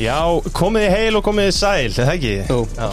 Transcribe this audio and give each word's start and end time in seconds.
Já, 0.00 0.16
komiði 0.56 0.88
heil 0.94 1.18
og 1.18 1.24
komiði 1.26 1.52
sæl, 1.52 1.90
er 1.90 1.92
það 1.92 2.10
ekki? 2.14 2.30
Jú. 2.48 2.60
Já. 2.72 2.86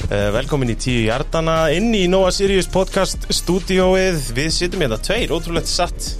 Uh, 0.00 0.28
velkomin 0.32 0.72
í 0.72 0.76
tíu 0.80 1.02
hjartana, 1.04 1.56
inn 1.76 1.90
í 1.92 2.06
Nóa 2.08 2.30
Sirius 2.32 2.68
podcast 2.72 3.26
stúdíóið. 3.28 4.30
Við 4.38 4.48
sittum 4.56 4.80
hérna 4.80 4.96
tveir, 5.04 5.34
ótrúlegt 5.36 5.68
satt. 5.68 6.14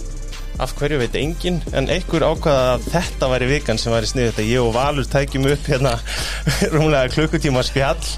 Af 0.61 0.75
hverju 0.77 0.99
veit 1.01 1.17
enginn, 1.17 1.63
en 1.73 1.89
einhver 1.89 2.27
ákvaða 2.27 2.75
að 2.75 2.85
þetta 2.93 3.31
væri 3.33 3.49
vikan 3.55 3.81
sem 3.81 3.95
væri 3.97 4.11
sniðið 4.11 4.29
þetta. 4.35 4.45
Ég 4.51 4.67
og 4.67 4.75
Valur 4.77 5.09
tækjum 5.09 5.49
upp 5.55 5.71
hérna 5.73 5.95
rúmlega 6.75 7.15
klukkutíma 7.17 7.65
spjall. 7.65 8.13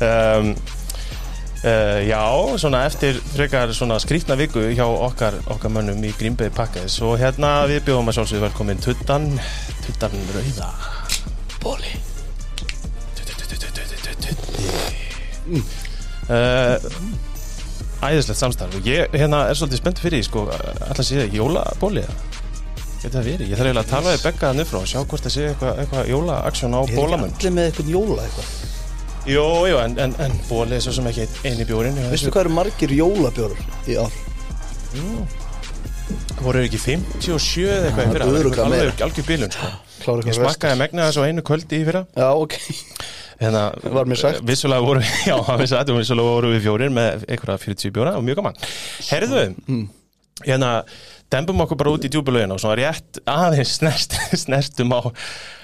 Um, 0.00 0.54
uh, 1.66 2.00
já, 2.08 2.22
svona 2.64 2.86
eftir 2.88 3.20
frekar 3.34 3.76
svona 3.76 4.00
skrítna 4.00 4.40
viku 4.40 4.64
hjá 4.72 4.86
okkar, 4.88 5.36
okkar 5.52 5.76
mönnum 5.76 6.00
í 6.00 6.16
Grímbeði 6.16 6.56
pakkaðis. 6.56 6.96
Og 7.04 7.20
hérna 7.20 7.58
við 7.68 7.84
bjóðum 7.90 8.08
að 8.08 8.22
sjálfsögðu 8.22 8.46
velkomin 8.48 8.84
Tuttan, 8.88 9.28
Tuttan 9.84 10.16
Rauða. 10.32 11.01
Bóli 11.62 11.92
Uh, 16.32 16.78
æðislegt 18.06 18.38
samstarf 18.38 18.76
og 18.78 18.86
ég 18.86 19.10
hérna 19.18 19.40
er 19.50 19.58
svolítið 19.58 19.80
spennt 19.82 20.00
fyrir 20.02 20.22
sko, 20.24 20.44
alltaf 20.54 21.04
sé 21.06 21.18
það 21.18 21.34
jólabóli 21.36 22.04
Getur 23.02 23.16
það 23.18 23.26
verið? 23.26 23.50
Ég 23.50 23.58
þarf 23.58 23.66
eiginlega 23.66 23.82
að 23.82 23.90
tala 23.90 24.12
við 24.14 24.24
Begga 24.28 24.50
þannig 24.52 24.68
frá 24.70 24.78
og 24.78 24.86
sjá 24.92 25.00
hvort 25.02 25.26
það 25.26 25.34
sé 25.34 25.46
eitthvað 25.50 25.80
eitthva 25.82 26.04
jólaaksjón 26.12 26.76
á 26.78 26.80
Er 26.82 26.94
ekki 26.94 27.16
allir 27.18 27.54
með 27.58 27.68
eitthvað 27.68 27.92
jóla 27.96 28.26
eitthvað 28.28 28.48
Jú, 29.32 29.44
jú, 29.72 29.76
en, 29.82 29.98
en, 30.06 30.14
en 30.26 30.38
bóli 30.48 30.78
er 30.78 30.84
svo 30.86 30.94
sem 30.96 31.10
ekki 31.10 31.26
eini 31.50 31.66
bjórin 31.68 31.98
Veistu 32.12 32.30
hvað 32.34 32.46
eru 32.46 32.54
margir 32.56 32.94
jólabjórar 32.96 33.60
í 33.90 33.98
ár? 33.98 34.18
Voru 36.42 36.62
ekki 36.62 36.80
57 36.86 37.66
eða 37.66 37.90
eitthvað 37.90 38.14
Það 38.22 38.32
meira. 38.38 38.64
alveg 38.68 39.04
algjör 39.08 39.28
bílun 39.28 39.52
sko. 39.54 39.68
Ég 40.02 40.18
eitthvað 40.32 40.38
smakkaði 40.40 40.78
megna 40.82 41.06
þess 41.08 41.20
á 41.20 41.26
einu 41.28 41.44
kvöldi 41.46 41.78
í 41.80 41.86
fyrra 41.88 42.02
Já, 42.18 42.28
ok 42.34 42.58
hérna, 43.42 43.62
Var 43.96 44.10
mér 44.10 44.20
sagt. 44.20 44.42
Vissulega 44.46 44.84
voru, 44.86 45.00
já, 45.30 45.34
að 45.38 45.62
vissulega 45.98 46.28
voru 46.28 46.52
við 46.54 46.66
fjórir 46.66 46.92
með 46.94 47.24
einhverja 47.28 47.58
40 47.64 47.94
bjóra 47.96 48.16
og 48.18 48.26
mjög 48.26 48.40
gaman 48.42 48.60
Herðu, 49.08 49.46
Mm. 49.68 49.86
hérna 50.46 50.70
dembum 51.32 51.60
okkur 51.64 51.78
bara 51.80 51.94
út 51.96 52.04
í 52.04 52.10
djúbulögin 52.12 52.52
og 52.52 52.60
svona 52.60 52.76
rétt 52.82 53.22
aðeins 53.30 53.74
snert, 53.78 54.16
snertum 54.36 54.92
á 54.92 55.00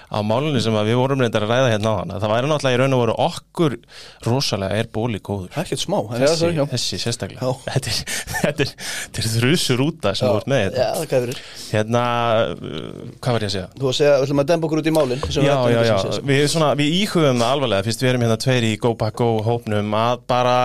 á 0.08 0.18
málunni 0.24 0.60
sem 0.64 0.72
við 0.72 0.96
vorum 0.96 1.20
reyndar 1.20 1.44
að 1.44 1.52
ræða 1.52 1.72
hérna 1.74 1.92
á 1.92 1.96
hann 2.00 2.12
það 2.14 2.32
væri 2.32 2.50
náttúrulega 2.50 2.76
í 2.76 2.80
raun 2.80 2.96
og 2.96 3.02
voru 3.02 3.16
okkur 3.26 3.76
rosalega 4.24 4.78
er 4.80 4.88
bóli 4.92 5.20
góður. 5.20 5.52
Ekkert 5.60 5.82
smá 5.82 5.98
en 6.00 6.24
já, 6.24 6.28
þessi, 6.32 6.50
já. 6.56 6.64
þessi 6.72 7.00
sérstaklega. 7.02 7.44
Já. 7.44 7.52
þetta 7.74 7.92
er, 7.92 8.00
þetta 8.32 8.64
er, 8.64 8.74
þetta 8.88 9.22
er 9.22 9.30
þrjusur 9.34 9.84
úta 9.84 10.14
sem 10.18 10.32
ert 10.32 10.48
með 10.48 10.62
Já, 10.64 10.68
hérna, 10.68 10.88
það 10.96 11.12
gæfir 11.12 11.42
hérna 11.74 12.04
uh, 12.42 13.02
hvað 13.18 13.36
var 13.36 13.46
ég 13.46 13.50
að 13.50 13.56
segja? 13.56 13.68
Þú 13.76 13.90
að 13.92 13.98
segja, 14.00 14.14
við 14.14 14.28
ætlum 14.28 14.44
að 14.44 14.52
dempa 14.52 14.70
okkur 14.70 14.82
út 14.82 14.88
í 14.88 14.94
við 14.98 15.26
Já, 15.38 15.56
já, 15.68 15.80
já, 15.84 15.96
við, 16.32 16.44
svona, 16.54 16.70
við 16.78 17.00
íhugum 17.02 17.42
það 17.42 17.56
alvarlega 17.56 17.88
fyrst 17.88 18.04
við 18.04 18.12
erum 18.14 18.24
hérna 18.24 18.40
tveir 18.40 18.68
í 18.68 18.72
Go 18.80 18.94
Back 18.98 19.20
Go 19.20 19.34
hópnum 19.44 19.98
að 19.98 20.24
bara 20.30 20.56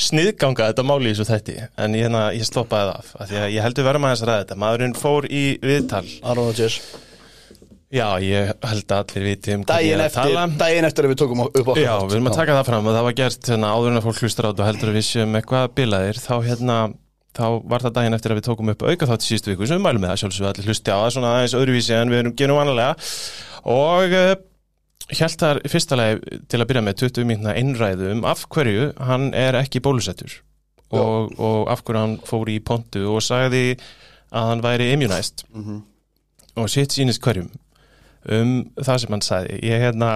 sniðganga 0.00 0.70
þetta 0.70 0.86
máli 0.86 1.10
í 1.10 1.12
þessu 1.12 1.28
þætti. 1.28 1.58
En 1.76 1.96
ég, 1.98 2.06
hérna, 2.06 2.24
ég 2.32 2.48
stoppaði 2.48 2.88
það 2.88 2.96
af, 3.02 3.12
af 3.20 3.30
því 3.30 3.40
að 3.42 3.52
ég 3.52 3.66
heldur 3.66 3.88
verðum 3.90 4.08
aðeins 4.08 4.24
að 4.24 4.30
ræða 4.30 4.42
þetta. 4.44 4.58
Maðurinn 4.64 4.96
fór 4.96 5.28
í 5.28 5.44
viðtal. 5.60 6.04
Aron 6.24 6.48
Rodgers 6.48 6.80
Já, 7.90 8.06
ég 8.22 8.52
held 8.62 8.92
að 8.94 9.00
allir 9.02 9.24
viti 9.26 9.54
um 9.56 9.62
hvernig 9.66 9.88
ég 9.88 9.96
er 9.96 10.00
að 10.04 10.08
eftir, 10.12 10.28
tala. 10.30 10.42
dæin 10.60 10.86
eftir 10.86 11.06
að 11.06 11.10
við 11.10 11.20
tókum 11.24 11.40
upp 11.48 11.56
okkur 11.60 11.80
Já, 11.82 11.94
við 12.04 12.16
erum 12.20 12.28
að 12.30 12.36
taka 12.38 12.54
það 12.54 12.68
fram 12.68 12.86
og 12.86 12.94
það 12.94 13.06
var 13.08 13.16
gert 13.18 13.48
hérna, 13.50 13.70
áður 13.74 13.90
en 13.90 13.98
að 13.98 14.04
fólk 14.06 14.20
hlustar 14.22 14.46
á 14.46 14.50
þetta 14.50 14.62
og 14.62 14.68
heldur 14.70 14.90
að 14.92 14.98
við 15.00 15.06
séum 15.08 15.38
eitthvað 15.40 15.72
bilaðir 15.80 16.20
þá 16.22 16.34
hérna 16.46 16.76
þá 17.34 17.46
var 17.72 17.84
það 17.84 17.96
daginn 17.96 18.16
eftir 18.16 18.34
að 18.34 18.38
við 18.40 18.46
tókum 18.46 18.70
upp 18.72 18.84
auka 18.86 19.08
þátt 19.10 19.24
í 19.24 19.28
síðustu 19.30 19.52
viku 19.52 19.66
sem 19.66 19.80
við 19.80 19.84
mælum 19.86 20.04
með 20.04 20.12
það 20.12 20.20
sjálfsögðu 20.22 20.50
allir 20.50 20.70
hlusti 20.70 20.94
á 20.94 20.98
það 21.00 21.10
svona 21.16 21.32
aðeins 21.36 21.56
öðruvísi 21.58 21.96
en 21.96 22.12
við 22.12 22.22
erum 22.22 22.34
gerum 22.38 22.58
vanalega. 22.60 23.14
Og 23.70 24.14
uh, 24.18 24.32
held 25.20 25.36
þar 25.42 25.60
fyrsta 25.74 25.98
lagi 25.98 26.40
til 26.50 26.60
að 26.60 26.68
byrja 26.70 26.84
með 26.86 26.98
20 27.04 27.28
mínuna 27.30 27.54
einræðu 27.58 28.12
um 28.14 28.26
af 28.28 28.44
hverju 28.50 28.90
hann 29.10 29.30
er 29.34 29.58
ekki 29.60 29.82
bólusettur 29.84 30.36
og, 30.90 31.34
og 31.38 31.70
af 31.70 31.82
hverju 31.86 32.02
hann 32.02 32.18
fór 32.26 32.50
í 32.50 32.58
pontu 32.66 33.06
og 33.14 33.22
sagði 33.22 33.64
að 34.30 34.52
hann 34.52 34.62
væri 34.62 34.92
immunized. 34.94 35.46
Mhm. 35.54 35.82
og 36.58 36.70
sitt 36.70 36.94
sínist 36.94 37.22
hverjum 37.22 37.50
um 38.28 38.54
það 38.80 39.02
sem 39.02 39.14
hann 39.16 39.24
sagði. 39.24 39.60
Ég 39.66 39.84
hérna 39.86 40.10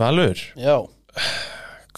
Valur, 0.00 0.38
Já, 0.56 0.76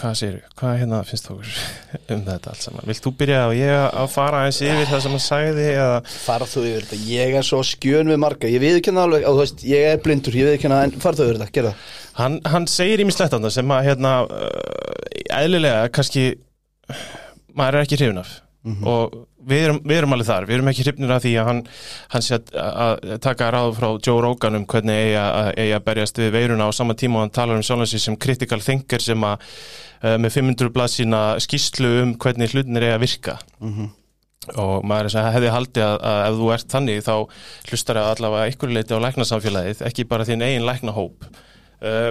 hvað 0.01 0.15
segir 0.19 0.39
hvað 0.59 0.79
hérna 0.81 1.01
finnst 1.07 1.29
þú 1.29 1.35
um 1.37 2.23
þetta 2.27 2.51
allt 2.51 2.65
saman? 2.65 2.87
Vilt 2.89 3.05
þú 3.05 3.13
byrja 3.21 3.43
og 3.51 3.55
ég 3.59 3.75
að 4.01 4.09
fara 4.11 4.41
eins 4.47 4.61
yfir 4.65 4.89
það 4.91 5.03
sem 5.05 5.15
hann 5.15 5.23
sagði 5.23 5.67
eða? 5.75 5.99
Fara 6.25 6.49
þú 6.49 6.65
yfir 6.71 6.87
þetta. 6.89 7.01
Ég 7.13 7.37
er 7.39 7.47
svo 7.47 7.61
skjön 7.69 8.11
við 8.11 8.23
marga. 8.25 8.51
Ég 8.51 8.65
viðkynna 8.65 9.05
alveg, 9.07 9.27
þú 9.29 9.43
veist, 9.43 9.67
ég 9.69 9.91
er 9.93 10.01
blindur 10.03 10.39
Ég 10.41 10.49
viðkynna, 10.51 10.81
en 10.89 10.97
fara 11.05 11.21
þú 11.21 11.29
yfir 11.29 11.43
þetta, 11.43 11.55
gera 11.61 11.75
hann, 12.19 12.41
hann 12.49 12.67
segir 12.69 13.01
ímislegt 13.05 13.37
annað 13.37 13.55
sem 13.55 13.71
að 13.73 13.87
hérna 13.91 14.15
eðlilega 15.33 15.93
kannski 15.95 16.25
maður 17.57 17.79
er 17.79 17.87
ekki 17.87 18.01
hrifin 18.01 18.23
af. 18.23 18.33
Og 18.89 19.15
við 19.49 19.65
erum, 19.67 19.79
við 19.85 19.99
erum 19.99 20.15
alveg 20.17 20.29
þar. 20.29 20.47
Við 20.49 20.57
erum 20.57 20.71
ekki 20.73 20.85
hrifnir 20.87 21.15
af 21.15 21.23
því 21.25 21.33
að 21.41 21.49
hann, 21.49 21.63
hann 22.15 22.25
sé 22.25 22.39
að, 22.39 22.51
að 22.85 23.15
taka 23.25 23.51
ráð 23.55 23.73
frá 23.79 23.89
Joe 24.07 24.23
Rogan 24.25 24.59
um 24.59 24.67
hvernig 24.71 24.99
eigi 24.99 25.17
að, 25.21 25.49
eigi 25.63 25.77
að 25.77 25.87
berjast 25.89 26.21
við 26.23 26.31
veiruna 26.37 26.69
á 26.69 26.71
sama 26.77 26.97
tíma 26.99 27.21
og 27.21 27.27
hann 27.27 27.35
talar 27.39 27.59
um 27.59 27.67
sjálfan 27.67 27.91
sig 27.91 28.05
sem 28.05 28.19
critical 28.27 28.61
thinker 28.65 29.05
sem 29.05 29.27
að 29.29 29.49
uh, 30.03 30.17
með 30.23 30.39
500 30.39 30.73
blað 30.75 30.95
sína 30.95 31.25
skýslu 31.43 31.93
um 32.05 32.15
hvernig 32.23 32.55
hlutinir 32.55 32.89
eigi 32.89 32.97
að 32.97 33.05
virka. 33.07 33.39
Og 34.59 34.83
maður 34.83 35.07
er 35.07 35.15
sem 35.15 35.31
hefði 35.37 35.55
haldið 35.55 35.87
að, 35.87 35.97
að 36.11 36.25
ef 36.27 36.41
þú 36.41 36.51
ert 36.57 36.73
þannig 36.73 37.05
þá 37.07 37.15
hlustar 37.71 38.01
að 38.01 38.11
allavega 38.17 38.51
einhverju 38.51 38.75
leiti 38.79 38.99
á 38.99 39.05
læknasamfélagið 39.05 39.87
ekki 39.87 40.09
bara 40.11 40.27
þín 40.27 40.43
eigin 40.43 40.67
læknahóp. 40.67 41.31
Uh, 41.83 42.11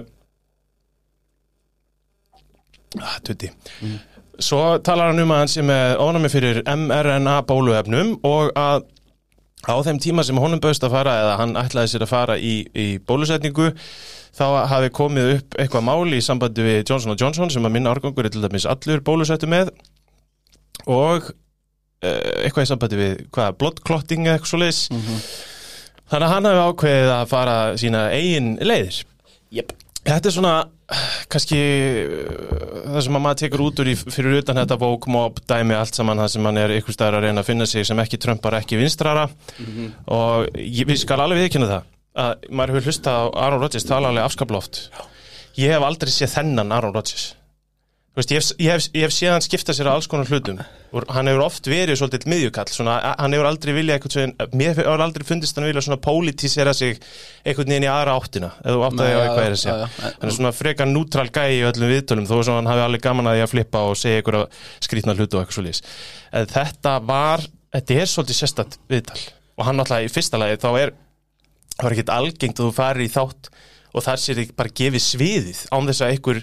Tutti 3.23 3.47
Svo 4.39 4.79
talar 4.85 5.11
hann 5.11 5.21
um 5.21 5.33
að 5.33 5.43
hann 5.43 5.51
sé 5.51 5.63
með 5.65 5.99
ónami 6.01 6.31
fyrir 6.31 6.61
mRNA 6.65 7.41
bóluefnum 7.49 8.15
og 8.27 8.53
að 8.57 8.87
á 9.67 9.75
þeim 9.85 9.99
tíma 10.01 10.23
sem 10.25 10.39
honum 10.41 10.61
bauðst 10.61 10.85
að 10.85 10.95
fara 10.95 11.17
eða 11.21 11.35
hann 11.41 11.59
ætlaði 11.59 11.91
sér 11.91 12.05
að 12.05 12.11
fara 12.13 12.37
í, 12.37 12.53
í 12.73 12.87
bólusetningu 13.05 13.69
þá 14.37 14.45
hafi 14.71 14.89
komið 14.95 15.33
upp 15.35 15.57
eitthvað 15.59 15.85
máli 15.85 16.17
í 16.17 16.25
sambandi 16.25 16.65
við 16.65 16.81
Johnson 16.87 17.19
Johnson 17.19 17.51
sem 17.53 17.67
að 17.67 17.75
minna 17.75 17.93
árgangur 17.93 18.25
er 18.25 18.33
til 18.33 18.41
dæmis 18.41 18.65
allur 18.69 19.03
bólusettu 19.05 19.49
með 19.51 19.73
og 20.87 21.29
uh, 21.29 22.41
eitthvað 22.41 22.65
í 22.65 22.71
sambandi 22.71 23.01
við 23.01 23.23
hvað, 23.29 23.57
bloodclotting 23.61 24.25
eða 24.25 24.39
eitthvað 24.39 24.53
svo 24.53 24.61
leis 24.63 24.81
þannig 26.09 26.25
að 26.25 26.33
hann 26.33 26.49
hafi 26.49 26.65
ákveðið 26.69 27.13
að 27.15 27.25
fara 27.31 27.57
sína 27.79 28.05
eigin 28.15 28.53
leiðir. 28.65 29.03
Jep. 29.51 29.75
Þetta 30.01 30.27
er 30.27 30.33
svona 30.35 30.55
kannski 31.31 31.62
uh, 31.62 32.90
það 32.91 33.00
sem 33.06 33.19
að 33.19 33.24
maður 33.28 33.41
tekur 33.44 33.66
út 33.68 33.81
úr 33.84 33.91
í 33.91 33.96
fyrir 34.02 34.41
utan 34.41 34.59
þetta 34.62 34.79
woke 34.81 35.13
mob 35.13 35.40
dæmi 35.47 35.78
allt 35.78 35.97
saman 35.97 36.22
það 36.24 36.34
sem 36.35 36.50
hann 36.50 36.62
er 36.62 36.75
ykkur 36.79 36.97
staðar 36.97 37.22
að 37.22 37.29
reyna 37.29 37.46
að 37.46 37.50
finna 37.53 37.69
sig 37.69 37.88
sem 37.88 38.03
ekki 38.03 38.19
trömpar 38.22 38.59
ekki 38.59 38.79
vinstrara. 38.81 39.29
Og 40.12 40.52
ég, 40.59 40.85
við 40.90 41.03
skal 41.06 41.22
alveg 41.24 41.46
viðkynna 41.46 41.72
það 41.72 41.90
að 42.22 42.50
maður 42.52 42.75
hefur 42.75 42.90
hlustað 42.91 43.22
á 43.24 43.25
Aaron 43.46 43.62
Rodgers 43.62 43.88
tala 43.88 44.12
alveg 44.12 44.25
afskaploft 44.28 44.81
ég 45.59 45.72
hef 45.72 45.85
aldrei 45.85 46.12
séð 46.12 46.34
þennan 46.35 46.74
Aaron 46.75 46.96
Rodgers 46.96 47.31
veist, 48.17 48.31
ég, 48.31 48.41
hef, 48.41 48.51
ég, 48.59 48.69
hef, 48.72 48.88
ég 48.95 49.05
hef 49.05 49.13
séð 49.16 49.31
hann 49.31 49.44
skipta 49.45 49.73
sér 49.75 49.88
á 49.88 49.95
alls 49.95 50.07
konar 50.11 50.27
hlutum. 50.27 50.59
Og 50.91 51.07
hann 51.16 51.29
hefur 51.31 51.45
oft 51.45 51.67
verið 51.72 51.95
svolítið 51.99 52.27
miðjukall 52.31 52.72
svona, 52.73 52.97
hann 53.19 53.35
hefur 53.35 53.47
aldrei 53.47 53.72
viljað 53.77 54.33
mér 54.51 54.73
hefur 54.75 55.03
aldrei 55.05 55.27
fundist 55.27 55.55
hann 55.55 55.69
vilja 55.69 55.83
svona 55.85 55.99
pólitísera 56.03 56.73
sig 56.75 56.99
einhvern 57.45 57.72
veginn 57.72 57.88
í 57.88 57.91
aðra 57.91 58.17
áttina 58.19 58.51
eða 58.66 58.89
átt 58.89 58.99
að 58.99 59.07
á 59.07 59.11
já, 59.11 59.19
eitthvað 59.22 59.45
er 59.45 59.55
að 59.55 59.61
segja. 59.63 59.89
hann 60.01 60.27
er 60.27 60.35
svona 60.35 60.53
frekar 60.57 60.91
nútral 60.91 61.27
gæi 61.31 61.61
í 61.61 61.63
öllum 61.69 61.94
viðtölum 61.94 62.27
þó 62.27 62.35
að 62.41 62.53
hann 62.57 62.72
hafi 62.73 62.85
alveg 62.89 63.05
gaman 63.07 63.31
að 63.31 63.38
því 63.38 63.45
að 63.45 63.53
flippa 63.53 63.85
og 63.88 63.99
segja 64.01 64.19
einhverja 64.19 64.43
skrýtna 64.83 65.16
hlutu 65.16 65.39
og 65.39 65.45
eitthvað 65.45 65.57
svo 65.57 65.66
lýs 65.69 65.83
þetta 66.51 66.97
var, 67.07 67.47
þetta 67.72 67.99
er 68.02 68.11
svolítið 68.11 68.41
sérstætt 68.41 68.79
viðtal. 68.91 69.19
Og 69.55 69.67
hann 69.67 69.79
náttúrulega 69.79 70.09
í 70.09 70.11
fyrsta 70.11 70.40
lagi 70.41 70.59
þá 70.59 70.69
er 70.81 70.96
það 71.78 71.85
var 71.85 71.96
ekkert 71.96 72.16
algengt 72.16 72.59
að 72.59 72.67
þú 72.67 72.73
farir 72.75 73.05
í 73.05 73.11
þátt 73.11 73.52
og 73.91 74.05
þar 74.05 74.22
sér 74.23 74.41
þig 74.41 74.52
bara 74.58 74.75
gefið 74.81 75.03
sviðið 75.05 75.61
án 75.72 75.87
þess 75.90 76.03
að 76.03 76.13
einhver 76.16 76.41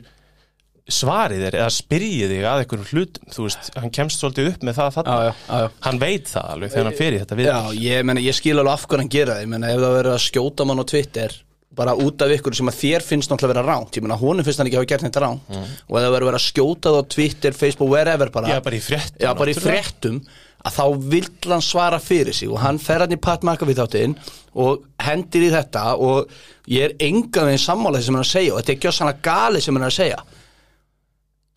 svarið 0.89 1.43
er 1.49 1.57
eða 1.59 1.73
spyrjið 1.75 2.31
þig 2.33 2.47
að 2.49 2.63
einhverjum 2.63 2.87
hlutum 2.93 3.33
þú 3.35 3.45
veist, 3.45 3.69
hann 3.77 3.93
kemst 3.99 4.23
svolítið 4.23 4.49
upp 4.53 4.63
með 4.65 4.79
það 4.79 4.95
þarna. 4.97 5.17
Já, 5.19 5.29
já, 5.29 5.59
já, 5.61 5.69
hann 5.85 6.01
veit 6.01 6.31
það 6.33 6.49
alveg 6.55 6.73
þegar 6.73 6.89
hann 6.89 6.97
í 6.99 7.21
þetta 7.23 7.39
við 7.39 7.51
Já, 7.51 7.59
ég, 7.85 8.07
meni, 8.09 8.25
ég 8.25 8.39
skil 8.39 8.57
alveg 8.57 8.73
af 8.73 8.87
hvernig 8.89 9.05
hann 9.05 9.13
gera 9.13 9.37
Ég 9.43 9.53
meina, 9.53 9.69
ef 9.75 9.83
það 9.85 9.95
verður 9.99 10.17
að 10.17 10.25
skjóta 10.25 10.69
mann 10.69 10.83
á 10.83 10.87
Twitter 10.89 11.37
bara 11.79 11.93
út 11.95 12.25
af 12.25 12.33
ykkur 12.35 12.57
sem 12.59 12.71
að 12.73 12.79
þér 12.81 13.05
finnst 13.07 13.31
náttúrulega 13.31 13.61
vera 13.61 13.77
ránt 13.77 13.99
Ég 13.99 14.03
meina, 14.03 14.17
honum 14.19 14.47
finnst 14.47 14.59
hann 14.63 14.71
ekki 14.71 14.81
hafa 14.81 14.91
gert 14.95 15.05
þetta 15.07 15.23
ránt 15.23 15.53
og 15.53 15.95
ef 16.01 16.03
það 16.03 16.15
verður 16.17 16.39
að 16.41 16.47
skjóta 16.49 16.93
það 16.95 16.99
á 16.99 17.11
Twitter, 17.15 17.55
Facebook, 17.55 17.93
wherever 17.93 18.33
bara. 18.35 18.55
Já, 18.57 18.63
bara 18.65 18.81
í 18.81 18.83
fréttum 18.83 19.23
Já, 19.23 19.31
bara 19.39 19.53
í 19.53 19.59
fréttum 19.61 20.23
að 20.67 20.75
þá 20.75 20.85
vill 21.13 21.53
hann 21.53 21.63
svara 21.63 22.01
fyrir 22.03 22.35
sig. 22.35 22.51
Og 22.51 22.59
hann 22.63 22.81
fer 22.83 23.05
hann 23.05 23.15
í 23.15 23.21
Pat 23.21 23.45
McAfee 23.47 23.79
þáttinn 23.79 24.17
og 24.59 24.83
hendir 25.07 25.47
í 25.47 25.53
þetta. 25.55 25.85
Og 26.03 26.33
ég 26.67 26.89
er 26.89 26.97
engan 27.07 27.47
veginn 27.49 27.63
sammála 27.63 28.01
því 28.01 28.09
sem 28.09 28.19
hann 28.19 28.27
að 28.27 28.33
segja. 28.33 28.55
Og 28.55 28.59
þetta 28.59 28.73
er 28.75 28.79
ekki 28.79 28.91
á 28.91 28.99
sann 28.99 29.23
gali 29.23 29.63
sem 29.63 29.79
hann 29.79 29.87
að 29.87 29.97
segja 30.01 30.19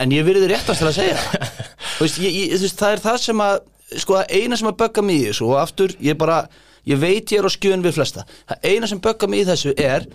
en 0.02 0.16
ég 0.16 0.26
virði 0.26 0.50
réttast 0.52 0.82
til 0.82 0.90
að 0.90 0.98
segja 0.98 1.20
veist, 2.02 2.20
ég, 2.22 2.34
ég, 2.34 2.58
veist, 2.58 2.80
það 2.80 2.98
er 2.98 3.06
það 3.06 3.22
sem 3.28 3.46
að 3.46 3.56
sko, 4.02 4.18
það 4.18 4.36
eina 4.40 4.60
sem 4.60 4.72
að 4.72 4.78
bögga 4.82 5.06
mig 5.06 5.22
í 5.22 5.30
þessu 5.30 5.48
og 5.50 5.62
aftur, 5.62 5.96
ég 6.02 6.18
bara 6.20 6.42
ég 6.88 7.00
veit 7.02 7.32
ég 7.32 7.42
er 7.42 7.48
á 7.48 7.52
skjön 7.52 7.84
við 7.86 7.98
flesta. 8.00 8.26
Það 8.50 8.68
eina 8.72 8.90
sem 8.90 9.02
böggar 9.04 9.32
mig 9.32 9.44
í 9.44 9.48
þessu 9.50 9.74
er 9.78 10.08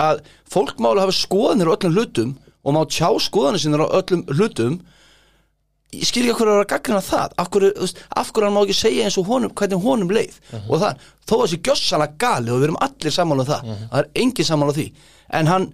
að 0.00 0.24
fólk 0.50 0.80
máli 0.82 1.02
hafa 1.02 1.14
skoðanir 1.14 1.70
á 1.70 1.74
öllum 1.76 1.94
hlutum 1.94 2.34
og 2.64 2.76
má 2.76 2.82
tjá 2.88 3.08
skoðanir 3.20 3.62
sinna 3.62 3.84
á 3.84 3.96
öllum 4.00 4.24
hlutum. 4.32 4.78
Ég 5.94 6.08
skil 6.08 6.24
ekki 6.24 6.40
hverju 6.40 6.50
að 6.54 6.58
vera 6.58 6.70
gaggrina 6.72 7.02
það. 7.04 7.34
Af 7.38 7.50
hverju, 7.54 7.88
af 8.18 8.32
hverju 8.32 8.48
hann 8.48 8.56
má 8.56 8.62
ekki 8.64 8.78
segja 8.78 9.06
eins 9.06 9.18
og 9.20 9.28
honum 9.30 9.52
hvernig 9.54 9.84
honum 9.84 10.14
leið. 10.16 10.40
Og 10.64 10.80
það, 10.82 11.04
þó 11.28 11.34
að 11.36 11.44
þessi 11.44 11.60
gjössalega 11.68 12.18
gali 12.24 12.50
og 12.50 12.58
við 12.58 12.68
erum 12.70 12.80
allir 12.88 13.14
sammála 13.14 13.44
um 13.44 13.50
það 13.52 13.68
það 13.68 13.98
er 14.00 14.10
engin 14.24 14.48
sammála 14.48 14.76
því. 14.78 14.86
En 15.38 15.52
hann, 15.52 15.68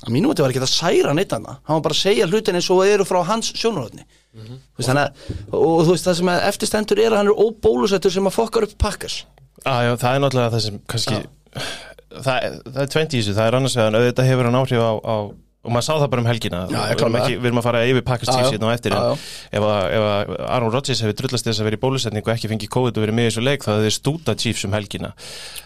að 0.00 0.12
mínum 0.14 0.32
þetta 0.32 0.46
var 0.46 0.54
ekki 0.54 0.62
að 0.64 0.72
særa 0.72 1.14
neitt 1.16 1.34
hana 1.34 1.58
hann 1.58 1.76
var 1.76 1.84
bara 1.88 1.96
að 1.96 2.02
segja 2.04 2.28
hlutin 2.30 2.56
eins 2.58 2.70
og 2.70 2.80
það 2.80 2.94
eru 2.94 3.06
frá 3.08 3.20
hans 3.28 3.52
sjónarhóðni 3.52 4.04
mm 4.04 4.46
-hmm. 4.46 5.00
og, 5.52 5.60
og 5.60 5.84
þú 5.84 5.90
veist 5.92 6.08
það 6.08 6.18
sem 6.20 6.32
að 6.32 6.46
eftirstendur 6.48 7.02
er 7.02 7.12
að 7.12 7.20
hann 7.20 7.32
er 7.32 7.42
óbólusettur 7.44 8.14
sem 8.14 8.26
að 8.26 8.36
fokkar 8.38 8.68
upp 8.68 8.74
pakkas 8.78 9.24
ah, 9.64 9.96
það 9.96 10.14
er 10.14 10.24
náttúrulega 10.24 10.54
það 10.54 10.64
sem 10.66 10.80
kannski 10.86 11.20
það, 12.10 12.58
það 12.72 12.82
er 12.82 12.90
20 12.96 13.14
í 13.14 13.20
þessu, 13.20 13.36
það 13.36 13.46
er 13.46 13.58
annars 13.58 13.76
vegan 13.76 13.98
auðvitað 14.00 14.30
hefur 14.30 14.48
hann 14.48 14.60
áhrif 14.60 14.80
á, 14.80 14.92
á 15.04 15.16
og 15.60 15.72
maður 15.74 15.84
sá 15.84 15.92
það 16.00 16.08
bara 16.12 16.22
um 16.24 16.28
helgina 16.30 16.58
Já, 16.70 16.78
við, 16.88 16.92
erum 17.04 17.16
ekki, 17.20 17.34
við 17.36 17.48
erum 17.50 17.58
að 17.60 17.64
fara 17.66 17.80
yfir 17.84 18.04
já. 18.46 18.52
hérna 18.54 18.68
á 18.68 18.72
eftir 18.72 18.94
Já, 18.96 19.00
já. 19.00 19.12
ef, 19.58 19.66
að, 19.70 19.82
ef 19.98 20.04
að 20.10 20.30
Aaron 20.46 20.72
Rodgers 20.72 21.02
hefur 21.04 21.16
drullast 21.20 21.48
þess 21.50 21.60
að 21.60 21.68
vera 21.68 21.76
í 21.76 21.82
bólusetningu 21.84 22.30
og 22.30 22.34
ekki 22.34 22.50
fengið 22.54 22.70
COVID 22.76 22.96
og 22.96 23.04
verið 23.04 23.16
með 23.18 23.28
í 23.28 23.30
þessu 23.30 23.44
leik 23.44 23.66
þá 23.66 23.70
hefði 23.74 23.90
þeir 23.90 23.96
stúta 23.98 24.36
Chiefs 24.40 24.64
um 24.64 24.76
helgina 24.78 25.12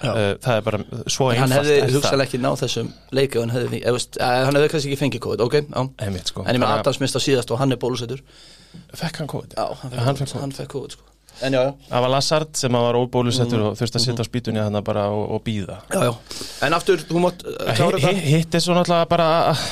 Já. 0.03 0.11
uh, 0.11 0.35
það 0.43 0.59
er 0.59 0.67
bara 0.67 0.83
svo 1.07 1.31
En 1.31 1.39
hann 1.45 1.55
einfalt 1.55 1.71
hefði 1.71 1.79
það. 1.79 1.95
hugsaðlega 2.01 2.29
ekki 2.29 2.43
náð 2.43 2.59
þessum 2.65 2.93
leik 3.21 3.31
ef 3.39 3.41
hann 3.45 3.55
hefði, 3.55 3.71
fengið- 3.71 3.87
eða, 3.87 3.97
veist, 4.01 4.19
eh, 4.19 4.43
hann 4.49 4.59
hefði 4.59 4.73
kannski 4.75 4.91
ekki 4.95 5.03
fengið 5.05 5.25
COVID, 5.29 5.47
ok, 5.47 5.57
já 5.63 5.83
Einmitt, 6.09 6.35
sko. 6.35 6.43
En 6.49 6.59
ég 6.59 6.65
með 6.65 6.75
Adams 6.81 7.01
mist 7.07 7.15
á 7.15 7.21
síðast 7.23 7.55
og 7.55 7.63
hann 7.63 7.71
er 7.73 7.79
bólusettur 7.87 8.25
fekk 8.99 9.23
hann 9.23 9.31
COVID 9.31 9.55
Já, 9.55 9.67
hann 9.79 9.91
fekk, 9.95 10.01
Hann 10.03 10.17
COVID, 10.19 10.35
fékk 10.35 10.41
hann 10.43 10.57
fekk 10.59 10.73
COVID 10.75 10.99
sko. 10.99 11.11
En 11.43 11.53
já, 11.53 11.61
já, 11.65 11.73
það 11.91 12.01
var 12.05 12.11
Lazard 12.15 12.57
sem 12.57 12.73
að 12.79 12.85
var 12.87 12.95
óbólusettur 13.01 13.59
Mm. 13.59 13.67
og 13.67 13.77
þurfti 13.81 13.99
að 13.99 14.05
sitja 14.05 14.23
á 14.23 14.31
spýtunni 14.31 14.61
þannig 14.63 14.85
bara 14.87 15.09
og, 15.11 15.25
og 15.35 15.43
býða 15.45 15.81
já, 15.91 16.01
já. 16.07 16.13
En 16.63 16.73
aftur, 16.79 16.97
þú 17.09 17.23
mátt 17.25 17.43
uh, 17.45 17.75
klára 17.75 17.99
þetta 17.99 18.13
hi- 18.15 18.31
hitt 18.37 18.55
er 18.55 18.61
svo 18.61 18.75
náttúrulega 18.79 19.09
bara 19.09 19.29
að- 19.51 19.65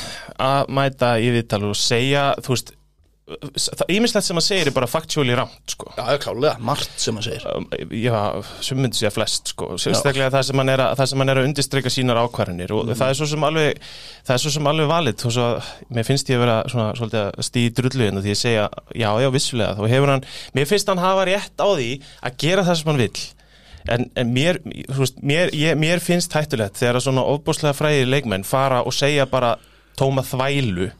að 0.42 0.68
mæta 0.68 1.12
í 1.22 1.30
viðtal 1.36 1.62
og 1.70 1.76
segja 1.78 2.34
þú 2.42 2.48
veist 2.56 2.72
það 3.22 3.90
ímislegt 3.94 4.26
sem 4.26 4.38
að 4.40 4.44
segja 4.44 4.64
er 4.66 4.74
bara 4.74 4.88
factually 4.90 5.34
rámt 5.38 5.70
sko. 5.70 5.92
Já, 5.94 6.16
klálega, 6.24 6.56
margt 6.58 6.96
sem 7.00 7.14
hann 7.14 7.22
segir. 7.22 7.44
Um, 7.54 7.66
já, 7.94 8.16
sem 8.66 8.80
myndi 8.82 8.98
segja 8.98 9.12
flest 9.14 9.52
sko, 9.52 9.68
sérstaklega 9.80 10.32
það 10.34 10.46
sem 10.48 10.58
hann 10.62 10.72
er 10.72 10.82
að, 10.82 10.94
það 10.98 11.10
sem 11.12 11.22
hann 11.22 11.30
er 11.32 11.40
að 11.40 11.46
undirstreika 11.48 11.92
sínar 11.94 12.18
ákvarðinir 12.24 12.74
og 12.74 12.86
Mhm. 12.88 12.96
það 12.98 13.12
er 13.12 13.18
svo 13.20 13.28
sem 13.30 13.46
alveg 13.46 13.78
það 14.26 14.34
er 14.34 14.42
svo 14.42 14.50
sem 14.56 14.66
alveg 14.72 14.90
valið 14.90 15.14
þó 15.22 15.28
svo 15.36 15.44
að 15.52 15.70
mér 15.94 16.08
finnst 16.10 16.32
ég 16.32 16.36
að 16.40 16.42
vera 16.46 16.56
svona 16.72 16.88
svolítið 16.98 17.22
að 17.22 17.46
stíði 17.46 17.74
drullu 17.78 18.08
hérna 18.08 18.22
því 18.26 18.32
ég 18.34 18.40
segja, 18.42 18.64
já, 18.94 19.10
já, 19.22 19.30
vissulega 19.30 19.76
þá 19.78 19.88
hefur 19.94 20.08
hann, 20.16 20.24
mér 20.54 20.66
finnst 20.66 20.88
hann 20.88 20.98
hafa 20.98 21.24
rétt 21.30 21.56
á 21.62 21.68
því 21.78 21.90
að 22.26 22.36
gera 22.42 22.62
það 22.66 22.76
sem 22.82 22.90
hann 22.92 23.02
vill. 23.06 23.22
En, 23.90 24.10
en 24.14 24.28
mér, 24.34 24.58
veist, 24.94 25.16
mér, 25.22 25.50
ég, 25.58 25.74
mér 25.78 25.98
finnst 26.02 26.30
hættulegt 26.34 26.74
þegar 26.78 26.98
að 27.00 27.06
svona 27.06 27.24
ofbúslega 27.26 27.74
fræði 27.74 28.04
leikmenn 28.06 28.44
fara 28.46 28.82
og 28.86 28.92
segja 28.94 29.26
bara 29.26 29.56
tóma 29.98 30.22
þvælu 30.22 30.90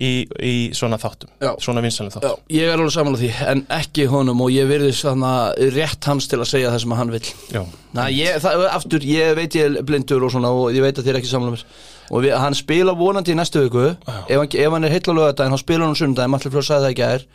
í, 0.00 0.10
í 0.40 0.54
svona 0.76 0.96
þáttum, 1.00 1.30
Já. 1.42 1.50
svona 1.62 1.82
vinsalum 1.84 2.10
Já, 2.10 2.16
þáttum 2.16 2.56
ég 2.56 2.70
er 2.70 2.74
alveg 2.78 2.94
saman 2.94 3.16
á 3.16 3.20
því, 3.20 3.30
en 3.52 3.62
ekki 3.76 4.06
honum 4.10 4.40
og 4.44 4.52
ég 4.54 4.68
virði 4.70 4.90
svona 4.96 5.32
rétt 5.76 6.08
hans 6.08 6.28
til 6.30 6.40
að 6.40 6.48
segja 6.54 6.72
það 6.72 6.82
sem 6.86 6.96
hann 7.00 7.14
vill. 7.14 7.28
Já, 7.52 7.62
Næ, 7.98 8.02
ég, 8.14 8.40
það, 8.42 8.64
aftur, 8.70 9.06
ég 9.06 9.34
veit 9.38 9.56
ég 9.58 9.68
er 9.80 9.86
blindur 9.86 10.24
og 10.26 10.32
svona 10.34 10.52
og 10.54 10.70
ég 10.74 10.84
veit 10.84 10.96
að 10.98 11.04
þið 11.06 11.12
er 11.14 11.20
ekki 11.20 11.32
samlega 11.32 11.56
mér. 11.58 11.64
Og 12.10 12.24
við, 12.24 12.34
hann 12.42 12.56
spila 12.58 12.96
vonandi 12.98 13.34
í 13.34 13.38
næstu 13.38 13.62
viku. 13.66 13.86
Ef 14.26 14.34
hann, 14.40 14.50
ef 14.50 14.74
hann 14.74 14.86
er 14.88 14.94
heill 14.96 15.06
á 15.06 15.14
lögadaginn, 15.14 15.54
þá 15.54 15.62
spila 15.62 15.86
hann 15.86 15.94
á 15.94 16.00
sundaginn 16.00 16.32
Matli 16.34 16.50
Fljóð 16.50 16.66
sagði 16.70 16.86
það 16.88 16.94
ekki 16.96 17.06
að 17.06 17.16
er 17.20 17.26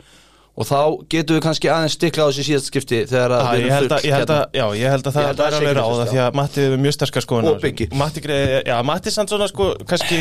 og 0.56 0.64
þá 0.64 0.78
getum 1.12 1.36
við 1.36 1.42
kannski 1.44 1.68
aðeins 1.68 1.96
stikla 1.98 2.24
á 2.24 2.28
þessi 2.32 2.44
síðast 2.46 2.70
skipti 2.70 3.02
þegar 3.10 3.34
að 3.36 3.48
við 3.50 3.58
erum 3.58 3.74
held 3.74 3.92
að, 3.92 3.98
full 4.00 4.08
ég, 4.08 4.14
held 4.16 4.30
hérna. 4.32 4.38
já, 4.56 4.64
ég 4.80 4.94
held 4.94 5.08
að 5.10 5.16
það 5.16 5.26
held 5.26 5.40
að 5.42 5.46
er 5.46 5.52
það 5.52 5.52
sé 5.52 5.58
alveg 5.58 5.68
ekki 5.68 5.80
ráð 5.82 5.98
fyrst, 6.00 6.12
því 6.12 6.20
að 6.22 6.38
Matti 6.40 6.62
er 6.64 6.76
mjög 6.80 6.94
sterkar 6.96 7.24
skoðun 7.26 7.48
Og 7.50 7.58
Biggi. 7.60 7.88
Matti, 7.92 8.22
já, 8.64 8.76
Matti 8.88 9.12
samt 9.12 9.34
svona 9.34 9.48
sko 9.52 9.66
kannski 9.84 10.20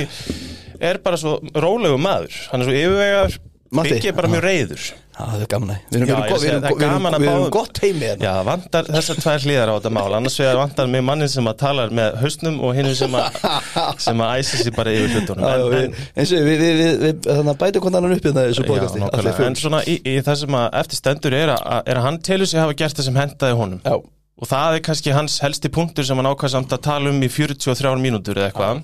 er 0.79 1.01
bara 1.03 1.19
svo 1.21 1.39
rólegu 1.53 1.99
maður. 2.01 2.37
Hann 2.51 2.63
er 2.63 2.69
svo 2.69 2.77
yfirvegar 2.83 3.41
er 3.75 4.15
bara 4.15 4.31
mjög 4.31 4.45
reyður 4.45 4.85
það 5.15 5.43
er 5.45 5.49
gaman 5.51 5.71
að 5.71 5.91
Við 5.91 5.97
erum, 5.97 6.09
er 6.83 7.37
að 7.39 7.45
gott 7.55 7.79
heimi 7.83 8.03
hérna. 8.03 8.25
Já, 8.25 8.31
það 8.35 8.47
vantar 8.49 8.89
þessar 8.95 9.19
tvær 9.23 9.45
hlýðar 9.45 9.71
á 9.71 9.75
þetta 9.75 9.91
mál. 9.95 10.15
Annars 10.17 10.37
vegar 10.41 10.59
vantar 10.59 10.89
mig 10.91 11.03
mannin 11.07 11.31
sem 11.31 11.49
að 11.49 11.57
talar 11.61 11.93
með 11.95 12.17
hausnum 12.21 12.57
og 12.65 12.73
hinn 12.75 12.89
sem 12.99 13.15
að 13.19 13.37
sem 14.05 14.23
að 14.25 14.41
æsi 14.41 14.59
sér 14.61 14.75
bara 14.75 14.95
yfir 14.95 15.13
hlutunum. 15.15 15.45
Eins 16.15 16.33
og 16.35 16.49
við, 16.49 16.65
við, 16.65 16.81
við, 17.05 17.21
þannig 17.29 17.53
að 17.53 17.61
bæta 17.63 17.83
hvernig 17.85 18.01
annan 18.01 18.17
upp 18.17 18.27
hérna 18.29 18.43
í 18.43 18.51
þessu 18.51 18.67
full. 19.37 19.47
en 19.47 19.59
svona 19.61 19.83
í, 19.87 19.95
í 20.03 20.17
það 20.25 20.41
sem 20.43 20.59
að 20.59 20.67
eftir 20.81 21.01
stendur 21.01 21.37
er 21.39 21.53
að, 21.55 21.79
er 21.85 22.01
að 22.01 22.09
hann 22.09 22.19
telur 22.27 22.51
sig 22.51 22.61
hafa 22.61 22.75
gert 22.83 22.99
það 22.99 23.09
sem 23.09 23.23
hendaði 23.23 23.59
honum. 23.61 23.81
Já, 23.85 23.95
og 24.35 24.51
það 24.51 24.77
er 24.77 24.81
kannski 24.83 25.15
hans 25.15 25.39
helsti 25.39 25.71
punktur 25.71 26.07
sem 26.07 26.19
hann 26.19 26.27
ákvað 26.27 26.57
samt 26.57 26.75
að 26.75 26.83
tala 26.89 27.11
um 27.13 27.23
í 27.23 27.31
43 27.31 27.95
mínútur 28.03 28.41
eða 28.41 28.51
eitthvað. 28.51 28.81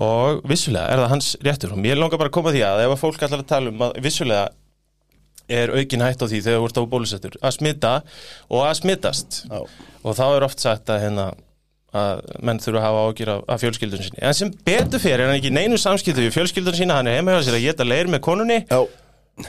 Og 0.00 0.40
vissulega 0.48 0.88
er 0.88 1.02
það 1.02 1.12
hans 1.12 1.34
réttur. 1.44 1.74
Og 1.76 1.82
mér 1.82 2.00
langar 2.00 2.20
bara 2.20 2.32
að 2.32 2.36
koma 2.38 2.54
því 2.54 2.64
að 2.66 2.86
ef 2.86 2.94
að 2.94 3.02
fólk 3.02 3.26
ætlar 3.26 3.44
að 3.44 3.50
tala 3.52 3.72
um 3.72 3.84
að 3.84 4.00
vissulega 4.04 4.48
er 5.50 5.72
aukin 5.74 6.04
hætt 6.04 6.22
á 6.22 6.30
því 6.30 6.40
þegar 6.46 6.60
þú 6.62 6.66
ert 6.68 6.80
á 6.80 6.92
bólusettur 6.94 7.36
að 7.42 7.54
smita 7.58 7.92
og 8.48 8.64
að 8.64 8.74
smitast. 8.80 9.44
Já. 9.50 9.60
og 10.00 10.16
þá 10.16 10.26
er 10.28 10.46
oft 10.46 10.62
sagt 10.62 10.92
að 10.92 11.02
hérna 11.04 11.30
að 11.90 12.20
menn 12.46 12.60
þurfa 12.62 12.78
að 12.78 12.86
hafa 12.86 13.04
ágjur 13.08 13.32
af, 13.32 13.40
af 13.50 13.62
fjölskyldun 13.64 14.04
sinni. 14.06 14.22
En 14.22 14.36
sem 14.36 14.52
betur 14.66 15.02
fyrir 15.02 15.24
er 15.24 15.30
hann 15.32 15.40
ekki 15.40 15.50
neinu 15.54 15.78
samskiptu 15.80 16.22
við 16.22 16.36
fjölskyldun 16.36 16.78
sína, 16.78 17.00
hann 17.00 17.10
er 17.10 17.18
heima 17.18 17.34
hjá 17.34 17.48
sér 17.48 17.58
að 17.58 17.64
geta 17.66 17.86
leir 17.86 18.10
með 18.12 18.22
konunni. 18.28 18.60
Já, 18.70 19.48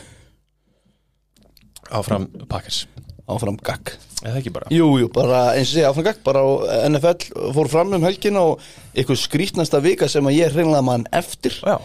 áfram 1.92 2.25
pakkars, 2.50 2.88
áfram 3.29 3.57
gagg. 3.62 3.94
Eða 4.21 4.38
ekki 4.41 4.51
bara? 4.53 4.69
Jú, 4.73 4.88
jú, 5.01 5.07
bara 5.13 5.41
eins 5.56 5.71
og 5.71 5.77
segja 5.77 5.89
áfram 5.91 6.06
gagg. 6.07 6.21
Bara 6.25 6.44
á 6.45 6.50
NFL 6.89 7.50
fór 7.56 7.69
fram 7.71 7.95
um 7.97 8.06
helgina 8.06 8.44
og 8.51 8.62
eitthvað 8.94 9.19
skrítnasta 9.23 9.81
vika 9.83 10.09
sem 10.12 10.25
að 10.29 10.38
ég 10.39 10.53
hreinlega 10.56 10.85
mann 10.85 11.07
eftir. 11.15 11.57
Já. 11.62 11.77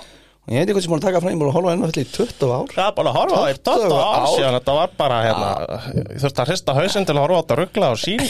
og 0.47 0.53
ég 0.55 0.61
veit 0.61 0.69
ekki 0.69 0.77
hvað 0.77 0.85
sem 0.87 0.95
að 0.95 1.05
taka 1.07 1.21
fram, 1.25 1.33
ég 1.35 1.43
að 1.49 1.57
horfa 1.57 1.75
NFL 1.75 2.03
í 2.03 2.07
20 2.15 2.53
ár. 2.55 2.75
Er 2.77 2.93
bara 2.95 3.15
horfa 3.17 3.41
þér 3.49 3.61
20 3.67 3.89
20 3.91 4.05
ár 4.07 4.27
síðan 4.31 4.57
Þetta 4.59 4.77
var 4.77 4.93
bara 5.01 5.17
hérna 5.25 5.49
Ég 5.97 6.21
þurfti 6.23 6.43
að 6.45 6.51
hrista 6.53 6.77
hausinn 6.77 7.09
til 7.09 7.17
að 7.17 7.23
horfa 7.25 7.37
á 7.37 7.43
þetta 7.43 7.59
ruggla 7.63 7.91
á 7.91 7.95
sín. 7.99 8.23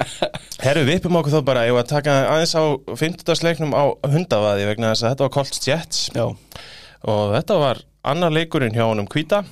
Herru, 0.64 0.86
við 0.88 1.02
uppum 1.02 1.20
okkur 1.20 1.36
þó 1.36 1.40
bara 1.50 1.66
Ég 1.68 1.76
var 1.76 1.84
að 1.84 1.92
taka 1.92 2.16
aðeins 2.32 2.56
á 2.56 2.64
50. 2.96 3.44
leiknum 3.44 3.76
á 3.76 3.84
hundavaði 4.08 4.70
vegna 4.70 4.94
þess 4.94 5.04
að 5.04 5.12
þetta 5.12 5.26
var 5.26 5.34
Colts 5.36 5.62
Jets. 5.68 6.02
Já, 6.16 6.26
og 7.12 7.36
þetta 7.36 7.60
var 7.60 7.84
annar 8.08 8.32
leikurinn 8.32 8.72
hjá 8.72 8.86
honum 8.88 9.08
Kvíta 9.10 9.44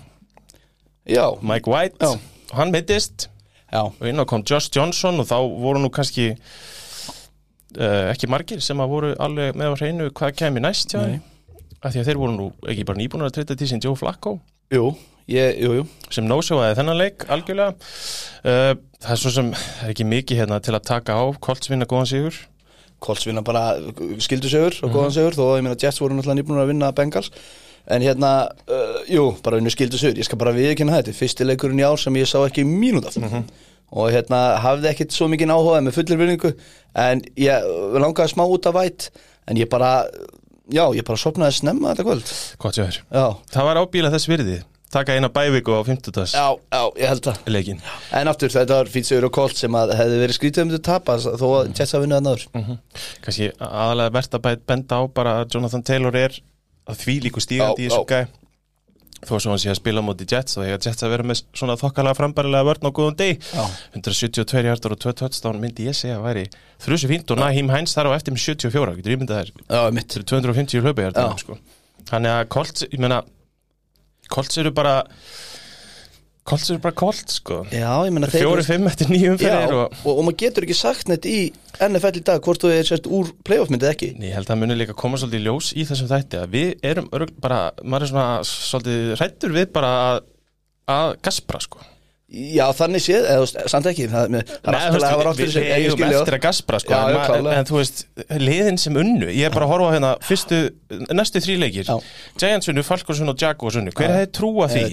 já, 1.08 1.24
Mike 1.40 1.68
White. 1.70 1.96
Já. 2.00 2.37
Og 2.52 2.56
hann 2.60 2.72
mittist. 2.74 3.28
Já, 3.68 3.82
og 3.84 4.04
inn 4.08 4.20
á 4.20 4.24
kom 4.24 4.44
Josh 4.48 4.72
Johnson 4.72 5.20
og 5.20 5.28
þá 5.28 5.36
voru 5.60 5.82
nú 5.82 5.90
kannski 5.92 6.30
uh, 6.32 8.08
ekki 8.08 8.30
margir 8.32 8.62
sem 8.64 8.80
að 8.80 8.92
voru 8.94 9.12
alveg 9.20 9.58
með 9.58 9.74
á 9.76 9.78
hreinu 9.82 10.08
hvað 10.16 10.38
kemi 10.40 10.62
næst 10.64 10.94
hjá 10.94 11.02
þeim. 11.02 11.22
Af 11.78 11.92
því 11.92 12.00
að 12.00 12.08
þeir 12.08 12.20
voru 12.22 12.34
nú 12.34 12.48
ekki 12.72 12.86
bara 12.88 12.98
nýbúin 12.98 13.26
að 13.26 13.34
treyta 13.36 13.58
til 13.58 13.68
sín 13.70 13.84
Joe 13.84 13.98
Flacco. 13.98 14.38
Jú, 14.72 14.94
ég, 15.30 15.60
jú, 15.60 15.74
jú. 15.78 15.84
Sem 16.10 16.26
nósjóaði 16.26 16.78
þennan 16.80 16.98
leik 16.98 17.28
algjörlega. 17.28 17.76
Uh, 18.40 18.72
það 19.04 19.12
er 19.14 19.22
svo 19.22 19.34
sem 19.36 19.52
er 19.52 19.92
ekki 19.92 20.08
mikið 20.08 20.42
hérna 20.42 20.62
til 20.64 20.74
að 20.74 20.88
taka 20.88 21.20
á. 21.20 21.24
Colts 21.44 21.70
vinna 21.70 21.88
góðan 21.88 22.10
sigur. 22.10 22.40
Colts 23.04 23.28
vinna 23.28 23.44
bara 23.46 23.76
skildu 24.24 24.50
sigur 24.50 24.74
og 24.82 24.90
góðan 24.96 25.14
sigur 25.14 25.36
þó 25.36 25.44
að 25.52 25.56
ég 25.60 25.66
meina 25.68 25.78
Jets 25.78 26.00
voru 26.02 26.16
náttúrulega 26.16 26.40
nýbúin 26.40 26.64
að 26.64 26.72
vinna 26.72 26.94
Bengals 26.96 27.28
en 27.88 28.02
hérna, 28.04 28.30
uh, 28.68 28.98
jú, 29.08 29.30
bara 29.44 29.56
vinnu 29.60 29.70
skildu 29.72 29.96
sigur 30.00 30.18
ég 30.20 30.26
skal 30.28 30.38
bara 30.40 30.52
viðkynna 30.56 30.98
þetta, 30.98 31.14
fyrsti 31.16 31.46
leikurinn 31.48 31.80
í 31.80 31.86
ár 31.88 31.96
sem 32.00 32.14
ég 32.20 32.28
sá 32.28 32.38
ekki 32.44 32.64
mínút 32.68 33.08
af 33.08 33.16
og 33.88 34.10
hérna 34.12 34.58
hafði 34.60 34.90
ekkit 34.90 35.14
svo 35.16 35.28
mikið 35.32 35.48
áhuga 35.54 35.78
með 35.86 35.94
fullir 35.96 36.18
vinningu 36.20 36.50
en 37.00 37.22
ég 37.40 37.68
langaði 37.96 38.34
smá 38.34 38.44
út 38.44 38.66
af 38.68 38.74
væt 38.76 39.06
en 39.48 39.56
ég 39.56 39.68
bara, 39.72 40.04
já, 40.68 40.84
ég 40.92 41.06
bara 41.08 41.16
sopnaði 41.16 41.56
snemma 41.56 41.94
þetta 41.94 42.04
kvöld. 42.04 42.32
Hjá 42.60 42.68
þér. 42.82 42.98
Já, 43.16 43.24
það 43.54 43.64
var 43.70 43.80
ábíla 43.80 44.10
þess 44.12 44.28
virði. 44.28 44.58
Taka 44.92 45.16
eina 45.16 45.28
bæviku 45.32 45.72
á 45.72 45.80
50. 45.84 46.20
já, 46.36 46.46
já, 46.72 46.82
ég 47.00 47.08
held 47.08 47.24
það. 47.24 47.40
Leikin 47.52 47.80
En 48.16 48.28
aftur, 48.28 48.48
þetta 48.52 48.76
var 48.82 48.88
fýt 48.92 49.08
sigur 49.08 49.26
og 49.28 49.32
Colts 49.36 49.60
sem 49.64 49.72
að 49.76 49.94
hefði 49.96 50.20
verið 50.22 50.36
skrítið 50.36 50.62
um 50.66 50.70
þetta 50.74 50.84
tapa 50.92 51.16
þó 51.24 51.46
að 51.62 51.72
Jets 51.76 51.92
að 51.96 52.04
vinna 52.04 52.20
það 52.20 52.28
náður 52.28 52.44
Mhm. 52.60 52.78
kannski 53.24 53.48
aðalega 53.56 54.14
verðt 54.18 54.36
að 54.38 54.60
benda 54.66 55.00
á 55.00 55.02
bara 55.12 55.34
að 55.40 55.52
Jonathan 55.56 55.82
Taylor 55.82 56.16
er 56.16 56.38
að 56.88 57.00
því 57.04 57.16
líku 57.28 57.42
stígandi 57.44 57.86
í 57.86 57.88
þessu 57.90 58.04
gæ. 58.08 58.20
Þó 59.18 59.32
svo 59.42 59.50
hann 59.50 59.58
sé 59.58 59.70
að 59.72 59.80
spila 59.80 59.98
á 59.98 60.06
móti 60.06 60.26
Jets 60.30 60.54
og 60.60 60.62
ég 60.62 60.76
að 60.76 60.84
Jets 60.86 61.02
að 61.02 61.10
vera 61.10 61.24
með 61.26 61.40
svona 61.58 61.74
þokkalega 61.80 62.14
frambærilega 62.14 62.66
vörn 62.68 62.86
á 62.86 62.90
góðum 62.94 63.16
deg 63.18 63.40
Já. 63.42 63.64
172 63.98 64.62
hjartar 64.68 64.94
og 64.94 65.00
2 65.02 65.14
touchdown 65.18 65.58
myndi 65.58 65.88
ég 65.88 65.96
segja 65.98 66.20
að 66.20 66.26
væri 66.28 66.44
þrjusu 66.84 67.10
fínt 67.10 67.32
og 67.34 67.40
Naheem 67.42 67.72
Hines 67.74 67.96
þar 67.98 68.12
á 68.14 68.14
eftir 68.14 68.36
með 68.36 68.44
74 68.44 68.94
getur 69.00 69.14
ég 69.16 69.18
myndað 69.24 69.40
þær 69.40 69.50
Já, 69.74 69.90
mitt 69.98 70.06
til 70.14 70.22
250 70.22 70.84
hlaupa 70.86 71.02
hjartar 71.08 71.34
sko. 71.42 71.58
þannig 72.12 72.36
að 72.36 72.44
Colts, 72.54 72.86
ég 72.86 73.02
meina 73.02 73.18
Colts 74.30 74.62
eru 74.62 74.70
bara 74.78 74.94
Colts 76.48 76.70
eru 76.72 76.80
bara 76.84 76.96
Colts 76.96 77.38
sko. 77.40 77.58
Já, 77.74 77.90
ég 78.06 78.14
meina 78.14 78.30
þeir 78.32 78.44
fjóri 78.46 78.64
fimm 78.64 78.88
eftir 78.88 79.10
nýjum 79.12 79.36
fyrir 79.40 79.74
og, 79.76 79.98
og 80.04 80.14
og 80.14 80.24
maður 80.28 80.38
getur 80.44 80.66
ekki 80.66 80.78
sagt 80.78 81.10
neitt 81.10 81.28
í 81.28 81.36
NFL 81.84 82.22
í 82.22 82.24
dag 82.30 82.40
hvort 82.44 82.64
þú 82.64 82.72
er 82.72 82.88
sérst 82.88 83.10
úr 83.10 83.34
playoff-myndið 83.44 83.92
ekki. 83.92 84.08
Ég 84.24 84.34
held 84.38 84.48
að 84.48 84.54
það 84.54 84.62
muni 84.62 84.78
líka 84.78 84.96
koma 84.98 85.20
svolítið 85.20 85.44
ljós 85.48 85.70
í 85.76 85.84
þessum 85.88 86.08
þætti 86.14 86.40
að 86.40 86.56
við 86.56 86.88
erum 86.88 87.12
örg 87.18 87.36
bara, 87.44 87.60
maður 87.84 88.08
er 88.08 88.12
svona 88.14 88.26
svolítið 88.48 89.14
hrættur 89.20 89.54
við 89.58 89.70
bara 89.76 89.92
að, 90.08 90.24
að 90.96 91.14
gaspra 91.28 91.62
sko. 91.68 91.84
Já, 92.28 92.66
þannig 92.76 93.00
séð, 93.00 93.24
eða 93.24 93.68
samt 93.72 93.86
ekki 93.88 94.04
Það, 94.12 94.26
er 94.26 94.32
Nei, 94.36 94.80
veist, 94.92 95.04
að 95.08 95.38
við, 95.38 95.46
við 95.54 95.54
ég 95.64 95.86
eigum 95.86 96.02
eftir 96.10 96.34
að 96.36 96.42
gaspra 96.44 96.80
sko, 96.82 96.92
Já, 96.92 96.98
en, 97.08 97.20
klárlega. 97.24 97.54
en 97.56 97.68
þú 97.70 97.78
veist, 97.78 98.02
liðin 98.42 98.80
sem 98.82 98.98
unnu 99.00 99.30
ég 99.32 99.48
er 99.48 99.54
bara 99.54 99.64
að 99.64 99.72
horfa 99.72 99.94
hérna 99.94 100.10
fyrstu, 100.28 100.58
næstu 101.16 101.40
þrý 101.40 101.56
leikir. 101.62 101.88
Já. 101.88 102.10
Giants 102.42 102.68
unnu, 102.68 102.84
Falcons 102.84 103.22
unnu 103.24 103.32
og 103.32 103.40
Jaguars 103.40 103.78
unnu 103.80 103.94
hver 103.96 104.12
hefði 104.12 104.28
trúa 104.36 104.68
því? 104.68 104.84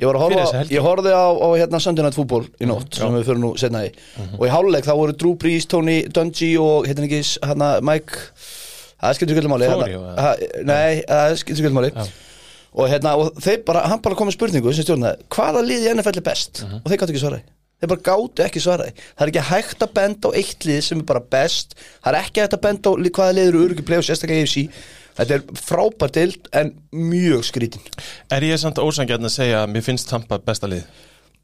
Ég 0.00 0.08
var 0.08 0.16
að 0.16 0.22
horfa, 0.24 0.62
ég 0.72 0.84
horfði 0.84 1.12
á, 1.12 1.26
á 1.28 1.48
hérna 1.60 1.80
Sunday 1.84 2.06
Night 2.06 2.16
Football 2.16 2.46
í 2.56 2.68
nótt 2.68 2.96
sem 2.96 3.12
við 3.18 3.26
fyrir 3.28 3.42
nú 3.42 3.50
setna 3.60 3.82
í. 3.84 3.90
Og 4.38 4.46
í 4.46 4.50
háluleik 4.52 4.88
þá 4.88 4.94
voru 4.96 5.16
Drew 5.20 5.34
Brees, 5.40 5.68
Tony 5.68 5.98
Dungy 6.08 6.54
og 6.62 6.88
hérna 6.88 7.04
ekki 7.04 7.20
hérna 7.44 7.70
Mike 7.84 8.24
það 9.00 9.16
skilur 9.18 9.36
skilur 9.36 9.52
máli 9.52 9.68
Florio, 9.68 10.02
hérna, 10.08 10.24
ha, 10.24 10.34
Nei, 10.70 11.00
það 11.04 11.36
skilur 11.42 11.60
skilur 11.60 11.76
máli. 11.76 11.92
Og 12.70 12.86
hérna, 12.86 13.16
og 13.18 13.40
þeir 13.42 13.64
bara, 13.66 13.84
hann 13.90 14.00
bara 14.04 14.16
kom 14.16 14.30
með 14.30 14.36
spurningu 14.38 14.72
sem 14.72 14.86
stjórnaði, 14.86 15.24
hvaða 15.34 15.64
lið 15.66 15.88
í 15.88 15.94
NFL 15.96 16.20
er 16.20 16.28
best? 16.30 16.62
Og 16.70 16.86
þeir 16.86 17.00
gáttu 17.02 17.14
ekki 17.16 17.24
svaraði 17.24 17.48
þeir 17.80 17.88
bara 17.94 18.04
gáttu 18.04 18.44
ekki 18.44 18.60
svaraði 18.60 18.92
það 19.00 19.22
er 19.24 19.30
ekki 19.32 19.44
hægt 19.48 19.84
að 19.84 19.92
benda 19.96 20.28
á 20.28 20.36
eitt 20.36 20.66
lið 20.68 20.80
sem 20.84 21.00
er 21.00 21.06
bara 21.08 21.22
best. 21.32 21.76
Það 22.04 22.10
er 22.12 22.18
ekki 22.20 22.42
hægt 22.42 22.56
að 22.56 22.64
benda 22.66 22.92
á 22.92 22.94
hvaða 23.00 23.36
lið 23.38 23.48
eru 23.50 23.62
öruggi 23.64 23.86
play 23.88 24.00
og 24.00 24.04
sérstaklega 24.04 24.44
AFC 24.44 24.66
þetta 25.20 25.36
er 25.36 25.60
frábært 25.60 26.16
dild 26.18 26.50
en 26.56 26.74
mjög 26.96 27.46
skrítin 27.50 27.86
Er 28.32 28.46
ég 28.46 28.60
samt 28.60 28.80
ósangjarn 28.82 29.28
að 29.28 29.36
segja 29.36 29.62
að 29.64 29.72
mér 29.74 29.86
finnst 29.86 30.10
Tampa 30.10 30.40
besta 30.42 30.70
lið? 30.70 30.88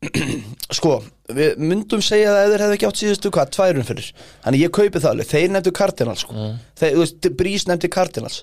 Sko, 0.77 0.99
við 1.33 1.61
myndum 1.63 2.03
segja 2.05 2.35
að 2.35 2.51
þeir 2.53 2.65
hefði 2.67 2.77
ekki 2.77 2.89
átt 2.91 3.01
síðustu 3.01 3.33
hvað, 3.33 3.53
tværum 3.57 3.87
fyrir 3.89 4.11
Þannig 4.45 4.65
ég 4.67 4.75
kaupi 4.77 5.01
það 5.01 5.13
alveg, 5.13 5.31
þeir 5.31 5.55
nefndu 5.55 5.73
Cardinals 5.79 6.25
sko. 6.27 6.49
þeir, 6.77 6.91
þú 6.93 7.01
veist, 7.01 7.29
Brís 7.39 7.65
nefndi 7.67 7.91
Cardinals. 7.93 8.43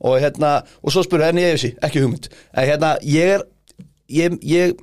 Og 0.00 0.16
hérna, 0.22 0.54
og 0.80 0.94
svo 0.94 1.04
spurðu 1.04 1.28
henni 1.28 1.44
ég 1.44 1.58
þessi, 1.58 1.70
ekki 1.84 2.00
hugmynd. 2.02 2.30
En 2.56 2.66
hérna, 2.70 2.94
ég 3.04 3.34
er 3.36 3.44
ég, 4.08 4.38
ég, 4.42 4.74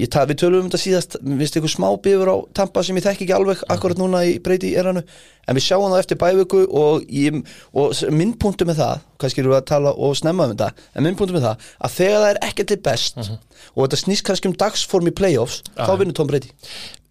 ég 0.00 0.08
ta, 0.08 0.22
við 0.24 0.38
tölum 0.40 0.62
um 0.64 0.68
þetta 0.70 0.78
síðast 0.80 1.16
við 1.20 1.40
veist 1.42 1.56
eitthvað 1.58 1.72
smá 1.74 1.88
bifur 2.00 2.30
á 2.32 2.36
Tampa 2.56 2.80
sem 2.86 2.96
ég 2.96 3.04
þekki 3.04 3.26
ekki 3.26 3.34
alveg 3.36 3.60
akkurat 3.74 3.98
núna 4.00 4.22
í 4.24 4.38
breyti 4.40 4.70
eranu 4.80 5.02
en 5.04 5.58
við 5.58 5.66
sjáum 5.66 5.90
það 5.92 6.00
eftir 6.00 6.18
bævöku 6.22 6.62
og, 6.80 7.04
ég, 7.12 7.36
og 7.76 7.92
s- 7.92 8.06
minn 8.08 8.32
punktu 8.40 8.64
með 8.64 8.80
það 8.80 9.02
kannski 9.20 9.42
erum 9.44 9.52
við 9.52 9.58
að 9.60 9.66
tala 9.68 9.92
og 9.92 10.16
snemma 10.16 10.46
um 10.48 10.54
þetta 10.54 10.70
en 10.96 11.04
minn 11.04 11.18
punktu 11.20 11.36
með 11.36 11.44
það, 11.50 11.66
að 11.84 11.94
þegar 11.98 12.22
það 12.24 12.30
er 12.32 12.40
ekkert 12.48 12.72
til 12.72 12.80
best 12.88 13.20
og 13.20 13.80
þetta 13.84 14.00
snýst 14.06 14.26
kannski 14.30 14.48
um 14.48 14.56
dagsform 14.64 15.10
í 15.12 15.14
playoffs, 15.20 15.60
þá 15.76 15.92
vinnur 16.00 16.16
Tom 16.16 16.30
Brady. 16.32 16.50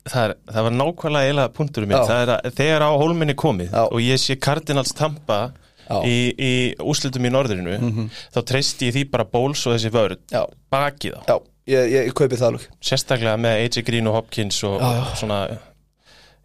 Það, 0.06 0.22
er, 0.26 0.36
það 0.54 0.66
var 0.68 0.76
nákvæmlega 0.80 1.26
eiginlega 1.30 1.54
punkturum 1.58 1.90
minn. 1.90 2.04
Það 2.06 2.20
er 2.26 2.32
að 2.36 2.52
þegar 2.60 2.84
á 2.86 2.90
hólminni 3.02 3.34
komið 3.42 3.72
Já. 3.74 3.82
og 3.90 4.02
ég 4.06 4.20
sé 4.22 4.36
Cardinals 4.42 4.94
Tampa 4.98 5.40
Já. 5.86 6.00
Mhm. 6.02 6.06
í, 6.10 6.18
í 6.34 6.52
úslitum 6.82 7.26
í 7.26 7.32
norðurinu 7.34 8.10
þá 8.34 8.40
treysti 8.50 8.90
ég 8.90 8.96
því 8.98 9.04
bara 9.14 9.26
bóls 9.30 9.62
og 9.70 9.74
þessi 9.78 9.94
vörð 9.94 10.18
bakið 10.74 11.18
á 11.30 11.38
ég, 11.68 11.80
ég, 11.92 12.02
ég 12.10 12.18
kaupi 12.18 12.38
það 12.40 12.52
alveg 12.54 12.68
sérstaklega 12.92 13.38
með 13.42 13.62
AJ 13.66 13.86
Green 13.88 14.12
og 14.12 14.20
Hopkins 14.20 14.60
og, 14.68 14.78
Já, 14.82 14.92
já. 15.00 15.06
og 15.12 15.18
svona 15.22 15.40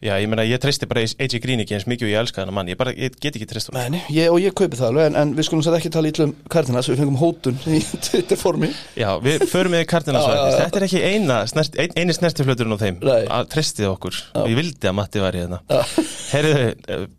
já, 0.01 0.15
ég 0.17 0.31
meina, 0.33 0.47
ég 0.49 0.57
treysti 0.63 0.87
bara 0.89 1.03
AJ 1.05 1.35
Green 1.45 1.61
ekki 1.61 1.75
eins 1.77 1.85
mikið 1.91 2.07
og 2.07 2.13
ég 2.15 2.21
elska 2.23 2.41
þennan 2.41 2.57
mann, 2.57 2.69
ég 2.73 2.79
bara, 2.81 2.95
ég 2.97 3.19
get 3.21 3.35
ekki 3.37 3.45
treyst 3.51 3.69
honum. 3.69 3.93
Nei, 3.93 4.01
ég, 4.17 4.31
og 4.33 4.39
ég 4.41 4.55
kaupi 4.57 4.79
það 4.79 4.87
alveg 4.95 5.09
en, 5.11 5.19
en 5.21 5.35
við 5.37 5.45
skulum 5.51 5.65
sætt 5.67 5.77
ekki 5.77 5.91
tala 5.93 6.09
ítlum 6.09 6.33
Cardinals 6.55 6.89
við 6.89 7.03
fengum 7.03 7.19
hótun 7.21 7.59
í 7.69 7.83
Twitter 8.07 8.41
formi 8.41 8.71
Já, 8.97 9.11
við 9.21 9.45
förum 9.53 9.75
með 9.77 9.85
Cardinals 9.93 10.25
Já, 10.25 10.33
já, 10.39 10.47
já. 10.47 10.57
þetta 10.63 10.81
er 10.81 10.87
ekki 10.89 11.03
eina, 11.11 11.37
snert, 11.53 11.77
ein, 11.85 11.93
eini 12.01 12.17
snertiflöturinn 12.17 12.73
á 12.73 12.81
þeim 12.81 12.97
Nei. 13.05 13.19
að 13.29 13.51
treystið 13.53 13.91
okkur, 13.91 14.23
ég 14.49 14.57
vildi 14.63 14.89
að 14.89 14.97
Matti 15.03 15.21
var 15.27 15.37
í 15.37 15.45
Já. 15.45 15.83
Herriðu, 16.33 16.65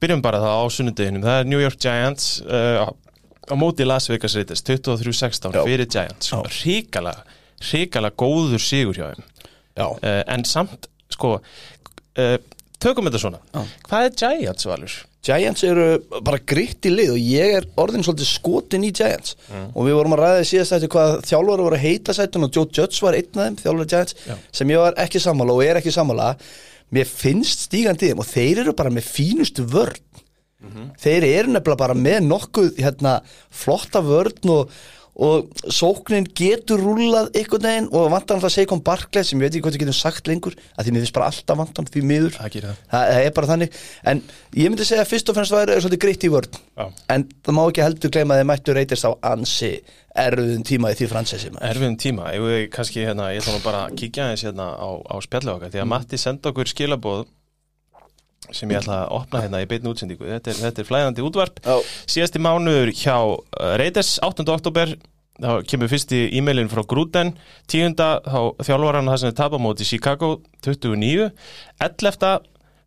byrjum 0.02 0.26
bara 0.26 0.42
það 0.42 0.58
á 0.58 0.64
sunnudeginum 0.74 1.28
það 1.28 1.38
er 1.44 1.52
New 1.54 1.62
York 1.62 1.78
Giants 1.86 2.32
uh, 2.50 2.90
á 3.46 3.54
móti 3.60 3.86
Las 3.86 4.10
Vegas 4.10 4.34
Raiders 4.40 4.66
23-16 4.66 5.54
Já. 5.54 5.62
fyrir 5.70 5.86
Giants 5.92 6.34
Já. 6.34 6.42
ríkala, 6.64 7.14
ríkala 7.70 8.12
góður 8.12 8.62
sigur 8.64 8.98
hjá 8.98 9.12
þeim. 9.12 9.30
Uh, 9.78 10.22
en 10.30 10.44
samt, 10.46 10.90
sko 11.14 11.38
uh, 11.40 12.36
tökum 12.82 13.08
þetta 13.08 13.22
svona. 13.22 13.40
Já. 13.54 13.64
hvað 13.88 14.08
er 14.08 14.20
Giants 14.22 14.68
valur? 14.70 14.98
Giants 15.22 15.62
eru 15.68 15.86
bara 16.26 16.40
gritt 16.50 16.88
í 16.90 16.92
lið 16.94 17.12
og 17.14 17.20
ég 17.22 17.56
er 17.60 17.68
orðin 17.80 18.02
svolítið 18.06 18.30
skotin 18.32 18.88
í 18.88 18.90
Giants. 18.98 19.36
Og 19.76 19.86
við 19.86 19.98
vorum 20.00 20.16
að 20.16 20.24
ræða 20.24 20.42
í 20.42 20.48
síðast 20.50 20.78
eftir 20.78 20.92
hvað 20.96 21.20
þjálfur 21.30 21.62
voru 21.68 21.78
að 21.78 21.84
heita 21.86 22.16
sætun 22.18 22.48
og 22.48 22.58
Joe 22.58 22.66
Judge 22.74 23.06
var 23.06 23.18
einn 23.20 23.30
af 23.30 23.46
þeim, 23.46 23.58
þjálfur 23.62 23.92
Giants 23.94 24.18
Já. 24.26 24.34
sem 24.60 24.74
ég 24.74 24.82
var 24.82 24.98
ekki 25.04 25.22
sammála 25.22 25.54
og 25.54 25.62
er 25.66 25.78
ekki 25.78 25.94
sammála. 25.94 26.32
Mér 26.92 27.08
finnst 27.08 27.68
stígandi 27.68 28.10
þeim 28.10 28.24
og 28.24 28.28
þeir 28.32 28.64
eru 28.64 28.74
bara 28.82 28.94
með 28.94 29.12
fínustu 29.14 29.68
vörn. 29.70 30.02
Þeir 31.02 31.26
eru 31.26 31.54
nefnilega 31.54 31.80
bara 31.80 31.98
með 31.98 32.20
nokkuð 32.26 32.82
hérna, 32.82 33.16
flotta 33.50 34.02
vörn 34.06 34.52
og, 34.54 34.74
og 35.16 35.50
sóknin 35.68 36.28
getur 36.38 36.82
rúlað 36.82 37.32
einhvern 37.36 37.66
veginn 37.68 37.90
og 37.92 38.10
vantar 38.14 38.40
alltaf 38.40 38.70
kom 38.70 38.84
Barclay 38.86 39.26
sem 39.28 39.40
ég 39.42 39.50
veit 39.50 39.56
ekki 39.58 39.66
hvað 39.66 39.76
við 39.76 39.84
getum 39.84 39.98
sagt 39.98 40.30
lengur 40.30 40.56
að 40.76 40.88
því 40.88 40.94
mér 40.96 41.06
finnst 41.06 41.18
bara 41.18 41.30
alltaf 41.32 41.60
vantan 41.60 41.90
því 41.92 42.04
miður. 42.08 42.38
Það 42.38 42.58
það. 42.66 42.84
það, 42.94 43.08
það 43.12 43.26
er 43.26 43.34
bara 43.38 43.52
þannig. 43.52 43.80
En 44.12 44.24
ég 44.56 44.72
myndi 44.72 44.88
segja 44.88 45.04
að 45.04 45.12
fyrst 45.12 45.32
og 45.32 45.38
fremst 45.38 45.56
væri 45.56 45.80
svolítið 45.82 46.04
gritt 46.06 46.28
í 46.28 46.32
vörn. 46.32 46.62
Já. 46.80 46.86
en 47.14 47.28
það 47.44 47.58
má 47.58 47.62
ekki 47.66 47.84
heldur 47.84 48.14
gleyma 48.14 48.36
að 48.36 48.42
þeir 48.42 48.50
mættu 48.52 48.76
reytist 48.78 49.06
á 49.06 49.12
ansi 49.32 49.72
erfiðum 50.22 50.64
tíma 50.68 50.92
í 50.92 50.98
því 51.00 51.10
fransessi 51.12 51.52
Erfiðum 51.56 51.98
tíma, 52.00 52.32
ég 52.36 52.72
kannski 52.74 53.06
hérna, 53.06 53.30
ég 53.36 53.44
ætla 53.44 53.58
nú 53.58 53.64
bara 53.64 53.84
að 53.88 54.00
kíkja 54.02 54.26
aðeins 54.28 54.46
hérna 54.48 54.72
á, 54.76 54.90
á 55.08 55.16
spjallu 55.24 55.54
okkar, 55.56 55.72
því 55.72 55.84
að 55.84 55.92
Matti 55.92 56.20
senda 56.20 56.52
okkur 56.52 56.72
skilaboð 56.72 57.28
sem 58.56 58.72
ég 58.72 58.82
ætla 58.82 59.04
að 59.06 59.16
opna 59.20 59.44
hérna 59.44 59.62
í 59.64 59.70
beinni 59.70 59.92
útsendingu, 59.92 60.28
þetta 60.28 60.54
er, 60.54 60.60
þetta 60.66 60.84
er 60.84 60.90
flæðandi 60.90 61.26
útvarp 61.26 61.62
Já. 61.66 61.76
síðasti 62.16 62.42
mánuður 62.44 62.94
hjá 62.96 63.16
uh, 63.18 63.74
Raiders, 63.82 64.18
8. 64.26 64.46
oktober 64.52 64.96
þá 65.42 65.52
kemur 65.66 65.90
fyrst 65.92 66.14
í 66.14 66.22
e-mailin 66.38 66.70
frá 66.72 66.84
Gruden 66.88 67.34
10. 67.72 67.96
þá 67.98 68.40
þjálfar 68.62 69.00
hann 69.00 69.10
það 69.10 69.22
sem 69.24 69.32
er 69.32 69.38
tapamóti 69.40 69.88
Chicago 69.88 70.36
29 70.66 71.32
11. 71.82 72.32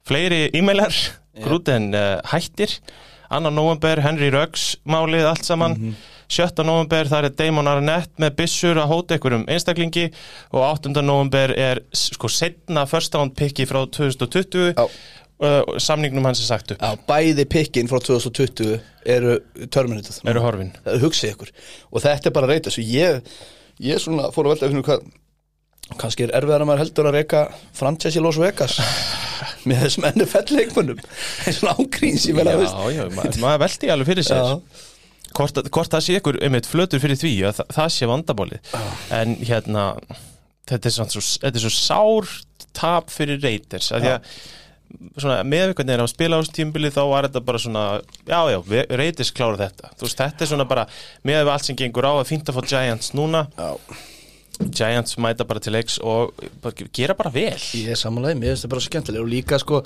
fleiri 0.07 0.43
e-mailar 0.55 0.95
Gruden 1.43 1.91
uh, 1.97 2.19
hættir 2.31 2.79
2. 3.33 3.51
november 3.51 4.03
Henry 4.05 4.31
Ruggs 4.31 4.75
málið 4.87 5.27
allt 5.27 5.47
saman 5.47 5.95
7. 6.31 6.65
november 6.65 7.09
þar 7.11 7.29
er 7.29 7.35
Damon 7.37 7.69
Arnett 7.69 8.13
með 8.23 8.37
byssur 8.39 8.79
að 8.81 8.91
hóta 8.93 9.17
einhverjum 9.17 9.45
einstaklingi 9.51 10.07
og 10.55 10.63
8. 10.63 10.95
november 11.05 11.53
er 11.57 11.83
sko 11.97 12.31
setna 12.33 12.87
first 12.91 13.15
round 13.17 13.35
picki 13.39 13.67
frá 13.69 13.83
2020 13.85 14.73
Já. 14.73 14.87
Uh, 15.43 15.77
samningnum 15.83 16.27
hans 16.29 16.43
er 16.43 16.49
sagt 16.49 16.75
upp. 16.75 16.83
Já, 16.85 17.03
bæði 17.09 17.47
pikkin 17.51 17.91
frá 17.91 18.01
2020 18.03 18.79
eru 19.15 19.37
terminated 19.75 20.31
eru 20.31 20.45
horfin. 20.45 20.73
Það 20.85 21.05
hugsið 21.05 21.35
ykkur. 21.35 21.53
Og 21.91 22.05
þetta 22.05 22.31
er 22.31 22.37
bara 22.39 22.51
reytist 22.51 22.81
og 22.81 22.95
ég, 22.95 23.37
ég 23.85 24.03
svona 24.03 24.31
fór 24.35 24.49
að 24.49 24.55
velta 24.55 24.69
að 24.69 24.75
finna 24.75 24.89
hvað 24.89 25.05
kannski 26.01 26.25
er 26.25 26.33
erfiðar 26.39 26.65
að 26.65 26.69
maður 26.71 26.83
heldur 26.85 27.11
að 27.11 27.17
reyka 27.19 27.45
franchise 27.77 28.17
í 28.17 28.23
Las 28.25 28.39
Vegas 28.41 28.79
með 29.69 29.85
þessum 29.85 30.09
NFL 30.15 30.59
leikmönnum. 30.59 31.05
Eins 31.45 31.61
og 31.63 31.85
ángríns 31.85 32.29
ég 32.31 32.39
meina, 32.39 32.57
þú 32.57 32.65
veist. 32.65 32.77
Já, 32.81 32.99
já, 32.99 33.05
maður, 33.19 33.41
maður 33.45 33.65
veldi 33.67 33.95
alveg 33.95 34.13
fyrir 34.13 34.29
sér. 34.29 34.45
Já. 34.49 34.85
hvort, 35.37 35.65
hvort 35.77 35.97
það 35.97 36.07
sé 36.07 36.21
ykkur 36.21 36.41
einmitt 36.47 36.71
flötur 36.71 37.03
fyrir 37.03 37.21
því 37.21 37.35
að 37.51 37.59
það, 37.61 37.75
það 37.77 37.93
sé 37.99 38.09
vandabólið 38.09 38.75
en 39.19 39.37
hérna 39.43 39.85
þetta 40.69 40.89
er, 40.89 40.95
svona 40.97 41.13
svo, 41.13 41.25
þetta 41.43 41.61
er 41.61 41.65
svo 41.65 41.73
sár 41.75 42.35
tap 42.77 43.13
fyrir 43.13 43.41
Raiders 43.43 43.91
að 43.95 44.07
því 44.07 44.13
að 44.15 44.37
svona 45.19 45.43
meðvíkvæmni 45.49 45.95
er 45.95 46.03
á 46.05 46.09
spila 46.11 46.41
ástímbili 46.43 46.91
þá 46.95 47.03
var 47.11 47.29
þetta 47.29 47.45
bara 47.45 47.61
svona 47.63 47.85
já 48.29 48.41
já, 48.53 48.59
Raiders 48.95 49.33
klára 49.35 49.61
þetta. 49.67 49.93
Þú 49.99 50.09
veist, 50.09 50.19
þetta 50.21 50.45
er 50.45 50.51
svona 50.51 50.67
bara 50.71 50.87
með 51.27 51.53
allt 51.53 51.69
sem 51.69 51.79
gengur 51.79 52.07
á 52.07 52.13
að 52.15 52.29
fínt 52.31 52.51
að 52.51 52.59
fá 52.59 52.63
Giants 52.75 53.15
núna. 53.17 53.47
Já. 53.59 53.71
Giants 54.55 55.17
mæta 55.19 55.43
bara 55.47 55.59
til 55.59 55.75
leiks 55.75 55.97
og 55.99 56.31
gera 56.95 57.15
bara 57.19 57.33
vel. 57.35 57.59
Ég 57.75 57.91
er 57.91 57.99
samanlega, 57.99 58.39
mér 58.39 58.53
finnst 58.53 58.67
það 58.67 58.73
bara 58.77 58.85
skemmtilega 58.85 59.25
og 59.25 59.31
líka 59.33 59.59
sko, 59.59 59.81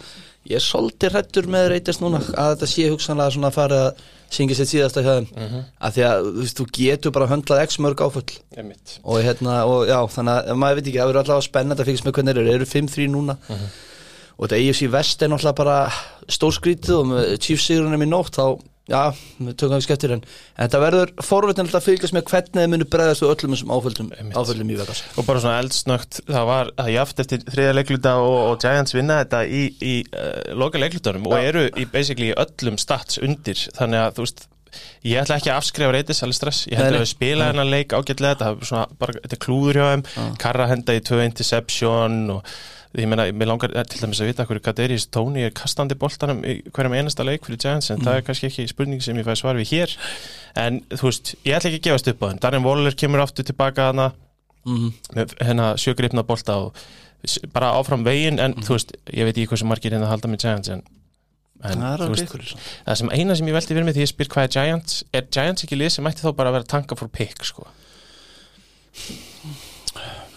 ég 0.49 0.59
er 0.61 0.65
svolítið 0.65 1.15
hrættur 1.15 1.49
með 1.49 1.71
reytist 1.73 2.03
núna 2.05 2.21
að 2.21 2.53
þetta 2.53 2.69
sé 2.69 2.89
hugsanlega 2.93 3.33
svona 3.33 3.49
að 3.49 3.57
fara 3.57 3.79
að 3.87 4.03
syngja 4.37 4.59
sér 4.59 4.69
síðasta 4.69 5.01
hjá 5.07 5.13
þeim. 5.17 5.29
Mhm. 5.33 5.65
að 5.81 5.97
því 5.97 6.03
að 6.05 6.17
þú 6.29 6.33
veist, 6.43 6.59
þú 6.61 6.67
getur 6.79 7.17
bara 7.17 7.31
höndlað 7.33 7.63
x 7.65 7.79
mörg 7.81 7.99
áföll. 8.05 8.33
Einmitt. 8.59 8.99
og 9.05 9.23
hérna, 9.25 9.65
og 9.65 9.89
já, 9.89 10.01
þannig 10.05 10.35
að 10.53 10.57
maður 10.61 10.77
veit 10.77 10.87
ekki, 10.87 11.01
það 11.01 11.09
verður 11.09 11.23
allavega 11.25 11.47
spennandi 14.39 14.47
að 14.47 14.47
fylgjast 14.47 14.47
með 14.47 14.47
hvernig 14.47 14.47
þeir 14.47 14.47
eru, 14.47 14.47
eru 14.47 14.47
5-3 14.47 14.47
núna 14.47 14.47
og 14.47 14.47
þetta 14.47 14.63
AFC 14.63 14.89
Vest 14.93 15.23
er 15.23 15.33
náttúrulega 15.33 15.59
bara 15.59 15.79
stórskrítið 16.31 16.99
og 16.99 17.07
með 17.13 17.31
Chiefs 17.43 17.69
sigurinn 17.69 18.05
í 18.05 18.09
nótt 18.09 18.37
þá, 18.39 18.45
já, 18.89 19.01
við 19.43 19.57
tökum 19.59 19.77
ekki 19.79 19.87
skeftir 19.89 20.15
en, 20.15 20.21
en 20.55 20.69
þetta 20.69 20.83
verður 20.83 21.13
forvitin 21.27 21.71
að 21.73 21.87
fylgjast 21.89 22.15
með 22.15 22.29
hvernig 22.31 22.61
þeir 22.61 22.71
munu 22.75 22.89
bregðast 22.93 23.25
við 23.25 23.33
öllum 23.33 23.57
þessum 23.57 23.73
áföllum, 23.75 24.13
Einmitt. 24.15 24.37
áföllum 24.39 24.71
í 24.71 24.77
Vegas 24.79 25.03
og 25.17 25.27
bara 25.29 25.43
svona 25.43 25.63
eldsnögt 25.65 26.21
það 26.29 26.47
var 26.53 26.71
það 26.79 26.93
jaft 26.95 27.25
eftir 27.25 27.43
þriða 27.49 27.73
leikluta 27.81 28.15
og, 28.23 28.37
og 28.53 28.63
Giants 28.63 28.95
vinna 28.95 29.19
þetta 29.25 29.43
í, 29.49 29.65
í 29.83 29.97
uh, 30.13 30.55
loka 30.61 30.85
leiklutunum 30.85 31.27
og 31.33 31.37
eru 31.41 31.67
í 31.75 31.89
basically 31.91 32.31
öllum 32.39 32.79
stats 32.79 33.19
undir 33.19 33.67
þannig 33.75 34.05
að 34.05 34.17
þú 34.21 34.29
veist 34.29 34.49
ég 35.03 35.19
ætla 35.19 35.39
ekki 35.41 35.51
að 35.51 35.59
afskrifa 35.63 35.93
reytis 35.97 36.23
alveg 36.23 36.37
stress 36.37 36.67
ég 36.69 36.79
nei. 36.79 36.91
að 36.93 37.01
við 37.01 37.11
spila 37.11 37.47
hennar 37.49 37.71
leik 37.73 37.95
ágætlega 37.97 38.37
þetta 38.39 39.35
er 39.35 39.41
klúður 39.43 39.81
hjá 39.81 39.87
þeim 39.89 40.35
Karra 40.39 40.69
henda 40.71 40.95
í 40.95 41.03
tvö 41.03 41.25
interception 41.25 42.19
og 42.37 42.59
ég 42.99 43.09
meina, 43.11 43.25
mér 43.33 43.49
langar 43.51 43.73
eh, 43.77 43.85
til 43.89 44.01
dæmis 44.03 44.21
að 44.23 44.31
vita 44.33 44.45
hverju 44.49 44.63
Kaderis 44.67 45.07
Tóni 45.15 45.45
er 45.47 45.55
kastandi 45.57 45.95
boltanum 45.99 46.43
hverjum 46.43 46.95
einasta 46.99 47.25
leik 47.27 47.45
fyrir 47.47 47.61
Giants 47.63 47.91
en 47.95 48.03
það 48.05 48.17
er 48.21 48.25
kannski 48.27 48.49
ekki 48.51 48.67
spurning 48.71 49.03
sem 49.05 49.17
ég 49.21 49.27
fæ 49.29 49.35
svar 49.39 49.59
við 49.61 49.71
hér. 49.73 49.95
En 50.59 50.81
þú 50.93 51.09
veist, 51.11 51.35
ég 51.47 51.57
ætla 51.59 51.71
ekki 51.71 51.81
að 51.83 51.87
gefast 51.91 52.09
upp 52.13 52.23
á 52.23 52.27
þeim. 52.33 52.41
Darren 52.45 52.65
Waller 52.67 52.97
kemur 52.99 53.25
aftur 53.25 53.45
tilbaka 53.49 53.91
hana 53.93 54.11
Mhm. 54.69 54.89
með 55.17 55.35
hérna 55.41 55.67
sjögripna 55.81 56.23
bolta 56.27 56.57
og 56.59 56.75
bara 57.55 57.71
áfram 57.79 58.03
veginn 58.05 58.39
en 58.43 58.55
þú 58.55 58.75
veist, 58.75 58.91
ég 59.15 59.25
veit 59.25 59.37
ekki 59.39 59.47
hversu 59.49 59.65
margir 59.65 59.93
hérna 59.95 60.09
halda 60.11 60.29
með 60.29 60.43
Giants 60.43 60.69
en, 60.69 60.83
en 61.65 61.79
Það 61.79 62.09
veist, 62.11 62.57
það 62.87 62.97
sem 63.01 63.09
eina 63.15 63.37
sem 63.39 63.47
ég 63.49 63.55
velti 63.57 63.73
fyrir 63.75 63.85
mig 63.87 63.95
því 63.97 64.03
ég 64.05 64.11
spyr 64.13 64.29
hvað 64.29 64.45
er 64.45 64.53
Giants 64.57 64.99
er 65.15 65.23
Giants 65.31 65.65
ekki 65.65 65.79
lið 65.79 65.89
sem 65.95 66.05
mætti 66.05 66.27
þá 66.27 66.35
bara 66.37 66.51
að 66.51 66.59
vera 66.59 66.65
tanka 66.75 66.99
for 66.99 67.09
pick 67.09 67.43
sko 67.49 67.67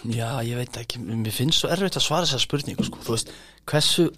Já, 0.02 0.42
ég 0.42 0.58
veit 0.58 0.76
ekki, 0.80 0.98
mér 0.98 1.30
finnst 1.34 1.60
svo 1.62 1.68
erfitt 1.70 1.94
að 2.00 2.02
svara 2.02 2.26
þessar 2.26 2.42
spurningu 2.42 2.86
sko. 2.88 2.98
Þú 3.06 3.14
veist, 3.14 3.28
hversu 3.68 4.08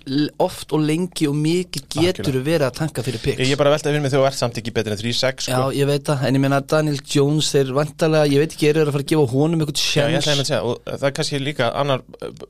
oft 0.40 0.72
og 0.72 0.80
lengi 0.80 1.26
og 1.28 1.34
mikið 1.36 1.84
getur 1.92 2.38
verið 2.44 2.64
að 2.68 2.76
tanka 2.78 3.02
fyrir 3.04 3.20
picks 3.22 3.42
ég 3.44 3.52
er 3.52 3.60
bara 3.60 3.70
að 3.70 3.76
velta 3.76 3.90
fyrir 3.90 4.02
mig 4.04 4.12
þegar 4.12 4.22
þú 4.22 4.28
ert 4.30 4.38
samt 4.38 4.60
ekki 4.60 4.72
betur 4.74 4.94
en 4.94 5.00
3-6 5.00 5.48
Já, 5.50 5.56
sko. 5.58 5.66
Ég 5.76 5.88
veit 5.90 6.04
það, 6.08 6.22
en 6.28 6.38
ég 6.38 6.42
meina 6.44 6.60
Daniel 6.72 7.00
Jones 7.14 7.50
þeir 7.52 7.72
vantarlega, 7.76 8.30
ég 8.32 8.40
veit 8.40 8.54
ekki, 8.56 8.68
eru 8.70 8.80
þeir 8.80 8.88
að 8.88 8.96
fara 8.96 9.04
að 9.04 9.10
gefa 9.12 9.26
honum 9.34 9.64
eitthvað 9.64 9.82
Já, 9.84 10.06
ég 10.14 10.24
sjans 10.24 10.52
og 10.56 10.72
það 10.88 11.06
er 11.10 11.14
kannski 11.18 11.40
líka 11.42 11.68
annar, 11.82 12.00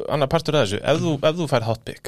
annar 0.06 0.30
partur 0.30 0.54
af 0.60 0.68
þessu, 0.68 0.78
ef 0.84 1.02
þú, 1.02 1.10
ef 1.18 1.34
þú 1.40 1.48
fær 1.50 1.66
hot 1.66 1.82
pick, 1.88 2.02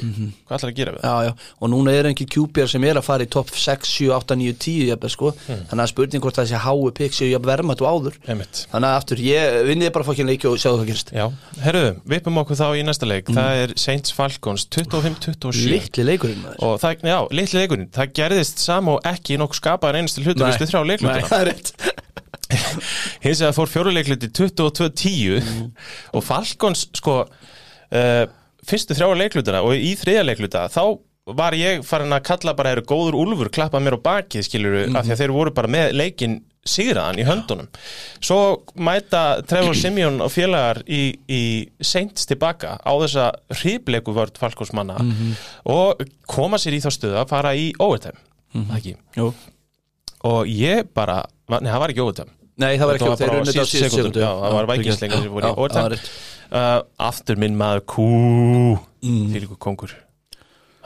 hvað 0.47 0.55
ætlar 0.57 0.71
að 0.71 0.79
gera 0.79 0.95
við 0.95 1.01
það? 1.03 1.11
Já, 1.11 1.15
já, 1.27 1.33
og 1.59 1.73
núna 1.73 1.89
er 1.97 2.09
ekki 2.13 2.29
QBR 2.37 2.71
sem 2.71 2.87
er 2.87 3.01
að 3.01 3.07
fara 3.09 3.27
í 3.27 3.31
topp 3.35 3.51
6, 3.51 3.91
7, 3.91 4.09
8, 4.15 4.39
9, 4.39 4.55
10 4.63 4.87
jafnir, 4.93 5.13
sko. 5.13 5.33
þannig 5.47 5.83
að 5.83 5.91
spurning 5.91 6.23
hvort 6.23 6.39
það 6.39 6.49
sé 6.53 6.57
hái 6.63 6.91
pick 6.97 7.17
séu 7.17 7.41
verðmætt 7.47 7.83
og 7.83 7.87
áður. 7.91 8.15
Einmitt. 8.27 8.63
þannig 8.71 8.87
að 8.87 8.97
aftur, 9.01 9.21
ég 9.23 9.39
vinnið 9.67 9.93
bara 9.95 10.07
fokkin 10.07 10.27
leiki 10.29 10.49
og 10.49 10.57
sjáðu 10.61 10.87
hvað 14.77 15.03
gerist 15.03 15.07
Já, 15.07 15.07
herruðu, 15.07 15.17
vippum 15.17 15.37
okkur 15.37 15.47
þá 15.47 15.47
í 15.47 15.47
næsta 15.47 15.47
leik, 15.47 15.47
það 15.47 15.47
er 15.47 15.47
Saints 15.47 15.47
Falcons 15.47 15.57
25-27 15.57 15.71
Littli 15.73 16.05
leikurinn 16.07 16.45
og 16.67 16.75
það, 16.81 17.05
já, 17.09 17.17
litli 17.39 17.61
leikurinn, 17.61 17.89
það 17.97 18.13
gerðist 18.19 18.63
sam 18.63 18.91
og 18.93 19.07
ekki 19.07 19.39
nokkuð 19.41 19.61
skapaðar 19.61 19.99
einustu 20.01 20.23
hlutur 20.23 20.43
Nei. 20.43 20.49
viðstu 20.51 20.69
þrjá 20.71 20.81
Nei, 20.81 20.89
leiklutuna 20.91 21.31
það 21.31 21.43
er 21.43 21.49
rétt. 21.51 21.73
Hins 23.25 23.41
vegar 23.43 23.55
fór 23.57 23.71
fjóruleikluti 23.71 24.29
22-10 24.37 25.41
og 26.15 26.23
Falcons 26.23 26.85
sko 26.95 27.19
uh, 27.25 28.23
fyrstu 28.67 28.97
þrjá 28.97 29.11
leiklutuna 29.23 29.63
og 29.65 29.75
í 29.75 29.93
þriðja 29.99 30.25
leikluta 30.27 30.67
þá 30.71 30.83
var 31.37 31.55
ég 31.59 31.81
farin 31.83 32.15
að 32.15 32.23
kalla 32.29 32.53
bara 32.55 32.71
eru 32.75 32.85
góður 32.87 33.17
úlfur 33.19 33.49
klappa 33.51 33.81
mér 33.83 33.97
á 33.99 34.05
bakið 34.05 34.45
skiluru 34.47 34.85
af 34.95 35.03
því 35.03 35.11
að 35.11 35.21
þeir 35.23 35.33
voru 35.35 35.51
bara 35.55 35.71
með 35.71 35.95
leikin 35.99 36.37
sigraðan 36.69 37.19
í 37.21 37.25
höndunum. 37.27 37.67
Svo 38.23 38.37
mæta 38.75 39.41
Trevor 39.47 39.75
Simeon 39.81 40.21
og 40.25 40.31
félagar 40.33 40.83
í, 40.87 41.01
í 41.27 41.41
Saints 41.81 42.25
tilbaka 42.29 42.77
á 42.83 42.91
þessa 43.03 43.29
hrífleiku 43.61 44.13
vörd 44.15 44.37
Falcons 44.41 44.73
manna 44.77 44.97
og 45.65 46.01
koma 46.27 46.57
sér 46.61 46.77
í 46.77 46.81
þá 46.83 46.89
stöðu 46.95 47.19
að 47.23 47.29
fara 47.33 47.55
í 47.57 47.69
overtime 47.79 48.19
ekki? 48.77 48.95
Jú. 49.17 49.31
og 50.25 50.47
ég 50.49 50.87
bara, 50.97 51.19
nei 51.49 51.69
það 51.69 51.79
var 51.83 51.91
ekki 51.93 52.01
overtime. 52.05 52.31
Nei, 52.57 52.71
það 52.79 52.87
var 52.89 52.95
ekki 52.97 53.05
overtime. 53.05 53.27
það 55.69 55.83
var 55.83 55.93
rétt. 55.93 56.07
uh, 56.49 56.79
aftur 57.05 57.37
minn 57.37 57.57
maður 57.59 57.83
Kú 57.93 58.07
Mm. 59.05 59.27
því 59.29 59.39
líku 59.43 59.55
kongur 59.61 59.91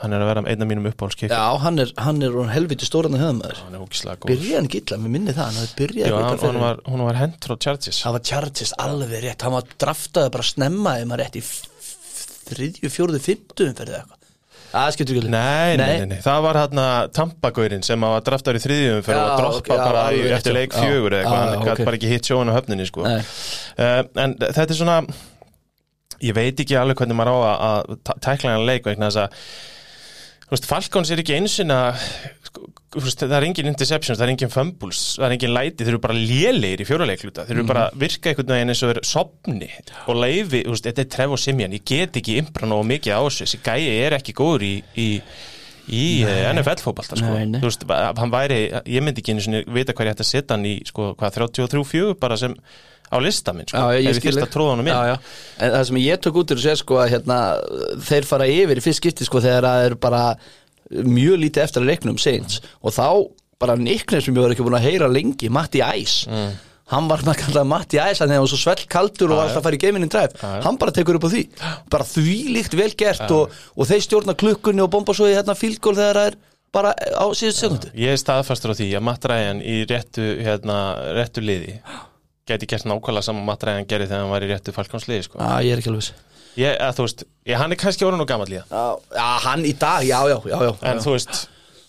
hann 0.02 0.14
er 0.16 0.22
að 0.24 0.30
vera 0.32 0.44
einn 0.50 0.64
af 0.64 0.68
mínum 0.70 0.88
uppáhaldskik 0.90 1.32
Já, 1.32 1.42
hann 1.62 1.82
er, 1.82 1.92
hann 2.02 2.22
er 2.26 2.38
helviti 2.52 2.88
stóran 2.88 3.16
að 3.16 3.22
höfum 3.24 3.42
hann 3.46 3.76
er 3.76 3.82
ógislega 3.84 4.18
góð 4.22 4.32
Byrjaði 4.32 4.56
hann 4.58 4.70
ekki 4.70 4.80
illa, 4.82 4.98
mér 5.02 5.14
minni 5.16 5.34
það, 5.36 5.44
hann 5.48 5.60
hafði 5.60 5.76
byrjaði 5.82 6.14
hann, 6.14 6.24
ekki 6.32 6.46
hann 6.46 6.56
illa 6.56 6.64
var, 6.64 6.80
hún 6.92 7.04
var 7.06 7.20
hent 7.20 7.46
frá 7.46 7.54
Chargers. 7.66 8.00
Það 8.02 8.16
var 8.16 8.24
Chargers 8.32 8.74
alveg 8.82 9.22
rétt, 9.26 9.46
hann 9.46 9.56
var 9.56 9.76
draftaði 9.84 10.34
bara 10.36 10.48
snemma 10.48 10.96
ef 10.98 11.08
maður 11.10 11.24
rétt 11.24 11.38
í 11.38 11.44
þriðju, 12.52 12.92
fjóruðu, 12.92 13.22
fymtu 13.22 13.70
umferði 13.70 14.00
eitthvað. 14.00 14.18
Það 14.72 14.92
skiptir 14.94 15.18
ekki. 15.20 15.30
Nei, 15.32 15.74
nei, 15.76 15.82
nei, 16.00 16.06
nei, 16.14 16.20
það 16.24 16.44
var 16.46 16.58
hérna 16.62 16.84
Tampagaurin 17.12 17.82
sem 17.84 18.06
var 18.06 18.22
draftar 18.24 18.56
í 18.56 18.62
þriðjum 18.62 19.02
fyrir 19.04 19.20
að 19.20 19.32
droppa 19.42 19.76
bara 19.82 20.04
eftir 20.38 20.56
leik 20.56 20.72
fjögur 20.72 21.18
hann 21.26 21.66
gæti 21.66 21.84
bara 21.84 21.98
ekki 21.98 22.12
hitt 22.14 22.30
sjóin 22.30 22.48
á 22.48 22.56
höfninni 22.56 22.86
sko. 22.88 23.04
Nei. 23.04 23.20
en 24.24 24.38
þetta 24.40 24.78
svona 24.78 24.96
ég 26.22 26.36
veit 26.36 26.64
ekki 26.64 26.78
alveg 26.78 27.02
hvernig 27.02 27.18
maður 27.18 27.36
á 27.36 27.38
að, 27.42 27.60
að 27.68 28.16
tækla 28.24 28.56
hann 28.56 28.66
leik 28.68 28.88
vegna 28.88 29.10
þess 29.10 29.26
að 29.26 29.36
þú 30.52 30.58
veist, 30.58 30.68
Falcons 30.68 31.12
er 31.12 31.22
ekki 31.22 31.36
eins 31.38 31.58
og 31.64 31.70
þú 32.92 33.06
veist, 33.06 33.22
það 33.24 33.36
er 33.38 33.46
engin 33.46 33.70
interceptions, 33.70 34.18
það 34.20 34.26
er 34.26 34.32
engin 34.34 34.52
fumbles 34.52 35.00
það 35.16 35.26
er 35.26 35.34
engin 35.38 35.54
læti, 35.56 35.86
þeir 35.86 35.94
eru 35.94 36.02
bara 36.04 36.18
lélegir 36.18 36.82
í 36.84 36.88
fjóraleiklúta 36.90 37.46
þeir 37.48 37.56
eru 37.56 37.64
bara 37.70 37.86
að 37.88 38.02
virka 38.02 38.28
einhvern 38.28 38.52
veginn 38.52 38.74
eins 38.74 38.82
og 38.84 38.92
verið 38.92 39.08
sopni 39.08 39.70
og 40.04 40.20
leifi, 40.20 40.60
þú 40.66 40.74
veist, 40.74 40.90
þetta 40.90 41.04
er 41.06 41.10
Trevor 41.16 41.40
Simjan 41.40 41.78
ég 41.78 41.86
get 41.88 42.20
ekki 42.20 42.36
impran 42.42 42.76
og 42.76 42.84
mikið 42.90 43.16
á 43.16 43.20
þessu 43.24 43.46
þessi 43.46 43.62
gæi 43.64 43.88
er 44.04 44.18
ekki 44.18 44.36
góður 44.36 44.66
í, 44.68 44.74
í 44.92 45.08
í 45.90 46.22
NFL-fótbalta 46.22 47.16
sko. 47.18 47.32
Nei, 47.34 47.48
nei. 47.50 47.58
Þú 47.58 47.66
veist, 47.66 47.84
hann 47.90 48.32
væri, 48.32 48.58
ég 48.86 49.02
myndi 49.02 49.22
ekki 49.22 49.34
einu 49.34 49.42
sinni 49.42 49.62
vita 49.66 49.94
hvað 49.96 50.08
ég 50.08 50.14
ætti 50.14 50.22
að 50.22 50.30
setja 50.30 50.54
hann 50.54 50.66
í 50.68 50.76
sko, 50.86 51.08
hvað, 51.18 51.40
33-4 51.40 52.14
bara 52.22 52.38
sem 52.38 52.54
á 53.12 53.16
lista 53.20 53.52
minn 53.52 53.68
sko, 53.68 53.76
Já, 53.76 54.00
ef 54.00 54.16
ég 54.16 54.22
þig. 54.24 54.40
að 54.46 54.50
tróða 54.54 54.78
inn. 54.80 54.88
Já, 54.88 55.00
já. 55.12 55.16
En 55.60 55.74
það 55.76 55.84
sem 55.90 56.00
ég 56.02 56.22
tók 56.24 56.40
út 56.40 56.54
úr 56.54 56.60
þessu 56.62 56.72
er 56.72 56.80
sko 56.80 56.98
að 57.02 57.12
hérna, 57.12 57.38
þeir 58.08 58.28
fara 58.32 58.48
yfir 58.48 58.80
í 58.80 58.84
fyrst 58.88 59.02
skipti 59.02 59.28
sko 59.28 59.42
þegar 59.44 59.68
það 59.68 59.86
er 59.90 59.96
bara 60.08 60.24
mjög 60.90 61.40
lítið 61.44 61.64
eftir 61.66 61.82
að 61.84 61.90
leiknum 61.92 62.18
Saints. 62.20 62.60
Og 62.82 62.92
þá 62.96 63.06
bara 63.62 63.76
Nicknir 63.78 64.24
sem 64.24 64.34
ég 64.34 64.42
var 64.42 64.52
ekki 64.56 64.64
búin 64.66 64.76
að 64.80 64.88
heyra 64.88 65.08
lengi, 65.12 65.48
Matti 65.52 65.84
Ice. 66.02 66.26
Mm. 66.30 66.52
hann 66.92 67.06
var 67.08 67.22
með 67.24 67.30
að 67.32 67.38
kalla 67.40 67.62
Matti 67.64 67.96
Ice 67.96 68.20
þannig 68.20 68.34
að 68.34 68.36
hann 68.36 68.44
var 68.44 68.50
svo 68.52 68.58
svell 68.60 68.82
kaldur 68.90 69.30
og 69.32 69.38
var 69.38 69.46
alltaf 69.46 69.60
að 69.62 69.64
fara 69.64 69.76
í 69.78 69.80
geiminin 69.80 70.10
dræf 70.12 70.34
hann 70.42 70.76
bara 70.76 70.92
tekur 70.92 71.16
upp 71.16 71.24
á 71.24 71.30
því. 71.32 71.42
Bara 71.88 72.04
því 72.04 72.34
líkt 72.52 72.74
vel 72.76 72.90
gert 73.00 73.30
og, 73.32 73.54
og 73.78 73.88
þeir 73.88 74.02
stjórna 74.04 74.34
klukkunni 74.36 74.82
og 74.84 74.90
bomba 74.92 75.14
svo 75.16 75.30
í 75.30 75.32
hérna 75.32 75.54
fílgól 75.56 75.94
þegar 75.96 76.18
það 76.20 76.28
er 76.32 76.36
bara 76.72 76.92
á 76.92 77.24
síðust 77.36 77.62
sekundu 77.62 77.92
Ég 77.96 78.12
er 78.12 78.20
staðfastur 78.20 78.72
á 78.72 78.76
því 78.76 78.88
að 78.98 79.04
Matt 79.08 79.24
Ryan 79.30 79.62
í 79.64 79.78
réttu, 79.88 80.26
hérna, 80.44 80.76
réttu 81.16 81.44
liði 81.44 81.78
gæti 82.48 82.68
gert 82.70 82.86
nákvæmlega 82.90 83.26
saman 83.28 83.46
Matt 83.46 83.64
Ryan 83.66 83.86
gerði 83.88 84.10
þegar 84.10 84.24
hann 84.24 84.32
var 84.34 84.44
í 84.46 84.50
réttu 84.50 84.74
Falcons 84.74 85.08
liði 85.10 85.26
sko. 85.28 85.38
Já, 85.38 85.52
ég 85.62 85.74
er 85.76 85.82
ekki 85.82 85.92
alveg 85.92 86.02
viss 86.02 86.12
ég, 86.58 86.74
að, 86.76 86.96
þú 86.98 87.06
veist, 87.06 87.24
ég, 87.48 87.56
hann 87.62 87.72
er 87.72 87.80
kannski 87.80 88.04
orðin 88.08 88.24
og 88.24 88.28
gammal 88.28 88.48
líða 88.50 88.64
Já, 88.68 88.84
já, 89.16 89.26
hann 89.46 89.62
í 89.68 89.72
dag, 89.78 90.02
já, 90.04 90.18
já, 90.28 90.36
já, 90.50 90.56
já, 90.66 90.72
en 90.90 90.98
já. 90.98 91.04
þú 91.06 91.14
veist, 91.14 91.42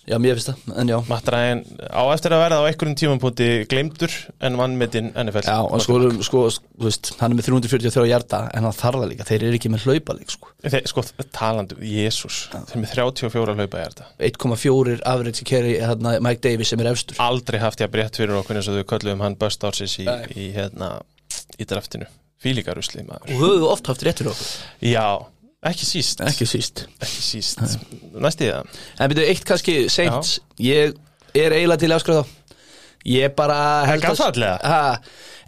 Já, 0.04 0.18
mér 0.20 0.36
finnst 0.36 0.50
það, 0.52 0.64
en 0.82 0.90
já. 0.92 0.98
Matt 1.08 1.30
Ryan 1.32 1.62
á 1.80 2.04
eftir 2.12 2.34
að 2.36 2.42
verða 2.44 2.58
á 2.60 2.68
einhverjum 2.68 2.96
tímapunkti 3.00 3.46
gleymdur 3.72 4.16
en 4.44 4.58
vann 4.60 4.74
með 4.76 4.98
þinn 4.98 5.06
NFL 5.24 5.48
Já, 5.48 5.56
og 5.64 5.84
sko, 5.86 6.00
sko, 6.28 6.42
þú 6.52 6.90
veist, 6.90 7.12
hann 7.22 7.32
er 7.32 7.40
með 7.40 7.48
343 7.48 8.10
hjarta 8.10 8.42
en 8.52 8.68
hann 8.68 8.76
þarf 8.76 9.00
það 9.00 9.14
líka, 9.14 9.28
þeir 9.30 9.46
eru 9.48 9.60
ekki 9.60 9.72
með 9.72 9.86
hlaupa 9.88 10.18
líka, 10.18 10.36
sko. 10.36 10.52
Þeir, 10.66 10.90
sko, 10.92 11.06
talandu, 11.38 11.78
Jésús 11.88 12.42
þeir 12.52 12.74
eru 12.76 12.84
með 12.84 12.96
34 12.98 13.56
hlaupa 13.62 13.86
þetta 13.86 14.10
1,4 14.28 14.98
average 15.14 15.48
carry, 15.48 15.78
hérna, 15.80 16.18
Mike 16.28 16.44
Davis 16.44 16.74
sem 16.74 16.84
er 16.84 16.92
efstur. 16.92 17.20
Aldrei 17.24 17.62
haft 17.64 17.80
ég 17.80 17.88
að 17.88 17.96
breytt 17.96 18.20
fyrir 18.20 18.36
okkur 18.42 18.60
eins 18.60 18.68
og 18.68 18.80
þau 18.82 18.90
kölluðum 18.92 19.24
hann 19.24 19.40
Bust 19.40 19.64
Orsis 19.68 19.96
í, 20.04 20.08
í, 20.36 20.50
hérna, 20.58 20.98
í 21.56 21.68
draftinu. 21.70 22.10
Fílíkarusli 22.44 23.06
maður. 23.08 23.32
Og 23.32 23.40
höfðu 23.40 23.70
oft 23.72 23.88
haft 23.88 24.04
rétt 24.04 24.20
fyrir 24.20 24.34
okkur, 24.34 24.50
Já, 24.84 25.08
ekki 25.72 25.88
síst. 25.88 26.22
Ekki 26.28 26.48
síst. 26.50 26.86
Ekki 27.04 27.26
síst. 27.26 27.64
Næst 28.24 28.44
í 28.44 28.50
það. 28.52 28.80
En 29.00 29.12
byrju, 29.14 29.28
eitt 29.34 29.46
kannski, 29.48 29.76
Saints 29.94 30.38
ég 30.64 30.96
er 31.34 31.56
eiginlega 31.56 31.82
til 31.84 31.92
að 31.92 32.00
afskrifa 32.00 32.24
þá. 32.24 32.40
Ég 33.04 33.34
bara 33.36 33.60
held 33.90 34.04
að 34.06 34.14
Gaffallega? 34.14 34.58
Ha, 34.64 34.82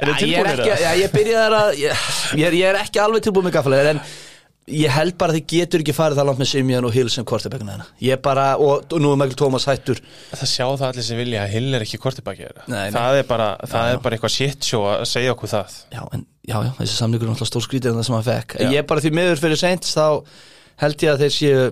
Eru 0.04 0.12
já, 0.12 0.28
ég 0.28 0.40
er 0.40 0.48
tilbúnir 0.48 0.60
ekki, 0.60 0.72
eða? 0.74 0.80
já, 0.84 1.00
ég 1.00 1.12
byrjaði 1.14 1.60
að 1.60 1.78
ég, 1.80 2.08
ég, 2.36 2.48
er, 2.50 2.56
ég 2.60 2.72
er 2.74 2.80
ekki 2.82 3.00
alveg 3.00 3.24
tilbúin 3.24 3.46
með 3.48 3.54
gaffalega 3.56 3.94
en 3.94 4.02
ég 4.76 4.92
held 4.92 5.16
bara 5.22 5.32
að 5.32 5.38
þið 5.40 5.46
getur 5.54 5.84
ekki 5.86 5.96
farið 5.96 6.20
það 6.20 6.28
langt 6.28 6.42
með 6.42 6.50
Simeon 6.50 6.88
og 6.90 6.96
Hill 6.98 7.12
sem 7.14 7.28
kvartabækna 7.30 7.76
hennar 7.78 7.92
ég 8.04 8.20
bara, 8.26 8.46
og, 8.60 8.84
og 8.92 9.00
nú 9.00 9.14
er 9.14 9.22
Michael 9.22 9.40
Thomas 9.40 9.68
hættur. 9.70 10.02
Það 10.34 10.52
sjá 10.52 10.66
það 10.66 10.86
allir 10.90 11.08
sem 11.08 11.22
vilja 11.22 11.46
að 11.46 11.54
Hill 11.56 11.80
er 11.80 11.86
ekki 11.88 12.02
kortibaki 12.02 12.50
Nei, 12.66 12.76
nei. 12.76 12.96
Það 12.98 13.22
er 13.22 13.30
bara, 13.30 13.50
það 13.72 13.92
er 13.94 14.04
bara 14.04 14.18
eitthvað 14.20 14.36
shit 14.36 14.68
show 14.68 14.84
að 14.90 15.06
segja 15.14 15.36
okkur 15.38 15.54
það. 15.54 15.78
Já, 15.96 16.02
en, 16.18 16.26
já, 16.48 16.58
já, 16.66 16.72
þessi 16.80 16.96
samlingur 17.00 17.28
er 17.28 17.32
náttúrulega 17.34 17.52
stór 17.52 17.66
skrítið 17.66 17.92
en 17.92 17.98
það 18.00 18.08
sem 18.10 18.16
hann 18.18 18.28
fekk 18.30 18.56
Já. 18.60 18.68
ég 18.72 18.78
er 18.84 18.88
bara 18.90 19.02
því 19.06 19.12
miður 19.18 19.42
fyrir 19.42 19.60
Saints 19.62 19.96
þá 19.98 20.06
held 20.84 21.06
ég 21.06 21.12
að 21.16 21.24
þeir 21.26 21.34
séu 21.36 21.64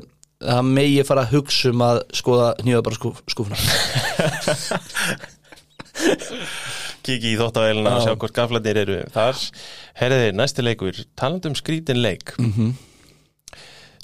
að 0.53 0.61
megi 0.67 1.03
fara 1.07 1.23
að 1.23 1.33
hugsa 1.37 1.69
um 1.71 1.81
að 1.85 1.99
skoða 2.19 2.47
nýja 2.67 2.81
bara 2.83 2.97
skúf, 2.99 3.21
skúfuna 3.31 3.57
Kiki 7.03 7.33
í 7.33 7.37
þóttavæluna 7.39 7.91
og 7.97 7.99
Já. 8.01 8.05
sjá 8.07 8.15
hvort 8.19 8.35
gaflandir 8.35 8.79
eru 8.83 8.97
Þar, 9.13 9.39
herriði, 9.99 10.29
næsti 10.39 10.63
leikur 10.65 10.99
Talandi 11.19 11.51
um 11.51 11.57
skrítin 11.59 11.99
leik 12.03 12.33
Mhm. 12.39 12.73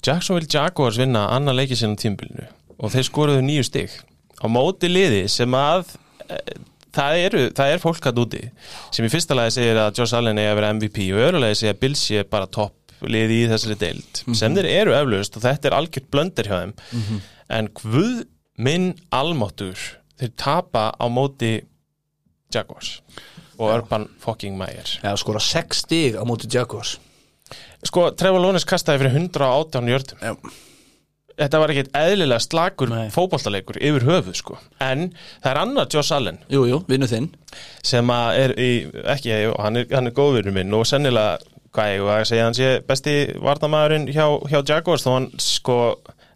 Jacksonville 0.05 0.47
Jaguars 0.47 0.97
vinna 0.99 1.25
annan 1.36 1.55
leiki 1.60 1.75
sinna 1.75 1.95
tímbilinu 1.99 2.45
og 2.79 2.91
þeir 2.93 3.03
skoruðu 3.10 3.41
nýju 3.43 3.65
stig 3.67 3.91
á 4.39 4.47
móti 4.47 4.88
liði 4.88 5.25
sem 5.27 5.51
að 5.60 5.89
e, 6.29 6.38
það, 6.95 7.21
eru, 7.28 7.43
það 7.58 7.73
er 7.73 7.82
fólk 7.84 8.10
að 8.10 8.21
úti 8.23 8.41
sem 8.95 9.08
í 9.08 9.12
fyrsta 9.12 9.38
lagi 9.38 9.56
segir 9.58 9.80
að 9.82 10.02
Josh 10.02 10.17
Allen 10.17 10.41
er 10.41 10.52
að 10.52 10.60
vera 10.60 10.73
MVP 10.75 11.10
og 11.13 11.23
öðru 11.28 11.43
lagi 11.43 11.60
segir 11.62 11.75
að 11.75 11.82
Bills 11.84 12.04
sé 12.10 12.23
bara 12.28 12.49
topp 12.49 12.75
liði 13.08 13.43
í 13.45 13.47
þessari 13.47 13.78
deild. 13.80 14.21
Sem 14.36 14.56
þeir 14.58 14.67
eru 14.73 14.95
eflaust 14.97 15.38
og 15.39 15.45
þetta 15.45 15.69
er 15.69 15.75
algjört 15.78 16.10
blöndir 16.12 16.49
hjá 16.49 16.58
þeim. 16.58 16.73
En 17.60 17.69
hvud 17.80 18.25
minn 18.60 18.89
almáttur 19.15 19.80
þeir 20.19 20.34
tapa 20.36 20.89
á 20.99 21.06
móti 21.08 21.62
Jaguars 22.54 22.97
og 23.60 23.69
Urban 23.71 24.08
fucking 24.19 24.58
Meyer. 24.60 24.88
Já, 25.04 25.13
skora 25.19 25.39
6 25.43 25.86
stig 25.86 26.17
á 26.19 26.23
móti 26.28 26.49
Jaguars. 26.52 26.97
Sko, 27.88 28.10
Trevor 28.19 28.43
Lawrence 28.43 28.67
kastaði 28.67 29.06
fyrir 29.06 29.15
118 29.15 29.88
jördum 29.88 30.19
Já. 30.23 30.34
Þetta 31.39 31.60
var 31.63 31.71
ekkert 31.73 31.93
eðlilega 31.95 32.43
slakur 32.43 32.91
Nei. 32.91 33.08
fótboltaleikur 33.15 33.80
yfir 33.82 34.06
höfuð 34.10 34.36
sko. 34.39 34.58
en 34.84 35.10
það 35.43 35.52
er 35.54 35.62
annar 35.63 35.88
Josh 35.93 36.13
Allen 36.15 36.38
Jú, 36.52 36.65
jú, 36.69 36.82
vinnu 36.89 37.08
þinn 37.10 37.30
sem 37.84 38.10
er 38.12 38.54
í, 38.60 38.69
ekki 39.15 39.34
hann 39.58 39.78
er, 39.82 39.88
hann 39.93 40.08
er 40.12 40.15
góðvinur 40.19 40.54
minn 40.60 40.73
og 40.78 40.86
sennilega, 40.89 41.39
hvað 41.73 41.91
ég 41.95 42.04
var 42.06 42.21
að 42.23 42.30
segja 42.32 42.45
hann 42.47 42.58
sé 42.58 42.69
besti 42.88 43.17
varnamæðurinn 43.39 44.08
hjá, 44.13 44.25
hjá 44.49 44.60
Jaguars 44.73 45.06
þó 45.06 45.12
hann 45.17 45.30
sko 45.41 45.80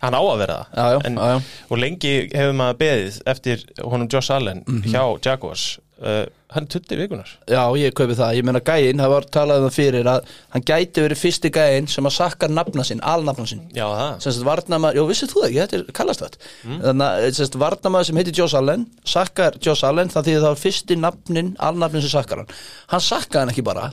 hann 0.04 0.13
á 0.18 0.22
að 0.22 0.38
vera 0.44 0.58
það 0.60 0.78
Já, 0.78 0.88
já, 0.94 1.00
en, 1.08 1.16
já, 1.18 1.42
og 1.72 1.80
lengi 1.80 2.13
hefur 2.34 2.58
maður 2.60 2.80
beðið 2.84 3.22
eftir 3.34 3.63
honum 3.84 4.10
Josh 4.12 4.32
Allen 4.36 4.63
Mhm. 4.68 4.92
hjá 4.92 5.04
Jaguars 5.26 5.80
uh, 6.04 6.26
hann 6.54 6.68
tutti 6.70 6.98
vikunar 7.00 7.30
Já, 7.50 7.62
ég 7.80 7.96
kaupi 7.98 8.16
það, 8.18 8.36
ég 8.38 8.46
meina 8.46 8.62
gæinn, 8.63 9.02
það 9.02 9.13
var 9.13 9.28
talað 9.34 9.62
um 9.62 9.68
það 9.68 9.78
fyrir 9.78 10.10
að 10.12 10.28
hann 10.54 10.66
gæti 10.70 11.06
verið 11.06 11.22
fyrsti 11.22 11.52
gæinn 11.56 11.89
sem 11.89 12.10
að 12.10 12.16
sakka 12.18 12.50
nafna 12.52 12.86
sinn, 12.88 13.02
alnafna 13.13 13.46
sinn. 13.50 13.63
Já 13.76 13.86
það. 13.88 14.20
Sagt 14.26 14.46
varnamaður, 14.48 15.00
já 15.00 15.08
vissið 15.10 15.34
þú 15.34 15.42
það 15.42 15.48
ekki, 15.50 15.62
þetta 15.63 15.80
er 15.80 15.98
kallast 16.00 16.24
það 16.24 16.38
þannig 16.84 17.08
að 17.08 17.39
sagt 17.39 17.60
varnamaður 17.63 18.10
sem 18.10 18.22
heitir 18.22 18.38
Josh 18.42 18.60
Allen 18.60 18.86
sakkar 19.16 19.60
Josh 19.63 19.88
Allen 19.89 20.13
það 20.13 20.30
því 20.30 20.38
það 20.38 20.48
var 20.50 20.62
fyrsti 20.63 21.00
nafnin, 21.00 21.54
alnafnin 21.70 22.06
sem 22.06 22.13
sakkar 22.13 22.44
hann. 22.44 22.54
Hann 22.94 23.08
sakkaði 23.08 23.44
hann 23.46 23.54
ekki 23.56 23.66
bara. 23.72 23.89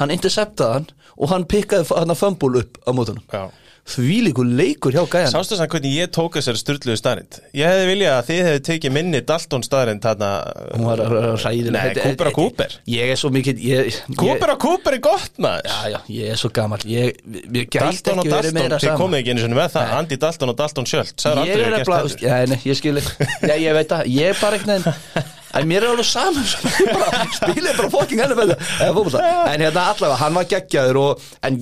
Hann 0.00 0.14
interceptaði 0.14 0.78
hann 0.78 0.86
og 1.20 1.32
hann 1.32 1.48
pikkaði 1.50 1.90
hann 1.96 2.14
að 2.14 2.22
fumble 2.22 2.62
upp 2.62 2.78
á 2.86 2.90
mótunum. 2.96 3.26
Já. 3.32 3.48
Því 3.88 4.16
líkur 4.28 4.50
leikur 4.60 4.94
hjá 4.94 5.02
gæjan 5.10 5.32
Sástu 5.32 5.56
þess 5.56 5.64
að 5.64 5.72
hvernig 5.74 5.94
ég 5.96 6.12
tók 6.14 6.36
þessari 6.36 6.60
styrluðu 6.60 7.00
staðrind 7.00 7.38
Ég 7.56 7.70
hefði 7.72 7.86
viljað 7.88 8.16
að 8.18 8.28
þið 8.30 8.42
hefði 8.48 8.62
tekið 8.68 8.94
minni 8.94 9.22
Dalton 9.26 9.64
staðrind 9.66 10.04
þarna. 10.04 10.30
Hún 10.76 10.86
var 10.88 11.02
ræðileg 11.40 11.74
Nei, 11.74 12.02
Cooper 12.04 12.30
og 12.30 12.38
Cooper. 12.38 12.76
ég 12.90 13.14
er 13.14 13.20
svo 13.20 13.32
mikið 13.34 13.64
ég, 13.64 14.00
Cooper 14.14 14.54
og 14.54 14.60
Cooper 14.62 14.98
er 14.98 15.02
gott 15.04 15.40
maður. 15.42 15.70
Já, 15.70 15.94
já, 15.94 15.98
ég 16.20 16.34
er 16.34 16.40
svo 16.40 16.52
gammal 16.54 16.80
Dalton 16.80 18.22
og 18.22 18.30
Dalton, 18.30 18.76
þið 18.76 18.96
komið 19.00 19.22
ekki 19.22 19.34
einu 19.34 19.44
sinni 19.44 19.58
með 19.58 19.74
það. 19.74 19.94
Andy 20.00 20.20
Dalton 20.20 20.52
og 20.52 20.58
Dalton 20.60 20.88
Sæður 20.90 21.44
ég 21.46 21.52
er 21.56 21.76
að 21.76 21.84
gert 21.84 22.22
já, 22.24 22.32
nei, 22.48 22.58
ég 22.66 22.78
skil 22.78 22.96
já, 23.00 23.54
ég 23.54 23.76
veit 23.76 23.92
að, 23.94 24.08
ég 24.10 24.32
er 24.32 24.40
bara 24.40 24.58
einhvern 24.58 24.84
veginn 24.84 25.28
að 25.56 25.68
mér 25.70 25.84
er 25.84 25.92
alveg 25.92 26.08
saman 26.08 26.48
spilið 27.36 27.78
bara 27.78 27.92
fokking 27.92 28.22
henni 28.22 28.36
það 28.38 28.52
en 29.20 29.64
hérna 29.64 29.86
allavega, 29.92 30.18
hann 30.20 30.36
var 30.38 30.50
geggjaður 30.50 31.00
og, 31.04 31.30
en 31.46 31.60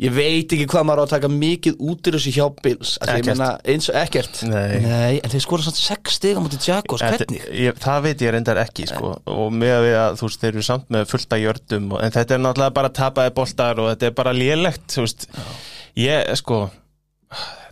ég 0.00 0.12
veit 0.16 0.52
ekki 0.54 0.66
hvað 0.70 0.84
maður 0.88 1.02
á 1.02 1.04
að 1.04 1.12
taka 1.14 1.28
mikið 1.32 1.80
út 1.92 2.08
í 2.08 2.12
þessu 2.14 2.32
hjá 2.32 2.44
Bills 2.64 2.94
Af 3.00 3.10
því 3.10 3.12
ég 3.12 3.20
Ekkert. 3.20 3.36
meina, 3.36 3.48
eins 3.74 3.88
og 3.90 3.98
ekkert 4.00 4.40
Nei. 4.48 5.18
en 5.20 5.32
þeir 5.34 5.44
skora 5.44 5.66
svona 5.66 5.82
6 5.82 6.14
stig 6.16 6.38
á 6.38 6.40
mútið 6.40 6.68
Jaguars, 6.70 7.04
Þetta- 7.04 7.26
hvernig? 7.26 7.44
ég, 7.60 7.78
Það 7.84 8.02
veit 8.06 8.24
ég 8.24 8.32
reyndar 8.34 8.60
ekki 8.64 8.86
sko. 8.88 9.12
og 9.26 9.52
með 9.52 9.74
að 9.76 9.88
að 10.00 10.18
þú 10.20 10.28
veist 10.30 10.40
þeir 10.40 10.52
eru 10.54 10.62
samt 10.70 10.88
með 10.88 11.06
fullta 11.12 11.40
jördum 11.42 11.92
og, 11.92 12.02
en 12.02 12.14
þetta 12.16 12.34
er 12.38 12.44
náttúrulega 12.46 12.76
bara 12.80 12.88
tapaði 13.00 13.34
boltar 13.34 13.78
og 13.80 13.90
þetta 13.92 14.06
er 14.06 14.16
bara 14.22 14.32
lélegt 14.32 14.98
ég 16.00 16.36
sko 16.40 16.70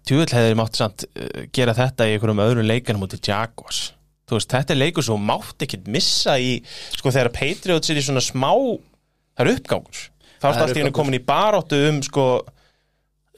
tjúvill 0.09 0.33
hefði 0.33 0.57
mátt 0.59 0.77
samt 0.79 1.05
uh, 1.09 1.47
gera 1.53 1.75
þetta 1.77 2.07
í 2.09 2.14
einhverjum 2.17 2.45
öðrum 2.45 2.69
leikanum 2.69 3.09
í 3.09 3.21
Jaguars 3.25 3.93
þú 4.29 4.37
veist 4.37 4.53
þetta 4.53 4.75
er 4.75 4.81
leikur 4.83 5.07
sem 5.07 5.25
mátt 5.25 5.64
ekkert 5.64 5.88
missa 5.88 6.37
í 6.41 6.59
sko 6.93 7.09
þegar 7.14 7.33
Patriots 7.33 7.88
er 7.93 8.01
í 8.01 8.05
svona 8.05 8.21
smá 8.25 8.53
það 8.53 9.45
er 9.47 9.53
uppgangur 9.55 10.05
þá 10.38 10.46
er 10.48 10.62
allt 10.62 10.77
í 10.77 10.81
henni 10.81 10.92
uppgangur. 10.92 10.98
komin 11.01 11.18
í 11.18 11.24
baróttu 11.29 11.83
um 11.90 12.01
sko 12.07 12.29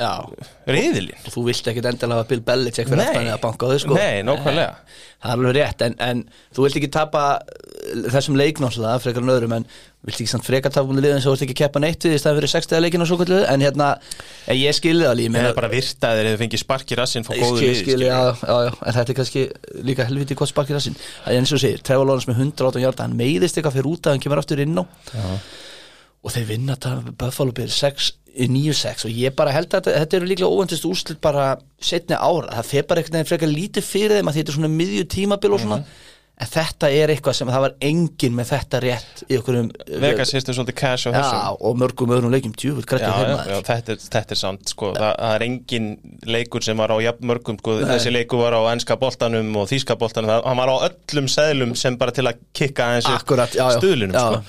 Já, 0.00 0.24
reyðilinn 0.64 1.26
og 1.28 1.32
þú 1.34 1.42
vilt 1.50 1.66
ekkit 1.68 1.86
endilega 1.90 2.22
að 2.24 2.28
Bill 2.30 2.40
Belichick 2.40 2.88
fyrir 2.88 3.02
aftan 3.04 3.26
eða 3.28 3.40
banka 3.42 3.68
á 3.68 3.70
þau 3.74 3.80
sko. 3.82 3.96
Nei, 3.98 4.22
nákvæmlega. 4.24 4.94
Það 5.20 5.32
er 5.32 5.34
alveg 5.34 5.52
rétt, 5.58 5.82
en, 5.84 5.96
en 6.06 6.22
þú 6.56 6.64
vilt 6.64 6.78
ekki 6.80 6.88
tapa 6.94 7.24
uh, 7.36 8.06
þessum 8.14 8.38
leik 8.40 8.62
náttúrulega, 8.64 9.02
frekar 9.04 9.26
en 9.26 9.32
öðrum 9.34 9.54
en 9.58 9.68
vilt 10.08 10.16
ekki 10.16 10.32
samt 10.32 10.48
frekar 10.48 10.72
tapa 10.72 10.88
um 10.88 10.96
liðin 10.96 11.20
þú 11.20 11.34
vilt 11.34 11.44
ekki 11.44 11.58
keppa 11.60 11.84
neitt 11.84 12.08
við 12.08 12.16
í 12.16 12.22
staðan 12.22 12.40
fyrir 12.40 12.52
60 12.54 12.80
leikinu 12.86 13.04
og 13.04 13.12
svo 13.12 13.20
kvöldu 13.20 13.42
en 13.44 13.66
hérna, 13.66 13.92
en 14.48 14.56
ég 14.56 14.80
skilði 14.80 15.04
það 15.10 15.16
líf 15.20 15.36
Það 15.36 15.52
er 15.52 15.58
bara 15.60 15.72
virtaðir 15.76 16.32
eða 16.32 16.40
fengið 16.46 16.64
spark 16.64 16.94
í 16.96 17.00
rassinn 17.02 17.28
fá 17.28 17.34
Ég 17.36 17.44
góðu 17.44 17.60
liði 17.66 17.78
skil, 17.82 18.00
já, 18.08 18.20
já, 18.40 18.56
já, 18.64 18.72
en 18.72 18.96
þetta 18.96 19.12
er 19.12 19.18
kannski 19.20 19.46
líka 19.84 20.08
helviti 20.08 20.38
gott 20.40 20.48
spark 20.48 20.72
í 20.72 20.78
rassin 20.78 20.96
er 20.96 21.36
eins 21.36 21.52
og 21.52 21.60
segir, 21.60 21.84
Trevor 21.84 22.08
Lawrence 22.08 22.32
með 22.32 22.40
118 22.46 22.86
hjarta 22.86 23.04
hann 23.04 23.20
meiðist 23.20 23.60
eitthvað 23.60 23.76
fyrir 23.76 23.92
út 23.92 24.08
að 24.08 24.16
hann 24.16 24.24
kemur 24.24 24.40
aftur 24.40 24.64
inn 24.64 24.80
á 24.80 24.84
og 26.20 26.34
þeir 26.34 26.48
vinna 26.50 26.76
þetta 26.76 27.14
Buffalo 27.20 27.54
Bills 27.56 27.76
6 27.80 28.10
í 28.30 28.46
9-6 28.50 29.06
og 29.08 29.16
ég 29.16 29.34
bara 29.36 29.54
held 29.54 29.70
að 29.72 29.80
þetta, 29.80 30.02
þetta 30.04 30.18
eru 30.18 30.28
líklega 30.30 30.54
óvendist 30.54 30.86
úrslit 30.86 31.20
bara 31.22 31.46
setni 31.82 32.14
ára, 32.14 32.60
það 32.60 32.68
fer 32.70 32.86
bara 32.88 33.02
eitthvað 33.02 33.30
frekar 33.30 33.50
lítið 33.50 33.86
fyrir 33.86 34.16
þeim 34.18 34.30
að 34.30 34.38
þetta 34.38 34.52
er 34.52 34.58
svona 34.58 34.72
miðju 34.74 35.06
tímabil 35.16 35.54
og 35.56 35.62
svona, 35.64 35.80
en 36.40 36.48
þetta 36.48 36.88
er 36.96 37.12
eitthvað 37.12 37.36
sem 37.36 37.50
það 37.52 37.64
var 37.66 37.74
engin 37.84 38.36
með 38.36 38.50
þetta 38.54 38.80
rétt 38.84 39.22
í 39.26 39.36
okkur 39.36 39.58
um 39.60 39.66
Vegas 40.02 40.32
sýstu 40.32 40.54
svolítið 40.56 40.76
cash 40.80 41.08
á 41.08 41.10
Já, 41.10 41.16
þessum 41.18 41.58
og 41.68 41.80
mörgum 41.80 42.14
öðrum 42.16 42.32
Já, 42.32 42.96
já, 42.96 43.10
já, 43.10 43.34
maður 43.36 43.66
þetta, 43.68 43.96
þetta 44.14 44.36
er 44.36 44.40
samt 44.40 44.72
sko, 44.72 44.92
það, 44.96 45.12
það 45.20 45.34
er 45.34 45.44
engin 45.46 45.90
leikur 46.30 46.64
sem 46.64 46.80
var 46.80 46.94
á 46.94 46.98
jafn 47.04 47.28
mörgum 47.30 47.60
sko, 47.60 47.76
þessi 47.90 48.14
leikur 48.14 48.42
var 48.44 48.56
á 48.56 48.62
enska 48.72 48.96
boltanum 49.00 49.50
og 49.60 49.68
þýska 49.70 49.98
boltanum, 50.00 50.32
það, 50.32 50.48
var 50.62 50.72
á 50.72 50.76
öllum 50.88 51.28
seðlum 51.32 51.74
sem 51.78 51.98
bara 52.00 52.14
til 52.16 52.26
að 52.30 52.40
kikka 52.56 52.88
já, 52.96 53.02
já. 53.04 53.66
stuðlunum 53.76 54.16
Já. 54.16 54.24
sko. 54.24 54.40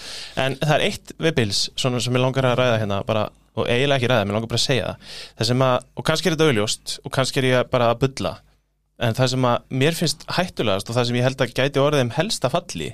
en 0.45 0.58
það 0.62 0.75
er 0.77 0.86
eitt 0.88 1.15
við 1.19 1.36
Bills 1.41 1.65
svona 1.75 2.01
sem 2.04 2.15
ég 2.15 2.23
langar 2.23 2.51
að 2.54 2.60
ræða 2.62 2.80
hérna 2.86 3.01
bara, 3.08 3.25
og 3.58 3.67
eiginlega 3.67 3.99
ekki 3.99 4.12
ræða, 4.13 4.30
mér 4.30 4.39
langar 4.39 4.54
bara 4.54 4.62
að 4.62 4.67
segja 4.69 4.88
það 4.93 5.19
það 5.41 5.51
sem 5.51 5.65
að, 5.67 5.89
og 5.97 6.08
kannski 6.08 6.32
er 6.32 6.38
þetta 6.38 6.49
auðljóst 6.51 6.95
og 7.04 7.15
kannski 7.17 7.43
er 7.43 7.49
ég 7.51 7.71
bara 7.73 7.91
að 7.91 8.01
bulla 8.06 8.38
en 9.01 9.15
það 9.17 9.31
sem 9.35 9.47
að 9.51 9.77
mér 9.83 9.97
finnst 9.97 10.25
hættulegast 10.37 10.89
og 10.91 10.97
það 10.97 11.07
sem 11.09 11.19
ég 11.19 11.25
held 11.29 11.43
að 11.45 11.53
gæti 11.57 11.81
orðið 11.81 12.03
um 12.07 12.13
helsta 12.17 12.51
falli 12.53 12.91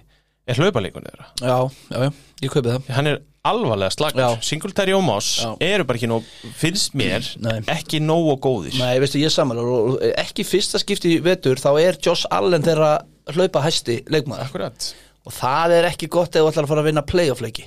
er 0.47 0.55
hlaupaleikun 0.61 1.03
þeirra. 1.09 1.25
Já, 1.43 1.57
já, 1.91 1.97
já, 2.05 2.11
ég 2.45 2.53
kaupi 2.53 2.71
það. 2.71 2.91
Hann 2.95 3.09
er 3.11 3.17
alvarlega 3.47 3.91
slagur. 3.95 4.37
Singletary 4.43 4.93
og 4.95 5.03
Moss 5.07 5.33
eru 5.63 5.83
bara 5.87 5.99
ekki 5.99 6.07
nóg 6.11 6.29
finnst 6.59 6.95
mér 6.99 7.27
Nei. 7.43 7.57
ekki 7.71 7.99
nóg 8.03 8.29
og 8.33 8.39
góðir. 8.45 8.77
Nei, 8.79 8.93
veistu, 9.03 9.19
ég 9.23 9.31
saman 9.35 9.59
og 9.59 9.73
og 9.73 10.05
ekki 10.23 10.45
fyrsta 10.47 10.79
skipti 10.83 11.17
í 11.17 11.19
vetur 11.23 11.59
þá 11.59 11.69
er 11.83 11.99
Josh 12.03 12.27
Allen 12.31 12.63
þeirra 12.63 12.93
hlaupa 13.35 13.63
hæsti 13.67 14.01
leikmaður. 14.07 14.47
Akkurat. 14.47 14.89
Og 15.27 15.33
það 15.35 15.73
er 15.81 15.85
ekki 15.89 16.07
gott 16.07 16.35
ef 16.39 16.45
þú 16.45 16.49
ætlar 16.53 16.63
að 16.63 16.71
fara 16.71 16.81
að 16.85 16.87
vinna 16.87 17.03
playoff 17.03 17.41
leiki. 17.43 17.65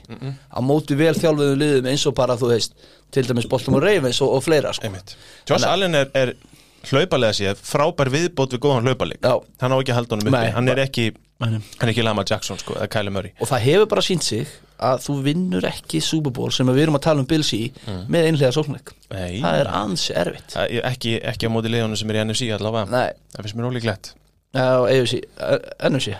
Á 0.48 0.58
móti 0.64 0.96
vel 0.96 1.12
þjálfuðum 1.20 1.58
liðum 1.60 1.88
eins 1.92 2.06
og 2.08 2.14
bara 2.16 2.36
þú 2.40 2.48
veist 2.54 2.72
til 3.12 3.26
dæmis 3.28 3.44
Boltum 3.50 3.76
og 3.76 3.82
Ravens 3.84 4.20
og, 4.24 4.32
og 4.38 4.44
fleira 4.46 4.72
sko. 4.72 4.88
Josh 5.44 5.66
að- 5.66 5.72
Allen 5.74 5.98
er, 6.00 6.08
er 6.16 6.32
hlaupalega 6.88 7.36
séð 7.36 7.60
frábær 7.66 8.08
viðbót 8.12 8.54
við 8.56 8.62
góðan 8.64 8.86
hlaupaleik. 8.88 9.20
Já. 9.20 9.34
hann 9.60 9.74
á 9.74 9.76
ekki 9.80 9.92
að 9.92 9.98
halda 10.00 10.16
honum 10.16 10.30
uppi. 10.30 10.52
Hann 10.56 10.68
er 10.72 10.80
ekki, 10.86 11.04
Nei. 11.12 11.50
hann 11.50 11.86
er 11.86 11.92
ekki 11.92 12.04
Lama 12.06 12.24
Jackson 12.28 12.58
sko, 12.60 12.76
eða 12.78 12.88
Kyler 12.94 13.14
Murray. 13.14 13.32
Og 13.40 13.50
það 13.50 13.64
hefur 13.66 13.88
bara 13.92 14.04
sínt 14.06 14.24
sig 14.26 14.46
að 14.80 15.02
þú 15.04 15.16
vinnur 15.26 15.66
ekki 15.68 16.00
Super 16.04 16.32
Bowl 16.32 16.52
sem 16.56 16.68
við 16.72 16.82
erum 16.86 16.96
að 16.96 17.04
tala 17.04 17.20
um 17.20 17.28
Bills 17.28 17.50
í 17.52 17.62
með 18.08 18.30
einhlega 18.30 18.52
sóknleik 18.56 18.94
Nei, 19.12 19.40
það 19.42 19.58
er 19.60 19.68
ansi 19.76 20.14
erfitt. 20.16 20.54
Það 20.54 20.64
er 20.78 20.88
ekki, 20.88 21.12
ekki 21.34 21.50
á 21.50 21.50
móti 21.52 21.68
liðunum 21.74 21.98
sem 22.00 22.08
er 22.14 22.16
í 22.16 22.24
NFC 22.24 22.48
allavega. 22.56 22.86
Nei, 22.94 23.10
það 23.34 23.44
finnst 23.44 23.58
mér 23.60 23.68
ólíklegt. 23.68 24.04
Á 24.56 24.58
AFC, 24.88 25.14
NFC 25.90 26.16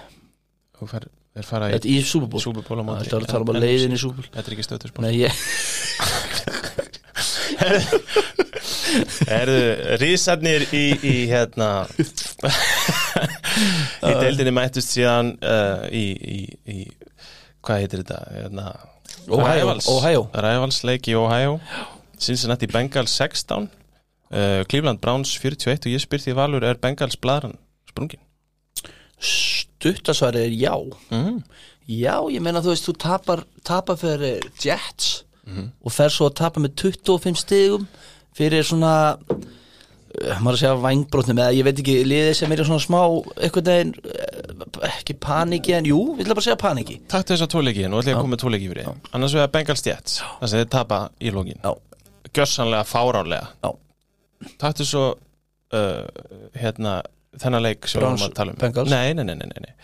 þú 0.81 0.85
fer, 0.93 1.09
er 1.41 1.45
fara 1.49 1.71
í 1.71 1.73
Þetta 1.79 1.89
í 1.89 1.97
Super 2.05 2.29
Bowl. 2.29 2.43
Super 2.45 2.63
Bowl 2.69 2.81
á 2.81 2.85
móti. 2.85 3.09
Þetta 3.09 3.17
er 3.17 3.25
að 3.25 3.33
tala 3.33 3.45
um 3.49 3.53
að 3.55 3.63
leiðin 3.65 3.97
í 3.97 4.01
Super 4.05 4.21
Bowl. 4.21 4.29
Þetta 4.37 4.47
er 4.47 4.55
ekki 4.59 4.69
stöðturspól 4.69 5.03
Nei, 5.09 5.15
ég 5.25 5.33
Erðu 9.31 9.97
rísarnir 10.01 10.67
í, 10.75 10.85
í 11.07 11.15
hérna 11.31 11.71
í 14.09 14.15
deildinni 14.21 14.55
mættust 14.55 14.95
síðan 14.95 15.35
uh, 15.39 15.87
í, 15.93 16.07
í, 16.15 16.39
í 16.71 16.79
hvað 17.65 17.83
heitir 17.83 18.03
þetta 18.05 18.21
hérna, 18.35 18.67
Ohio, 19.29 19.55
Rivals, 19.55 19.89
Ohio. 19.93 20.25
Rivals 20.35 20.81
leik 20.89 21.11
í 21.11 21.17
Ohio. 21.19 21.59
Cincinnati 22.21 22.69
Bengals 22.71 23.15
16 23.17 23.69
uh, 23.69 24.63
Cleveland 24.69 25.01
Browns 25.01 25.33
41 25.41 25.87
og 25.87 25.95
ég 25.95 26.03
spyr 26.03 26.25
því 26.25 26.37
Valur 26.39 26.67
er 26.67 26.81
Bengals 26.81 27.19
bladran 27.21 27.57
sprungin? 27.89 28.21
Stuttasværi 29.21 30.47
er 30.47 30.55
já. 30.57 30.75
Mm. 31.13 31.43
Já, 31.91 32.15
ég 32.31 32.43
meina 32.45 32.63
þú 32.63 32.75
veist, 32.75 32.87
þú 32.87 32.95
tapar, 33.03 33.43
tapar 33.67 33.99
fyrir 34.01 34.45
Jets 34.63 35.25
og 35.51 35.91
fer 35.91 36.13
svo 36.13 36.29
að 36.31 36.37
tapa 36.39 36.63
með 36.63 36.77
25 36.79 37.41
stigum 37.41 37.87
fyrir 38.41 38.67
svona 38.67 38.95
uh, 39.21 40.41
maður 40.41 40.57
að 40.57 40.61
segja 40.63 40.75
vængbrótnum 40.85 41.43
eða 41.45 41.57
ég 41.59 41.67
veit 41.69 41.83
ekki 41.83 41.97
liðið 42.09 42.33
sem 42.41 42.55
er 42.57 42.63
svona 42.67 42.85
smá 42.85 43.01
einhvern 43.45 43.69
veginn, 43.71 43.93
uh, 44.01 44.89
ekki 44.91 45.17
paniki 45.21 45.77
en 45.77 45.89
jú, 45.91 46.01
við 46.17 46.25
ætla 46.27 46.37
bara 46.37 46.45
að 46.45 46.49
segja 46.49 46.61
paniki. 46.65 46.99
Takk 47.13 47.29
til 47.29 47.37
þess 47.37 47.47
að 47.47 47.53
tóleiki 47.55 47.87
og 47.87 48.01
ætla 48.01 48.13
ég 48.13 48.19
að 48.19 48.25
koma 48.25 48.35
með 48.35 48.43
tóleiki 48.45 48.73
fyrir. 48.73 48.91
Þig. 48.91 49.13
annars 49.19 49.37
vegar 49.39 49.53
Bengals 49.55 49.85
Jets 49.87 50.19
þess 50.25 50.51
að 50.51 50.59
þeir 50.63 50.71
tapa 50.77 51.01
í 51.21 51.33
lógin 51.37 51.61
Já, 51.65 51.73
gjössanlega 52.41 52.89
fáránlega. 52.89 53.49
Já, 53.65 53.71
Takk 54.61 54.77
til 54.81 54.87
svo 54.89 55.05
uh, 55.77 56.05
hérna 56.57 56.99
þennan 57.41 57.63
leik 57.67 57.85
sem 57.89 58.01
við 58.01 58.07
vorum 58.09 58.25
að 58.25 58.37
tala 58.39 58.55
um. 58.55 58.61
Bengals? 58.61 58.91
nei, 58.91 59.13
nei, 59.15 59.25
nei, 59.29 59.37
nei, 59.37 59.65
nei. 59.67 59.75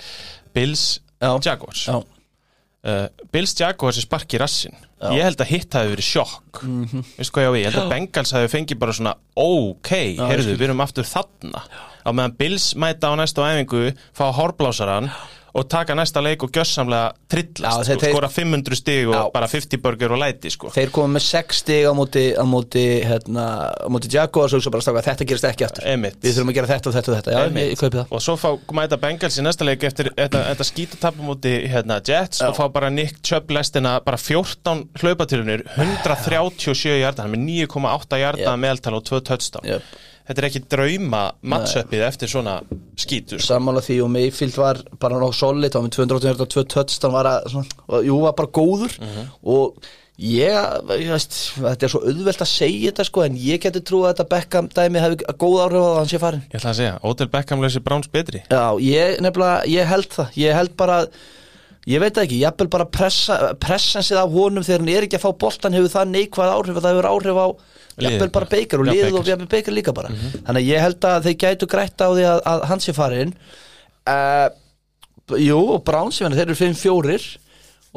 Bills 0.57 0.85
já, 1.21 1.31
Jaguars. 1.45 1.83
Já, 1.91 1.99
uh, 2.01 3.07
Bills 3.35 3.53
Jaguars 3.61 4.01
er 4.01 4.07
spark 4.07 4.33
í 4.33 4.41
rassin 4.41 4.75
Já. 4.97 5.11
ég 5.13 5.27
held 5.27 5.43
að 5.45 5.51
hitt 5.53 5.75
hafi 5.77 5.91
verið 5.93 6.07
sjokk. 6.07 6.63
Mm 6.63 6.85
-hmm. 6.89 7.09
veistu 7.19 7.35
hvað 7.37 7.45
ég 7.45 7.49
á 7.49 7.55
við, 7.55 7.61
ég 7.61 7.69
held 7.69 7.83
að 7.83 7.91
Bengals 7.93 8.33
hafi 8.33 8.49
fengið 8.49 8.79
bara 8.81 8.93
svona 8.97 9.15
ok, 9.37 9.91
ég 9.93 10.23
heyrðu, 10.31 10.57
við 10.57 10.69
erum 10.71 10.81
aftur 10.81 11.05
þarna. 11.05 11.63
Á 12.07 12.11
meðan 12.15 12.37
Bills 12.39 12.75
mæta 12.75 13.13
á 13.13 13.15
næstu 13.19 13.43
æfingu 13.45 13.93
fá 14.17 14.33
hárblásaran 14.33 15.11
og 15.57 15.69
taka 15.73 15.95
næsta 15.97 16.21
leik 16.23 16.43
og 16.45 16.51
gjössamlega 16.53 17.13
trillast, 17.33 17.89
sko, 17.89 17.97
skora 18.13 18.29
500 18.31 18.77
stig 18.79 19.09
og 19.09 19.15
Já. 19.17 19.23
bara 19.33 19.47
50 19.49 19.81
burger 19.83 20.13
og 20.13 20.21
læti 20.21 20.51
sko. 20.53 20.69
þeir 20.75 20.91
koma 20.95 21.19
með 21.19 21.25
6 21.27 21.61
stig 21.63 21.87
á 21.89 21.93
móti 21.97 22.25
á 22.37 22.45
móti, 22.45 22.85
hérna, 23.09 23.47
á 23.73 23.89
móti 23.89 24.11
Jaguars 24.13 24.53
og 24.55 24.63
svo 24.63 24.71
bara 24.75 24.85
stráka, 24.85 25.03
þetta 25.09 25.27
gerist 25.27 25.45
ekki 25.49 25.65
aftur 25.67 25.87
Einmitt. 25.89 26.19
við 26.23 26.37
þurfum 26.37 26.53
að 26.53 26.59
gera 26.61 26.71
þetta 26.75 26.89
og 26.91 26.95
þetta 26.99 27.13
og 27.13 27.17
þetta, 27.19 27.31
já, 27.33 27.39
ég, 27.41 27.47
Einmitt. 27.51 27.71
ég 27.73 27.81
kaupi 27.81 27.97
það 28.03 28.13
og 28.13 28.25
svo 28.27 28.37
fá 28.37 28.51
mæta 28.81 29.01
Bengals 29.01 29.39
í 29.39 29.43
næsta 29.47 29.65
leik 29.65 29.83
eftir 29.89 30.13
þetta, 30.17 30.45
þetta 30.53 30.69
skítatapum 30.71 31.25
múti 31.33 31.55
hérna, 31.73 32.01
Jets 32.07 32.41
Já. 32.43 32.49
og 32.51 32.57
fá 32.61 32.69
bara 32.73 32.91
Nick 32.91 33.23
Chubb 33.23 33.51
lestina 33.51 33.99
bara 34.05 34.17
14 34.21 34.89
hlaupatilunir 35.01 35.65
137 35.77 37.01
hjarta, 37.01 37.23
hann 37.25 37.33
er 37.33 37.39
með 37.39 37.47
9,8 37.69 38.21
hjarta 38.21 38.53
Yep. 38.53 38.61
meðaltal 38.63 38.95
og 38.99 39.05
2 39.09 39.21
touchdown 39.25 39.65
Yep. 39.67 39.83
Þetta 40.27 40.43
er 40.43 40.49
ekki 40.49 40.65
drauma 40.73 41.21
matchupið 41.43 42.07
eftir 42.07 42.31
svona 42.33 42.57
skítur. 42.99 43.43
Sammála 43.43 43.83
því 43.85 44.01
og 44.05 44.11
Mayfield 44.15 44.57
var 44.59 44.81
bara 45.03 45.21
nokkuð 45.23 45.39
solid, 45.39 45.77
hann 45.77 45.87
var 45.87 45.91
með 45.91 45.99
280 46.01 46.43
og 46.47 46.51
2 46.57 46.67
touchdown 46.75 47.15
var 47.15 47.31
að, 47.31 47.47
svona, 47.53 47.79
og, 47.87 48.03
jú, 48.09 48.19
var 48.25 48.35
bara 48.41 48.53
góður. 48.59 48.99
Mhm. 49.03 49.31
og 49.45 49.87
ég, 50.17 50.51
ég 50.97 51.11
veist, 51.13 51.39
þetta 51.61 51.87
er 51.87 51.93
svo 51.93 52.01
auðvelt 52.09 52.41
að 52.41 52.49
segja 52.49 52.91
þetta 52.91 53.05
sko, 53.05 53.25
en 53.27 53.37
ég 53.37 53.61
geti 53.61 53.83
trú 53.85 54.03
að 54.03 54.15
þetta 54.15 54.29
Beckham 54.33 54.69
dæmi 54.73 55.03
hefði 55.05 55.35
góð 55.37 55.57
áhrif 55.67 55.83
á 55.85 55.89
að 55.91 55.97
hann 56.01 56.09
sé 56.13 56.21
farin 56.23 56.45
ég 56.47 56.57
ætla 56.57 56.71
að 56.73 56.79
segja, 56.81 56.99
Odell 57.05 57.33
Beckham 57.35 57.65
leysi 57.65 57.83
Browns 57.85 58.09
betri. 58.09 58.43
Já, 58.49 58.65
ég 58.81 59.21
nefnilega, 59.21 59.59
ég 59.69 59.91
held 59.93 60.09
það. 60.17 60.39
Ég 60.41 60.57
held 60.57 60.77
bara, 60.81 60.99
ég 61.87 62.01
veit 62.01 62.17
það 62.17 62.25
ekki 62.25 62.41
Ég 62.41 62.49
held 62.49 62.71
bara 62.73 62.89
pressa, 62.89 63.39
pressensið 63.61 64.23
af 64.23 64.33
honum 64.33 64.65
þegar 64.65 64.83
hann 64.83 64.95
er 64.97 65.07
ekki 65.07 65.21
að 65.21 65.27
fá 65.29 65.33
boltan 65.45 65.77
hefur 65.77 65.93
það 65.93 66.15
neikvæð 66.17 66.55
áhrif 66.57 66.81
að 66.81 66.87
það 66.87 66.97
hefur 66.97 67.11
áhrif 67.13 67.43
á 67.45 67.49
jafnvel 68.05 68.31
bara 68.35 68.49
beikar 68.51 68.83
og 68.83 68.89
liðið 68.91 69.07
Baker. 69.09 69.19
og 69.21 69.31
jafnvel 69.31 69.49
beikar 69.57 69.77
líka 69.77 69.95
bara. 69.97 70.11
Þannig 70.13 70.61
að 70.61 70.69
ég 70.69 70.85
held 70.85 71.09
að 71.09 71.29
þeir 71.29 71.37
gætu 71.45 71.69
grætt 71.73 72.05
á 72.05 72.09
því 72.13 72.27
að, 72.29 72.41
að 72.53 72.65
hann 72.71 72.83
sé 72.85 72.93
farin 72.97 73.33
uh, 74.07 74.49
Jú, 75.43 75.59
og 75.75 75.81
Browns, 75.83 76.21
þeir 76.23 76.45
eru 76.45 76.55
5-4 76.55 77.17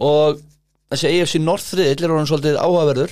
og 0.01 0.39
þessi 0.89 1.09
AFC 1.21 1.35
Northriðil 1.43 2.05
er 2.05 2.13
orðin 2.15 2.29
svolítið 2.31 2.55
áhugaverður 2.63 3.11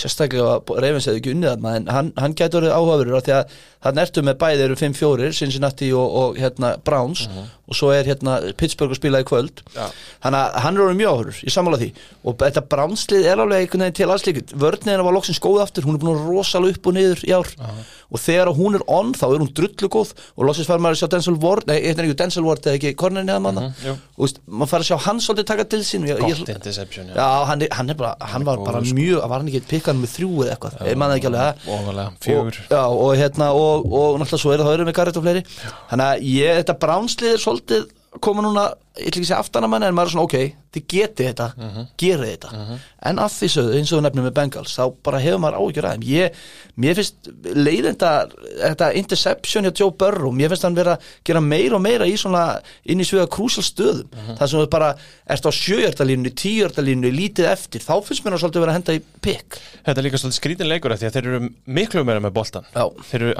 sérstaklega 0.00 0.54
að 0.54 0.70
Ravens 0.80 1.08
hefði 1.10 1.20
ekki 1.20 1.34
unnið 1.34 1.50
þarna 1.52 1.74
en 1.76 1.90
hann, 1.92 2.12
hann 2.16 2.36
gæti 2.38 2.56
orðið 2.60 2.76
áhugaverður 2.78 3.26
því 3.26 3.34
að 3.36 3.56
það 3.78 3.98
nertu 4.00 4.24
með 4.26 4.38
bæði 4.40 4.64
eru 4.64 4.76
5-4 4.80 5.28
Cincinnati 5.38 5.92
og, 5.94 6.16
og 6.22 6.40
hérna 6.40 6.72
Browns 6.84 7.26
og 7.68 7.76
svo 7.76 7.90
er 7.92 8.08
hérna 8.08 8.38
Pittsburgh 8.56 8.94
að 8.94 8.98
spila 8.98 9.20
í 9.20 9.26
kvöld. 9.28 9.60
Já. 9.76 9.90
þannig 10.24 10.40
að 10.40 10.54
hann 10.64 10.78
er 10.78 10.84
orðin 10.86 10.98
mjög 11.02 11.10
áhugaverður 11.12 11.40
í 11.44 11.52
sammála 11.52 11.80
því. 11.82 11.88
Og 12.24 12.36
þetta 12.40 12.62
Brownslið 12.72 13.28
er 13.28 13.42
alveg 13.44 13.64
einhvern 13.66 13.84
veginn 13.84 13.98
til 13.98 14.08
aðslíkut 14.14 14.54
vörnina 14.64 15.04
var 15.04 15.16
loksins 15.18 15.40
góð 15.44 15.60
aftur, 15.66 15.84
hún 15.84 15.98
er 15.98 16.02
búin 16.02 16.14
að 16.14 16.30
rosalega 16.30 16.78
upp 16.78 16.88
og 16.88 16.96
niður 16.96 17.24
í 17.28 17.34
ár. 17.36 17.52
Og 18.08 18.22
þegar 18.24 18.50
hún 18.56 18.78
er 18.78 18.84
on 18.88 19.12
þá 19.12 19.26
er 19.28 19.42
hún 19.44 19.52
drullu 19.52 19.90
góð 19.92 20.14
og 20.16 20.48
loksins 20.48 20.70
fær 20.70 20.80
maður 20.80 20.96
að 20.96 21.02
sjá 21.02 21.12
Denzel 21.12 21.36
Ward 21.44 21.68
nei, 21.68 21.76
þetta 21.84 22.00
er 22.00 22.08
ekki 22.08 22.18
Denzel 22.22 22.46
Ward 22.46 22.64
eða 22.64 22.78
ekki 22.80 22.94
Cornerin 22.96 23.28
eða 23.34 23.44
manna? 23.44 23.66
Og 24.16 24.24
veist, 24.24 24.40
maður 24.48 24.72
fær 24.72 24.86
að 24.86 24.88
sjá 24.88 24.98
hann 25.04 25.20
svolítið 25.20 25.50
taka 25.52 25.68
til 25.68 25.82
sín. 25.84 26.08
Ég, 26.08 26.24
ég, 26.24 26.40
gott 26.40 26.54
interception 26.56 27.12
Já, 27.18 27.26
hann, 27.50 27.64
hann, 27.74 27.90
er 27.90 27.98
bara, 27.98 28.14
hann 28.32 28.46
var 28.46 28.62
bara 28.62 28.80
mjög, 28.86 29.20
var 29.26 29.42
hann 29.42 29.50
ekki 29.50 29.64
pikkan 29.72 29.98
með 29.98 30.14
þrjú 30.14 30.30
eða 30.44 30.54
eitthvað, 30.54 30.76
ég 30.86 30.98
manna 31.02 31.18
ekki 31.18 31.30
alveg 31.32 31.44
það 31.44 31.70
ofalega, 31.76 32.08
og, 32.08 32.18
fjögur 32.24 32.58
já, 32.62 32.82
og 32.86 33.12
hérna 33.18 33.48
og, 33.58 33.86
og 34.00 34.18
náttúrulega 34.22 34.42
svo 34.44 34.54
er 34.54 34.62
það 34.62 34.74
öðru 34.76 34.88
með 34.88 34.98
Garrett 35.00 35.18
og 35.20 35.26
fleiri. 35.26 35.42
Þannig 35.90 36.06
að 36.08 36.28
ég, 36.30 36.60
þetta 36.62 36.76
bránslið 36.84 37.32
er 37.34 37.42
svolítið 37.42 37.88
koma 38.24 38.44
núna, 38.44 38.68
ég 38.98 39.06
ætla 39.08 39.20
ekki 39.20 39.24
að 39.24 39.28
segja 39.30 39.38
aftanamann 39.42 39.82
en 39.86 39.94
maður 39.94 40.08
er 40.10 40.14
svona, 40.14 40.24
ok, 40.28 40.54
þið 40.74 40.84
getið 40.92 41.26
þetta 41.28 41.46
Mhm. 41.56 41.86
gerið 41.98 42.30
þetta, 42.34 42.78
en 43.08 43.16
að 43.16 43.30
því 43.38 43.48
sögðu 43.54 43.76
eins 43.78 43.92
og 43.92 44.02
nefnum 44.02 44.24
með 44.28 44.34
Bengals, 44.34 44.74
þá 44.76 44.84
bara 45.02 45.18
hefur 45.22 45.38
maður 45.38 45.58
áhyggjur 45.62 45.86
aðeim, 45.88 46.04
ég, 46.08 46.34
mér 46.78 46.94
finnst 46.98 47.30
leiðenda, 47.54 48.10
þetta 48.60 48.88
interception 48.94 49.64
hjá 49.64 49.72
Joe 49.80 49.90
Burrow, 49.90 50.32
mér 50.32 50.48
finnst 50.52 50.62
hann 50.66 50.74
vera 50.76 50.96
að 50.96 51.00
gera 51.24 51.40
meira 51.40 51.76
og 51.78 51.82
meira 51.82 52.04
í 52.08 52.16
svona, 52.20 52.60
inn 52.84 53.00
í 53.00 53.06
svega 53.06 53.26
krúsal 53.28 53.62
stöðum, 53.64 54.08
Mhm. 54.12 54.36
það 54.38 54.48
sem 54.48 54.60
þú 54.60 54.70
bara 54.70 54.94
ert 55.28 55.46
á 55.46 55.50
sjöjartalínu, 55.50 56.30
tíjartalínu, 56.34 57.10
lítið 57.14 57.46
eftir, 57.52 57.80
þá 57.80 58.02
finnst 58.04 58.24
mér 58.24 58.34
að 58.36 58.42
svolítið 58.44 58.60
vera 58.60 58.72
að 58.72 58.78
henda 58.78 58.92
í 58.98 59.02
pikk 59.22 59.58
Þetta 59.86 59.98
er 59.98 60.04
líka 60.04 60.18
svolítið 60.18 60.40
skrítin 60.40 60.68
leikur 60.68 60.92
af 60.92 61.00
því 61.00 61.06
að 61.08 61.12
þeir 61.16 61.26
eru 61.26 61.50
miklu 61.66 62.04
meira 62.04 62.20
með 62.20 62.32
boltan 62.32 62.64
Já. 62.74 62.84
þeir 63.08 63.22
eru, 63.22 63.34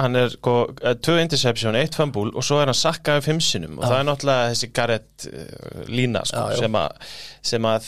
lína 5.89 6.23
sko, 6.29 6.43
Já, 6.49 6.55
já. 6.55 6.59
sem 6.63 6.77
að 6.79 7.15
sem 7.49 7.69
að, 7.71 7.87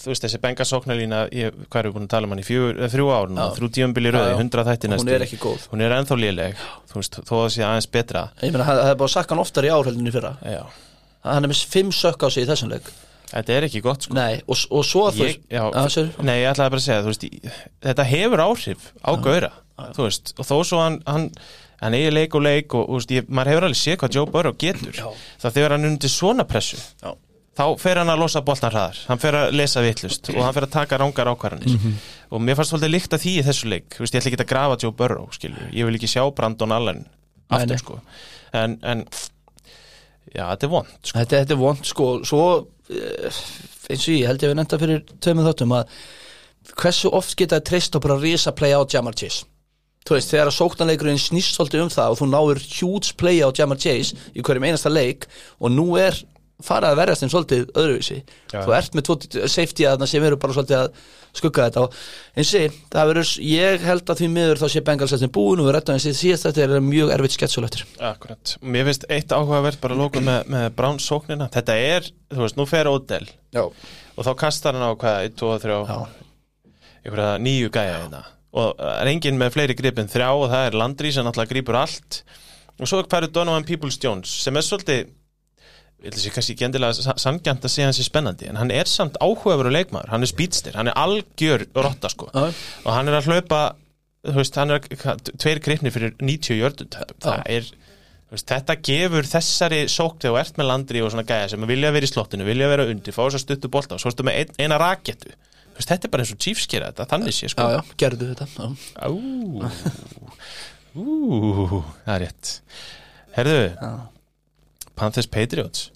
þú 0.00 0.10
veist, 0.12 0.24
þessi 0.24 0.40
benga 0.40 0.64
sóknarlína 0.68 1.18
ég, 1.36 1.56
hvað 1.72 1.88
við 1.88 1.94
búin 1.96 2.06
að 2.06 2.12
tala 2.14 2.28
um 2.28 2.34
hann 2.34 2.42
í 2.42 2.46
fjögur, 2.46 2.78
eh, 2.80 2.88
þrjú 2.92 3.08
ár 3.12 3.28
núna, 3.32 3.48
Já. 3.50 3.56
þrjú 3.58 3.68
tíumbili 3.76 4.10
Já, 4.12 4.14
röði, 4.16 4.36
hundra 4.40 4.64
þætti 4.68 4.88
Hún 4.88 4.94
næstu. 4.96 5.12
er 5.16 5.24
ekki 5.26 5.38
góð. 5.42 5.66
hún 5.72 5.84
er 5.84 5.94
ennþá 5.98 6.18
léleg, 6.22 6.62
þú 6.92 7.00
veist, 7.02 7.20
þó 7.26 7.32
að 7.36 7.44
það 7.44 7.52
sé 7.56 7.62
aðeins 7.68 7.90
betra. 7.98 8.22
Ég 8.42 8.52
meina, 8.54 8.64
það 8.70 8.82
er 8.90 8.98
bara 9.02 9.10
að 9.10 9.14
sakka 9.16 9.34
hann 9.34 9.44
oftar 9.44 9.68
í 9.68 9.72
árheldinu 9.74 10.08
í 10.08 10.14
fyrra. 10.16 10.32
Já, 10.46 10.64
hann 11.28 11.44
er 11.44 11.52
með 11.52 11.64
fimm 11.76 11.90
sökk 11.92 12.24
á 12.24 12.28
sig 12.30 12.46
í 12.46 12.50
þessum 12.50 12.70
leik. 12.72 12.90
Þetta 13.30 13.52
er 13.54 13.62
ekki 13.68 13.80
gott 13.84 14.02
sko. 14.08 14.14
Nei, 14.16 14.40
og, 14.48 14.56
og 14.74 14.84
svo 14.88 15.04
að 15.06 15.20
þú 15.20 15.90
sorry. 15.90 16.10
Nei, 16.26 16.36
ég 16.42 16.50
ætlaði 16.50 16.72
bara 16.72 16.80
að 16.80 16.86
segja 16.88 17.02
veist, 17.06 17.26
þetta 17.86 18.06
hefur 18.10 18.42
áhrif 18.42 18.88
á 19.06 19.10
Gaura 19.22 19.52
þú 19.94 20.06
veist, 20.08 20.32
og 20.36 20.48
þó 20.48 20.56
svo 20.66 20.80
hann, 20.82 20.96
hann 21.06 21.28
hann 21.80 21.94
eigi 21.96 22.10
leik 22.12 22.34
og 22.36 22.42
leik 22.44 22.74
og, 22.76 22.84
og 22.88 23.00
veist, 23.00 23.10
ég, 23.16 23.26
maður 23.28 23.50
hefur 23.54 23.66
alveg 23.70 23.80
séð 23.80 23.98
hvað 24.02 24.14
Joe 24.18 24.26
Burrow 24.30 24.54
getur 24.60 24.92
Já. 24.96 25.08
það 25.42 25.54
þegar 25.58 25.74
hann 25.76 25.84
er 25.84 25.92
undir 25.94 26.12
svona 26.12 26.44
pressu 26.48 26.76
Já. 27.02 27.14
þá 27.60 27.64
fer 27.82 27.98
hann 28.00 28.12
að 28.12 28.20
losa 28.22 28.40
boltan 28.46 28.72
hraðar 28.74 29.00
hann 29.08 29.18
fer 29.22 29.36
að 29.40 29.52
lesa 29.58 29.82
vitlust 29.84 30.30
og 30.34 30.42
hann 30.44 30.54
fer 30.56 30.66
að 30.68 30.74
taka 30.76 30.98
rángar 31.00 31.30
ákvarðanir 31.34 31.76
Mhm. 31.78 31.94
og 32.30 32.40
mér 32.46 32.56
fannst 32.60 32.72
svolítið 32.74 32.92
líkt 32.94 33.16
að 33.16 33.24
því 33.24 33.32
í 33.40 33.44
þessu 33.48 33.68
leik 33.72 33.88
þú 33.96 34.04
veist, 34.04 34.14
ég 34.14 34.20
ætla 34.22 34.30
ekki 34.32 34.42
að 34.44 34.50
grafa 34.52 34.78
Joe 34.84 34.92
Burrow 34.92 35.28
skilju. 35.32 35.70
ég 35.72 35.84
vil 35.88 35.94
ekki 35.98 36.08
sjá 36.14 36.22
Brandon 36.34 36.72
Allen 36.72 37.06
aftur 37.50 37.74
nei. 37.74 37.78
sko 37.82 38.00
en, 38.52 38.78
en 38.82 39.04
já, 40.34 40.44
þetta 40.52 40.66
er 40.66 40.70
vond 40.72 40.88
sko. 41.02 41.18
Þetta, 41.18 41.40
þetta 41.42 41.54
er 41.56 41.60
vond 41.60 41.84
sko 41.86 42.06
Svo 42.24 42.44
eh, 42.90 43.40
eins 43.90 44.04
og 44.06 44.14
ég 44.14 44.26
held 44.30 44.42
ég 44.42 44.48
að 44.48 44.52
við 44.52 44.58
nefnda 44.60 44.78
fyrir 44.84 45.02
tveimur 45.20 45.48
þáttum 45.50 45.74
að 45.80 45.94
hversu 46.80 47.10
oft 47.16 47.34
geta 47.38 47.58
að 47.58 47.66
treysta 47.70 47.98
á 47.98 48.04
bara 48.04 48.18
risa 48.20 48.52
play 48.54 48.70
á 48.76 48.80
Jamar 48.86 49.14
Chase 49.18 49.44
Þú 50.08 50.16
veist, 50.16 50.32
þegar 50.32 50.48
að 50.48 50.56
sóknarleikurinn 50.56 51.20
snýst 51.20 51.56
svolítið 51.58 51.84
um 51.84 51.92
það 51.92 52.14
og 52.14 52.20
þú 52.20 52.28
náir 52.32 52.60
huge 52.80 53.16
play 53.20 53.42
á 53.44 53.48
Jamar 53.52 53.80
Chase 53.80 54.16
í 54.32 54.42
hverjum 54.42 54.64
einasta 54.70 54.92
leik 54.92 55.26
og 55.60 55.74
nú 55.74 55.90
er 56.00 56.16
farað 56.64 56.94
að 56.94 57.00
verjast 57.00 57.24
þeim 57.24 57.32
svolítið 57.32 57.62
öðruvísi. 57.80 58.16
Já. 58.52 58.60
þú 58.64 58.74
ert 58.76 58.96
með 58.96 59.06
tvo 59.08 59.16
safety 59.48 59.86
aðna 59.88 60.08
sem 60.10 60.24
eru 60.26 60.38
bara 60.40 60.56
svolítið 60.56 60.78
að 60.80 61.02
skugga 61.40 61.66
þetta 61.68 61.84
og 61.84 61.94
eins 62.40 62.50
og 62.58 62.78
það 62.90 63.10
verður, 63.10 63.30
ég 63.46 63.84
held 63.86 64.12
að 64.12 64.20
því 64.20 64.28
miður 64.34 64.60
þá 64.60 64.66
sé 64.72 64.82
Bengals 64.88 65.14
eftir 65.16 65.30
búin 65.36 65.62
og 65.62 65.68
við 65.68 65.76
rettum 65.76 65.96
eins 65.96 66.08
og 66.10 66.18
síðast 66.18 66.48
þetta 66.48 66.64
er 66.66 66.74
mjög 66.84 67.12
erfitt 67.14 67.36
sketsul 67.36 67.64
eftir. 67.68 67.84
Akkurat, 68.10 68.56
mér 68.60 68.88
finnst 68.90 69.06
eitt 69.08 69.36
áhugavert 69.36 69.80
bara 69.84 69.96
að 69.96 70.02
lóka 70.02 70.24
með, 70.26 70.50
með 70.50 70.66
Brown 70.80 70.98
sóknina. 71.02 71.48
Þetta 71.54 71.78
er, 71.86 72.10
þú 72.34 72.42
veist, 72.44 72.58
nú 72.58 72.66
fer 72.68 72.90
Odell. 72.90 73.30
Já, 73.54 73.62
og 73.62 74.26
þá 74.26 74.32
kastar 74.42 74.76
hann 74.76 74.90
á 74.90 74.92
hvað, 74.98 75.30
1, 75.30 75.38
2, 75.40 75.54
3 75.64 75.80
Já. 75.86 75.96
einhverja 77.04 77.32
nýju 77.46 77.72
gæja 77.72 77.96
hérna 78.02 78.24
og 78.50 78.74
það 78.80 78.96
er 78.96 79.10
enginn 79.12 79.40
með 79.40 79.54
fleiri 79.56 79.76
grip 79.78 80.00
en 80.02 80.10
þrjá 80.10 80.28
og 80.32 80.46
það 80.50 80.66
er 80.66 80.78
Landry 80.80 81.12
sem 81.14 81.26
náttúrulega 81.26 81.54
gripur 81.54 81.78
allt. 81.80 82.22
Og 82.80 82.88
svo 82.88 83.02
færðu 83.04 83.32
Donovan 83.36 83.66
Peoples-Jones 83.68 84.30
sem 84.44 84.56
er 84.56 84.66
svolítið 84.66 85.02
ég 86.00 86.08
ætla 86.08 86.22
sér 86.22 86.32
kannski 86.32 86.54
ekki 86.56 86.64
endilega 86.64 87.14
sangjant 87.20 87.66
að 87.66 87.72
segja 87.74 87.90
hans 87.90 88.00
er 88.00 88.06
spennandi 88.08 88.48
en 88.48 88.56
hann 88.56 88.72
er 88.72 88.88
samt 88.88 89.18
áhugaveru 89.20 89.72
leikmaður. 89.74 90.14
Hann 90.14 90.24
er 90.24 90.30
speedster, 90.30 90.78
hann 90.78 90.88
er 90.88 90.96
algjör 90.96 91.66
rotta 91.76 92.08
sko. 92.08 92.30
Já. 92.32 92.48
og 92.86 92.90
hann 92.96 93.10
er 93.10 93.18
að 93.18 93.28
hlaupa 93.28 93.60
þú 94.26 94.36
veist, 94.40 94.56
hann 94.60 94.74
er 94.74 94.88
tveir 95.40 95.60
gripni 95.64 95.92
fyrir 95.92 96.16
90 96.20 96.58
jördun 96.60 96.90
það 96.92 97.44
er 97.48 97.68
veist, 98.30 98.48
þetta 98.48 98.76
gefur 98.84 99.28
þessari 99.28 99.84
sók 99.92 100.18
þegar 100.20 100.34
þú 100.34 100.40
ert 100.42 100.60
með 100.60 100.70
landri 100.70 101.04
og 101.04 101.12
svona 101.12 101.26
gæja 101.28 101.52
sem 101.52 101.68
vilja 101.70 101.92
vera 101.94 102.08
í 102.08 102.10
slottinu, 102.10 102.48
vilja 102.48 102.68
vera 102.70 102.88
undir, 102.90 103.16
fá 103.16 103.22
þess 103.26 103.40
að 103.40 103.44
stuttu 103.46 103.72
bolta 103.72 103.96
og 103.96 104.02
svo 104.02 104.12
ertu 104.12 104.26
með 104.28 104.42
ein, 104.42 104.58
eina 104.60 104.80
rakettu 104.80 105.32
Þú 105.32 105.49
veist, 105.76 105.90
þetta 105.90 106.08
er 106.08 106.12
bara 106.14 106.24
eins 106.24 106.32
og 106.34 106.40
Chiefs 106.44 106.68
gera 106.70 106.90
þetta, 106.90 107.06
þannig 107.12 107.36
sé 107.36 107.50
sko. 107.52 107.66
Já, 107.66 107.78
já, 107.78 107.96
gerðu 108.02 108.30
þetta 108.32 108.46
já. 108.54 108.66
Ú, 110.90 111.04
ú, 111.04 111.82
það 112.04 112.14
er 112.16 112.24
rétt. 112.24 112.54
Herðu 113.36 113.60
Panthers 114.98 115.30
Patriots. 115.30 115.90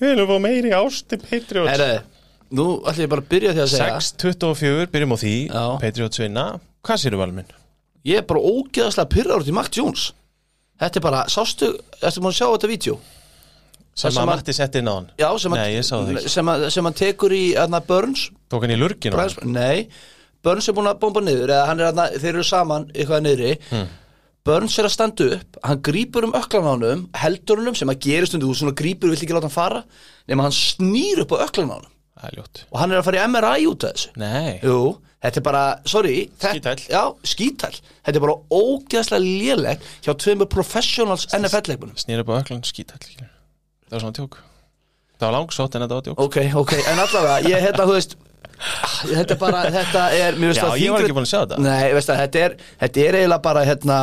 Við 0.00 0.14
viljum 0.14 0.30
fá 0.30 0.38
meiri 0.42 0.72
ásti 0.76 1.18
Patriots. 1.20 1.70
Herre, 1.70 2.02
nú 2.56 2.66
ætlum 2.82 3.04
ég 3.04 3.12
bara 3.12 3.24
að 3.24 3.30
byrja 3.30 3.54
því 3.54 3.62
að 3.64 3.70
segja. 3.74 4.00
6-24, 4.10 4.90
byrjum 4.94 5.14
á 5.14 5.18
því. 5.22 5.34
Já. 5.46 5.64
Patriots 5.84 6.22
vinna, 6.22 6.46
hvað 6.86 7.02
séru 7.04 7.20
valminn? 7.20 7.54
Ég 8.08 8.22
er 8.22 8.26
bara 8.28 8.40
ógeðaslega 8.40 9.12
pyrrar 9.12 9.44
út 9.44 9.50
í 9.50 9.54
Mac 9.54 9.70
Jones. 9.76 10.10
Þetta 10.80 11.00
er 11.00 11.04
bara, 11.04 11.24
sástu, 11.28 11.68
ertu 12.00 12.22
múin 12.24 12.32
að 12.32 12.38
sjá 12.38 12.46
þetta 12.48 12.70
vídeo? 12.70 12.94
Sem 14.00 14.16
að 14.16 14.22
að- 14.24 14.30
Matti 14.32 14.52
setti 14.56 14.80
inn 14.82 14.88
á 14.88 14.94
hann. 14.96 15.10
Já, 15.20 15.28
sem, 15.42 15.52
Nei, 15.58 15.76
ekki. 15.76 16.28
sem, 16.34 16.46
að, 16.54 16.66
sem 16.74 16.84
hann 16.88 16.98
tekur 17.00 17.34
í 17.36 17.44
aðna 17.60 17.80
Burns. 17.86 18.30
Tók 18.50 18.64
hann 18.66 18.74
í 18.74 18.78
lurginu 18.80 19.16
á 19.16 19.28
hann? 19.28 19.52
Nei, 19.52 19.88
Burns 20.42 20.68
er 20.68 20.76
búin 20.76 20.88
að 20.88 21.00
bomba 21.02 21.20
niður 21.20 21.50
eða 21.52 21.66
hann 21.68 21.80
er 21.80 21.90
aðna, 21.92 22.06
þeir 22.16 22.34
eru 22.34 22.44
saman 22.48 22.86
eitthvað 22.94 23.24
niðri. 23.26 23.50
Hmm. 23.70 23.88
Burns 24.48 24.78
er 24.80 24.86
að 24.88 24.94
standa 24.94 25.26
upp 25.36 25.58
hann 25.68 25.82
grípur 25.84 26.24
um 26.24 26.32
öklan 26.32 26.64
á 26.64 26.72
honum 26.72 27.02
heldur 27.20 27.60
honum 27.60 27.76
sem 27.76 27.90
að 27.92 27.98
gerist 28.06 28.32
undir 28.34 28.48
þú 28.48 28.54
svona 28.56 28.72
grípur 28.74 29.10
vill 29.12 29.20
ekki 29.20 29.34
láta 29.36 29.50
hann 29.50 29.52
fara 29.52 29.82
nema 30.30 30.46
hann 30.46 30.56
snýr 30.56 31.20
upp 31.26 31.34
á 31.36 31.44
öklan 31.44 31.74
á 31.76 31.78
ljótt. 32.32 32.64
Og 32.72 32.80
hann 32.80 32.90
er 32.92 33.00
að 33.02 33.04
fara 33.10 33.20
í 33.20 33.28
MRI 33.28 33.66
út 33.68 33.84
af 33.84 33.92
þessu. 33.96 34.10
Nei, 34.16 34.60
Jú, 34.64 34.96
þetta 35.22 35.36
er 35.42 35.44
bara, 35.44 35.64
sorry 35.84 36.30
skítæll. 36.40 37.76
Þetta 38.00 38.16
er 38.16 38.24
bara 38.24 38.38
ógeðslega 38.48 39.20
lélegt 39.20 39.84
hjá 40.04 40.14
tveimur 40.16 40.48
professionals 40.48 41.26
NFL-leikmunum 41.36 42.00
snýra 42.00 42.24
upp 42.24 42.32
á 42.32 42.40
öklan 42.40 42.64
skítall 42.64 43.04
Það 43.90 43.96
var 43.98 44.04
svona 44.06 44.16
tjók 44.20 44.40
það 45.20 45.26
var 45.28 45.34
langsótt 45.36 45.74
en 45.76 45.82
þetta 45.84 45.96
var 45.98 46.04
djók. 46.06 46.20
Ok, 46.24 46.36
ok, 46.56 46.70
en 46.88 47.00
allavega, 47.02 47.38
ég 47.50 47.64
hérna, 47.66 47.84
þú 47.90 47.96
veist 47.98 48.14
Þetta 48.60 49.32
er 49.34 49.38
bara, 49.40 49.60
þetta 49.72 50.02
er 50.16 50.36
mér 50.40 50.52
Já, 50.52 50.66
ég 50.80 50.92
var 50.92 51.04
ekki 51.04 51.14
búin 51.16 51.24
að 51.24 51.30
sjá 51.30 51.38
þetta. 51.42 51.58
Nei, 51.64 51.92
veist 51.96 52.10
það, 52.10 52.18
þetta 52.24 52.40
er, 52.44 52.56
þetta 52.82 53.04
er 53.04 53.16
eiginlega 53.20 53.44
bara, 53.46 53.62
hérna 53.68 53.98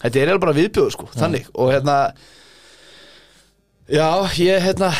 Þetta 0.00 0.10
er 0.10 0.20
eiginlega 0.20 0.42
bara 0.44 0.56
viðbjóður, 0.56 0.94
sko, 0.96 1.08
þannig. 1.16 1.46
Og 1.56 1.72
hérna 1.74 1.96
Já, 3.90 4.08
ég, 4.38 4.60
hérna 4.64 4.90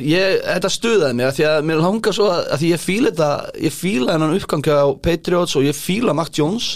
ég, 0.00 0.36
Þetta 0.46 0.72
stuðaði 0.72 1.18
mig, 1.18 1.26
af 1.28 1.38
því 1.38 1.48
að 1.50 1.66
mér 1.70 1.82
langar 1.84 2.16
svo 2.16 2.28
að, 2.32 2.44
að 2.54 2.62
því 2.62 2.70
ég 2.70 2.84
fíla 2.84 3.10
þetta 3.10 3.32
Ég 3.66 3.76
fíla 3.76 4.14
hennan 4.16 4.36
uppgangi 4.38 4.74
á 4.78 4.86
Patriots 5.06 5.58
og 5.58 5.66
ég 5.66 5.76
fíla 5.76 6.14
Mac 6.16 6.30
Jones 6.38 6.70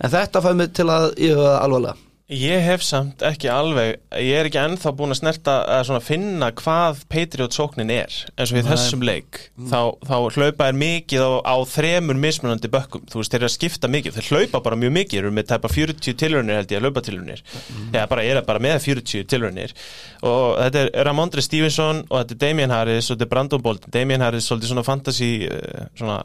En 0.00 0.14
þetta 0.14 0.42
fæði 0.46 0.60
mig 0.62 0.72
til 0.78 0.88
að 0.90 1.10
ég 1.20 1.34
höfða 1.36 1.58
alvarlega 1.66 2.09
Ég 2.30 2.62
hef 2.62 2.82
samt 2.86 3.24
ekki 3.26 3.48
alveg, 3.50 3.96
ég 4.22 4.36
er 4.38 4.46
ekki 4.46 4.60
ennþá 4.60 4.92
búin 4.94 5.10
að 5.10 5.18
snerta 5.18 5.54
að 5.80 5.96
finna 6.06 6.52
hvað 6.54 7.00
Patriot 7.10 7.56
sóknin 7.56 7.90
er. 7.90 8.14
Eins 8.36 8.52
og 8.54 8.60
í 8.60 8.62
þessum 8.68 9.02
leik 9.02 9.40
þá, 9.58 9.98
þá 10.06 10.14
hlaupa 10.36 10.68
er 10.70 10.78
mikið 10.78 11.24
á, 11.26 11.30
á 11.42 11.56
þremur 11.66 12.20
mismunandi 12.22 12.70
bökkum, 12.70 13.02
þú 13.10 13.18
veist, 13.18 13.34
þeir 13.34 13.40
eru 13.40 13.48
að 13.48 13.54
skipta 13.56 13.90
mikið 13.90 14.20
þeir 14.20 14.28
hlaupa 14.30 14.60
bara 14.68 14.78
mjög 14.78 14.94
mikið, 15.00 15.22
eru 15.24 15.32
með 15.34 15.48
tæpa 15.50 15.72
40 15.74 16.18
tilraunir 16.22 16.60
held 16.60 16.70
ég 16.70 16.78
að 16.78 16.86
hlaupa 16.86 17.04
tilraunir. 17.08 17.42
Eða 17.90 18.06
bara 18.14 18.28
er 18.28 18.42
bara 18.46 18.62
með 18.62 18.78
40 18.86 19.26
tilraunir. 19.34 19.74
Og 20.22 20.46
þetta 20.60 20.84
er 20.84 21.10
Ramondre 21.10 21.42
Stevenson 21.42 22.04
og 22.06 22.14
þetta 22.14 22.38
er 22.38 22.42
Damian 22.46 22.76
Harris 22.76 23.10
og 23.10 23.16
þetta 23.18 23.26
er 23.26 23.34
Brandon 23.34 23.66
Bolton. 23.66 23.96
Damian 23.98 24.22
Harris, 24.22 24.46
svolítið 24.46 24.76
svona 24.76 24.86
fantasy 24.86 25.32
uh, 25.50 25.90
svona 25.98 26.22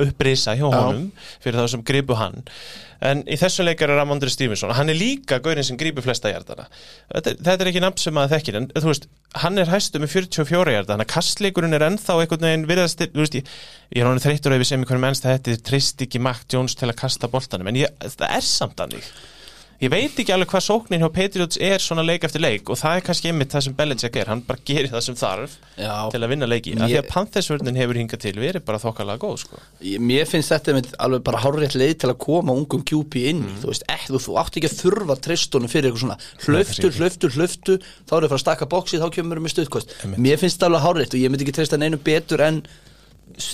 upprisa 0.00 0.56
hjá 0.56 0.66
honum 0.68 1.08
fyrir 1.42 1.60
þá 1.60 1.72
sem 1.72 1.84
gripu 1.86 2.16
hann 2.16 2.44
en 3.04 3.22
í 3.28 3.36
þessum 3.40 3.68
leikar 3.68 3.92
er 3.92 4.00
Ramondre 4.00 4.30
Stevenson 4.32 4.72
hann 4.76 4.92
er 4.92 4.98
líka 4.98 5.38
gaurin 5.44 5.66
sem 5.66 5.78
grípur 5.80 6.04
flesta 6.06 6.32
hjartana 6.32 6.66
þetta, 6.70 7.36
þetta 7.36 7.56
er 7.58 7.70
ekki 7.72 7.84
nafn 7.84 8.02
sem 8.02 8.16
maður 8.16 8.36
þekkir 8.36 8.60
en 8.60 8.68
þú 8.72 8.90
veist, 8.90 9.08
hann 9.44 9.60
er 9.60 9.72
hæstu 9.72 10.02
með 10.02 10.12
44 10.16 10.76
hjarta 10.76 10.94
þannig 10.94 11.08
að 11.08 11.14
kastleikurinn 11.14 11.76
er 11.76 11.86
ennþá 11.90 12.18
einhvern 12.22 12.48
veginn 12.48 12.68
virðast, 12.70 13.06
þú 13.12 13.24
veist, 13.24 13.38
ég, 13.40 13.54
ég 13.92 14.02
er 14.02 14.10
honum 14.10 14.24
þreyttur 14.24 14.56
ef 14.56 14.64
ég 14.64 14.70
sem 14.70 14.82
einhvern 14.82 15.04
mennst 15.04 15.28
að 15.28 15.38
þetta 15.38 15.62
trist 15.70 16.06
ekki 16.06 16.22
Mac 16.24 16.46
Jones 16.52 16.76
til 16.78 16.90
að 16.90 17.00
kasta 17.04 17.30
boltanum 17.32 17.72
en 17.72 17.82
ég, 17.84 18.04
það 18.16 18.28
er 18.30 18.46
samt 18.46 18.84
hannig 18.84 19.10
ég 19.82 19.90
veit 19.92 20.16
ekki 20.22 20.32
alveg 20.32 20.48
hvað 20.52 20.62
sóknin 20.64 21.02
hjá 21.04 21.08
Patriots 21.12 21.58
er 21.60 21.82
svona 21.84 22.04
leik 22.06 22.24
eftir 22.24 22.40
leik 22.40 22.70
og 22.72 22.78
það 22.80 22.96
er 22.98 23.04
kannski 23.08 23.28
einmitt 23.30 23.52
það 23.52 23.64
sem 23.66 23.74
Belichick 23.76 24.16
er, 24.16 24.30
hann 24.32 24.40
bara 24.46 24.62
gerir 24.64 24.88
það 24.92 25.02
sem 25.06 25.18
þarf 25.20 25.56
Já. 25.76 25.92
til 26.14 26.20
að 26.24 26.30
vinna 26.32 26.48
leiki, 26.48 26.72
af 26.80 26.88
því 26.88 26.96
að 27.02 27.08
Panthersvörnin 27.12 27.76
hefur 27.80 28.00
hingað 28.00 28.22
til 28.24 28.32
verið 28.40 28.64
bara 28.64 28.80
þokkalega 28.80 29.20
góð 29.26 29.36
sko. 29.44 29.60
Ég- 29.84 30.00
Mér 30.00 30.24
finnst 30.30 30.52
þetta 30.54 30.76
með 30.78 30.88
alveg 31.04 31.22
bara 31.28 31.42
hárrétt 31.44 31.76
leið 31.76 31.94
til 32.00 32.10
að 32.12 32.18
koma 32.24 32.56
ungum 32.56 32.82
QP 32.88 33.14
inn 33.34 33.44
í, 33.44 33.52
þú 33.60 33.68
veist, 33.74 33.84
ekki, 33.92 34.08
þú, 34.14 34.22
þú 34.26 34.38
átt 34.40 34.56
ekki 34.56 34.70
að 34.72 34.78
þurfa 34.80 35.18
tristunum 35.28 35.68
fyrir 35.72 35.90
eitthvað 35.90 36.04
svona 36.06 36.18
hlöftu, 36.46 36.90
hlöftu, 36.96 37.32
hlöftu, 37.36 37.78
þá 38.08 38.12
er 38.16 38.16
það 38.16 38.24
að 38.24 38.32
fara 38.32 38.40
að 38.40 38.44
stakka 38.46 38.70
bóksi 38.72 39.02
þá 39.02 39.06
kemur 39.12 39.36
við 39.40 39.44
með 39.48 39.54
stuðkost. 39.56 39.94
Mér 40.16 40.40
finnst 40.40 40.56
þetta 40.56 40.70
alveg 40.72 40.84
hárrétt 40.86 41.12
og 41.16 41.20
ég 41.20 41.30
myndi 41.34 41.44
ekki 41.44 41.56
trista 41.60 41.76
neinu 41.76 41.98
betur 42.00 42.40
en 42.46 42.62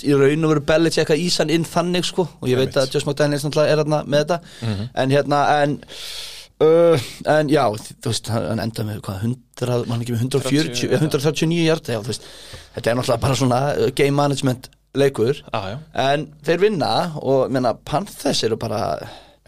í 0.03 0.13
raun 0.17 0.45
og 0.47 0.53
veru 0.53 0.65
Belichick 0.69 1.13
að 1.13 1.23
ísa 1.23 1.43
hann 1.43 1.53
inn 1.53 1.65
þannig 1.67 2.05
sko. 2.07 2.27
Og 2.41 2.51
ég 2.51 2.59
veit 2.59 2.77
að 2.79 2.93
Josh 2.93 3.07
McDaniels 3.07 3.43
náttúrulega 3.47 3.73
er 3.73 3.81
hérna 3.83 4.03
með 4.07 4.23
þetta. 4.23 4.39
En 5.03 5.17
hérna 5.17 5.41
en 5.63 5.81
Uh, 6.63 7.01
en 7.27 7.49
já, 7.49 7.63
þú 8.03 8.11
veist, 8.11 8.29
hann 8.31 8.61
enda 8.61 8.83
með 8.87 8.99
hvað, 9.03 9.23
100, 9.25 9.87
mann 9.89 10.03
ekki 10.03 10.13
með 10.13 10.21
140 10.29 10.67
30, 10.69 10.83
eða 10.93 10.99
139 11.09 11.65
hjarta, 11.65 11.95
já, 11.95 11.99
þú 11.99 12.11
veist. 12.11 12.27
Þetta 12.75 12.91
er 12.91 12.97
náttúrulega 12.99 13.23
bara 13.25 13.37
svona 13.39 13.59
uh, 13.73 13.87
game 13.97 14.15
management 14.15 14.69
leikur, 15.01 15.41
ah, 15.57 15.71
en 16.05 16.27
þeir 16.45 16.61
vinna 16.61 16.91
og, 17.17 17.49
menna, 17.51 17.73
Panthers 17.89 18.43
eru 18.45 18.59
bara 18.61 18.83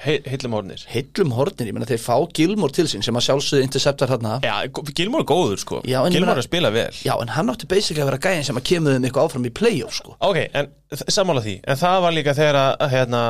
He 0.03 0.17
heillum 0.27 0.51
orðnir 0.57 0.81
heillum 0.91 1.29
hornir, 1.37 1.69
ég 1.69 1.73
menna, 1.73 1.85
þeir 1.87 2.01
fá 2.03 2.15
Gilmore 2.35 2.73
til 2.75 2.83
sín 2.91 3.03
sem 3.05 3.15
að 3.15 3.23
sjálfsögðu 3.29 3.63
interceptar 3.63 4.09
hérna 4.11 4.33
Já, 4.43 4.55
Gilmore 4.93 5.23
er 5.23 5.29
góður 5.29 5.61
sko. 5.61 5.77
Já, 5.87 6.01
meina- 6.03 6.31
er 6.33 6.41
að 6.41 6.47
spila 6.49 6.71
vel. 6.75 6.91
Já, 7.05 7.13
en 7.21 7.29
hann 7.31 7.47
átti 7.53 7.65
basically 7.71 8.01
að 8.03 8.09
vera 8.11 8.17
gæðin 8.25 8.43
sem 8.49 8.57
að 8.59 8.65
kemur 8.67 8.91
þeim 8.97 9.05
eitthvað 9.07 9.29
áfram 9.29 9.45
í 9.47 9.53
playoff, 9.55 9.93
sko. 9.95 10.17
Ok, 10.19 10.41
en 10.53 10.67
sammála 11.07 11.41
því. 11.45 11.61
En 11.63 11.77
það 11.79 12.01
var 12.01 12.11
líka 12.11 12.33
þegar 12.35 12.59
að 12.75 12.89
hérna, 12.91 13.21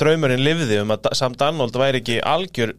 draumurinn 0.00 0.40
lifði 0.46 0.80
um 0.80 0.88
að 0.96 1.10
Sam 1.14 1.34
Darnold 1.34 1.76
væri 1.76 2.00
ekki 2.00 2.16
algjör 2.24 2.72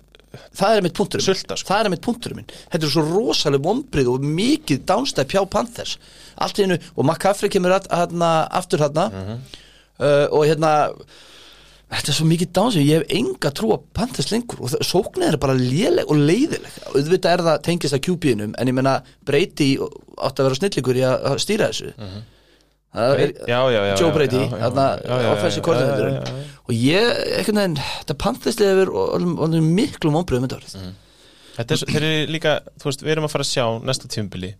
það 0.55 0.77
er 0.77 0.81
mitt 0.81 0.93
punkturinn 0.97 1.23
minn. 1.27 1.35
Sulta, 1.37 1.55
sko. 1.55 1.69
það 1.69 1.85
er 1.85 1.89
mitt 1.93 2.01
punkturinn 2.01 2.35
minn. 2.41 2.49
Þetta 2.73 2.83
er 2.83 2.89
svo 2.95 3.03
rosaleg 3.07 3.61
vombrið 3.63 4.09
og 4.11 4.25
mikið 4.25 4.81
downstep 4.89 5.29
hjá 5.31 5.45
Panthers. 5.49 5.97
Allt 6.41 6.57
í 6.59 6.65
hennu 6.65 6.79
og 6.97 7.05
McCaffrey 7.05 7.49
kemur 7.53 7.71
að, 7.77 7.87
hérna, 7.93 8.49
aftur 8.51 8.79
hérna 8.83 9.05
Mhm. 9.13 9.39
uh, 10.01 10.27
og 10.33 10.43
hérna 10.49 10.73
þetta 11.91 12.09
er 12.11 12.17
svo 12.17 12.25
mikið 12.29 12.49
downstep 12.57 12.85
ég 12.85 13.01
hef 13.01 13.11
enga 13.19 13.51
trú 13.55 13.71
á 13.75 13.77
Panthers 13.93 14.31
lengur 14.33 14.61
og 14.65 14.69
það- 14.73 14.85
sóknin 14.89 15.27
er 15.29 15.37
bara 15.37 15.53
léleg 15.53 16.05
og 16.09 16.17
leiðileg. 16.17 16.79
Auðvitað 16.95 17.31
er 17.33 17.43
það 17.45 17.61
tengist 17.67 17.93
að 17.93 18.03
QB-inum 18.07 18.55
en 18.57 18.67
ég 18.67 18.73
menna 18.73 18.95
Brady 19.23 19.75
átti 19.77 20.41
að 20.41 20.47
vera 20.49 20.55
snillingur 20.59 20.95
í 20.97 21.03
að 21.05 21.27
að 21.29 21.37
stýra 21.45 21.69
þessu. 21.69 21.93
Það 22.95 23.11
er 23.11 23.27
Mhm. 23.27 23.47
Já, 23.47 23.59
já, 23.69 23.81
já, 23.85 23.95
Joe 23.99 24.09
já, 24.09 24.13
Brady 24.15 24.37
já, 24.39 24.49
já, 24.49 24.55
já, 24.55 25.21
já, 25.21 25.31
offensive 25.33 25.63
já. 25.65 26.23
og 26.63 26.73
ég, 26.73 27.05
einhvern 27.37 27.57
veginn 27.59 27.75
þetta 27.75 28.17
Panthers 28.17 28.59
lefur 28.59 28.89
og 28.95 29.49
miklu 29.51 30.11
vombrið 30.15 30.37
um 30.37 30.47
þetta 30.47 30.59
árið 30.61 30.93
Þetta 31.55 31.71
er, 31.71 31.77
þeir 31.87 32.03
eru 32.03 32.31
líka, 32.31 32.53
þú 32.79 32.83
veist, 32.89 33.01
við 33.03 33.11
erum 33.11 33.25
að 33.27 33.31
fara 33.31 33.43
að 33.43 33.51
sjá 33.51 33.65
næsta 33.83 34.07
tímubili 34.07 34.53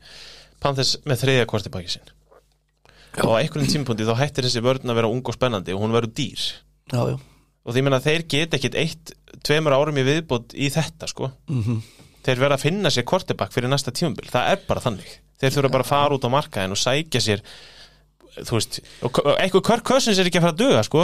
Panthers 0.59 0.97
með 1.05 1.23
þriðja 1.23 1.45
kvarti 1.47 1.71
baki 1.71 1.89
sinn 1.95 2.11
og 3.23 3.31
á 3.31 3.39
einhverjum 3.39 3.71
tímapunkti 3.71 4.03
þá 4.07 4.15
hættir 4.19 4.43
þessi 4.43 4.61
vörn 4.63 4.83
að 4.91 4.95
vera 4.99 5.07
ung 5.07 5.23
og 5.23 5.33
spennandi 5.35 5.71
og 5.73 5.79
hún 5.81 5.91
verður 5.95 6.11
dýr 6.19 6.43
já, 6.93 7.01
já. 7.11 7.17
Og 7.65 7.73
því 7.73 7.81
menna 7.81 8.01
þeir 8.03 8.25
get 8.29 8.53
ekkit 8.53 8.75
eitt, 8.77 9.13
tveimur 9.45 9.73
árum 9.73 9.97
í 9.97 10.03
viðbót 10.05 10.53
í 10.53 10.69
þetta 10.73 11.09
sko. 11.09 11.31
Mhm. 11.49 11.81
þeir 12.25 12.39
verða 12.41 12.57
að 12.57 12.65
finna 12.65 12.89
sér 12.89 13.05
kortebakk 13.05 13.53
fyrir 13.53 13.69
næsta 13.69 13.91
tímabil. 13.93 14.25
Það 14.33 14.51
er 14.51 14.61
bara 14.67 14.81
þannig, 14.81 15.09
þeir 15.37 15.51
þurfa 15.53 15.71
bara 15.75 15.83
að 15.85 15.91
fara 15.91 16.15
út 16.15 16.25
á 16.25 16.29
markaðin 16.33 16.73
og 16.73 16.79
sækja 16.81 17.21
sér 17.21 17.43
þú 18.35 18.57
veist, 18.57 18.79
eitthvað 19.05 19.63
Kirk 19.69 19.83
Cousins 19.87 20.19
er 20.19 20.27
ekki 20.29 20.39
að 20.41 20.45
fara 20.45 20.55
að 20.55 20.59
duga 20.61 20.81
sko. 20.83 21.03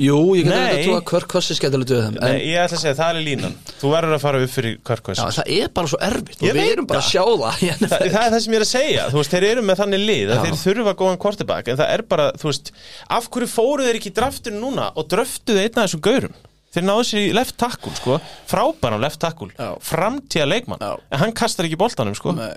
Jú, 0.00 0.18
ég 0.38 0.46
get 0.46 0.52
Nei. 0.52 0.60
ekki 0.62 0.78
að 0.78 0.86
trúa 0.86 0.98
að 1.00 1.06
Kirk 1.10 1.28
Cousins 1.34 1.60
geti 1.62 1.78
alveg 1.78 1.90
döða 1.92 2.06
en, 2.08 2.18
Nei, 2.22 2.38
ég 2.48 2.62
ætla 2.62 2.78
að 2.78 2.82
segja, 2.84 2.96
það 3.00 3.10
er 3.18 3.26
línan. 3.26 3.56
Þú 3.82 3.90
verður 3.92 4.16
að 4.16 4.22
fara 4.24 4.42
upp 4.46 4.52
fyrir 4.54 4.76
Kirk 4.80 5.02
Já, 5.02 5.06
Cousins 5.08 5.38
það 5.40 5.50
er 5.58 5.72
bara 5.76 5.92
svo 5.92 6.00
erfitt 6.08 6.40
og 6.42 6.56
við 6.56 6.70
erum 6.72 6.88
bara 6.88 7.02
að 7.02 7.10
sjá 7.10 7.24
það. 7.42 7.66
Þa, 7.82 7.98
það 7.98 8.06
er 8.06 8.32
það 8.32 8.38
sem 8.46 8.56
ég 8.56 8.60
er 8.62 8.66
að 8.66 8.70
segja, 8.72 9.04
þú 9.12 9.20
veist, 9.20 9.34
þeir 9.36 9.48
eru 9.50 9.66
með 9.68 9.82
þannig 9.82 10.04
lið 10.06 10.32
að 10.32 10.38
Já. 10.38 10.42
þeir 10.46 10.60
þurfa 10.62 10.96
góðan 11.02 11.20
quarterback 11.26 11.68
en 11.72 11.80
það 11.82 11.92
er 11.98 12.04
bara, 12.14 12.30
þú 12.40 12.48
veist, 12.50 12.72
af 13.18 13.28
hverju 13.32 13.50
fóru 13.52 13.86
þeir 13.88 14.00
ekki 14.00 14.12
í 14.12 14.16
draftinu 14.16 14.62
núna 14.62 14.88
og 14.96 15.08
dröftuðu 15.12 15.62
einn 15.66 15.76
af 15.76 15.86
þessum 15.90 16.04
gaurum? 16.08 16.40
Þeir 16.72 16.86
náðu 16.88 17.02
sér 17.04 17.20
í 17.26 17.32
left 17.36 17.58
tackle, 17.60 17.90
sko. 17.98 18.14
Frábæran 18.48 19.02
left 19.02 19.20
tackle, 19.20 19.50
Já. 19.58 19.74
framtíða 19.84 20.46
leikmann 20.48 20.80
Já. 20.80 20.94
en 21.12 21.20
hann 21.20 21.34
kastar 21.36 21.68
ekki 21.68 21.76
boltanum, 21.76 22.16
sko. 22.16 22.32
Nei, 22.38 22.54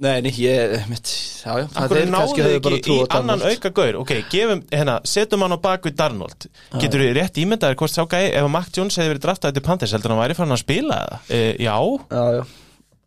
Nei, 0.00 0.22
nei, 0.24 0.30
ég, 0.40 0.86
mitt, 0.88 1.10
já, 1.44 1.50
já 1.60 1.66
það 1.74 1.92
er 1.98 2.06
náðu 2.08 2.20
kannski 2.22 2.40
þeir 2.40 2.54
hefur 2.54 2.62
bara 2.64 2.76
ekki 2.78 2.86
trú 2.86 2.94
í 2.94 3.00
á 3.04 3.06
annan 3.18 3.42
Darnold. 3.42 3.58
auka 3.58 3.70
gaur? 3.76 3.98
Ok, 4.00 4.12
gefum, 4.32 4.62
hérna, 4.72 4.94
setjum 5.04 5.44
hann 5.44 5.52
á 5.52 5.58
bak 5.60 5.84
við 5.84 5.96
Darnold. 6.00 6.46
Getur 6.80 7.04
þið 7.04 7.12
rétt 7.18 7.40
ímyndaðir 7.42 7.76
hvort 7.82 7.92
sá 7.92 8.02
gæi 8.08 8.30
ef 8.30 8.46
að 8.46 8.50
Mac 8.54 8.70
Jones 8.78 8.96
hefði 8.96 9.12
verið 9.12 9.24
draftað 9.26 9.58
til 9.58 9.64
Panthers 9.66 9.92
heldur 9.92 10.14
hann 10.14 10.22
væri 10.22 10.38
fann 10.38 10.56
að 10.56 10.62
spila 10.64 11.00
það, 11.04 11.30
e, 11.36 11.40
já. 11.66 11.76
Já, 12.16 12.24
já. 12.38 12.44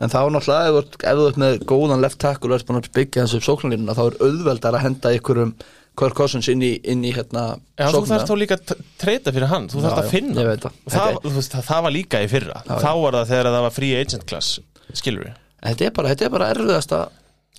En 0.03 0.10
þá 0.13 0.19
náttúrulega, 0.36 0.69
ef 0.69 0.73
þú 0.73 0.82
ert- 0.84 1.03
þú 1.34 1.41
með 1.45 1.58
góðan 1.73 2.01
left 2.03 2.19
tackle 2.21 2.51
og 2.51 2.60
ert 2.60 2.67
búin 2.69 2.82
að 2.82 2.89
byggja 2.97 3.23
þessu 3.25 3.41
sóknarlínuna 3.45 3.95
þá 3.97 4.03
er 4.10 4.17
auðveldar 4.27 4.77
að 4.77 4.86
henda 4.86 5.13
ykkurum 5.17 5.53
Kirk 5.97 6.15
Cousins 6.17 6.47
inn 6.49 6.62
í, 6.65 6.71
inn 6.89 7.03
í 7.06 7.12
hérna 7.13 7.43
Já, 7.77 7.88
þú 7.89 8.01
sóknina. 8.01 8.17
þarf 8.17 8.29
þá 8.29 8.38
líka 8.41 8.58
að 8.58 8.73
treyta 9.01 9.34
fyrir 9.36 9.49
hann, 9.51 9.67
þú 9.69 9.84
þarf 9.86 9.93
Já, 9.93 10.01
að 10.01 10.08
já, 10.08 10.12
finna 10.13 10.45
það. 10.49 10.79
Það, 10.89 11.19
þú 11.23 11.43
það, 11.69 11.84
var 11.86 11.93
líka 11.93 12.21
í 12.25 12.29
fyrra. 12.32 12.63
Þá 12.69 12.91
var 13.01 13.17
það 13.19 13.29
þegar 13.34 13.49
það 13.53 13.65
var 13.67 13.75
free 13.77 13.95
agent 14.01 14.25
class 14.29 14.49
skilur 14.97 15.27
við, 15.29 15.38
Þetta 15.63 15.86
er 15.88 15.93
bara, 15.95 16.13
þetta 16.13 16.26
er 16.28 16.34
bara 16.34 16.54
erfiðasta 16.54 17.02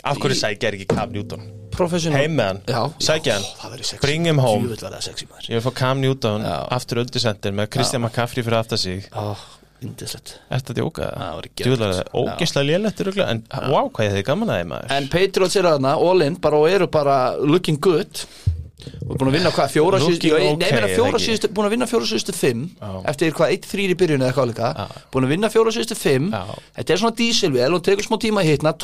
af 0.05 0.19
hverju 0.21 0.37
sækja 0.37 0.69
er 0.69 0.77
ekki 0.77 0.87
Cam 0.93 1.12
Newton, 1.14 1.45
professional. 1.73 2.21
Heim 2.21 2.37
með 2.37 2.51
hann. 2.69 2.95
Sækja 3.03 3.38
það 3.40 3.51
hann, 3.64 4.01
bring 4.03 4.29
him 4.29 4.40
home. 4.43 4.77
Það 4.77 5.11
ég 5.49 5.57
vil 5.57 5.64
fá 5.64 5.71
Cam 5.81 6.03
Newton 6.03 6.45
Já. 6.45 6.57
aftur 6.77 7.01
öldusender 7.05 7.55
með 7.57 7.71
Christian 7.77 8.05
McCaffrey 8.05 8.45
fyrir 8.45 8.61
aftar 8.61 8.81
sig. 8.81 9.09
Indislegt 9.85 10.38
það 10.49 10.79
var 10.81 11.47
ekki 11.49 11.64
Djúðlega 11.67 12.05
það, 12.09 12.61
lélettur 12.64 13.09
örugglega, 13.11 13.35
en 13.35 13.73
wow, 13.73 13.90
hvað 13.93 14.07
ég 14.07 14.14
þið 14.19 14.27
gaman 14.31 14.53
að 14.53 14.61
þeim 14.61 14.71
maður. 14.73 14.93
En 14.97 15.09
Patriots 15.12 15.57
eru 15.61 15.73
þarna, 15.75 15.95
all 16.09 16.25
in, 16.25 16.38
bara 16.47 16.61
og 16.62 16.69
eru 16.71 16.88
bara 16.95 17.17
looking 17.40 17.81
good 17.85 18.23
og 19.05 19.16
búin 19.18 19.31
að 19.31 19.37
vinna 19.38 19.53
hvað, 19.55 19.70
fjóra 19.75 20.01
síðustu 20.03 20.33
okay, 20.33 20.57
meina 20.61 20.81
eða 20.81 20.90
fjóra 20.94 21.20
síðustu, 21.23 21.51
búin 21.55 21.68
að 21.68 21.75
vinna 21.75 21.88
fjóra 21.90 22.09
síðustu 22.11 22.35
fimm 22.37 22.64
Já. 22.75 22.90
eftir 23.12 23.35
hvað, 23.37 23.55
eitt 23.55 23.68
þrýr 23.70 23.94
í 23.94 23.99
byrjun 24.03 24.25
eða 24.25 24.37
hvað 24.37 24.51
líka. 24.51 24.70
Búin 25.14 25.29
að 25.29 25.35
vinna 25.35 25.51
fjóra 25.53 25.75
síðustu 25.75 25.99
fimm. 25.99 26.29
Þetta 26.79 26.94
er 26.94 27.03
svona 27.03 27.18
dísilvél 27.18 27.77
og 27.77 27.85
tekur 27.87 28.09
smá 28.09 28.18
tíma 28.23 28.44
að 28.44 28.53
hitna 28.53 28.75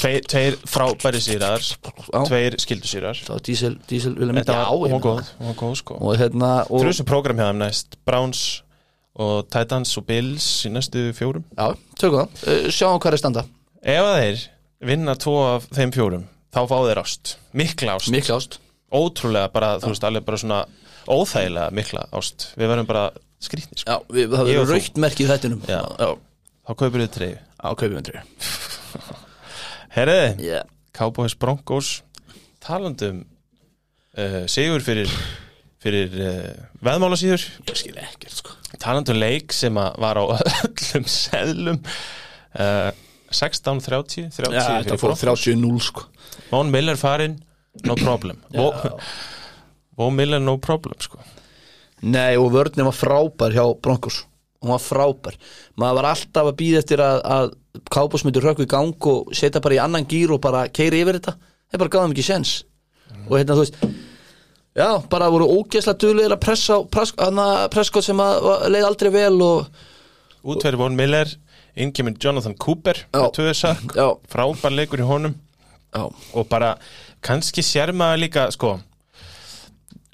Tveir, 0.00 0.56
frábæri 0.64 1.20
sýrar 1.20 1.60
Já. 1.60 2.22
Tveir 2.24 2.56
dísil, 3.44 3.76
dísilvél 3.90 4.32
sko. 5.76 5.98
Og 6.00 6.16
hérna 6.20 6.50
Þú 6.68 6.74
og, 6.74 6.80
eru 6.80 6.92
þessu 6.92 7.06
prógram 7.08 7.40
hjá 7.40 7.48
þeim 7.50 7.60
næst 7.60 7.98
Browns 8.08 8.44
og 9.20 9.50
Titans 9.52 9.92
og 10.00 10.06
Bills 10.08 10.48
í 10.64 10.72
næstu 10.72 11.10
fjórum. 11.16 11.44
Já, 11.56 11.74
tökum 12.00 12.22
það, 12.22 12.42
uh, 12.46 12.70
sjáum 12.72 13.00
hvað 13.02 13.16
er 13.16 13.22
standa. 13.22 13.46
Ef 13.80 14.06
að 14.06 14.18
þeir 14.22 14.48
vinna 14.90 15.16
tvo 15.20 15.36
af 15.50 15.68
þeim 15.76 15.94
fjórum 15.96 16.26
þá 16.54 16.60
fá 16.70 16.76
þeir 16.88 17.02
ást, 17.02 17.36
mikla 17.56 17.98
ást. 17.98 18.12
Mikla 18.14 18.40
ást 18.40 18.60
ótrúlega 18.94 19.50
bara, 19.54 19.74
þú 19.82 19.92
veist, 19.92 20.06
alveg 20.06 20.26
bara 20.26 20.40
svona 20.42 20.60
óþægilega 21.10 21.74
mikla 21.76 22.06
ást. 22.16 22.50
Við 22.58 22.72
verðum 22.72 22.88
bara 22.90 23.04
skrýtni, 23.40 23.80
sko. 23.80 23.90
já, 23.90 24.12
við, 24.12 24.34
það 24.34 24.50
verður 24.50 24.72
raukt 24.74 25.00
merki 25.04 25.24
í 25.24 25.30
þættinum. 25.30 25.64
Já. 25.68 25.80
já, 25.80 26.10
þá 26.66 26.72
kaupir 26.82 27.04
þið 27.04 27.12
treyju 27.16 27.40
á 27.60 27.68
kaupið 27.72 27.96
myndri 27.98 28.22
Herriði, 29.96 30.28
yeah. 30.46 30.66
Cowboys 30.94 31.34
Broncos. 31.34 32.00
Talandum 32.62 33.24
uh, 34.14 34.44
sigur 34.50 34.84
fyrir 34.84 35.10
fyrir 35.80 36.14
uh, 36.20 36.48
veðmálasíður. 36.84 37.46
Ég 37.66 37.78
skil 37.80 37.96
ekkert 37.98 38.36
sko. 38.36 38.54
Talandum 38.80 39.18
leik 39.18 39.54
sem 39.56 39.74
var 39.74 40.20
á 40.20 40.24
öllum 40.68 41.06
seðlum 41.10 41.80
uh, 41.80 42.90
16-30 43.30 44.30
30 44.34 44.54
Já, 44.54 44.62
þetta 44.82 44.98
fyrir 44.98 45.02
fór 45.02 45.16
Broncos. 45.16 45.46
30-0 45.48 45.86
sko. 45.88 46.06
Von 46.50 46.70
Miller 46.74 46.98
farinn, 47.00 47.38
no 47.86 47.96
problem. 48.00 48.40
Miller 50.16 50.40
no 50.40 50.56
problem 50.58 50.98
sko. 51.02 51.20
Nei, 52.00 52.34
og 52.40 52.52
vörnum 52.54 52.88
var 52.88 52.96
frábær 52.96 53.52
hjá 53.52 53.64
Broncos. 53.82 54.22
Hún 54.60 54.72
var 54.72 54.80
frábær. 54.80 55.36
Maður 55.80 56.00
var 56.00 56.10
alltaf 56.14 56.48
að 56.48 56.56
býða 56.60 56.80
eftir 56.80 57.02
að, 57.04 57.20
að 57.24 57.52
Kábos 57.92 58.24
myndi 58.26 58.40
rökku 58.42 58.64
í 58.64 58.70
gang 58.70 59.06
og 59.06 59.30
setja 59.36 59.60
bara 59.62 59.76
í 59.76 59.82
annan 59.82 60.08
gýr 60.08 60.32
og 60.34 60.40
bara 60.42 60.64
keiri 60.72 61.04
yfir 61.04 61.20
þetta. 61.20 61.36
Þeir 61.70 61.82
bara 61.84 61.92
gáðum 61.94 62.14
ekki 62.14 62.26
sens 62.26 62.54
Og 63.28 63.36
hérna, 63.38 63.56
þú 63.56 63.64
veist 63.64 63.76
Já, 64.78 64.88
bara 65.10 65.28
voru 65.32 65.48
ógeðslega 65.50 65.98
duglegir 65.98 66.34
að 66.34 66.42
pressa 66.44 66.78
á 66.78 66.80
Prescott 67.74 68.06
sem 68.06 68.20
að, 68.22 68.48
leið 68.70 68.86
aldrei 68.86 69.10
vel 69.14 69.36
og 69.42 69.80
Útverði 70.40 70.80
Von 70.80 70.94
Miller, 70.96 71.28
inn 71.76 71.90
kemur 71.92 72.14
Jonathan 72.22 72.54
Cooper 72.58 73.02
Já. 73.10 73.24
Já, 73.98 74.06
frábær 74.30 74.72
leikur 74.72 75.02
í 75.02 75.06
honum. 75.06 75.34
Já, 75.90 76.06
og 76.06 76.46
bara 76.48 76.76
kannski 77.24 77.64
sér 77.66 77.92
maður 77.96 78.22
líka 78.24 78.46
sko 78.54 78.76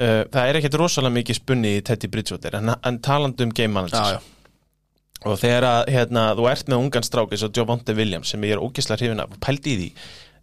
uh, 0.01 0.23
það 0.33 0.43
er 0.43 0.61
ekkert 0.61 0.79
rosalega 0.81 1.17
mikið 1.19 1.41
spunni 1.41 1.77
í 1.79 1.85
Teddy 1.87 2.11
Bridgewater 2.13 2.59
en, 2.61 2.75
en 2.77 3.01
talandi 3.05 3.47
um 3.47 3.55
game 3.55 3.75
managers. 3.75 4.17
Já, 4.17 4.21
já. 4.21 5.25
og 5.31 5.41
þegar 5.43 5.69
að 5.71 5.91
hérna, 5.97 6.29
þú 6.39 6.49
ert 6.53 6.71
með 6.71 6.85
ungan 6.85 7.09
strák 7.09 7.35
eins 7.35 7.47
og 7.47 7.59
Javonte 7.59 7.97
Williams 7.97 8.33
sem 8.35 8.47
ég 8.47 8.57
er 8.57 8.63
ógislega 8.63 9.03
hrifin 9.03 9.25
af 9.25 9.37
pældi 9.43 9.75
í 9.75 9.81
því. 9.81 9.91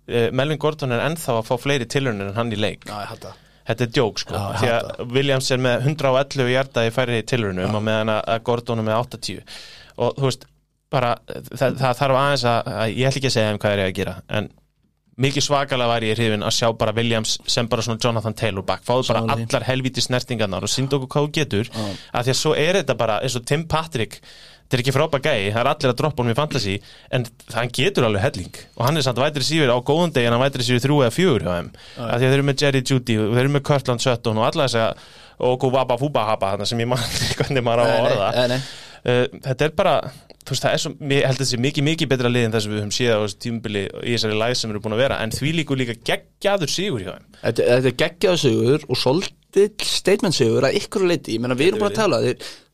Uh, 0.03 0.27
Melvin 0.35 0.61
Gordon 0.61 0.95
er 0.95 1.05
ennþá 1.07 1.39
að 1.39 1.47
fá 1.49 1.55
fleiri 1.61 1.89
tilhörnir 1.89 2.31
en 2.31 2.37
hann 2.39 2.53
í 2.53 2.59
leik. 2.59 2.87
Já, 2.89 3.03
þetta 3.63 3.85
er 3.85 3.93
djók 3.95 4.19
sko 4.19 4.39
því 4.59 4.71
að 4.73 4.89
Williams 5.15 5.51
er 5.55 5.61
með 5.63 5.85
111 5.87 6.49
hjarta 6.51 6.83
í 6.83 6.91
færri 6.91 7.21
tilhörnum 7.27 7.77
og 7.77 7.85
meðan 7.85 8.11
að 8.17 8.41
Gordon 8.49 8.83
er 8.83 8.89
með 8.89 8.99
80 9.05 9.45
og 10.03 10.17
þú 10.17 10.27
veist 10.27 10.43
bara 10.93 11.13
það, 11.29 11.77
það 11.79 11.95
þarf 12.01 12.19
aðeins 12.19 12.43
að, 12.49 12.67
að 12.73 12.91
ég 12.91 13.07
ætla 13.07 13.21
ekki 13.21 13.29
að 13.29 13.35
segja 13.37 13.53
um 13.53 13.61
hvað 13.63 13.75
er 13.75 13.81
ég 13.81 13.91
að 13.91 13.97
gera 14.01 14.15
en 14.27 14.49
mikið 15.21 15.45
svakalega 15.45 15.91
var 15.91 16.05
ég 16.07 16.17
hrifin 16.17 16.45
að 16.45 16.55
sjá 16.57 16.71
bara 16.77 16.93
Williams 16.97 17.35
sem 17.45 17.67
bara 17.69 17.85
svona 17.85 18.01
Jonathan 18.01 18.33
Taylor 18.33 18.65
back. 18.65 18.85
Fáðu 18.87 19.07
bara 19.11 19.21
því. 19.27 19.45
allar 19.49 19.67
helvíti 19.67 20.01
snertingarnar 20.01 20.65
og 20.65 20.71
síndu 20.71 20.97
okkur 20.97 21.11
hvað 21.13 21.27
þú 21.27 21.35
getur. 21.37 21.69
Að 22.13 22.25
því 22.25 22.33
að 22.33 22.41
svo 22.41 22.55
er 22.57 22.81
þetta 22.81 22.97
bara 22.97 23.19
eins 23.21 23.37
og 23.37 23.45
Tim 23.45 23.67
Patrick 23.69 24.21
þetta 24.63 24.79
er 24.79 24.81
ekki 24.81 24.93
frábær 24.95 25.21
gæi, 25.21 25.51
það 25.53 25.59
er 25.61 25.69
allir 25.69 25.91
að 25.91 25.97
droppa 25.99 26.23
honum 26.23 26.33
í 26.33 26.37
fantasy 26.37 26.75
en 27.13 27.25
hann 27.53 27.71
getur 27.77 28.07
alveg 28.07 28.23
helling. 28.23 28.55
Og 28.79 28.85
hann 28.87 28.97
er 28.97 29.05
samt 29.05 29.19
vætri 29.21 29.45
sífur 29.45 29.69
á 29.69 29.77
góðum 29.85 30.13
degi 30.15 30.29
en 30.29 30.33
hann 30.33 30.41
vætri 30.41 30.65
sífur 30.65 30.81
þrjú 30.87 31.01
eða 31.03 31.13
fjögur 31.13 31.45
hjá 31.45 31.51
þeim. 31.59 31.69
Að 31.97 32.15
því 32.15 32.15
að 32.15 32.23
þeir 32.23 32.37
eru 32.37 32.47
með 32.47 32.63
Jerry 32.63 32.81
Judy 32.89 33.17
og 33.19 33.35
þeir 33.35 33.43
eru 33.43 33.53
með 33.53 33.65
Kurtland 33.69 34.01
Sutton 34.03 34.39
og 34.41 34.47
alla 34.47 34.65
þess 34.65 34.79
að 34.81 35.11
og 35.43 35.67
Wabba 35.73 35.97
Fuba 35.99 36.23
Haba 36.29 36.53
þarna 36.53 36.67
sem 36.69 36.81
ég 36.81 36.89
man 36.89 37.03
ekki 37.03 37.37
hvernig 37.41 37.65
maður 37.65 37.83
á 37.83 37.85
að 37.85 38.07
orða 38.07 38.31
uh, 39.07 39.25
þetta 39.47 39.67
er 39.67 39.75
bara 39.77 39.95
þú 40.43 40.55
veist 40.55 40.65
það 40.65 40.73
er 40.75 40.83
svo, 40.83 40.91
ég 40.99 41.23
held 41.23 41.29
að 41.29 41.37
þetta 41.37 41.49
sé 41.51 41.61
mikið 41.63 41.87
mikið 41.87 42.11
betra 42.13 42.31
lið 42.31 42.47
en 42.47 42.55
þess 42.55 42.67
að 42.67 42.73
við 42.73 42.81
höfum 42.81 42.95
séð 42.97 43.13
á 43.13 43.19
þessu 43.23 43.39
tímubili 43.45 43.83
í 43.85 44.15
þessari 44.15 44.39
læð 44.41 44.57
sem 44.59 44.73
eru 44.73 44.83
búin 44.83 44.97
að 44.97 45.03
vera. 45.05 45.21
En 45.23 45.33
því 45.33 45.53
líku 45.59 45.77
líka 45.79 45.95
geggjaður 46.09 46.73
sigur 46.73 47.05
hjá 47.05 47.13
þeim. 47.13 47.29
Þetta, 47.39 47.69
þetta 47.69 47.91
er 47.91 47.97
geggjaðu 48.03 48.41
sigur 48.43 48.85
og 48.89 48.99
svolítið 48.99 49.87
statement 49.87 50.35
sigur 50.35 50.67
að 50.67 50.77
ykkur 50.81 51.07
leiti, 51.07 51.37
ég 51.37 51.43
meina 51.43 51.57
við 51.59 51.71
erum 51.71 51.85
bara 51.85 51.93
að 51.93 52.01
tala 52.01 52.21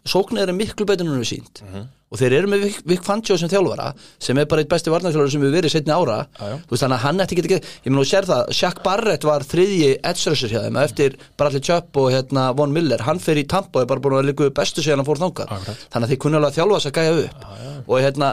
sóknir 0.08 0.48
eru 0.48 0.58
miklu 0.58 0.88
betur 0.90 1.10
en 1.10 1.22
við 1.22 1.32
sínt 1.36 1.64
og 2.10 2.18
þeir 2.18 2.36
eru 2.40 2.50
með 2.50 2.64
Vic, 2.90 3.02
Fangio 3.06 3.38
sem 3.38 3.50
þjálfara 3.52 3.92
sem 4.18 4.38
er 4.42 4.48
bara 4.50 4.64
eitt 4.64 4.72
besti 4.72 4.90
varnarþjálfara 4.94 5.34
sem 5.34 5.44
við 5.46 5.56
verið 5.60 5.74
setni 5.76 5.94
ára. 5.94 6.18
Já, 6.40 6.46
já. 6.50 6.56
þú 6.66 6.74
veist 6.74 6.84
þannig 6.86 6.98
að 6.98 7.04
hann 7.06 7.24
ætti 7.26 7.36
ekki 7.38 7.44
ekki 7.46 7.60
ég 7.60 7.92
meina 7.92 8.02
og 8.02 8.10
sér 8.10 8.30
það, 8.30 8.54
Shaq 8.60 8.82
Barrett 8.86 9.28
var 9.30 9.46
þriðji 9.46 9.92
edge-rusher 10.10 10.54
hjá 10.54 10.64
þeim 10.66 10.80
eftir 10.82 11.18
Bradley 11.38 11.64
Chubb 11.70 12.02
og 12.02 12.10
hérna, 12.16 12.48
Von 12.58 12.74
Miller, 12.74 13.06
hann 13.06 13.22
fer 13.22 13.38
í 13.38 13.46
Tampa 13.50 13.82
og 13.82 13.86
er 13.86 13.92
bara 13.94 14.04
búin 14.06 14.18
að 14.24 14.32
líka 14.32 14.50
bestu 14.58 14.82
síðan 14.86 15.04
hann 15.04 15.10
fór 15.10 15.22
Akkurat. 15.30 15.86
þannig 15.94 16.08
að 16.08 16.14
þeir 16.14 16.22
kunni 16.26 16.40
alveg 16.40 16.50
að 16.50 16.58
þjálfa 16.58 16.80
þess 16.80 16.90
að 16.90 16.98
gæja 16.98 17.16
upp. 17.24 17.48
Og 17.86 18.04
hérna, 18.04 18.30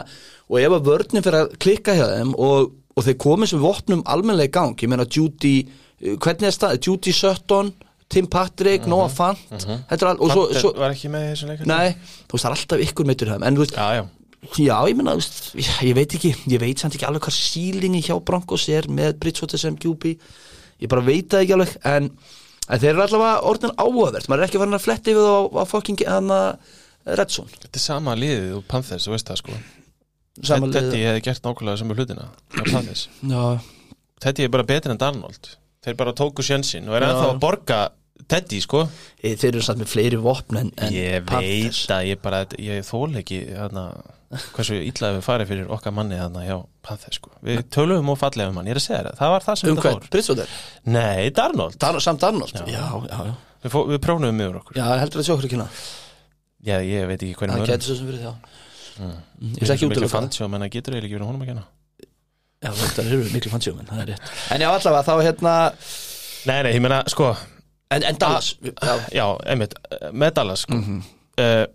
og 0.47 0.59
ef 0.61 0.75
að 0.77 0.87
vörnin 0.87 1.25
fyrir 1.25 1.39
að 1.43 1.57
klikka 1.61 1.95
hjá 1.97 2.05
þeim 2.15 2.33
og, 2.33 2.71
og 2.97 3.05
þeir 3.05 3.17
komið 3.21 3.51
sem 3.51 3.61
vopnum 3.61 4.05
almennlega 4.09 4.49
í 4.49 4.55
gang, 4.57 4.77
ég 4.81 4.91
meina 4.91 5.05
Judy 5.05 5.55
eh, 5.61 6.15
hvernig 6.15 6.49
er 6.49 6.55
stað, 6.55 6.79
Judy 6.87 7.13
Sutton 7.13 7.73
Tim 8.07 8.27
Patrick, 8.31 8.85
Noah 8.87 9.09
Fant. 9.11 9.39
Þetta 9.51 9.97
er 9.97 10.09
all, 10.11 10.19
og 10.21 10.31
svo, 10.31 10.45
Fanter 10.47 10.63
svo 10.63 10.71
var 10.79 10.93
ekki 10.95 11.09
með 11.11 11.25
þessu 11.31 11.49
leikar 11.49 11.67
nei, 11.67 11.89
þú 12.23 12.37
veist, 12.37 12.45
það 12.45 12.49
er 12.49 12.55
alltaf 12.55 12.83
ykkur 12.87 13.09
meitur 13.09 13.33
en 13.35 13.57
þú 13.57 13.63
veist, 13.65 13.75
já, 13.75 13.87
já, 13.97 14.03
já, 14.63 14.75
ég 14.87 15.01
veist, 15.09 15.39
ég, 15.59 15.71
ég 15.89 15.97
veit 15.97 16.17
ekki 16.17 16.33
ég 16.53 16.61
veit 16.63 16.83
samt 16.83 16.95
ekki 16.95 17.07
alveg 17.09 17.27
hvað 17.27 17.37
sílingi 17.37 18.03
hjá 18.07 18.15
Broncos 18.23 18.67
er 18.71 18.87
með 18.87 19.17
Bridgewater 19.21 19.59
sem 19.59 19.75
QB 19.75 20.13
ég 20.13 20.91
bara 20.91 21.03
veit 21.03 21.27
það 21.33 21.43
ekki 21.43 21.57
alveg 21.57 21.75
en, 21.91 22.09
en 22.67 22.83
þeir 22.83 22.91
eru 22.93 23.05
allavega 23.07 23.45
orðin 23.49 23.75
áhugavert. 23.75 24.29
Maður 24.29 24.43
er 24.43 24.47
ekki 24.47 24.61
farin 24.61 24.79
að 24.79 24.85
fletti 24.85 25.17
það 25.17 25.27
á, 25.27 25.39
á 25.57 25.63
fucking 25.67 26.05
hana 26.07 26.41
Redzone 27.07 27.51
þetta 27.55 27.79
er 27.79 27.83
sama 27.83 28.15
liðið 28.19 28.55
og 28.57 28.65
Panthers, 28.71 29.07
þú 29.07 29.15
veist 29.15 29.29
það 29.31 29.41
sko. 29.43 29.59
Sama 30.47 30.67
Teddy 30.69 30.91
liðið. 30.91 31.07
hefði 31.07 31.23
gert 31.27 31.47
nákvæmlega 31.47 31.95
hlutina 31.97 32.27
með 32.55 32.73
Panthers. 32.73 33.07
Já, 33.23 33.43
Teddy 34.23 34.45
er 34.45 34.51
bara 34.53 34.65
betur 34.67 34.93
en 34.93 34.99
Darnold. 35.01 35.49
Þeir 35.85 35.97
bara 35.97 36.13
tóku 36.17 36.43
sjönsinn 36.43 36.89
og 36.89 36.97
er 36.97 37.05
ennþá 37.07 37.29
að 37.31 37.39
borga 37.41 37.79
Teddy 38.27 38.59
sko. 38.63 38.83
E, 39.21 39.33
þeir 39.39 39.53
eru 39.53 39.63
samt 39.65 39.81
með 39.83 39.91
fleiri 39.93 40.19
vopn 40.21 40.59
en, 40.61 40.69
en 40.77 40.93
ég 40.93 41.25
Panthers. 41.27 41.81
veit 41.85 41.95
að 41.97 42.07
ég 42.09 42.21
bara 42.23 42.43
ég 42.61 42.85
þól 42.87 43.09
ekki 43.21 43.39
þarna, 43.53 43.83
hversu 44.55 44.79
illa 44.81 45.11
við 45.15 45.23
farið 45.27 45.51
fyrir 45.53 45.69
okkar 45.77 45.95
manni 45.95 46.19
þarna 46.19 46.43
hjá 46.47 46.57
Panthers 46.87 47.21
sko. 47.21 47.31
við 47.45 47.63
tölum 47.73 48.11
og 48.13 48.19
fallega 48.19 48.51
um 48.51 48.59
hann, 48.59 48.67
ég 48.67 48.75
er 48.75 48.81
að 48.81 48.87
segja 48.87 49.03
það 49.07 49.21
það 49.21 49.33
var 49.35 49.47
það 49.47 49.59
sem 49.61 49.69
um 49.69 49.77
þetta 49.79 49.93
fór. 49.95 50.09
Bridgewater, 50.15 50.57
nei, 50.97 51.29
Darnold, 51.37 51.79
Dar 51.79 52.01
samt 52.03 52.25
Darnold 52.25 52.57
já, 52.57 52.65
já, 52.67 52.83
já, 53.07 53.17
já, 53.31 53.33
við, 53.63 53.79
við 53.93 54.03
prófum 54.03 54.27
yfir 54.43 54.61
okkur. 54.61 54.81
Heldur 54.81 55.23
að 55.23 55.29
sjá 55.29 55.35
okkur 55.37 55.49
ekki 55.49 55.59
hana 55.61 55.69
já, 56.67 56.77
ég 56.83 57.07
veit 57.07 57.21
ekki 57.21 57.37
hvernig 57.39 57.61
það 57.61 57.71
getur 57.75 57.91
svo 57.91 57.99
sem 58.01 58.09
fyrir 58.11 58.25
þá 58.27 58.55
Mm. 58.97 59.17
Mm, 59.37 59.51
ég 59.53 59.61
vil 59.61 59.73
ekki 59.75 59.87
útiloka 59.91 60.09
það. 60.09 60.29
það 60.33 60.71
getur 60.73 60.95
eiginlega 60.95 61.05
ekki 61.05 61.17
verið 61.17 61.27
honum 61.29 61.43
að 61.43 61.49
kenna. 61.51 61.65
Já, 62.57 62.69
þetta 62.79 63.03
eru 63.03 63.19
miklu 63.29 63.51
fansjómen, 63.53 63.89
það 63.91 63.99
er 64.01 64.07
rétt. 64.11 64.31
En 64.55 64.63
já, 64.63 64.69
allavega, 64.71 65.03
þá 65.05 65.27
hérna 65.27 65.53
nei, 66.47 66.61
nei, 66.65 66.71
ég 66.73 66.81
meina, 66.81 67.03
sko 67.13 67.27
en, 67.93 68.03
en 68.03 68.19
Dallas, 68.19 68.53
já, 68.61 68.93
já, 69.15 69.25
einmitt, 69.47 69.75
með 70.11 70.33
Dallas 70.39 70.65
sko. 70.65 70.77
Mhm. 70.77 71.01
uh, 71.41 71.65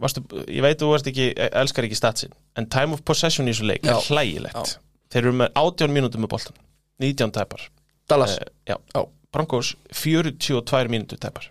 varstu, 0.00 0.22
ég 0.48 0.64
veit 0.64 0.80
þú 0.80 0.92
ekki 0.96 1.30
elskar 1.50 1.84
ekki 1.84 1.98
statsin, 1.98 2.32
en 2.56 2.68
time 2.72 2.96
of 2.96 3.02
possession 3.04 3.48
í 3.48 3.52
þessu 3.52 3.66
leik 3.68 3.84
Já. 3.84 3.96
er 3.96 4.06
hlægilegt 4.08 4.78
þeir 5.12 5.26
eru 5.26 5.34
með 5.42 5.58
18 5.60 5.92
mínútur 5.92 6.22
með 6.22 6.32
boltan 6.32 6.56
19 7.02 7.34
tæpar. 7.36 7.66
Dallas, 8.08 8.38
uh, 8.40 8.48
já, 8.64 8.78
já, 8.94 9.02
Broncos 9.34 9.74
42 9.92 10.88
mínútur 10.88 11.20
tæpar. 11.20 11.50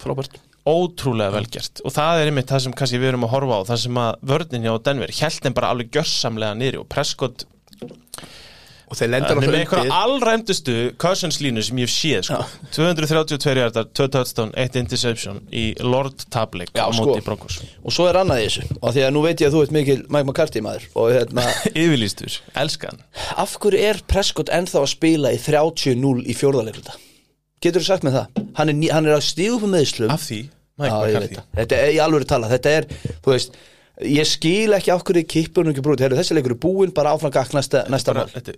Frábært. 0.00 0.38
Ótrúlega 0.70 1.32
velgjert 1.34 1.80
og 1.88 1.92
það 1.92 2.20
er 2.20 2.30
einmitt 2.30 2.50
það 2.52 2.62
sem 2.66 2.74
kannski 2.76 2.98
við 3.00 3.14
erum 3.14 3.24
að 3.24 3.32
horfa 3.34 3.60
á 3.60 3.68
það 3.70 3.78
sem 3.84 4.00
að 4.00 4.24
vörnin 4.30 4.66
hjá 4.66 4.74
Denver 4.86 5.12
held 5.20 5.44
þeim 5.44 5.56
bara 5.56 5.70
alveg 5.72 5.92
gjörsamlega 5.96 6.56
niður 6.60 6.82
og 6.82 6.88
Prescott 6.92 7.46
og 8.90 8.98
þeir 8.98 9.10
lendar 9.12 9.38
með 9.38 9.52
alltaf 9.54 9.76
undir. 9.78 9.92
allrændustu 9.94 10.74
Cousins 11.00 11.38
línu 11.40 11.62
sem 11.62 11.78
ég 11.78 11.86
hef 11.86 11.92
séð 11.94 12.24
sko. 12.26 12.40
232 12.74 13.54
hjartar, 13.60 13.86
2 13.94 14.08
touchdown 14.16 14.50
1 14.58 14.78
interception 14.80 15.38
í 15.54 15.64
Lord 15.86 16.24
Tablik 16.34 16.72
á 16.74 16.90
sko. 16.90 17.06
móti 17.06 17.22
Broncos. 17.26 17.60
Og 17.86 17.94
svo 17.94 18.08
er 18.10 18.18
annað 18.20 18.42
í 18.42 18.48
þessu 18.48 18.66
og 18.80 18.96
því 18.96 19.04
að 19.06 19.14
nú 19.14 19.22
veit 19.26 19.44
ég 19.44 19.50
að 19.50 19.56
þú 19.56 19.62
ert 19.66 19.76
mikil 19.78 19.98
Mike 20.08 20.26
McCarthy 20.26 20.64
maður 20.66 20.88
hérna, 21.14 21.46
yfirlýstur, 21.84 22.40
elskan 22.58 23.00
af 23.38 23.54
hverju 23.62 23.84
er 23.90 24.02
Prescott 24.10 24.50
ennþá 24.52 24.82
að 24.82 24.90
spila 24.96 25.32
í 25.36 25.38
30-0 25.38 26.26
í 26.26 26.36
fjórðaleglunda 26.36 26.98
getur 27.62 27.84
þú 27.84 27.86
sagt 27.92 28.06
með 28.08 28.18
það? 28.18 28.46
Hann 28.58 28.72
er, 28.72 28.80
hann 28.96 29.06
er 29.10 29.18
að 29.18 29.26
stíða 29.28 29.58
upp 29.58 29.66
með 29.68 29.74
meðslum 29.76 30.14
af 30.14 30.24
því, 30.26 30.40
Mike 30.80 31.00
McCarthy. 31.04 31.42
þetta 31.60 31.80
er 31.84 31.92
í 31.94 32.00
alvöru 32.02 32.28
tala 32.30 32.50
þetta 32.50 32.72
er, 32.80 32.88
þú 33.20 33.34
veist 33.36 33.60
ég 34.06 34.28
skil 34.28 34.74
ekki 34.76 34.92
af 34.94 35.02
hverju 35.06 35.26
kippurinn 35.28 35.72
ekki 35.74 35.84
brúið 35.84 36.16
þessi 36.16 36.36
leikur 36.36 36.54
er 36.54 36.60
búinn, 36.62 36.92
bara 36.96 37.14
áfram 37.14 37.32
gakk 37.34 37.54
næsta, 37.56 37.84
næsta 37.92 38.14
bara, 38.14 38.26
mál. 38.26 38.34
þetta, 38.36 38.54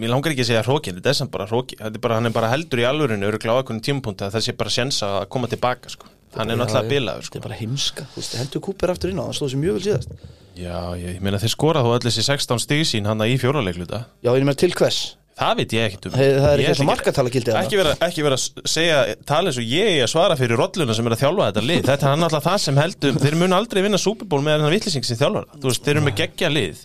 mér 0.00 0.12
langar 0.12 0.34
ekki 0.34 0.44
að 0.44 0.50
segja 0.50 0.64
hrókin 0.66 0.98
þetta 0.98 1.12
er 1.12 1.18
sem 1.20 1.30
bara 1.32 1.46
hróki, 1.50 1.78
þetta 1.78 2.00
er 2.00 2.04
bara, 2.06 2.18
hann 2.18 2.30
er 2.30 2.34
bara 2.34 2.50
heldur 2.52 2.82
í 2.82 2.86
alvörinu 2.88 3.28
öruglega 3.30 3.54
á 3.54 3.60
einhvern 3.60 3.82
tímapunkti 3.86 4.26
að 4.26 4.36
það 4.36 4.46
sé 4.46 4.56
bara 4.58 4.74
sjensa 4.74 5.12
að 5.20 5.28
koma 5.36 5.50
tilbaka 5.52 5.92
sko. 5.94 6.10
hann 6.36 6.50
er 6.50 6.58
Já, 6.58 6.60
náttúrulega 6.62 6.90
bilaður 6.94 7.22
þetta 7.22 7.30
sko. 7.30 7.38
er 7.40 7.46
bara 7.46 7.60
heimska, 7.60 8.06
þú 8.16 8.26
hendur 8.40 8.64
Cooper 8.66 8.94
aftur 8.94 9.12
inn 9.12 9.22
á 9.22 9.24
hann 9.26 9.36
stóð 9.38 9.54
sér 9.54 9.62
mjög 9.64 9.78
vel 9.78 9.86
síðast. 9.86 10.12
Já, 10.60 10.76
ég, 10.98 11.16
ég 11.16 11.22
meina 11.24 11.40
þeir 11.40 11.54
skora 11.54 11.82
þó 11.86 11.94
allir 11.94 12.14
sér 12.14 12.26
16 12.34 12.62
stig 12.66 12.84
sín 12.86 13.06
hann 13.08 13.22
í 13.26 13.38
fjóralegluta 13.40 14.04
já, 14.22 14.30
ég 14.34 14.42
meina 14.44 14.58
til 14.58 14.74
hvers, 14.74 15.16
það 15.40 15.60
veit 15.60 15.74
ég 15.76 15.86
ekkert 15.88 16.06
um. 16.08 16.14
Það 16.14 16.46
er 16.50 16.62
ekki 16.62 16.68
ætla 16.68 16.78
svona 16.78 16.90
markatala 16.90 17.32
gildið 17.34 17.58
ekki 17.60 17.80
vera, 17.80 17.96
ekki 18.06 18.24
vera 18.26 18.38
að 18.38 18.70
segja 18.74 19.00
tala 19.28 19.50
eins 19.50 19.60
og 19.60 19.74
ég 19.74 20.00
að 20.04 20.12
svara 20.12 20.38
fyrir 20.40 20.60
rolluna 20.60 20.96
sem 20.96 21.10
er 21.10 21.16
að 21.16 21.22
þjálfa 21.24 21.50
þetta 21.50 21.66
lið. 21.66 21.82
Þetta 21.90 22.08
er 22.10 22.22
náttúrulega 22.22 22.46
það 22.46 22.58
sem 22.66 22.80
heldur 22.84 23.20
þeir 23.24 23.38
mun 23.40 23.58
aldrei 23.58 23.84
vinna 23.86 24.00
Super 24.00 24.30
Bowl 24.30 24.42
með 24.44 24.58
þennan 24.58 24.74
vitlising 24.76 25.06
sem 25.08 25.20
þjálfar 25.20 25.46
það. 25.48 25.60
þú 25.60 25.72
veist, 25.72 25.84
þeir 25.86 25.94
eru 25.96 26.06
með 26.06 26.18
geggja 26.20 26.52
lið. 26.52 26.82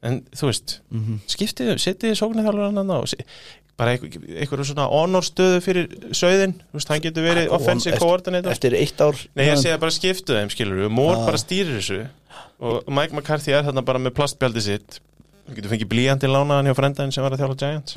En 0.00 0.20
þú 0.32 0.46
veist, 0.48 0.76
mm 0.88 1.00
-hmm. 1.00 1.16
skiptið 1.28 1.72
setið 1.82 2.14
sóknir 2.16 2.46
þjálfar 2.46 2.70
hann 2.70 2.94
á 2.94 3.00
se- 3.10 3.26
bara 3.80 3.90
einhver, 3.96 4.10
einhver 4.36 4.64
svona 4.64 4.86
honorstöðu 4.92 5.60
fyrir 5.64 5.88
sögðin, 6.12 6.54
þú 6.68 6.74
veist, 6.76 6.88
hann 6.88 7.00
getur 7.00 7.24
verið 7.24 7.48
offensive 7.56 7.98
coordinator. 7.98 8.52
eftir 8.52 8.74
eitt 8.76 9.00
ár 9.00 9.16
Nei, 9.34 9.46
ég 9.48 9.56
segja 9.56 9.78
bara 9.80 9.90
skiptu 9.90 10.36
þeim, 10.36 10.50
skilur 10.52 10.84
Þú 15.50 15.56
getur 15.58 15.72
fengið 15.74 15.90
blíjandi 15.90 16.30
lánaðan 16.30 16.70
hjá 16.70 16.76
frendaðin 16.78 17.16
sem 17.16 17.26
var 17.26 17.34
að 17.34 17.42
þjála 17.42 17.58
Giants. 17.58 17.96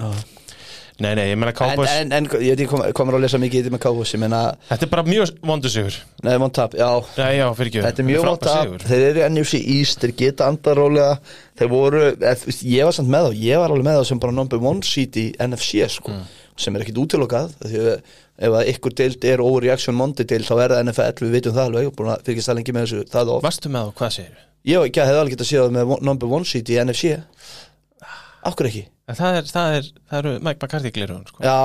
Nei, 1.01 1.16
nei, 1.18 1.24
ég 1.32 1.38
meina 1.41 1.49
en, 1.49 1.58
Cowboys 1.58 1.89
en, 1.89 2.12
en 2.14 2.28
ég 2.38 2.54
veit 2.54 2.60
ekki 2.62 2.68
kom, 2.70 2.84
komur 2.93 3.16
að 3.18 3.24
lesa 3.24 3.39
mikið 3.41 3.58
í 3.58 3.62
þetta 3.64 3.74
með 3.74 3.82
Cowboys 3.82 4.12
ég 4.14 4.22
Þetta 4.68 4.86
er 4.86 4.91
bara 4.91 5.06
mjög 5.08 5.32
vondu 5.49 5.72
sigur. 5.74 5.97
Neða, 6.22 6.41
vont 6.43 6.54
tap, 6.54 6.76
já. 6.78 6.89
Já, 7.18 7.47
Þetta 7.58 8.04
er 8.04 8.08
mjög 8.10 8.28
vont 8.28 8.45
tap, 8.45 8.76
þeir 8.86 9.06
eru 9.08 9.24
NFC 9.32 9.62
East 9.78 10.04
þeir 10.04 10.14
geta 10.22 10.51
andarólega 10.51 11.18
þeir 11.58 11.74
voru, 11.74 12.04
þú 12.43 12.56
ég 12.76 12.89
var 12.89 12.97
samt 12.99 13.12
með 13.14 13.28
þá 13.30 13.41
ég 13.47 13.64
var 13.64 13.74
alveg 13.74 13.89
með 13.89 13.99
þá 13.99 14.12
sem 14.12 14.24
bara 14.28 14.38
number 14.38 14.64
one 14.70 14.86
seed 14.86 15.18
í 15.18 15.26
NFC 15.41 15.89
sko, 15.97 16.22
sem 16.62 16.78
er 16.78 16.86
ekkit 16.86 17.01
útilokað 17.08 17.58
því 17.66 17.84
að 17.88 18.16
ef 18.43 18.58
að 18.62 18.74
ykkur 18.76 18.97
deild 19.01 19.30
er 19.34 19.41
overreaction 19.45 19.97
Monday 19.97 20.30
deild 20.30 20.45
þá 20.45 20.56
er 20.60 20.78
það 20.78 20.88
NFL, 20.88 21.26
við 21.26 21.38
veitum 21.39 21.58
það 21.58 21.70
alveg 21.72 21.93
búin 21.97 22.14
að 22.14 22.26
fylgjast 22.30 22.51
það 22.51 22.60
lengi 22.62 22.78
með 22.78 22.89
þessu, 22.89 23.38
Varstu 23.45 23.74
með 23.74 23.89
þá, 23.89 23.97
hvað 24.01 24.18
segir 24.22 24.41
ég 24.64 24.80
að 25.03 25.11
hefði 25.11 25.22
alveg 25.22 25.36
getað 25.36 25.49
séð 25.49 25.64
það 25.66 25.78
með 25.78 25.93
number 26.07 26.36
one 26.39 26.47
seed 26.47 26.72
í 26.72 26.80
NFC 26.84 27.18
Akkur 28.43 28.70
ekki 28.70 28.84
Það 29.04 29.36
er, 29.36 29.47
það 29.51 29.74
er, 29.76 29.88
það 30.08 30.18
eru 30.22 30.32
Mike 30.47 30.60
McCarthy 30.64 30.89
glirun 30.95 31.24
sko. 31.28 31.41
Já, 31.43 31.56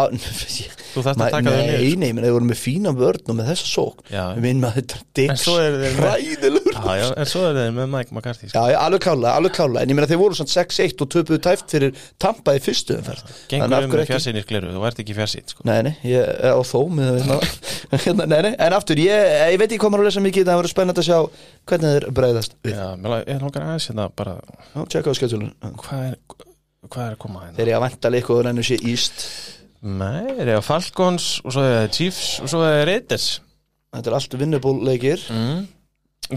Þú 0.91 1.03
þarft 1.07 1.21
að 1.23 1.29
taka 1.37 1.39
þau 1.39 1.55
Nei, 1.55 1.69
niður 1.69 1.99
nei, 2.03 2.09
menn 2.17 2.25
þeir 2.27 2.33
voru 2.35 2.47
með 2.49 2.59
fína 2.59 2.91
vörn 2.99 3.31
og 3.31 3.37
með 3.39 3.47
þessa 3.53 3.69
sók. 3.71 4.01
Við 4.11 4.41
minn 4.43 4.59
maður 4.65 4.83
þetta 4.91 4.97
En 5.23 5.39
þeir 5.39 5.77
með- 5.79 6.01
Ræðilegur 6.03 6.75
Já, 6.75 6.83
já, 6.99 7.07
en 7.15 7.29
svo 7.31 7.43
er 7.47 7.55
þeir 7.61 7.77
með 7.77 7.87
Mike 7.93 8.11
McCarthy 8.17 8.51
sko. 8.51 8.59
Já, 8.59 8.63
já, 8.75 8.79
alveg 8.83 9.05
klálega, 9.07 9.35
alveg 9.39 9.55
klálega 9.55 9.83
En 9.87 9.93
ég 9.93 9.99
meina 10.01 10.09
þeir 10.11 10.19
voru 10.25 10.35
svona 10.41 10.51
6-1 10.57 11.05
og 11.07 11.11
töpuðu 11.15 11.39
tæft 11.47 11.71
fyrir 11.77 11.95
Tampa 12.19 12.57
í 12.59 12.65
fyrstu 12.65 12.99
umferð. 12.99 13.23
Gengur 13.55 13.71
um 13.71 13.95
með 13.95 14.11
fjarsinir 14.11 14.49
gliru, 14.51 14.75
þú 14.75 14.83
ert 14.91 14.99
ekki 15.05 15.15
fjarsinn 15.21 15.47
sko. 15.55 15.63
Nei, 15.69 15.79
nei, 15.87 15.95
ég 16.11 16.27
er 16.27 16.59
á 16.59 16.63
þó 16.67 16.83
með 16.91 17.23
hérna, 18.03 18.27
nei, 18.27 18.41
nei, 18.49 18.55
En 18.59 18.75
aftur, 18.75 18.99
ég, 18.99 19.15
ég 19.55 19.63
veit 19.63 19.79
hvað 19.79 19.95
maður 19.95 20.09
að 20.09 20.11
lesa 20.11 20.27
mikið 20.27 20.51
Það 20.51 20.59
verður 20.59 20.75
spennandi 20.75 21.07
að 26.83 26.87
ég 26.87 26.93
Hvað 26.93 27.05
er, 27.05 27.09
er 27.09 27.17
að 27.17 27.23
koma 27.23 27.45
hérna? 27.45 27.57
Þeir 27.57 27.67
eru 27.67 27.77
að 27.77 27.85
vanta 27.87 28.13
líka 28.13 28.35
og 28.35 28.45
rennur 28.47 28.67
sér 28.67 28.85
íst 28.87 29.25
Nei, 29.79 30.35
þeir 30.35 30.53
eru 30.53 30.63
Falcons 30.67 31.27
og 31.45 31.55
svo 31.55 31.65
er 31.65 31.75
það 31.77 31.91
Chiefs 31.95 32.29
og 32.43 32.51
svo 32.51 32.63
er 32.67 32.73
það 32.73 32.85
Raiders. 32.89 33.27
Þetta 33.95 34.11
er 34.11 34.17
allt 34.19 34.37
vinnubúleikir 34.41 35.25
mm. 35.33 35.67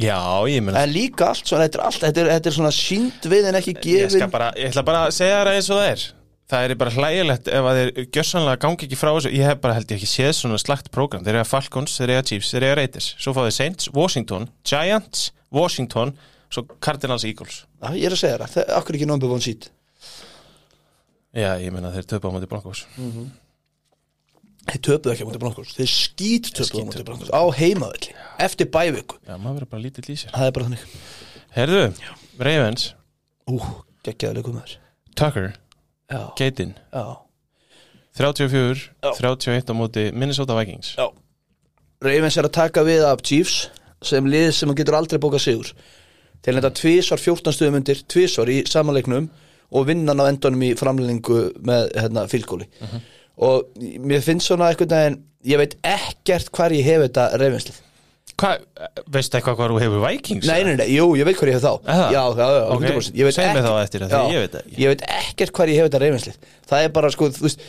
Já, 0.01 0.17
ég 0.47 0.63
meina 0.63 0.85
En 0.85 0.93
líka 0.93 1.31
allt, 1.31 1.43
svona, 1.45 1.67
þetta 1.67 1.79
er 1.79 1.85
allt 1.89 2.05
Þetta 2.05 2.23
er, 2.23 2.31
þetta 2.37 2.51
er 2.51 2.57
svona 2.57 2.73
sínd 2.75 3.29
við 3.33 3.49
en 3.49 3.59
ekki 3.59 3.75
ég, 3.75 4.07
gefin 4.07 4.33
bara, 4.33 4.51
ég 4.55 4.71
ætla 4.71 4.85
bara 4.87 5.05
að 5.09 5.15
segja 5.17 5.41
það 5.41 5.57
eins 5.57 5.69
og 5.69 5.81
það 5.81 5.91
er. 5.91 6.07
Það 6.51 6.65
er 6.67 6.73
bara 6.81 6.93
hlægilegt 6.95 7.45
ef 7.47 7.67
að 7.67 7.77
þeir 7.79 8.07
gjössanlega 8.17 8.61
gangi 8.65 8.87
ekki 8.87 8.97
frá 8.99 9.09
þessu. 9.15 9.29
Ég 9.31 9.47
hef 9.47 9.59
bara 9.63 9.75
held 9.77 9.91
ég 9.93 10.01
ekki 10.01 10.09
séð 10.11 10.31
svona 10.35 10.57
slagt 10.59 10.89
prógram. 10.91 11.23
Þeir 11.23 11.37
eru 11.37 11.43
að 11.45 11.51
Falcons, 11.51 11.93
þeir 11.95 12.09
eru 12.09 12.21
að 12.21 12.31
Chiefs, 12.31 12.49
þeir 12.51 12.65
eru 12.65 12.71
að 12.71 12.79
Raiders. 12.81 13.07
Svo 13.23 13.33
fá 13.35 13.39
þeir 13.45 13.55
Saints, 13.55 13.87
Washington, 13.95 14.49
Giants, 14.67 15.29
Washington 15.55 16.11
Svo 16.51 16.65
Cardinals, 16.83 17.23
Eagles. 17.23 17.61
Já, 17.79 17.93
ég 17.95 18.09
er 18.09 18.15
að 18.15 18.19
segja 18.19 18.39
það, 18.41 18.55
það 18.57 18.73
Akkur 18.75 18.97
ekki 18.97 19.07
number 19.07 19.31
one 19.31 19.43
seat 19.43 19.69
Já, 21.32 21.55
ég 21.63 21.71
meina 21.71 21.91
þeir 21.95 22.07
töpa 22.11 22.27
á 22.27 22.34
móti 22.36 22.49
Broncos. 22.51 22.82
Þeir 24.67 24.82
töpuðu 24.86 25.13
ekki 25.13 25.25
móti 25.27 25.39
Broncos. 25.41 25.71
Þeir 25.77 25.89
skýt 25.91 26.49
móti 26.59 26.73
töpuðu. 26.99 27.05
Broncos 27.07 27.32
Á 27.32 27.41
heimavelli 27.55 28.11
Eftir 28.43 28.67
bæviku. 28.73 29.17
Já, 29.25 29.38
maður 29.39 29.61
verður 29.61 29.71
bara 29.71 29.84
lítill 29.86 30.05
í 30.11 30.17
sér. 30.19 30.34
Það 30.36 30.49
er 30.49 30.55
bara 30.57 30.67
þannig. 30.67 30.84
Herðu, 31.55 31.82
Ravens, 32.39 32.86
Ú, 33.51 33.57
geggjaði 34.05 34.38
leikum 34.39 34.59
þar 34.59 34.75
Tucker, 35.19 35.47
Já, 36.11 36.21
Gaten 36.39 36.75
já. 36.91 37.05
34, 38.19 38.86
Já. 39.01 39.11
31 39.17 39.71
á 39.71 39.73
móti 39.75 40.03
Minnesota 40.11 40.55
Vikings. 40.59 40.93
Já. 40.99 41.07
Ravens 42.03 42.38
er 42.38 42.47
að 42.47 42.55
taka 42.57 42.84
við 42.88 43.03
af 43.07 43.23
Chiefs 43.23 43.69
sem 44.03 44.25
lið 44.27 44.49
sem 44.57 44.69
hann 44.71 44.77
getur 44.79 44.97
aldrei 44.97 45.19
bókað 45.21 45.43
sigur. 45.45 45.71
Til 46.41 46.55
þetta 46.57 46.71
tvísvar 46.75 47.21
14 47.21 47.53
stuðum 47.55 47.77
undir 47.79 47.99
tvísvar 48.09 48.49
í 48.49 48.61
samanleiknum 48.67 49.27
og 49.72 49.88
vinnan 49.88 50.19
á 50.19 50.26
endunum 50.30 50.65
í 50.67 50.74
framlýningu 50.80 51.41
með 51.67 51.91
hérna, 51.97 52.26
fylgóli 52.32 52.67
og 53.41 53.69
mér 54.03 54.24
finnst 54.26 54.49
svona 54.49 54.72
eitthvað 54.72 54.97
en 55.07 55.22
ég 55.47 55.61
veit 55.61 55.78
ekkert 55.88 56.51
hvar 56.55 56.76
ég 56.76 56.86
hef 56.88 57.07
þetta 57.07 57.80
Hvað, 58.41 58.61
veistu 59.11 59.38
eitthvað 59.38 59.57
hvað 59.59 59.72
þú 59.74 59.80
hefur 59.84 60.01
Vikings? 60.05 60.47
Nei, 60.49 60.63
nei, 60.65 60.74
nei, 60.80 60.88
jú, 60.95 61.03
ég 61.19 61.28
veit 61.28 61.38
hvar 61.38 61.49
ég 61.51 61.57
hef 61.57 61.63
þá 61.65 61.74
það? 61.86 62.13
Já, 62.15 62.22
já, 62.39 62.47
já, 62.47 62.61
Ok, 62.74 62.86
100% 62.88 63.19
Ég 63.19 63.28
veit 63.28 63.36
segðu 63.36 63.53
mér 63.57 63.65
þá 63.67 63.74
eftir 63.82 64.05
það, 64.07 64.32
ég 64.32 64.43
veit 64.45 64.55
ekki. 64.61 64.76
Ég 64.82 64.93
veit 64.93 65.03
ekkert 65.17 65.53
hvar 65.57 65.72
ég 65.72 65.78
hef 65.82 65.89
þetta 65.89 66.01
Ravenslið 66.01 66.38
Það 66.72 66.86
er 66.86 66.93
bara, 66.95 67.11
sko, 67.13 67.30
þú 67.36 67.45
veist 67.45 67.65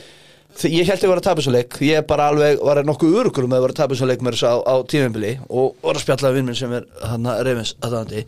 Ég 0.60 0.84
held 0.86 1.00
að 1.00 1.06
ég 1.06 1.10
var 1.10 1.20
að 1.20 1.26
tapa 1.26 1.42
svo 1.44 1.52
leik. 1.54 1.78
Ég 1.82 2.04
bara 2.06 2.26
alveg, 2.30 2.60
var 2.62 2.82
nokkuð 2.86 3.16
örugur 3.22 3.46
með 3.48 3.58
að 3.58 3.64
vera 3.64 3.74
að 3.74 3.80
tapa 3.80 3.96
svo 3.98 4.06
leik 4.10 4.22
með 4.22 4.36
þess 4.36 4.46
á, 4.46 4.54
á 4.62 4.74
tímembili 4.90 5.32
og 5.48 5.78
var 5.82 5.96
að 5.96 6.04
spjalla 6.04 6.32
vinn 6.36 6.46
minn 6.48 6.58
sem 6.58 6.74
er 6.76 6.86
hann 7.08 7.26
Ravens 7.46 7.72
aðdæðandi 7.80 8.22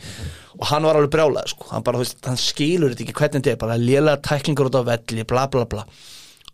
og 0.55 0.67
hann 0.71 0.87
var 0.89 0.99
alveg 0.99 1.13
brjálað, 1.15 1.51
sko. 1.53 1.69
Hann 1.71 1.85
bara, 1.87 2.01
veist, 2.01 2.19
hann 2.25 2.41
skilur 2.41 2.95
þetta 2.95 3.05
ekki 3.07 3.17
hvernig 3.21 3.43
þetta 3.45 3.53
er 3.55 3.61
bara 3.61 3.79
lélega 3.81 4.23
tæklingur 4.25 4.71
út 4.71 4.79
á 4.81 4.83
velli, 4.89 5.27
bla 5.31 5.47
bla 5.53 5.67
bla. 5.69 5.85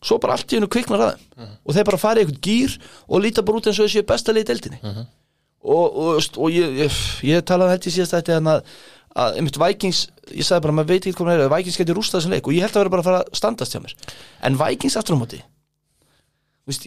Svo 0.01 0.16
bara 0.21 0.37
allt 0.37 0.53
í 0.53 0.57
hennu 0.59 0.68
kviknar 0.73 1.03
að 1.05 1.11
þeim. 1.14 1.51
Og 1.68 1.77
þeir 1.77 1.89
bara 1.91 2.01
fara 2.01 2.21
í 2.21 2.25
eitthvað 2.25 2.41
gýr 2.49 2.77
og 3.07 3.21
líta 3.25 3.45
bara 3.45 3.61
út 3.61 3.68
eins 3.68 3.81
og 3.81 3.89
þessi 3.91 4.05
besta 4.09 4.33
liði 4.33 4.47
í 4.47 4.51
deildinni. 4.51 4.81
Og, 5.61 5.85
og, 5.87 6.09
veist, 6.16 6.41
og 6.41 6.55
ég, 6.57 6.79
ég, 6.87 7.01
ég 7.29 7.45
talaði 7.45 7.77
held 7.77 7.87
í 7.91 7.95
síðast 7.99 8.16
þetta 8.16 8.39
en 8.41 8.49
að, 8.55 8.62
að 9.21 9.37
einmitt 9.37 9.61
Vikings, 9.61 10.07
ég 10.33 10.49
sagði 10.49 10.64
bara, 10.66 10.77
maður 10.81 10.93
veit 10.95 11.05
ekki 11.05 11.18
hvað 11.18 11.29
maður 11.29 11.45
er 11.45 11.53
Vikings 11.53 11.81
getur 11.83 12.01
rústað 12.01 12.23
þessum 12.23 12.33
leik 12.33 12.49
og 12.49 12.57
ég 12.57 12.64
held 12.64 12.79
að 12.79 12.81
vera 12.87 12.95
bara 12.97 13.05
að 13.05 13.09
fara 13.11 13.21
að 13.27 13.41
standast 13.43 13.77
hjá 13.77 13.83
mér. 13.85 13.97
En 14.49 14.57
Vikings 14.57 14.97
aftur 14.97 15.21
á 15.21 15.21
móti 15.21 15.43
veist, 16.69 16.87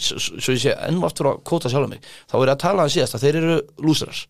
svo, 0.00 0.52
ég 0.54 0.60
sé 0.62 0.74
enn 0.88 1.00
og 1.00 1.08
aftur 1.10 1.32
að 1.34 1.40
kóta 1.50 1.70
sjálf 1.72 1.90
mig 1.90 2.04
þá 2.30 2.36
er 2.40 2.52
að 2.54 2.60
tala 2.64 2.86
um 2.86 2.92
síðast 2.92 3.18
að 3.18 3.26
þeir 3.26 3.40
eru 3.40 3.56
lúsarar. 3.84 4.20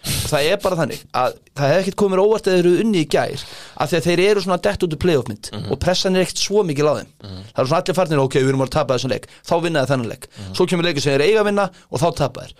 Og 0.00 0.28
það 0.30 0.46
er 0.48 0.60
bara 0.62 0.76
þannig 0.78 1.00
að 1.12 1.34
það 1.58 1.70
hefði 1.70 1.80
ekkert 1.82 1.96
komið 2.00 2.20
óvart 2.22 2.46
að 2.48 2.54
þeir 2.54 2.62
eru 2.62 2.84
unni 2.86 3.02
í 3.02 3.08
gær 3.12 3.42
af 3.76 3.90
því 3.90 3.98
að 3.98 4.06
þeir 4.06 4.22
eru 4.24 4.44
svona 4.46 4.60
dett 4.64 4.84
út 4.86 4.94
í 4.96 4.98
playoff 5.02 5.28
mynd 5.28 5.50
og 5.60 5.80
pressan 5.82 6.16
er 6.16 6.24
ekkert 6.24 6.40
svo 6.40 6.62
mikil 6.64 6.88
á 6.88 6.92
þeim. 6.96 7.10
Það 7.20 7.60
eru 7.60 7.68
svona 7.68 7.80
allir 7.82 7.98
farnir, 7.98 8.22
ok, 8.24 8.36
við 8.40 8.48
erum 8.54 8.64
að 8.64 8.72
tapa 8.78 8.96
þessum 8.96 9.12
leik 9.12 9.28
þá 9.44 9.54
vinna 9.60 9.82
þeir 9.84 9.92
þennan 9.92 10.12
leik, 10.14 10.24
svo 10.56 10.66
kemur 10.72 10.88
leikur 10.88 11.04
sem 11.04 11.12
þeir 11.18 11.26
eiga 11.26 11.42
að 11.42 11.48
vinna 11.50 11.66
og 11.90 12.00
þá 12.00 12.08
tapa 12.22 12.46
þeir. 12.46 12.54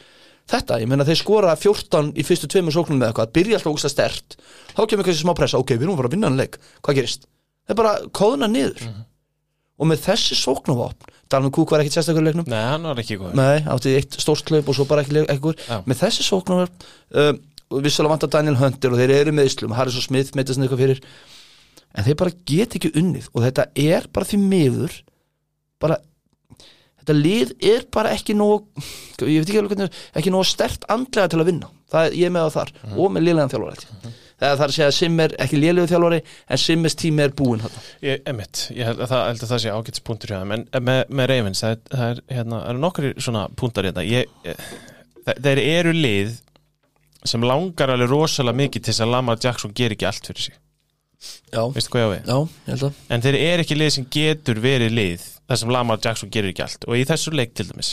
Þetta, 0.51 0.81
ég 0.83 0.91
meina 0.91 1.07
þeir 1.09 1.21
skora 1.23 1.57
14 1.57 2.13
í 2.19 2.25
fyrstu 2.27 2.49
tveimur 2.51 2.75
sóknum 2.75 3.01
með 3.01 3.13
eitthvað, 3.13 3.33
byrja 3.39 3.57
alltaf 3.57 3.73
ógsta 3.73 3.89
stert 3.93 4.37
þá 4.75 4.81
kemur 4.85 5.05
eitthvað 5.05 5.21
smá 5.23 5.33
pressa, 5.39 5.61
ok, 5.63 5.77
við 5.79 5.87
erum 5.87 5.97
að 5.97 6.09
að 6.11 6.17
vinna 6.17 6.29
þennan 6.29 6.43
leik 6.43 6.59
hvað 6.83 6.99
gerist? 7.01 7.29
Það 7.65 7.73
er 7.73 7.79
bara 7.81 7.93
kóðuna 8.19 8.49
niður 8.51 8.83
og 9.81 9.89
með 9.89 10.05
þessi 10.05 10.37
sóknuvopn 10.39 11.17
Dalvin 11.31 11.53
Cook 11.55 11.71
var 11.71 11.85
ekkit 11.85 11.95
sérstakur 11.95 12.25
í 12.25 12.27
leiknum. 12.27 12.47
Nei, 12.51 12.59
hann 12.59 12.87
var 12.89 12.99
ekki 12.99 13.17
góð 13.21 13.37
Nei, 13.39 13.61
átti 13.71 13.93
eitt 13.95 14.17
stórt 14.19 14.43
klaup 14.49 14.67
og 14.71 14.75
svo 14.77 14.87
bara 14.91 15.05
ekki 15.05 15.23
ekkur 15.31 15.59
Já. 15.63 15.77
með 15.87 16.01
þessi 16.03 16.27
sóknar 16.27 16.67
um, 16.67 17.39
og 17.71 17.85
vissulega 17.85 18.17
vantar 18.17 18.33
Daniel 18.35 18.59
Hunter 18.59 18.91
og 18.91 18.99
þeir 18.99 19.13
eru 19.15 19.35
með 19.37 19.51
Íslum 19.53 19.77
Harrison 19.79 20.03
Smith 20.03 20.35
meitast 20.35 20.59
eitthvað 20.59 20.83
fyrir. 20.83 21.03
En 21.95 22.07
þeir 22.07 22.19
bara 22.19 22.35
get 22.51 22.75
ekki 22.79 22.91
unnið 22.99 23.29
og 23.31 23.45
þetta 23.47 23.69
er 23.79 24.09
bara 24.11 24.27
því 24.27 24.41
miður 24.43 24.97
bara 25.83 26.01
þetta 26.99 27.17
lið 27.21 27.55
er 27.71 27.87
bara 27.95 28.17
ekki 28.17 28.35
nóg 28.39 28.67
ég 29.23 29.39
veit 29.39 29.53
ekki 29.53 29.61
alveg 29.63 29.77
hvernig 29.77 30.03
ekki 30.19 30.35
nóg 30.35 30.49
stert 30.51 30.89
andlega 30.91 31.31
til 31.31 31.45
að 31.45 31.53
vinna. 31.53 31.71
Það 31.95 32.09
er 32.09 32.19
ég 32.19 32.27
er 32.27 32.35
með 32.35 32.49
það 32.49 32.59
þar 32.59 32.99
og 32.99 33.15
með 33.15 33.27
lélegan 33.29 33.55
þjálfari 33.55 33.87
mm 33.87 34.19
það 34.41 34.63
er 34.65 34.71
að 34.71 34.75
segja 34.77 34.89
að 34.91 34.95
Sim 34.97 35.21
er 35.25 35.35
ekki 35.45 35.59
lélegu 35.61 35.91
þjálfari 35.91 36.21
en 36.49 36.61
Simmes 36.63 36.97
tími 37.01 37.25
er 37.27 37.35
búinn 37.37 37.61
þarna. 37.65 37.83
Ég, 38.07 38.23
emitt, 38.33 38.63
ég 38.77 38.89
held 38.89 39.03
að 39.05 39.11
það, 39.13 39.25
held 39.31 39.43
að 39.47 39.51
það 39.55 39.63
sé 39.65 39.75
ágætis 39.77 40.05
punktur 40.07 40.33
hjá 40.33 40.39
þeim. 40.43 40.55
En 40.57 40.87
með, 40.87 41.01
með 41.21 41.29
Ravens, 41.33 41.61
það, 41.65 41.75
er- 41.77 41.97
það 41.97 42.07
er, 42.15 42.23
hérna, 42.39 42.61
það 42.65 42.71
eru 42.75 42.83
nokkri 42.87 43.13
svona 43.27 43.43
punktar 43.61 43.89
hérna 43.91 44.07
ég, 44.09 44.33
þe- 45.27 45.37
þeir 45.45 45.63
eru 45.67 45.93
lið 45.99 46.39
sem 47.31 47.43
langar 47.45 47.93
alveg 47.93 48.09
rosalega 48.15 48.57
mikið 48.63 48.83
til 48.87 48.93
þess 48.95 49.05
að 49.05 49.11
Lamar 49.13 49.41
Jackson 49.45 49.75
ger 49.77 49.93
ekki 49.93 50.07
allt 50.09 50.31
fyrir 50.31 50.47
sig. 50.49 50.55
Já, 51.53 51.61
já, 52.25 52.39
ég 52.65 52.71
held 52.73 52.85
að 52.89 53.01
En 53.13 53.21
þeir 53.27 53.37
eru 53.37 53.65
ekki 53.67 53.77
lið 53.77 53.91
sem 53.99 54.07
getur 54.17 54.61
verið 54.65 54.95
lið 54.97 55.27
þar 55.51 55.59
sem 55.61 55.73
Lamar 55.75 55.99
Jackson 56.01 56.31
gerir 56.33 56.55
ekki 56.55 56.65
allt. 56.65 56.87
Og 56.89 56.97
í 56.97 57.05
þessu 57.05 57.35
leik 57.37 57.53
til 57.59 57.67
dæmis 57.69 57.91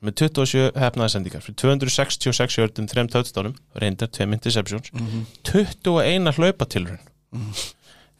með 0.00 0.14
27 0.22 0.70
hefnaða 0.80 1.12
sendingar 1.12 1.42
fyrir 1.44 1.58
266 1.60 2.56
jördum, 2.60 2.86
3 2.88 3.04
tötstánum 3.12 3.54
reyndar, 3.82 4.08
2 4.16 4.26
interceptions 4.36 4.90
21 5.44 6.32
hlaupatilrun 6.38 6.98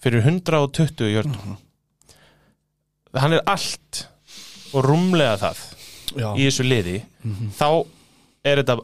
fyrir 0.04 0.22
120 0.26 1.08
jördum 1.14 1.56
hann 3.16 3.34
er 3.38 3.42
allt 3.50 4.04
og 4.76 4.84
rúmlega 4.86 5.36
það 5.40 5.62
Já, 6.10 6.28
í 6.34 6.46
þessu 6.48 6.64
liði. 6.66 6.96
Þá 7.54 7.66
er 8.50 8.60
þetta 8.62 8.74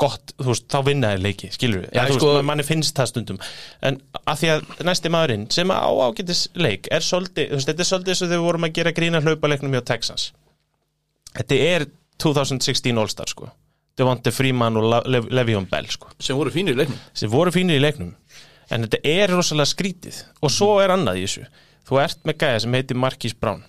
gott, 0.00 0.32
þú 0.36 0.48
veist, 0.50 0.64
þá 0.68 0.78
vinna 0.84 1.10
þér 1.14 1.22
leiki 1.24 1.48
skilur 1.54 1.84
við, 1.86 1.92
þú 2.10 2.16
sko- 2.18 2.42
manni 2.44 2.64
finnst 2.68 2.96
það 2.98 3.08
stundum. 3.12 3.38
En 3.86 3.96
að 4.28 4.40
því 4.42 4.50
að 4.52 4.82
næsti 4.84 5.12
maðurinn 5.14 5.46
sem 5.54 5.72
á 5.72 5.88
ágætis 5.88 6.42
leik 6.58 6.88
er 6.92 7.04
svolítið, 7.06 7.48
þú 7.52 7.56
veist, 7.60 7.70
þetta 7.70 7.84
er 7.84 7.88
svolítið 7.90 8.18
sem 8.20 8.32
þau 8.34 8.42
vorum 8.44 8.66
að 8.68 8.74
gera 8.76 8.92
grína 8.96 9.22
hlaupaleiknum 9.24 9.76
hjá 9.78 9.84
Texas 9.92 10.26
þetta 11.36 11.60
er 11.70 11.86
2016 12.22 12.98
All-Star 13.00 13.30
sko. 13.32 13.50
Devonte 13.96 14.32
Freeman 14.34 14.76
og 14.76 14.90
Le 15.08 15.22
Le'Veon 15.32 15.68
Bell 15.70 15.88
sko. 15.88 16.10
Sem 16.20 16.36
voru 16.36 16.52
fínir 16.52 16.76
í 16.76 16.80
leiknum. 16.82 16.98
Sem 17.16 17.30
voru 17.32 17.52
fínir 17.54 17.80
í 17.80 17.84
leiknum. 17.84 18.12
En 18.72 18.84
þetta 18.84 19.00
er 19.08 19.32
rosalega 19.32 19.70
skrítið. 19.70 20.18
Og 20.44 20.52
svo 20.52 20.74
er 20.82 20.92
annað 20.92 21.22
í 21.22 21.24
þessu. 21.24 21.46
Þú 21.86 22.00
ert 22.02 22.20
með 22.26 22.38
gæja 22.42 22.62
sem 22.64 22.76
heitir 22.76 22.98
Marquis 22.98 23.36
Brown 23.38 23.62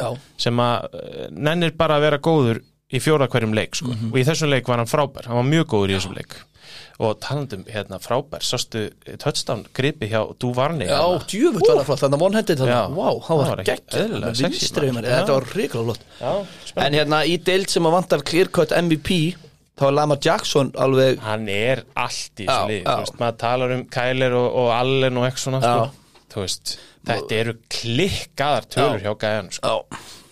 Já, 0.00 0.12
sem 0.40 0.60
að 0.62 0.96
eh, 0.98 1.26
nennir 1.32 1.74
bara 1.78 1.98
að 1.98 2.06
vera 2.06 2.20
góður 2.22 2.62
í 2.92 3.00
fjóra 3.00 3.28
hverjum 3.32 3.54
leik 3.56 3.76
sko. 3.78 3.92
og 4.10 4.16
í 4.18 4.24
þessum 4.26 4.50
leik 4.52 4.68
var 4.68 4.82
hann 4.82 4.90
frábær, 4.90 5.28
hann 5.28 5.38
var 5.40 5.48
mjög 5.48 5.68
góður 5.72 5.92
í 5.92 5.96
þessum 5.96 6.16
leik 6.16 6.36
og 7.02 7.16
talandum 7.24 7.62
hérna 7.68 7.98
frábær 8.02 8.44
sástu 8.46 8.84
touchdown 9.22 9.64
gripi 9.76 10.08
hjá 10.12 10.20
Duvarni 10.42 10.86
Já, 10.88 11.00
djöfull 11.28 11.62
var 11.66 11.80
það 11.80 11.88
flott, 11.88 12.02
þannig 12.04 12.18
að 12.18 12.52
þannig, 12.62 12.98
wow, 12.98 13.22
það 13.26 13.42
var 13.42 13.64
gegn 13.68 15.00
þetta 15.02 15.32
var 15.32 15.48
ríkilega 15.56 15.86
flott. 15.88 16.04
En 16.86 16.96
hérna 16.96 17.22
í 17.28 17.36
deild 17.42 17.70
sem 17.72 17.88
að 17.88 17.96
vantar 17.98 18.22
clear 18.28 18.48
cut 18.54 18.72
MVP 18.82 19.18
þá 19.78 19.86
er 19.88 19.94
Lamar 19.96 20.18
Jackson 20.22 20.70
alveg 20.78 21.20
hann 21.24 21.48
er 21.48 21.84
allt 21.98 22.40
í 22.42 22.46
Já, 22.46 22.52
þessu 22.52 22.70
lið 22.70 22.80
já. 22.82 22.88
þú 22.92 22.96
veist, 23.02 23.18
maður 23.22 23.36
talar 23.42 23.72
um 23.76 23.84
Kyler 23.92 24.34
og, 24.38 24.48
og 24.62 24.68
Allen 24.76 25.16
og 25.20 25.24
eitthvað 25.26 25.44
svona 25.46 25.60
sko. 25.64 25.86
þú 26.34 26.42
veist, 26.44 26.74
þetta 27.08 27.38
eru 27.40 27.54
klikkaðar 27.72 28.68
tölur 28.72 29.00
Já. 29.00 29.06
hjá 29.08 29.14
gæjan 29.24 29.48
sko. 29.56 29.72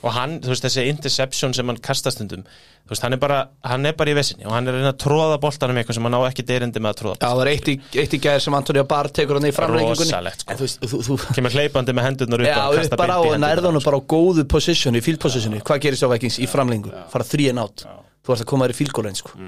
Og 0.01 0.15
hann, 0.17 0.39
þú 0.45 0.49
veist, 0.55 0.65
þessi 0.65 0.85
interception 0.89 1.53
sem 1.57 1.69
hann 1.69 1.81
kastast 1.85 2.17
stundum, 2.21 2.45
þú 2.45 2.70
veist, 2.91 3.03
hann 3.07 3.15
er 3.17 3.21
bara 3.23 3.39
hann 3.71 3.87
er 3.87 3.95
bara 3.99 4.11
í 4.13 4.17
vesinni 4.19 4.45
og 4.49 4.53
hann 4.57 4.67
er 4.69 4.75
að 4.75 4.81
reyna 4.83 4.93
að 4.93 4.99
tróða 5.05 5.39
boltanum 5.43 5.79
eitthvað 5.81 5.97
sem 5.99 6.09
hann 6.09 6.17
á 6.19 6.23
ekki 6.29 6.45
deyrindi 6.51 6.83
með 6.83 6.91
að 6.93 6.99
tróða 7.01 7.15
Já, 7.21 7.27
það 7.29 7.39
var 7.41 7.51
eitt 7.53 7.71
í, 7.71 7.77
eitt 8.03 8.17
í 8.17 8.21
gæðir 8.27 8.45
sem 8.47 8.57
Antonio 8.59 8.85
Barr 8.91 9.11
tekur 9.15 9.39
hann 9.41 9.47
í 9.49 9.55
framlengingunni. 9.55 10.11
Rosalegt, 10.11 10.45
sko. 10.45 10.51
En 10.51 10.61
þú 10.61 10.67
veist, 10.67 10.85
þú, 10.91 11.01
þú 11.07 11.19
kemur 11.39 11.57
hleypandi 11.57 11.97
með 12.01 12.09
hendurnar 12.11 12.45
upp 12.45 12.51
Já, 12.51 12.59
og 12.67 12.75
upp 12.75 12.83
kastar 12.83 13.03
bara 13.05 13.17
á 13.17 13.21
beint 13.21 13.25
í 13.25 13.31
og 13.31 13.35
hendurnar, 13.39 13.57
nærðanum 13.57 13.87
bara 13.87 13.99
á 13.99 14.03
góðu 14.15 14.47
positioni, 14.51 15.01
field 15.07 15.23
positioni. 15.23 15.63
Hvað 15.71 15.83
gerist 15.87 16.05
á 16.05 16.09
Vikings 16.13 16.39
í 16.43 16.51
framlengu? 16.51 16.93
Fara 17.15 17.27
3 17.31 17.51
and 17.55 17.63
out. 17.63 17.87
Þú 18.21 18.35
varst 18.35 18.45
að 18.45 18.51
koma 18.53 18.67
þér 18.69 18.75
í 18.75 18.79
field 18.83 18.95
goal 18.99 19.07
line, 19.11 19.19
sko. 19.23 19.39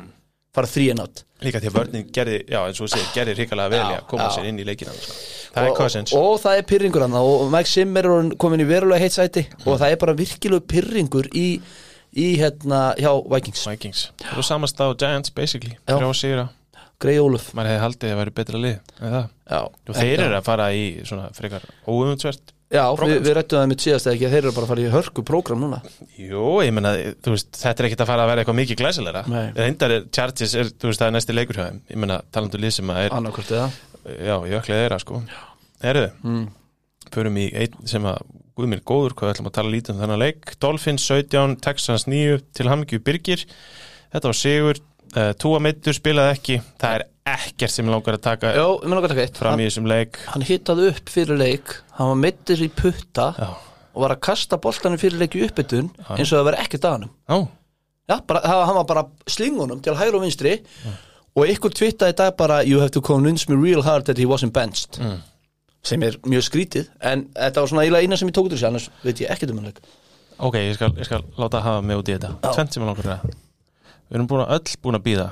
Fara 0.53 0.69
3 0.69 0.91
and 0.93 1.01
out. 1.01 1.23
Líka 1.43 1.59
því 1.59 1.71
að 1.71 1.77
vörnin 1.79 2.09
gerði, 2.15 2.39
já, 2.47 2.59
eins 2.69 2.79
og 2.79 2.87
þú 2.87 2.91
segir, 2.93 3.07
gerði 3.17 3.35
hrikalega 3.41 3.73
vel 3.73 3.79
í 3.81 3.93
Já, 3.95 3.99
að 3.99 4.09
koma 4.13 4.27
já. 4.29 4.35
sér 4.37 4.49
inn 4.51 4.59
í 4.63 4.67
leikina 4.69 4.93
sko. 4.95 5.15
það 5.57 5.65
er 5.65 5.71
og, 5.73 5.79
Cousins 5.81 6.13
og 6.15 6.35
það 6.45 6.59
er 6.61 6.67
pyrringur 6.71 7.03
hann 7.03 7.17
og 7.19 7.47
Mike 7.51 7.71
Zimmer 7.73 8.07
er 8.13 8.29
komin 8.45 8.63
í 8.63 8.67
verulega 8.69 9.03
heitt 9.03 9.17
sæti 9.17 9.43
og 9.65 9.81
það 9.81 9.95
er 9.97 9.99
bara 10.05 10.15
virkilega 10.21 10.63
pyrringur 10.71 11.27
í, 11.35 11.47
í 12.13 12.29
hérna 12.41 12.81
hjá 12.99 13.13
Vikings. 13.35 13.67
Vikings, 13.69 14.09
það 14.23 14.35
eru 14.35 14.47
samast 14.49 14.83
á 14.83 14.87
Giants 14.93 15.35
basically, 15.35 15.79
þrjá 15.89 16.11
sigra. 16.19 16.49
Grey 17.03 17.19
Óluf 17.19 17.51
maður 17.57 17.73
hefði 17.73 17.83
haldið 17.83 18.09
að 18.09 18.13
það 18.13 18.21
væri 18.21 18.35
betra 18.39 18.59
lið 18.63 18.75
það. 18.99 19.23
Já, 19.53 19.61
og 19.63 19.97
þeir 19.97 20.25
eru 20.29 20.37
að 20.39 20.45
fara 20.47 20.67
í 20.77 20.83
svona 21.09 21.31
frekar 21.35 21.65
óumsvert 21.91 22.53
Já, 22.73 22.87
við, 22.97 23.19
við 23.21 23.35
rættum 23.37 23.59
það 23.61 23.67
með 23.69 23.83
síðast 23.85 24.07
eða 24.07 24.15
ekki 24.17 24.27
að 24.27 24.33
þeir 24.33 24.47
eru 24.47 24.53
bara 24.57 24.65
að 24.65 24.71
fara 24.71 24.83
í 24.83 24.93
hörku 24.95 25.25
prógram 25.29 25.61
núna. 25.61 25.81
Jú, 26.17 26.45
ég 26.65 26.73
menna, 26.73 26.93
þú 27.21 27.35
veist, 27.35 27.51
þetta 27.59 27.83
er 27.83 27.89
ekkit 27.89 28.05
að 28.05 28.09
fara 28.09 28.25
að 28.25 28.31
vera 28.31 28.43
eitthvað 28.43 28.59
mikið 28.63 28.79
glæsilegra. 28.81 29.23
Reyndar 29.59 29.95
er 29.99 30.07
Chargers, 30.17 30.55
er, 30.57 30.71
þú 30.73 30.89
veist, 30.89 31.03
það 31.03 31.11
er 31.11 31.15
næsti 31.19 31.37
leikur 31.37 31.59
hjá 31.59 31.67
þeim. 31.67 31.83
Ég 31.93 32.01
menna, 32.01 32.17
talandu 32.33 32.61
lið 32.63 32.73
sem 32.79 32.95
að 32.95 33.01
er 33.03 33.17
annarkvort 33.19 33.53
eða? 33.53 33.67
Já, 34.09 34.35
jöklið 34.55 34.81
þeirra, 34.81 35.01
sko. 35.05 35.21
Herðu, 35.85 36.09
mm. 36.25 36.49
Förum 37.15 37.37
í 37.43 37.49
einn 37.55 37.87
sem 37.89 38.05
að 38.09 38.23
Guð 38.53 38.69
mér 38.69 38.83
góður, 38.85 39.15
hvað 39.17 39.31
ætlum 39.33 39.47
að 39.49 39.55
tala 39.57 39.71
lítið 39.73 39.95
um 39.95 40.01
þennan 40.03 40.21
leik. 40.21 40.51
Dolphins 40.61 41.07
17, 41.09 41.55
Texans 41.65 42.03
9 42.05 42.35
til 42.53 42.69
Hamingju 42.69 42.99
Birgir. 43.01 43.47
Þetta 44.13 44.29
var 44.29 44.37
sigur, 44.37 44.81
uh, 45.17 45.31
Túa 45.41 45.61
meittur 45.65 45.97
spilaði 45.97 46.35
ekki. 46.37 46.59
Það 46.83 46.97
er 46.99 47.05
ekkert 47.33 47.73
sem 47.73 47.87
mig 47.89 47.95
langar 47.95 48.19
að 48.19 48.25
taka 48.27 48.51
Jó, 48.53 48.67
ég 48.85 48.93
gott 49.07 49.15
að 49.15 49.41
fram 49.41 49.55
hann, 49.55 49.63
í 49.65 49.69
þessum 49.71 49.89
leik. 49.89 50.19
hann 50.35 50.45
hittaði 50.45 50.91
upp 50.93 51.09
fyrir 51.15 51.41
leik. 51.41 51.73
Hann 51.97 52.13
var 52.13 52.21
meittir 52.27 52.61
í 52.61 52.69
putta 52.69 53.27
Já, 53.39 53.49
og 53.95 54.05
var 54.05 54.15
að 54.19 54.23
kasta 54.29 54.61
boltanum 54.61 55.01
fyrir 55.01 55.19
leik 55.23 55.39
í 55.39 55.45
uppbytun 55.47 55.89
eins 56.13 56.29
og 56.33 56.43
það 56.43 56.47
var 56.51 56.59
ekkert 56.61 56.85
að 56.91 56.97
hann 56.99 57.09
já, 57.09 57.49
Já, 58.13 58.17
bara, 58.27 58.41
það- 58.45 58.65
hann 58.67 58.81
var 58.83 58.85
bara 58.93 59.05
slingunum 59.31 59.81
til 59.81 59.95
hægri 59.97 60.19
og 60.21 60.27
vinstri. 60.27 60.59
Og 61.33 61.49
ykkur 61.49 61.73
twittaði 61.73 62.13
í 62.13 62.17
dag 62.21 62.37
bara 62.37 62.61
you 62.67 62.81
have 62.81 62.91
to 62.93 63.01
convince 63.01 63.49
me 63.49 63.57
real 63.57 63.81
hard 63.83 64.05
that 64.05 64.19
he 64.19 64.27
wasn't 64.29 64.53
benched 64.53 64.99
sem 65.87 66.03
er 66.07 66.19
mjög 66.29 66.47
skrítið 66.47 66.91
en 67.01 67.27
þetta 67.35 67.65
var 67.65 67.73
svona 67.73 68.03
eina 68.03 68.19
sem 68.19 68.31
ég 68.31 68.37
tók 68.37 68.47
út 68.49 68.55
úr 68.55 68.61
sér 68.61 68.71
annars 68.71 68.91
veit 69.03 69.23
ég 69.23 69.33
ekkert 69.33 69.55
um 69.55 69.63
hann 69.63 69.73
ok, 70.43 70.59
ég 70.59 70.77
skal, 70.77 70.93
ég 70.99 71.07
skal 71.07 71.25
láta 71.39 71.63
hafa 71.63 71.83
mig 71.85 71.99
út 71.99 72.11
í 72.11 72.17
þetta. 72.17 72.35
Tvent 72.53 72.75
sem 72.75 72.83
mig 72.83 72.91
langar 72.91 73.11
að 73.17 73.33
Við 74.13 74.19
erum 74.19 74.29
búin 74.29 74.45
að 74.45 74.55
öll 74.59 74.79
búin 74.85 74.99
að 74.99 75.05
býða 75.07 75.27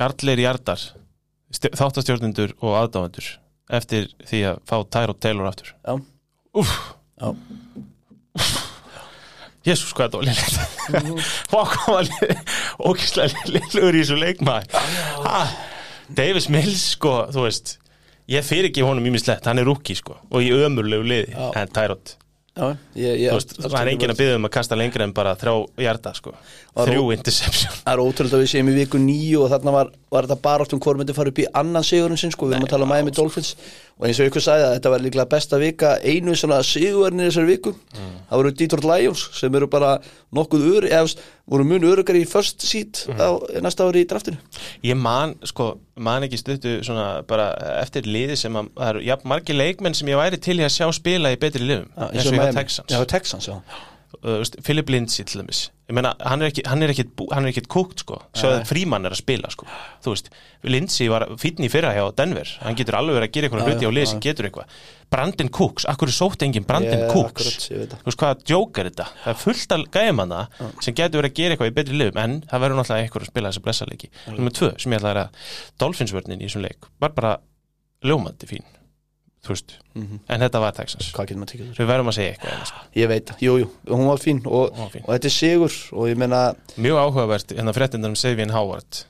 Jarlir 0.00 0.40
Jardar 0.42 0.84
þáttastjórnendur 1.54 2.54
og 2.58 2.78
aðdáendur 2.80 3.28
eftir 3.78 4.08
því 4.26 4.40
að 4.50 4.62
fá 4.66 4.74
Tyrod 4.96 5.20
Taylor 5.22 5.48
aftur. 5.48 5.70
Já. 5.86 5.94
Úff. 6.58 6.72
Já. 7.20 7.28
Jésús, 9.64 9.94
hvað 9.96 10.08
þetta 10.08 10.18
var 10.18 10.26
liðlegt 10.28 10.56
Fá 11.48 11.60
hvað 11.72 11.86
var 11.94 12.08
ókislega 12.90 13.46
liðlegur 13.48 13.96
í 13.96 14.02
þessu 14.02 14.18
leikmaði 14.20 14.82
Ha, 15.24 15.38
Davis 16.18 16.50
Mills, 16.52 16.82
sko, 16.98 17.14
þú 17.32 17.46
veist 17.46 17.76
ég 18.30 18.44
fyrir 18.46 18.70
ekki 18.70 18.84
honum 18.86 19.06
ímislegt, 19.10 19.46
hann 19.48 19.60
er 19.60 19.68
rúki 19.68 19.96
sko, 19.98 20.18
og 20.30 20.44
í 20.44 20.52
ömurlegu 20.54 21.06
liði 21.06 21.32
Já. 21.34 21.48
en 21.60 21.72
Tyrod, 21.74 22.14
Já, 22.54 22.68
ég, 22.94 23.16
ég, 23.18 23.32
þú 23.32 23.34
veist, 23.34 23.52
það 23.58 23.80
er 23.80 23.88
enginn 23.90 24.12
að 24.12 24.18
byggja 24.20 24.34
um 24.38 24.44
að 24.46 24.52
kasta 24.54 24.76
lengra 24.78 25.02
en 25.08 25.12
bara 25.14 25.32
þrjá 25.34 25.54
hjarta 25.82 26.12
sko. 26.14 26.34
Var 26.78 26.90
þrjú 26.92 27.08
interception. 27.16 27.72
Það 27.80 27.90
er 27.90 28.02
ótrúlega 28.04 28.38
að 28.38 28.44
við 28.44 28.50
séum 28.52 28.68
í 28.70 28.74
viku 28.76 29.00
nýju 29.02 29.40
og 29.42 29.50
þarna 29.50 29.72
var, 29.74 29.90
var 30.14 30.28
þetta 30.28 30.44
bara 30.44 30.62
átt 30.62 30.76
um 30.76 30.82
hvort 30.84 31.00
myndi 31.00 31.16
fara 31.16 31.32
upp 31.32 31.40
í 31.42 31.48
annan 31.50 31.86
sigurinn 31.86 32.20
sinn 32.20 32.30
sko, 32.30 32.46
við 32.46 32.60
erum 32.60 32.68
að 32.68 32.74
tala 32.76 32.86
um 32.86 32.94
Miami 32.94 33.14
Dolphins. 33.16 33.56
Og 33.98 34.06
eins 34.06 34.20
og 34.22 34.30
ykkur 34.30 34.46
sagði 34.46 34.68
að 34.68 34.76
þetta 34.76 34.92
var 34.94 35.02
líklega 35.02 35.26
besta 35.34 35.58
vika 35.58 35.90
einu 36.06 36.36
svona 36.38 36.60
sigurinn 36.68 37.24
í 37.24 37.26
þessari 37.26 37.50
viku 37.56 37.74
það 38.34 38.42
voru 38.42 38.52
Detroit 38.58 38.86
Lions 38.90 39.24
sem 39.38 39.54
eru 39.56 39.68
bara 39.70 39.94
nokkuð 40.34 40.66
ör, 40.74 40.88
eða 40.90 41.14
voru 41.50 41.66
mun 41.68 41.86
örugar 41.86 42.18
í 42.18 42.24
first 42.28 42.64
seat 42.64 43.04
á 43.14 43.30
næsta 43.62 43.86
ári 43.86 44.02
í 44.04 44.08
draftinu. 44.10 44.40
Ég 44.84 44.98
man, 44.98 45.36
sko, 45.46 45.74
man 45.96 46.26
ekki 46.26 46.40
stuttu 46.40 46.76
svona 46.86 47.22
bara 47.28 47.52
eftir 47.80 48.08
liði 48.10 48.36
sem 48.40 48.58
að 48.58 48.70
það 48.74 48.92
eru 48.92 49.06
jafn 49.08 49.32
margir 49.34 49.60
leikmenn 49.60 49.96
sem 49.96 50.10
ég 50.10 50.20
væri 50.20 50.40
til 50.42 50.58
í 50.58 50.66
að 50.66 50.74
sjá 50.76 50.88
spila 50.96 51.32
í 51.34 51.40
betri 51.40 51.64
liðum, 51.64 51.90
Já, 51.94 52.08
eins 52.10 52.28
og 52.28 52.32
hjá 52.32 52.40
Miami. 52.42 52.60
Texans. 52.60 52.94
Já, 52.94 53.04
Texans, 53.16 53.50
já 53.52 53.58
uh, 54.22 54.38
veist, 54.40 54.56
Philip 54.64 54.88
Lindsay 54.92 55.24
til 55.26 55.42
dæmis. 55.42 55.64
Meina, 55.92 56.14
hann 56.24 56.40
er 56.40 56.48
er 56.82 56.92
er 57.44 57.50
ekkit 57.50 57.66
kúkt 57.68 58.00
sko, 58.00 58.16
svo 58.32 58.48
að 58.54 58.62
Fríman 58.70 59.04
er 59.04 59.12
að 59.12 59.20
spila 59.20 59.50
sko, 59.52 59.66
Lindsay 60.64 61.10
var 61.12 61.26
í 61.66 61.68
fyrra 61.68 61.90
hjá 61.92 62.06
Denver, 62.16 62.48
hann 62.64 62.78
getur 62.78 62.96
alveg 62.96 63.18
verið 63.18 63.28
að 63.28 63.34
gera 63.36 63.48
eitthvað 63.50 63.68
hluti 63.68 63.84
á 63.84 63.92
sem 64.08 64.22
getur 64.24 64.48
eitthvað. 64.48 64.78
Brandon 65.12 65.50
Cooks, 65.52 65.84
akkur 65.92 66.08
er 66.08 66.16
sótt 66.16 66.42
enginn 66.46 66.64
Brandon 66.66 67.04
Ég- 67.04 67.12
Cooks, 67.12 67.68
þú 67.68 68.08
veist 68.08 68.22
hvaða 68.24 68.38
djók 68.48 68.80
er 68.80 68.88
þetta, 68.88 69.06
það 69.26 69.32
er 69.34 69.40
fullt 69.42 69.74
af 69.76 69.84
gæmanna 69.98 70.40
sem 70.80 70.94
getur 70.96 71.20
verið 71.20 71.30
að 71.30 71.36
gera 71.42 71.54
eitthvað 71.54 71.70
í 71.70 71.76
betri 71.76 71.98
liðum 72.00 72.22
en 72.24 72.38
það 72.48 72.64
verður 72.64 72.80
náttúrulega 72.80 73.04
eitthvað 73.04 73.26
að 73.26 73.32
spila 73.34 73.52
þessa 73.52 73.64
blessaleiki 73.68 74.10
Númer 74.38 74.56
tvö, 74.56 74.70
sem 74.80 74.96
ég 74.96 75.04
ætla 75.04 75.12
að 75.12 75.44
Dolphinsvörnin 75.84 76.40
í 76.40 76.48
þessum 76.48 76.64
leik, 76.64 76.88
var 76.98 77.12
bara 77.14 77.34
ljómandi 78.04 78.48
fín, 78.48 78.64
þú 79.44 79.54
veist. 79.54 79.74
En 79.94 80.44
þetta 80.44 80.62
var 80.62 80.76
Texas, 80.76 81.10
við 81.14 81.88
verðum 81.88 82.10
að 82.10 82.18
segja 82.18 82.34
eitthvað 82.34 82.68
sko. 82.70 82.84
Ég 82.98 83.10
veit, 83.10 83.30
það. 83.30 83.42
jú, 83.46 83.70
hún 83.92 84.06
var 84.08 84.22
fín 84.22 84.42
og, 84.44 84.76
var 84.78 84.92
fín. 84.92 85.04
og 85.06 85.10
þetta 85.14 85.30
er 85.30 85.36
sigur 85.36 85.80
og 85.92 86.10
ég 86.10 86.20
meina, 86.20 86.44
Mjög 86.76 87.00
áhugavert, 87.04 87.56
hérna 87.56 87.76
fréttindar 87.76 88.12
um 88.12 88.18
Savin 88.18 88.54
Howard. 88.54 89.04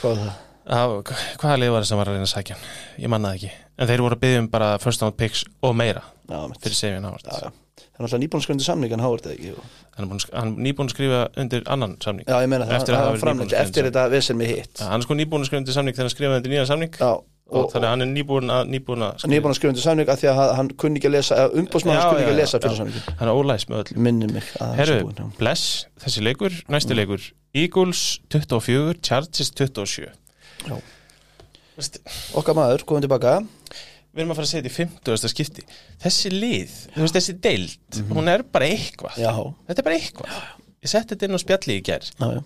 Hvað 0.00 0.24
það? 0.24 0.34
Hvaða 0.66 1.60
lið 1.62 1.70
var 1.74 1.84
það 1.84 1.90
sem 1.92 2.00
var 2.00 2.08
að 2.10 2.16
reyna 2.16 2.26
að 2.26 2.32
sækja 2.32 2.56
hann? 2.56 2.72
Ég 2.98 3.12
manna 3.12 3.30
það 3.30 3.38
ekki. 3.38 3.52
En 3.76 3.90
þeir 3.90 4.02
voru 4.02 4.16
að 4.16 4.24
byggja 4.24 4.40
um 4.42 4.48
bara 4.50 4.72
first 4.82 5.04
round 5.04 5.16
picks 5.20 5.44
og 5.62 5.76
meira 5.78 6.02
Já, 6.26 6.40
fyrir 6.58 6.78
Savin 6.78 7.06
Howard. 7.06 7.28
Já, 7.28 7.46
já. 7.46 7.62
Það 7.76 8.02
er 8.02 8.04
náttúrulega 8.04 8.22
nýbúin 8.24 8.42
skröndi 8.44 8.64
samning 8.66 8.92
en 8.92 9.02
Howard 9.04 9.28
eða 9.28 9.36
ekki. 9.36 9.68
Hann 9.96 10.08
er 10.08 10.16
að 10.16 10.34
hann 10.36 10.50
nýbúin 10.64 10.90
að 10.90 10.92
skrifa 10.92 11.20
undir 11.40 11.62
annan 11.72 11.94
samning. 12.04 12.26
Já, 12.28 12.40
ég 12.44 12.50
meina 12.52 12.66
það, 12.68 12.82
að 12.82 12.92
var 12.96 13.06
verið 13.06 13.22
framlengt 13.22 13.46
nýbúinn 13.46 13.56
að 13.56 13.62
eftir 13.62 13.78
skrifa 13.78 13.88
þetta 13.92 14.04
vesen 14.12 14.40
með 14.40 14.52
hitt. 14.52 14.82
Hann 14.82 14.98
er 14.98 15.06
sko 15.06 15.16
nýbúin 15.16 15.44
að 15.44 15.48
skrifa 15.48 15.62
undir 15.62 15.76
samning 15.76 15.96
þegar 15.96 16.08
hann 16.08 16.14
skrifaði 16.16 16.40
undir 16.42 16.54
nýjan 16.56 16.68
samning 16.72 16.98
og, 17.46 17.58
og, 17.60 17.66
þannig 17.72 17.86
að 17.86 17.92
hann 17.94 18.02
er 18.04 18.08
nýbúin 18.10 18.50
að, 18.50 18.62
nýbúin 18.74 19.04
að 19.06 19.26
að 19.52 19.56
skröndi 19.60 19.82
samning 19.84 20.08
að 20.10 20.20
því 20.22 20.28
að 20.32 20.52
hann 20.58 20.70
kunni 20.82 20.98
ekki 21.00 21.10
að 21.10 21.14
lesa 21.16 21.36
umbóðsmann 21.60 21.96
Já, 21.98 22.04
kunni 22.10 22.24
ekki 22.24 22.32
að 22.34 22.40
lesa 22.40 22.58
fyrir 22.62 22.74
já. 22.74 22.78
samningin 22.80 23.18
Hann 23.20 23.28
er 23.30 23.38
ólæs 23.40 23.66
með 23.70 23.82
öll 23.82 23.90
er 23.94 24.78
Herru, 24.80 24.98
bless, 25.38 25.66
þessi 26.02 26.24
leikur, 26.26 26.56
næsti 26.74 26.92
Mm. 26.96 26.98
leikur. 27.02 27.28
Eagles 27.56 28.00
24, 28.34 28.96
Chargers 29.02 29.50
27 29.54 30.08
Já. 30.66 30.76
Veist, 31.76 32.00
Okkar 32.34 32.56
maður, 32.56 32.82
komum 32.88 33.04
tilbaka. 33.04 33.38
Við 34.16 34.22
erum 34.24 34.30
að 34.32 34.38
fara 34.38 34.46
að 34.46 34.50
segja 34.50 34.64
þetta 34.64 34.72
í 34.72 34.76
50. 34.80 35.28
skipti. 35.28 35.62
Þessi 36.00 36.30
lið, 36.32 36.74
þú 36.94 37.02
veist 37.04 37.16
þessi 37.18 37.34
deild 37.44 37.98
Hún 38.16 38.28
er 38.32 38.42
bara 38.48 38.64
eitthvað. 38.72 39.18
Já, 39.20 39.32
Þetta 39.68 39.82
er 39.82 39.84
bara 39.90 39.98
eitthvað. 40.00 40.38
Ég 40.82 40.88
setti 40.92 41.14
þetta 41.14 41.28
inn 41.28 41.36
á 41.36 41.40
spjalli 41.42 41.76
í 41.78 41.82
ger 41.84 42.00
já, 42.08 42.28
já. 42.32 42.42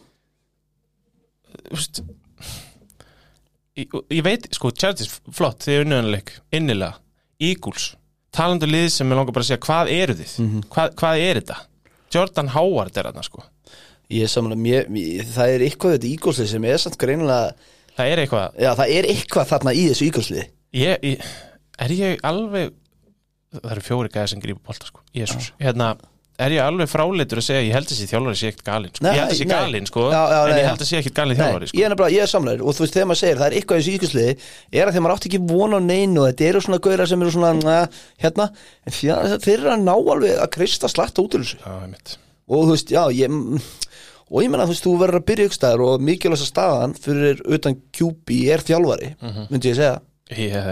Úst, 1.74 2.00
ég, 3.78 3.96
ég 4.10 4.22
veit, 4.26 4.48
sko, 4.56 4.70
Chargers 4.74 5.20
flott, 5.34 5.62
þið 5.64 5.76
er 5.76 5.84
unnöðanleik, 5.86 6.32
innilega 6.56 6.98
Eagles, 7.40 7.94
talandu 8.34 8.68
lið 8.68 8.88
sem 8.94 9.10
ég 9.10 9.18
langar 9.18 9.34
bara 9.36 9.46
að 9.46 9.50
segja, 9.52 9.62
hvað 9.66 9.92
eru 9.94 10.16
þið? 10.18 10.34
Mhm. 10.44 10.64
hvað, 10.74 10.94
hvað 11.00 11.24
er 11.26 11.40
þetta? 11.40 11.58
Jordan 12.10 12.48
Howard 12.56 12.96
er 12.96 13.10
þarna, 13.10 13.22
sko 13.26 13.44
Ég 14.10 14.26
samanlega, 14.26 14.60
mér, 14.64 14.88
mér, 14.90 15.22
það 15.30 15.52
er 15.54 15.64
eitthvað 15.68 15.92
þetta 15.94 16.08
ígólslið 16.10 16.48
sem 16.50 16.64
er 16.66 16.80
samt 16.82 16.98
greinilega 16.98 17.52
Það 17.94 18.08
er 18.10 18.22
eitthvað, 18.24 18.56
Já, 18.58 18.70
það 18.74 18.94
er 18.96 19.08
eitthvað 19.12 19.50
þarna 19.52 19.74
í 19.78 19.84
þessu 19.86 20.06
ígólsliði 20.08 20.44
ég, 20.80 21.04
ég, 21.06 21.28
er 21.78 21.94
ég 21.94 22.24
alveg 22.26 22.72
það 23.54 23.70
eru 23.74 23.84
fjóri 23.86 24.10
gæðir 24.14 24.32
sem 24.32 24.42
grípa 24.42 24.66
bolta, 24.66 24.86
sko 24.90 25.02
Jésús, 25.14 25.52
hérna 25.62 25.92
er 26.44 26.54
ég 26.56 26.64
alveg 26.64 26.88
fráleitur 26.90 27.40
að 27.40 27.46
segja, 27.46 27.62
ég 27.66 27.76
held 27.76 27.86
að 27.86 27.92
þessi 27.94 28.08
þjálfari 28.10 28.40
sé 28.40 28.50
ekkert 28.50 28.66
galinn, 28.66 28.94
sko, 28.94 29.06
ég 29.06 29.20
held 29.20 29.34
að 29.34 29.40
nei. 29.40 29.52
galinn, 29.52 29.88
sko 29.90 30.06
Já, 30.10 30.20
já, 30.20 30.38
en 30.40 30.56
ég 30.56 30.68
held 30.70 30.84
að 30.84 30.88
sé 30.90 31.00
ekkert 31.00 31.18
galinn 31.20 31.40
þjálfari, 31.40 31.70
sko. 31.70 31.80
ég 31.80 31.86
ég 32.14 32.24
er 32.24 32.30
samlegur 32.30 32.64
og 32.64 32.76
þú 32.76 32.84
veist 32.84 32.96
þegar 32.96 33.10
maður 33.10 33.20
segir 33.20 33.40
það 33.40 33.46
er 33.48 33.56
eitthvað 33.58 33.80
í 33.80 33.94
ígjóðsliði 33.96 34.34
er 34.80 34.84
að 34.84 34.94
þegar 34.94 35.04
maður 35.06 35.16
átti 35.16 35.30
ekki 35.30 35.42
von 35.50 35.76
á 35.76 35.80
neinu 35.84 36.22
og 36.24 36.30
þetta 36.30 36.48
eru 36.48 36.64
svona 36.64 36.80
gauðra 36.86 37.08
sem 37.10 37.24
eru 37.24 37.34
svona 37.34 37.52
na, 37.60 37.76
hérna, 38.24 38.48
en 38.86 38.98
að 39.16 39.36
þeir 39.44 39.56
eru 39.58 39.72
að 39.74 39.84
ná 39.86 39.94
alveg 39.94 40.40
að 40.40 40.50
kreista 40.56 40.90
slatta 40.90 41.24
út 41.24 41.36
úr 41.38 41.44
þessu. 41.44 41.60
Og 42.50 42.66
þú 42.66 42.74
veist, 42.74 42.90
já, 42.90 43.02
ég 43.14 43.30
mm, 43.30 43.60
og 44.30 44.44
ég 44.44 44.50
menna 44.50 44.66
þú 44.66 44.74
veist, 44.74 44.86
þú 44.86 44.92
verður 45.00 45.20
að 45.20 45.26
byrja 45.30 45.48
ykkur 45.48 45.58
staðar 45.58 45.82
og 45.86 46.04
mikilvægsta 46.06 46.46
staðan 46.48 46.94
fyrir 46.98 47.40
utan 47.50 47.78
QB 47.96 48.36
er 48.54 48.62
þjálfari, 48.66 49.10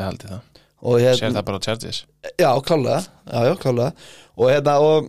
haldið 0.06 0.30
það. 0.34 0.44
Og 0.78 1.00
hérna, 1.02 1.42
og 4.38 4.52
hérna, 4.52 4.76
og, 4.78 5.08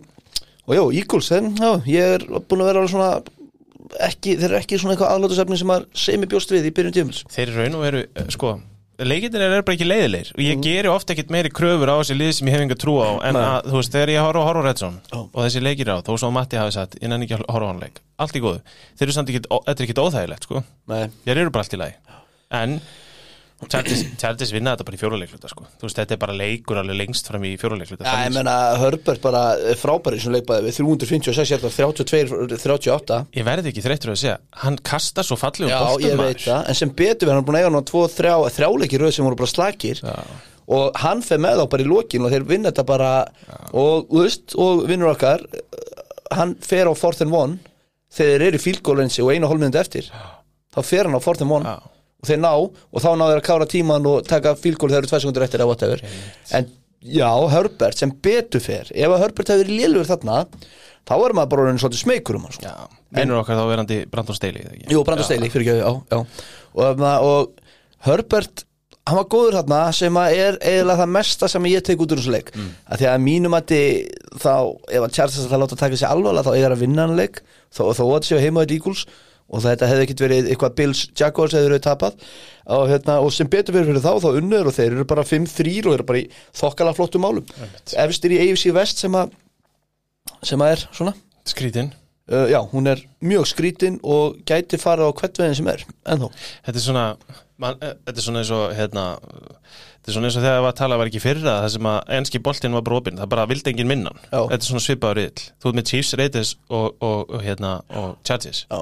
og 0.70 0.78
já, 0.78 0.82
Eagles, 1.02 1.28
þeim, 1.32 1.52
já, 1.58 1.70
ég 1.90 2.16
er 2.16 2.26
búin 2.46 2.62
að 2.62 2.70
vera 2.70 2.82
alveg 2.84 2.94
svona 2.94 3.12
ekki, 4.06 4.36
þeir 4.38 4.48
eru 4.52 4.58
ekki 4.60 4.78
svona 4.78 4.94
eitthvað 4.94 5.14
aðlátusefni 5.16 5.58
sem 5.58 5.72
að 5.74 5.86
semi 5.98 6.28
bjóst 6.30 6.52
við 6.54 6.68
í 6.70 6.74
byrjun 6.76 6.94
tímils 6.94 7.24
Þeir 7.34 7.48
eru 7.48 7.64
raun 7.64 7.78
og 7.80 7.88
veru, 7.88 8.04
eh, 8.14 8.28
sko 8.30 8.58
Leikindir 9.00 9.40
eru 9.40 9.62
bara 9.64 9.72
ekki 9.78 9.86
leiðilegir. 9.86 10.30
Og 10.34 10.40
ég 10.44 10.58
geri 10.60 10.88
ofta 10.92 11.14
ekkit 11.14 11.30
meiri 11.32 11.48
kröfur 11.56 11.88
á 11.88 11.96
þessi 12.02 12.16
lið 12.18 12.32
sem 12.36 12.50
ég 12.50 12.52
hef 12.52 12.64
enga 12.66 12.76
trú 12.76 12.98
á 13.00 13.16
en 13.24 13.32
Nei. 13.32 13.40
að, 13.40 13.68
þú 13.70 13.78
veist, 13.78 13.94
þegar 13.94 14.12
ég 14.12 14.26
horfa 14.26 14.42
á 14.44 14.48
horfa 14.50 14.64
Redson 14.66 14.98
Já. 15.08 15.16
og 15.22 15.38
þessi 15.40 15.62
leikir 15.64 15.88
á, 15.88 15.96
þó 16.04 16.10
svo 16.20 16.28
Matti 16.36 16.60
hafi 16.60 16.74
sagt 16.76 16.98
ég 17.00 17.08
nenni 17.08 17.24
ekki 17.24 17.38
að 17.38 17.46
horfa 17.48 17.64
á 17.64 17.70
hann 17.72 17.80
leik, 17.80 18.02
allt 18.20 18.36
í 18.36 18.42
góðu. 18.44 18.60
Þeir 19.00 19.06
eru 19.06 19.14
samt 19.16 19.32
ekki, 19.32 19.40
þetta 19.48 19.72
er 19.72 19.86
ekki 19.86 20.04
óþægilegt, 20.04 20.44
sko. 20.44 20.62
Nei, 20.92 21.00
þeir 21.24 21.40
eru 21.46 21.54
bara 21.54 21.64
allt 21.64 21.78
í 21.78 21.80
lagi. 21.80 21.96
En 22.60 22.76
Chargers, 23.68 24.02
Chargers 24.16 24.52
vinna 24.54 24.72
þetta 24.72 24.86
bara 24.88 24.96
í 24.96 25.00
fjóruleikluta, 25.00 25.48
sko. 25.52 25.66
Þú 25.80 25.84
veist, 25.84 25.98
þetta 25.98 26.14
er 26.16 26.20
bara 26.22 26.36
leikur 26.38 26.78
alveg 26.80 26.96
lengst 26.96 27.28
fram 27.28 27.44
í 27.44 27.50
fjóruleikluta 27.60 28.06
Já, 28.06 28.24
ég 28.24 28.32
menna 28.34 28.54
Herbert 28.80 29.20
bara 29.24 29.42
er 29.60 29.76
frábæri 29.78 30.20
sem 30.22 30.32
leikbaði 30.32 30.70
við 30.70 30.78
356 30.80 31.52
hjarta 31.52 31.72
32, 31.74 32.56
38 32.56 33.18
ég 33.36 33.46
verði 33.50 33.72
ekki 33.72 33.84
þreyttur 33.84 34.14
að 34.14 34.20
segja, 34.22 34.38
hann 34.64 34.78
kastar 34.90 35.28
svo 35.28 35.36
fallið 35.40 35.74
Já, 35.74 35.80
ég 36.06 36.16
veit 36.20 36.40
það, 36.46 36.70
en 36.72 36.80
sem 36.80 36.94
betur 37.02 37.28
við 37.28 37.34
hann 37.34 37.42
er 37.42 37.48
búin 37.50 37.60
að 37.60 37.66
eiga 37.66 37.74
nú 37.76 37.84
tvo, 37.90 38.06
þrjá, 38.16 38.34
þrjáleiki 38.56 39.02
röð 39.02 39.14
sem 39.16 39.28
voru 39.28 39.40
bara 39.42 39.52
slakir. 39.52 40.00
Já. 40.00 40.16
og 40.70 41.00
hann 41.02 41.22
fer 41.26 41.40
með 41.42 41.60
þá 41.60 41.64
bara 41.72 41.84
í 41.84 41.88
lokin 41.90 42.24
og 42.26 42.32
þeir 42.32 42.44
vinna 42.48 42.70
þetta 42.70 42.86
bara 42.88 43.12
og, 43.74 44.06
þú 44.08 44.24
veist, 44.24 44.54
og 44.56 44.84
vinnur 44.88 45.12
okkar 45.12 45.42
hann 46.30 46.54
fer 46.62 46.88
á 46.88 46.94
fourth 46.94 47.24
and 47.24 47.34
one. 47.34 47.58
Þegar 48.10 48.42
þeir 48.42 48.46
eru 48.48 48.60
í 48.60 49.02
einsi 49.04 49.22
og 49.22 49.32
einu 49.34 49.50
hólmiðund 49.50 49.78
eftir 49.78 50.10
þá 50.70 50.80
fer 50.86 51.06
hann 51.06 51.18
á 51.18 51.22
fourth 51.22 51.42
and 51.42 51.50
one. 51.50 51.66
Já. 51.66 51.89
Og 52.20 52.28
þeir 52.28 52.42
ná, 52.42 52.52
og 52.60 53.02
þá 53.02 53.10
ná 53.16 53.24
þeir 53.30 53.40
að 53.40 53.46
kára 53.48 53.70
tíman 53.70 54.10
og 54.10 54.28
taka 54.28 54.54
goal 54.54 54.92
þegar 54.92 54.92
þeir 54.92 55.00
eru 55.00 55.10
tvær 55.10 55.24
sekundur 55.24 55.46
eftir 55.46 55.64
eða 55.64 55.70
whatever 55.72 56.04
en 56.58 56.70
já, 57.00 57.30
Herbert 57.54 58.00
sem 58.00 58.12
betur 58.12 58.64
fer 58.64 58.90
ef 58.92 59.14
að 59.14 59.24
Herbert 59.24 59.52
hefur 59.52 59.64
verið 59.64 59.80
lélugur 59.80 60.10
þarna 60.10 60.42
þá 61.08 61.14
er 61.16 61.36
maður 61.36 61.52
bara 61.52 61.66
orðinn 61.66 61.82
svolítið 61.82 62.04
smeykur 62.04 62.38
um 62.38 62.48
hann 62.48 62.56
sko. 62.56 62.74
einur 63.16 63.40
okkar 63.40 63.58
þá 63.58 63.64
verandi 63.70 64.00
Brandon 64.10 64.36
Staley? 64.36 64.66
Jú, 64.90 65.04
Brandon 65.06 65.26
Staley, 65.26 65.52
fyrir 65.52 65.66
ekki, 65.66 65.80
já, 65.80 66.02
já. 66.12 66.50
Og, 66.74 66.82
þarna, 66.84 67.14
og 67.24 68.04
Herbert 68.04 68.66
hann 69.08 69.18
var 69.18 69.30
góður 69.32 69.56
hérna 69.58 69.80
sem 69.96 70.18
að 70.20 70.36
er 70.36 70.58
eiginlega 70.60 71.00
það 71.00 71.14
mesta 71.16 71.48
sem 71.50 71.70
ég 71.70 71.84
tek 71.86 72.02
út 72.04 72.12
úr 72.12 72.20
þessu 72.20 72.34
leik 72.34 72.52
mm. 72.52 72.68
að 72.92 73.00
því 73.00 73.08
að 73.10 73.24
mínum 73.24 73.56
að 73.56 73.72
þá 74.36 74.52
ef 74.52 75.06
að 75.06 75.16
Charles 75.16 75.40
það 75.40 75.62
láta 75.64 75.80
taka 75.80 75.98
sig 75.98 76.10
alvarlega 76.10 76.46
þá 76.46 76.52
er 76.60 76.74
að 76.74 76.84
vinna 76.84 77.06
hann 77.06 77.18
leik 77.18 77.40
þó, 77.72 77.82
þó 77.96 78.04
að 78.04 78.28
séu 78.28 78.42
heima 78.42 78.62
á 78.62 78.68
Eagles 78.68 79.06
og 79.50 79.64
þetta 79.64 79.90
hefði 79.90 80.06
ekkit 80.06 80.24
verið 80.24 80.50
eitthvað 80.52 80.74
Bills 80.78 81.04
Jaguars 81.18 81.54
þeir 81.56 81.68
eru 81.68 81.80
tapað. 81.84 82.18
Og, 82.70 82.84
hérna, 82.90 83.18
og 83.24 83.32
sem 83.34 83.48
betur 83.50 83.74
verið 83.74 83.92
fyrir 83.92 84.04
þá 84.04 84.22
þá 84.22 84.38
unnur 84.38 84.70
og 84.70 84.76
þeir 84.76 84.94
eru 84.94 85.06
bara 85.10 85.26
5-3 85.26 85.76
og 85.84 85.96
eru 85.96 86.06
bara 86.06 86.22
í 86.22 86.26
þokkala 86.60 86.94
flottum 86.94 87.24
málum. 87.26 87.46
Efstir 87.98 88.36
í 88.36 88.42
AFC 88.44 88.70
West 88.76 89.02
sem 89.02 89.16
að 89.18 89.34
sem 90.46 90.62
að 90.62 90.76
er 90.76 90.86
svona. 90.94 91.16
Skrítin. 91.48 91.90
Uh, 92.30 92.46
já, 92.46 92.60
hún 92.70 92.86
er 92.86 93.00
mjög 93.26 93.48
skrítin 93.50 93.96
og 94.06 94.36
gæti 94.46 94.78
fara 94.78 95.08
á 95.08 95.10
hvert 95.10 95.38
veginn 95.40 95.56
sem 95.58 95.70
er 95.72 95.82
ennþá. 96.06 96.28
Þetta 96.68 96.78
er 96.78 96.84
svona 96.84 97.04
man, 97.58 97.78
eh, 97.82 97.96
Þetta 98.06 98.20
er 98.20 98.26
svona 98.26 98.42
eins 98.44 98.52
og 98.54 98.74
hérna, 98.76 99.04
Þetta 100.00 100.12
er 100.12 100.16
svona 100.16 100.30
eins 100.30 100.36
og 100.38 100.44
þegar 100.44 100.62
var 100.62 100.72
að 100.72 100.78
tala 100.78 100.98
var 101.00 101.10
ekki 101.10 101.22
fyrra 101.24 101.56
það 101.64 101.72
sem 101.74 101.88
að 101.90 102.14
enski 102.20 102.42
boltinn 102.46 102.76
var 102.78 102.84
brópin 102.86 103.18
það 103.18 103.32
bara 103.34 103.48
vildi 103.50 103.72
enginn 103.72 103.90
minnan 103.90 104.22
Já. 104.30 104.46
Þetta 104.46 104.60
er 104.60 104.68
svona 104.68 104.84
svipaður 104.84 105.18
riðl 105.20 105.42
Þú 105.50 105.72
ert 105.72 105.80
með 105.80 105.90
Chiefs, 105.90 106.14
Raiders 106.20 106.54
og, 106.68 106.86
og, 107.00 107.18
og, 107.26 107.42
hérna, 107.42 107.72
og 107.90 108.14
Chargers. 108.22 108.62
Já, 108.70 108.80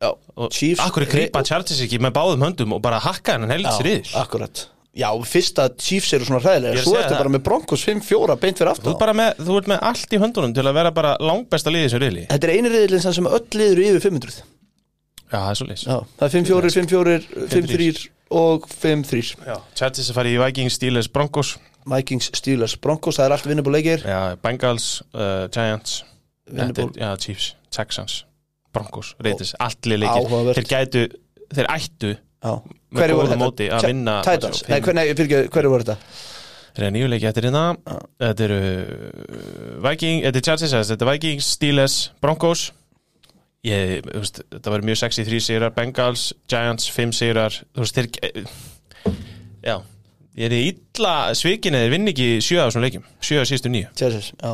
Chiefs- 0.00 0.80
Akkur 0.80 1.04
er 1.04 1.10
grípa 1.12 1.42
Chargers 1.44 1.80
ekki 1.84 1.98
með 2.00 2.14
báðum 2.16 2.44
höndum 2.46 2.72
og 2.76 2.80
bara 2.84 2.98
hakka 3.04 3.34
hennan 3.36 3.50
helds 3.52 3.80
riðl 3.84 4.14
akkurat. 4.16 4.62
Já, 4.96 5.06
fyrst 5.22 5.58
að 5.62 5.74
Chiefs 5.78 6.12
eru 6.16 6.24
svona 6.26 6.40
hræðilega 6.42 6.82
Svo 6.82 6.96
ertu 6.98 7.14
bara 7.14 7.30
með 7.30 7.42
Broncos 7.46 7.84
5-4 7.86 8.34
beint 8.42 8.58
fyrir 8.58 8.72
Þú 8.72 8.74
aftan 8.74 8.90
ert, 8.94 8.98
bara 9.02 9.12
með, 9.14 9.42
þú 9.46 9.58
ert 9.60 9.68
með 9.70 9.84
allt 9.90 10.16
í 10.16 10.18
höndunum 10.18 10.54
til 10.56 10.64
að 10.66 10.78
vera 10.80 10.90
bara 10.96 11.12
langbesta 11.22 11.70
liðið 11.70 11.86
þessu 11.86 12.00
riðli. 12.02 12.24
Þetta 12.32 12.48
er 12.48 12.52
eini 12.56 12.72
riðilinn 12.72 13.04
sem 13.20 13.28
öll 13.30 13.44
liður 13.60 13.82
yfir 13.84 14.02
500 14.08 14.40
Já, 15.30 15.36
það 15.36 15.50
er 15.52 15.60
svo 15.60 15.68
leys 15.68 15.84
það 15.86 16.24
er 16.26 16.32
5-4, 16.34 16.72
5-4, 16.74 17.18
5-3 17.54 18.08
og 18.40 18.66
5-3 18.80 19.22
Chargers 19.78 20.10
er 20.10 20.18
farið 20.18 20.38
í 20.38 20.40
Vikings, 20.46 20.78
Steelers, 20.80 21.10
Broncos. 21.12 21.52
Vikings, 21.90 22.30
Steelers, 22.40 22.74
Broncos, 22.82 23.20
það 23.20 23.28
er 23.28 23.36
allt 23.36 23.46
vinnable 23.48 23.76
leikir. 23.76 24.02
Já, 24.04 24.34
Bengals, 24.42 24.88
uh, 25.14 25.46
Giants. 25.54 26.00
Chiefs, 27.22 27.54
Texans 27.70 28.24
Broncos, 28.74 29.14
Raiders, 29.22 29.54
allt 29.60 29.88
lið 29.90 30.04
leikir. 30.04 30.50
Þeir 30.58 30.68
gætu, 30.70 31.04
þeir 31.50 31.70
ættu 31.74 32.12
með 32.90 33.14
þetta? 33.14 33.38
móti 33.40 33.70
að 33.70 33.88
vinna 33.90 34.18
Titans, 34.26 34.64
nei, 34.70 34.80
hverju 34.80 35.72
voru 35.72 35.86
þetta? 35.86 35.98
Þeir 36.70 36.86
eru 36.86 36.94
nýjuleiki 36.94 37.26
eftir 37.26 37.48
hérna. 37.48 37.64
Þetta 38.22 38.44
eru 38.46 38.58
uh, 38.62 39.78
Viking, 39.88 40.20
þetta 40.22 40.38
er 40.38 40.44
Chargers 40.46 40.74
Þetta 40.92 41.06
er 41.06 41.10
Vikings, 41.10 41.48
Steelers, 41.58 41.96
Broncos. 42.22 42.68
Ég, 43.66 44.06
þú 44.06 44.22
veist, 44.22 44.38
þetta 44.54 44.72
var 44.72 44.84
mjög 44.86 45.00
sexy 45.02 45.24
þrý 45.26 45.40
sigrar, 45.44 45.72
Bengals, 45.76 46.30
Giants, 46.48 46.86
fimm 46.94 47.10
sigrar. 47.12 47.58
Þú 47.74 47.82
veist, 47.82 47.98
þeir 47.98 48.46
Já, 49.60 49.76
ég 50.38 50.48
er 50.48 50.56
í 50.56 50.60
illa 50.70 51.14
svikin 51.36 51.76
eða 51.76 51.92
vinn 51.92 52.10
ekki 52.10 52.28
sjö 52.44 52.62
af 52.62 52.70
þessum 52.70 52.84
leikjum 52.86 53.08
Sjö 53.20 53.40
af 53.42 53.48
síðustu 53.50 53.72
nýju 53.72 53.90
Tjæsis, 53.98 54.30
já 54.40 54.52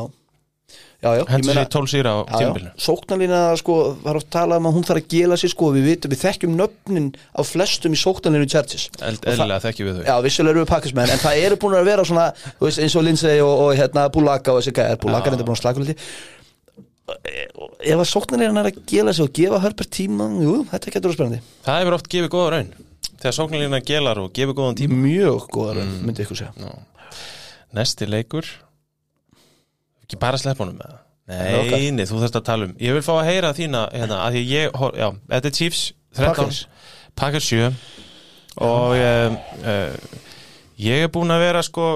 Hendur 0.97 1.53
sér 1.53 1.67
tól 1.69 1.85
sigra 1.87 2.11
á 2.17 2.25
tímabilinu? 2.25 2.71
Sóknarlína 2.81 3.41
sko, 3.61 3.73
var 4.01 4.17
oft 4.17 4.31
talað 4.33 4.57
um 4.63 4.69
að 4.71 4.77
hún 4.79 4.85
þarf 4.87 5.01
að 5.03 5.11
gela 5.13 5.35
sér 5.37 5.51
sko, 5.53 5.67
við 5.75 5.83
vitum, 5.91 6.09
við 6.13 6.21
þekkjum 6.23 6.55
nöfnin 6.57 7.11
á 7.37 7.41
flestum 7.45 7.93
í 7.93 7.99
sóknarlínu 8.01 8.47
Chargers 8.49 8.87
Eld, 9.05 9.21
Eðlilega 9.29 9.61
þekkjum 9.67 9.87
við 9.91 9.99
þau. 9.99 10.07
Já, 10.09 10.15
vissulega 10.25 10.55
eru 10.55 10.63
við 10.63 10.71
pakkismenn, 10.71 11.11
en 11.13 11.21
það 11.21 11.43
eru 11.45 11.59
búin 11.61 11.77
að 11.77 11.85
vera 11.91 12.07
svona, 12.09 12.25
veist, 12.59 12.81
eins 12.81 12.95
og 12.97 13.05
Lindsay 13.05 13.43
og, 13.45 13.53
og 13.67 13.77
hérna, 13.77 14.07
Bulaka 14.09 14.55
og 14.55 14.63
þessi 14.63 14.73
gæðar, 14.79 14.97
Bulaka 15.05 15.29
er 15.29 15.37
enda 15.37 15.45
búin 15.47 15.57
að 15.59 15.61
slaka 15.61 15.85
liti 15.85 15.97
Ef 17.07 17.95
að 18.01 18.09
sóknarlínan 18.09 18.57
er 18.59 18.67
að 18.73 18.81
gela 18.89 19.13
sig 19.15 19.23
og 19.23 19.31
gefa 19.37 19.61
Herbert 19.63 19.93
tíma, 19.95 20.25
jú, 20.43 20.57
þetta 20.73 20.91
getur 20.91 21.13
að 21.13 21.15
spennandi. 21.15 21.39
Það 21.63 21.77
hefur 21.79 21.95
oft 21.95 22.09
gefið 22.11 22.31
góða 22.33 22.49
raun. 22.51 22.71
Þegar 23.21 23.35
sóknarlína 23.37 23.79
gelar 23.87 24.19
og 24.25 24.33
gefið 24.35 24.57
góðan 24.57 24.75
tíma. 24.81 24.97
Mjög 25.05 25.45
góðar, 25.55 25.79
Mm. 25.85 26.01
myndi 26.03 26.25
ykkur 26.25 26.41
segja. 26.41 26.73
Næsti 27.77 28.09
leikur 28.11 28.49
Ekki 30.07 30.19
bara 30.21 30.39
sleppa 30.39 30.63
honum 30.63 30.79
með 30.79 30.93
það. 30.93 31.03
Nei, 31.27 31.89
nei, 31.91 32.05
þú 32.07 32.21
þarfst 32.21 32.37
að 32.39 32.43
tala 32.47 32.67
um 32.69 32.75
Ég 32.79 32.93
vil 32.95 33.01
fá 33.03 33.09
að 33.17 33.25
heyra 33.27 33.49
þína 33.51 33.79
hérna, 33.91 34.19
að 34.23 34.37
ég, 34.39 34.69
já, 34.95 35.07
þetta 35.33 35.49
er 35.49 35.55
Chiefs 35.57 35.81
13, 36.15 36.29
Packers. 36.29 36.59
Packers 37.19 37.49
7 37.51 37.65
og 38.63 38.93
um, 38.95 39.35
uh, 39.67 40.21
ég 40.81 41.03
er 41.03 41.11
búinn 41.13 41.33
að 41.35 41.43
vera 41.43 41.59
sko 41.67 41.89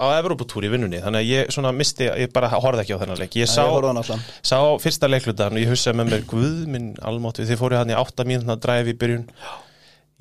á 0.00 0.06
Evropatúr 0.16 0.64
í 0.64 0.70
vinnunni 0.72 1.02
þannig 1.02 1.20
að 1.20 1.28
ég 1.28 1.52
svona 1.54 1.74
misti, 1.76 2.06
ég 2.08 2.32
bara 2.34 2.48
horfði 2.54 2.84
ekki 2.86 2.96
á 2.96 3.00
þennan 3.02 3.20
leik. 3.20 3.36
Ég 3.36 3.50
sá, 3.50 3.60
Ég 3.66 3.74
horfði 3.74 3.86
á 3.86 3.92
hann 3.92 4.00
allan. 4.00 4.24
sá 4.46 4.58
fyrsta 4.82 5.10
leiklutan 5.10 5.54
og 5.58 5.60
ég 5.60 5.70
hugsaði 5.72 5.98
með 6.00 6.10
mér 6.14 6.24
Guð 6.32 6.60
minn 6.72 6.88
almátt 7.04 7.42
þið 7.42 7.60
fóruð 7.60 7.82
hann 7.82 7.92
í 7.92 7.98
8 7.98 8.26
mínúna 8.30 8.56
dræfi 8.62 8.94
í 8.94 8.98
byrjun. 8.98 9.26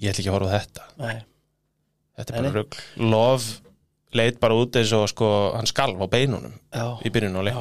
Ég 0.03 0.11
ætla 0.11 0.23
ekki 0.25 0.31
að 0.33 0.37
horfa 0.37 0.51
á 0.51 0.55
þetta. 0.59 0.87
Nei. 0.99 1.15
þetta 2.17 2.33
er 2.35 2.41
bara 2.41 2.53
rugl. 2.59 2.83
Love 3.15 3.66
leit 4.15 4.37
bara 4.39 4.55
út 4.55 4.77
eins 4.79 4.91
og 4.95 5.07
sko 5.11 5.29
hann 5.57 5.67
skalf 5.67 5.99
á 5.99 6.07
beinunum 6.07 6.53
Já, 6.71 6.85
í 7.03 7.11
byrjun 7.11 7.39
á 7.39 7.43
leik. 7.43 7.57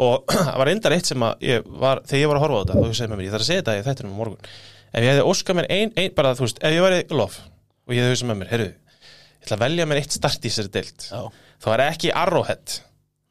Og 0.00 0.24
það 0.46 0.58
var 0.60 0.70
reyndar 0.70 0.96
eitt 0.96 1.10
sem 1.10 1.26
að 1.26 1.48
ég 1.48 1.66
var, 1.66 2.00
þegar 2.08 2.22
ég 2.22 2.30
var 2.30 2.40
að 2.40 2.46
horfa 2.46 2.60
á 2.60 2.62
þetta 2.62 2.84
hugsaði 2.86 3.06
ég 3.06 3.12
með 3.12 3.18
mér, 3.20 3.26
ég 3.26 3.34
þarf 3.34 3.44
að 3.44 3.50
segja 3.50 3.64
þetta 3.64 3.78
í 3.78 3.86
þættinum 3.88 4.14
á 4.14 4.20
morgun. 4.20 4.52
Ef 4.92 5.04
ég 5.04 5.12
hefði 5.12 5.26
óskað 5.32 5.58
mér 5.58 5.68
ein, 5.72 5.92
ein 6.00 6.14
bara 6.16 6.36
þú 6.38 6.46
veist, 6.46 6.62
ef 6.62 6.76
ég 6.76 6.86
væri 6.86 7.02
lof 7.16 7.40
og 7.42 7.94
ég 7.96 8.02
hefði 8.02 8.14
hugsað 8.14 8.30
með 8.32 8.40
mér, 8.42 8.52
heyrðu 8.52 8.70
ég 8.72 9.46
ætla 9.46 9.58
að 9.58 9.64
velja 9.64 9.86
mér 9.90 10.00
eitt 10.02 10.14
start 10.14 10.44
í 10.46 10.50
deild 10.70 11.06
já. 11.08 11.22
þá 11.62 11.68
er 11.74 11.84
ekki 11.88 12.12
Arrowhead. 12.14 12.78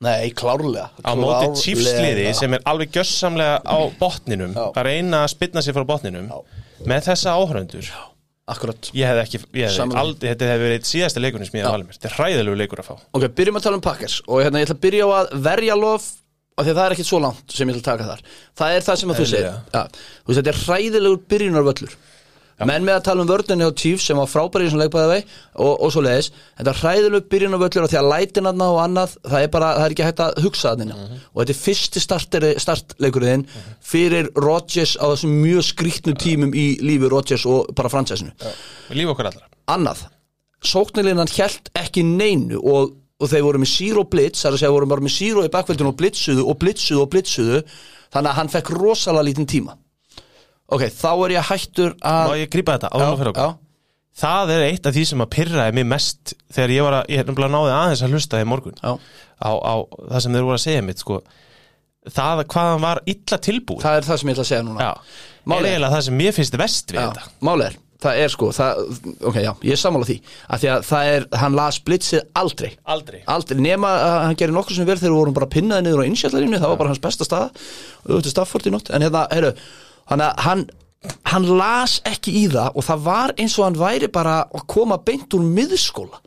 Nei, 0.02 0.32
klárlega. 0.34 0.90
Á 1.06 1.14
móti 1.14 1.30
Klárlega. 1.30 1.62
Chiefs-liði 1.62 2.32
sem 2.34 2.56
er 2.58 2.64
alveg 2.66 2.90
gjössamlega 2.96 3.60
á 3.62 3.78
botninum 4.00 4.56
Já. 4.58 4.64
að 4.74 4.88
reyna 4.88 5.20
að 5.22 5.34
spynna 5.36 5.62
sér 5.62 5.78
frá 5.78 5.86
botninum 5.86 6.26
Já. 6.32 6.40
með 6.90 7.06
þessa 7.12 7.36
áhöröndur 7.38 7.92
Akkurat. 8.52 8.90
Ég 8.98 9.08
hefði 9.08 9.22
ekki, 9.26 9.40
ég 9.58 9.68
hefði 9.70 9.78
Sammála. 9.78 10.02
aldrei 10.06 10.30
þetta 10.34 10.50
hefði 10.52 10.66
verið 10.66 10.78
eitt 10.80 10.90
síðasta 10.92 11.22
leikunum 11.24 11.48
sem 11.50 11.58
ég 11.60 11.64
hefði 11.66 11.76
valið 11.78 11.88
mér. 11.92 11.98
Þetta 12.00 12.10
er 12.12 12.16
hræðilegu 12.20 12.58
leikur 12.62 12.82
að 12.84 12.90
fá. 12.92 12.96
Ok, 13.18 13.28
byrjum 13.40 13.60
að 13.62 13.66
tala 13.68 13.80
um 13.80 13.84
Packers. 13.86 14.18
Og 14.28 14.42
hérna 14.44 14.62
ég 14.62 14.68
ætla 14.68 14.78
að 14.78 14.84
byrja 14.86 15.08
á 15.08 15.10
að 15.22 15.32
verja 15.48 15.78
lof 15.80 16.08
af 16.60 16.66
því 16.68 16.72
að 16.74 16.78
það 16.82 16.86
er 16.86 16.96
ekkit 16.98 17.08
svo 17.10 17.20
langt 17.24 17.56
sem 17.56 17.70
ég 17.72 17.78
ætla 17.80 17.82
að 17.82 17.90
taka 17.92 18.10
þar. 18.12 18.24
Það 18.60 18.76
er 18.78 18.88
það 18.88 19.00
sem 19.02 19.12
að 19.14 19.22
þú 19.22 19.28
segir. 19.32 19.46
Eðlilega. 19.48 19.62
ja, 19.72 19.84
þú 20.22 20.32
veist, 20.34 20.40
þetta 20.42 20.52
er 20.52 20.62
hræðilegur 20.66 21.22
byrjunarvöllur 21.32 21.94
menn 22.70 22.86
með 22.86 22.98
að 22.98 23.06
tala 23.08 23.24
um 23.24 23.30
vörðinni 23.30 23.68
á 23.68 23.72
Chiefs 23.74 24.06
sem 24.10 24.20
var 24.20 24.30
frábæri 24.30 24.70
sem 24.70 24.80
leikbæði 24.82 25.10
vei 25.12 25.20
og, 25.56 25.74
og 25.74 25.92
svo 25.94 26.04
leiðis 26.06 26.32
þetta 26.60 26.72
er 26.74 26.80
hræðilegur 26.82 27.28
byrjunarvöllur 27.34 27.88
af 27.88 27.92
því 27.92 28.00
að 28.02 28.10
lætinarna 28.12 28.70
og 28.72 28.80
annað 28.84 29.18
það 29.26 29.46
er 29.46 29.52
bara, 29.56 29.74
það 29.78 29.86
er 29.86 29.96
ekki 29.96 30.08
hægt 30.08 30.24
að 30.26 30.42
hugsa 30.46 30.74
þannig 30.76 31.02
og 31.02 31.42
þetta 31.42 31.56
er 31.56 31.62
fyrsti 31.62 32.04
startleikurinn 32.66 33.46
fyrir 33.92 34.32
Rodgers 34.38 34.96
á 35.02 35.06
þessum 35.10 35.38
mjög 35.42 35.68
skrýtnu 35.72 36.16
tímum 36.22 36.56
í 36.56 36.66
lífi 36.84 37.12
Rodgers 37.12 37.46
og 37.50 37.72
bara 37.78 37.92
fransæsinu 37.92 38.34
líf 38.92 39.14
okkar 39.14 39.32
allra. 39.32 39.48
Annað 39.72 40.06
sóknarlinnan 40.62 41.32
hjælt 41.32 41.72
ekki 41.78 42.04
neinu 42.06 42.60
og, 42.62 42.92
og 43.22 43.32
þeir 43.32 43.46
voru 43.48 43.62
með 43.62 43.72
zero 43.74 44.04
blitz 44.10 44.44
það 44.44 44.52
er 44.52 44.58
að 44.58 44.64
segja 44.64 44.76
voru 44.76 44.90
bara 44.92 45.06
með 45.06 45.16
zero 45.18 45.46
í 45.46 45.54
bakveldinu 45.54 45.94
og 45.94 45.98
blitzuðu 46.02 46.46
og 46.46 46.60
blitzuðu 46.62 47.06
og 47.06 47.10
blitzuðu 47.14 47.62
þannig 48.12 48.30
að 48.30 48.38
hann 48.38 48.52
fekk 48.54 48.74
rosalega 48.78 49.28
lítinn 49.30 49.50
tíma 49.50 49.78
ok, 50.72 50.86
þá 51.02 51.10
er 51.26 51.34
ég 51.36 51.50
hættur 51.52 51.94
að 52.00 52.32
Má 52.32 52.38
ég 52.42 52.50
grípa 52.54 52.78
þetta? 52.78 52.92
Áður 52.96 53.20
fyrir 53.22 53.34
okkur. 53.34 53.52
já, 53.52 53.68
Það 54.22 54.50
er 54.52 54.64
eitt 54.68 54.86
af 54.90 54.94
því 54.96 55.04
sem 55.08 55.22
að 55.24 55.30
pyrraði 55.32 55.74
mig 55.78 55.86
mest 55.88 56.34
þegar 56.52 56.74
ég 56.76 56.84
var 56.84 56.96
að, 57.00 57.06
ég 57.14 57.22
náttúrulega 57.30 57.54
náði 57.56 57.72
aðeins 57.78 58.02
að 58.04 58.12
hlusta 58.16 58.42
í 58.44 58.48
morgun. 58.52 58.76
Já. 58.84 58.92
á, 59.42 59.52
á 59.56 59.74
það 60.12 60.20
sem 60.26 60.34
þeir 60.36 60.44
voru 60.50 60.58
að 60.60 60.66
segja 60.66 60.82
mitt 60.86 61.00
sko. 61.02 61.22
Það 62.12 62.42
hvað 62.50 62.68
hann 62.72 62.82
var 62.84 63.00
illa 63.14 63.38
tilbúið? 63.46 63.84
Það 63.86 63.96
er 64.02 64.06
það 64.10 64.20
sem 64.20 64.30
ég 64.32 64.36
ætla 64.36 64.44
að 64.44 64.50
segja 64.52 64.66
núna. 64.68 64.82
Já, 64.82 64.92
Málið 65.52 65.66
er- 65.66 65.72
eiginlega 65.72 65.94
það 65.96 66.04
sem 66.08 66.18
mér 66.22 66.36
finnst 66.38 66.58
vest 66.60 66.92
við 66.92 67.00
þetta. 67.02 67.24
mál 67.48 67.62
er, 67.66 67.76
það 68.02 68.20
er 68.26 68.34
sko 68.34 68.50
það, 68.58 68.82
ok, 69.32 69.38
já, 69.46 69.52
ég 69.70 69.72
er 69.76 69.82
sammála 69.82 70.08
því. 70.10 70.18
Að 70.50 70.60
því 70.64 70.70
að 70.76 70.86
það 70.92 71.12
er, 71.16 71.28
hann 71.44 71.56
las 71.62 71.80
blitzið 71.88 72.22
aldrei. 72.42 72.72
Aldrei. 72.86 73.22
Aldrei, 73.28 73.58
nema 73.62 73.88
að 74.02 74.18
hann 74.26 74.36
gerir 74.42 74.54
nokkuð 74.58 74.76
sem 74.82 74.86
vel 74.90 74.98
þegar 74.98 75.14
við 75.16 75.20
vorum 75.22 75.38
bara 75.38 75.50
pinnaði 75.56 75.86
niður 75.88 76.04
á 76.04 76.10
innsjallarinu, 76.12 76.60
það 76.60 76.74
var 76.74 76.82
bara 76.84 76.90
hans 76.94 77.04
besta 77.06 77.24
staða 77.30 77.48
og 77.54 78.12
auðvitað 78.12 78.34
Stafford 78.36 78.68
í 78.68 78.74
nótt, 78.76 78.90
en 78.92 79.02
hérna, 79.08 79.24
heyrðu 79.32 79.54
hann, 80.10 80.24
hann, 80.46 80.64
hann 81.32 81.48
las 81.60 82.00
ekki 82.08 82.34
í 82.42 82.46
það 82.54 82.78
og 82.78 82.88
það 82.88 83.06
var 83.06 83.34
eins 83.38 83.58
og 83.60 83.68
hann 83.68 83.80
væri 83.82 84.10
bara 84.14 84.42
að 84.50 84.66
koma 84.74 85.00
beint 85.06 85.34
úr 85.38 85.46
miðskóla. 85.46 86.22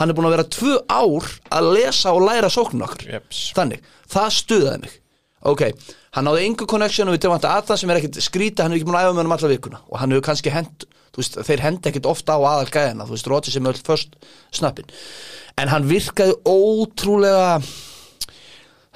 Hann 0.00 0.08
er 0.10 0.16
búin 0.16 0.30
að 0.30 0.36
vera 0.38 0.48
tvö 0.56 0.78
ár 0.88 1.30
að 1.56 1.72
lesa 1.76 2.14
og 2.16 2.24
læra 2.28 2.52
sóknun 2.52 2.86
okkur 2.88 3.14
Jeps. 3.16 3.50
þannig, 3.56 3.84
það 4.10 4.30
stuðaði 4.38 4.84
mig. 4.86 4.96
Ok, 5.50 5.62
hann 6.12 6.26
náði 6.28 6.44
engu 6.44 6.66
connection 6.68 7.08
við 7.08 7.22
Devante 7.24 7.48
Adams 7.48 7.80
sem 7.80 7.90
er 7.90 8.00
ekkit 8.02 8.18
skrýta 8.20 8.66
hann 8.66 8.74
er 8.74 8.80
ekki 8.80 8.88
búin 8.90 8.98
að 8.98 9.06
æfa 9.08 9.14
með 9.16 9.22
hann 9.22 9.36
alla 9.38 9.52
vikuna. 9.54 9.84
Og 9.88 10.02
hann 10.02 10.12
hefur 10.12 10.26
kannski 10.28 10.52
hend 10.52 10.84
veist, 11.16 11.38
þeir 11.46 11.64
hendi 11.64 11.90
ekkit 11.90 12.08
ofta 12.10 12.36
á 12.36 12.40
aðal 12.40 12.70
gæðina 12.72 13.06
þú 13.08 13.16
veist, 13.16 13.30
Rodgers 13.30 13.56
sem 13.56 13.66
er 13.66 13.76
öll 13.76 13.86
först 13.86 14.18
snappin. 14.54 14.90
En 15.60 15.72
hann 15.72 15.88
virkaði 15.88 16.36
ótrúlega 16.48 17.60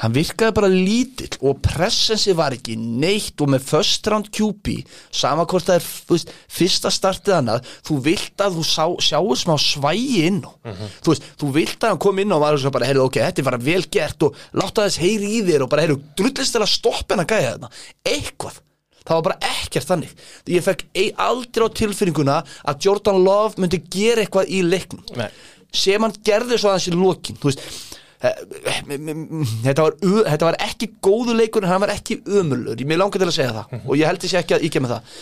hann 0.03 0.11
virkaði 0.16 0.55
bara 0.57 0.68
lítill 0.72 1.36
og 1.47 1.61
pressensi 1.62 2.32
var 2.34 2.57
ekki 2.57 2.74
neitt 2.80 3.38
og 3.45 3.53
með 3.55 3.62
first 3.68 4.09
round 4.11 4.26
QB 4.34 4.72
sama 5.14 5.45
hvort 5.47 5.68
það 5.68 5.76
er 5.78 5.84
þú 6.11 6.18
fyrsta 6.57 6.90
startið 6.90 7.36
annað 7.36 7.68
þú 7.86 7.99
vilt 8.09 8.42
að 8.42 8.57
þú 8.59 8.64
sá, 8.66 8.84
sjáu 9.07 9.36
smá 9.38 9.55
svægi 9.62 10.24
inn 10.26 10.40
á. 10.42 10.51
Þú, 10.99 11.12
veist, 11.12 11.28
þú 11.38 11.53
vilt 11.55 11.78
að 11.86 11.95
hann 11.95 12.03
kom 12.03 12.18
inn 12.24 12.34
og 12.34 12.42
var 12.42 12.59
svo 12.59 12.74
bara, 12.74 12.88
heyrðu, 12.90 13.07
ok, 13.07 13.20
þetta 13.22 13.45
er 13.45 13.49
bara 13.53 13.62
vel 13.70 13.84
gert 13.99 14.26
og 14.26 14.42
láta 14.59 14.88
þess 14.88 14.99
heyri 15.05 15.30
í 15.38 15.40
þér 15.47 15.64
og 15.68 15.70
bara, 15.76 15.86
heyrðu, 15.86 16.01
drullist 16.18 16.57
til 16.59 16.64
að 16.66 16.72
stoppa 16.74 17.14
henn 17.14 17.22
að 17.24 17.30
gæja 17.36 17.55
þarna. 17.55 17.72
Eitthvað. 18.11 18.61
Það 19.05 19.18
var 19.20 19.24
bara 19.30 19.51
ekkert 19.62 19.88
þannig. 19.92 20.12
Ég 20.49 20.64
fekk 20.64 20.86
ei- 20.97 21.11
aldrei 21.20 21.66
á 21.68 21.76
tilfinninguna 21.76 22.38
að 22.66 22.78
Jordan 22.88 23.18
Love 23.22 23.61
myndi 23.62 23.78
gera 23.92 24.24
eitthvað 24.24 24.49
í 24.51 24.62
leiknum. 24.66 25.05
Nei. 25.20 25.28
sem 25.74 26.03
hann 26.03 26.12
gerði 26.22 26.55
svo 26.59 26.70
aðeins 26.70 26.84
í 26.86 26.92
lokin 26.95 27.36
þú 27.42 27.49
veist 27.51 27.62
þetta 28.24 29.84
var, 29.84 29.96
þetta 30.00 30.48
var 30.48 30.60
ekki 30.64 30.90
góðu 31.04 31.36
leikur 31.38 31.64
en 31.64 31.72
hann 31.74 31.82
var 31.84 31.94
ekki 31.94 32.20
ömurlur 32.24 32.80
ég 32.80 33.00
langar 33.00 33.20
til 33.20 33.28
að 33.28 33.36
segja 33.36 33.56
það. 33.58 33.82
Og 33.84 33.98
ég 34.00 34.08
held 34.08 34.22
þessi 34.24 34.38
ekki 34.40 34.56
að 34.56 34.64
íkja 34.68 34.84
með 34.84 34.94
það. 34.94 35.18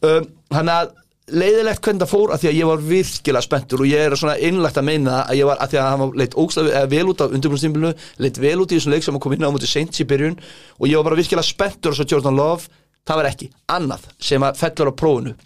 Um, 0.00 0.26
hann 0.56 0.72
að 0.72 0.96
leiðilegt 1.30 1.84
hvernig 1.84 2.02
það 2.02 2.10
fór 2.10 2.32
að 2.34 2.42
því 2.42 2.48
að 2.50 2.56
ég 2.58 2.68
var 2.70 2.80
virkilega 2.88 3.44
spenntur 3.44 3.82
og 3.84 3.90
ég 3.90 4.02
er 4.02 4.16
svona 4.18 4.36
einlægt 4.40 4.80
að 4.80 4.86
meina 4.88 5.20
að 5.22 5.38
ég 5.38 5.50
var 5.50 5.60
að 5.62 5.70
því 5.70 5.78
að 5.80 5.88
hann 5.90 6.00
var 6.02 6.16
leitt 6.22 6.36
ógstlega 6.42 6.80
vel 6.90 7.04
út 7.12 7.22
af 7.22 7.36
undirbúinnstímbilinu, 7.36 7.92
leitt 8.24 8.40
vel 8.42 8.56
út 8.64 8.72
í 8.72 8.78
þessum 8.78 8.94
leik 8.96 9.06
sem 9.06 9.20
kom 9.22 9.36
inn 9.36 9.46
á 9.46 9.52
mútið 9.52 9.70
seint 9.70 10.00
í 10.02 10.08
byrjun 10.10 10.40
og 10.40 10.88
ég 10.90 10.98
var 10.98 11.10
bara 11.10 11.20
virkilega 11.20 11.46
spenntur 11.46 11.94
og 11.94 12.00
svo 12.00 12.08
Jordan 12.08 12.38
Love. 12.40 12.66
Það 13.06 13.20
var 13.20 13.30
ekki, 13.30 13.46
annað 13.70 14.10
sem 14.20 14.42
að 14.44 14.58
fellur 14.60 14.90
á 14.90 14.94
prófinu 15.04 15.36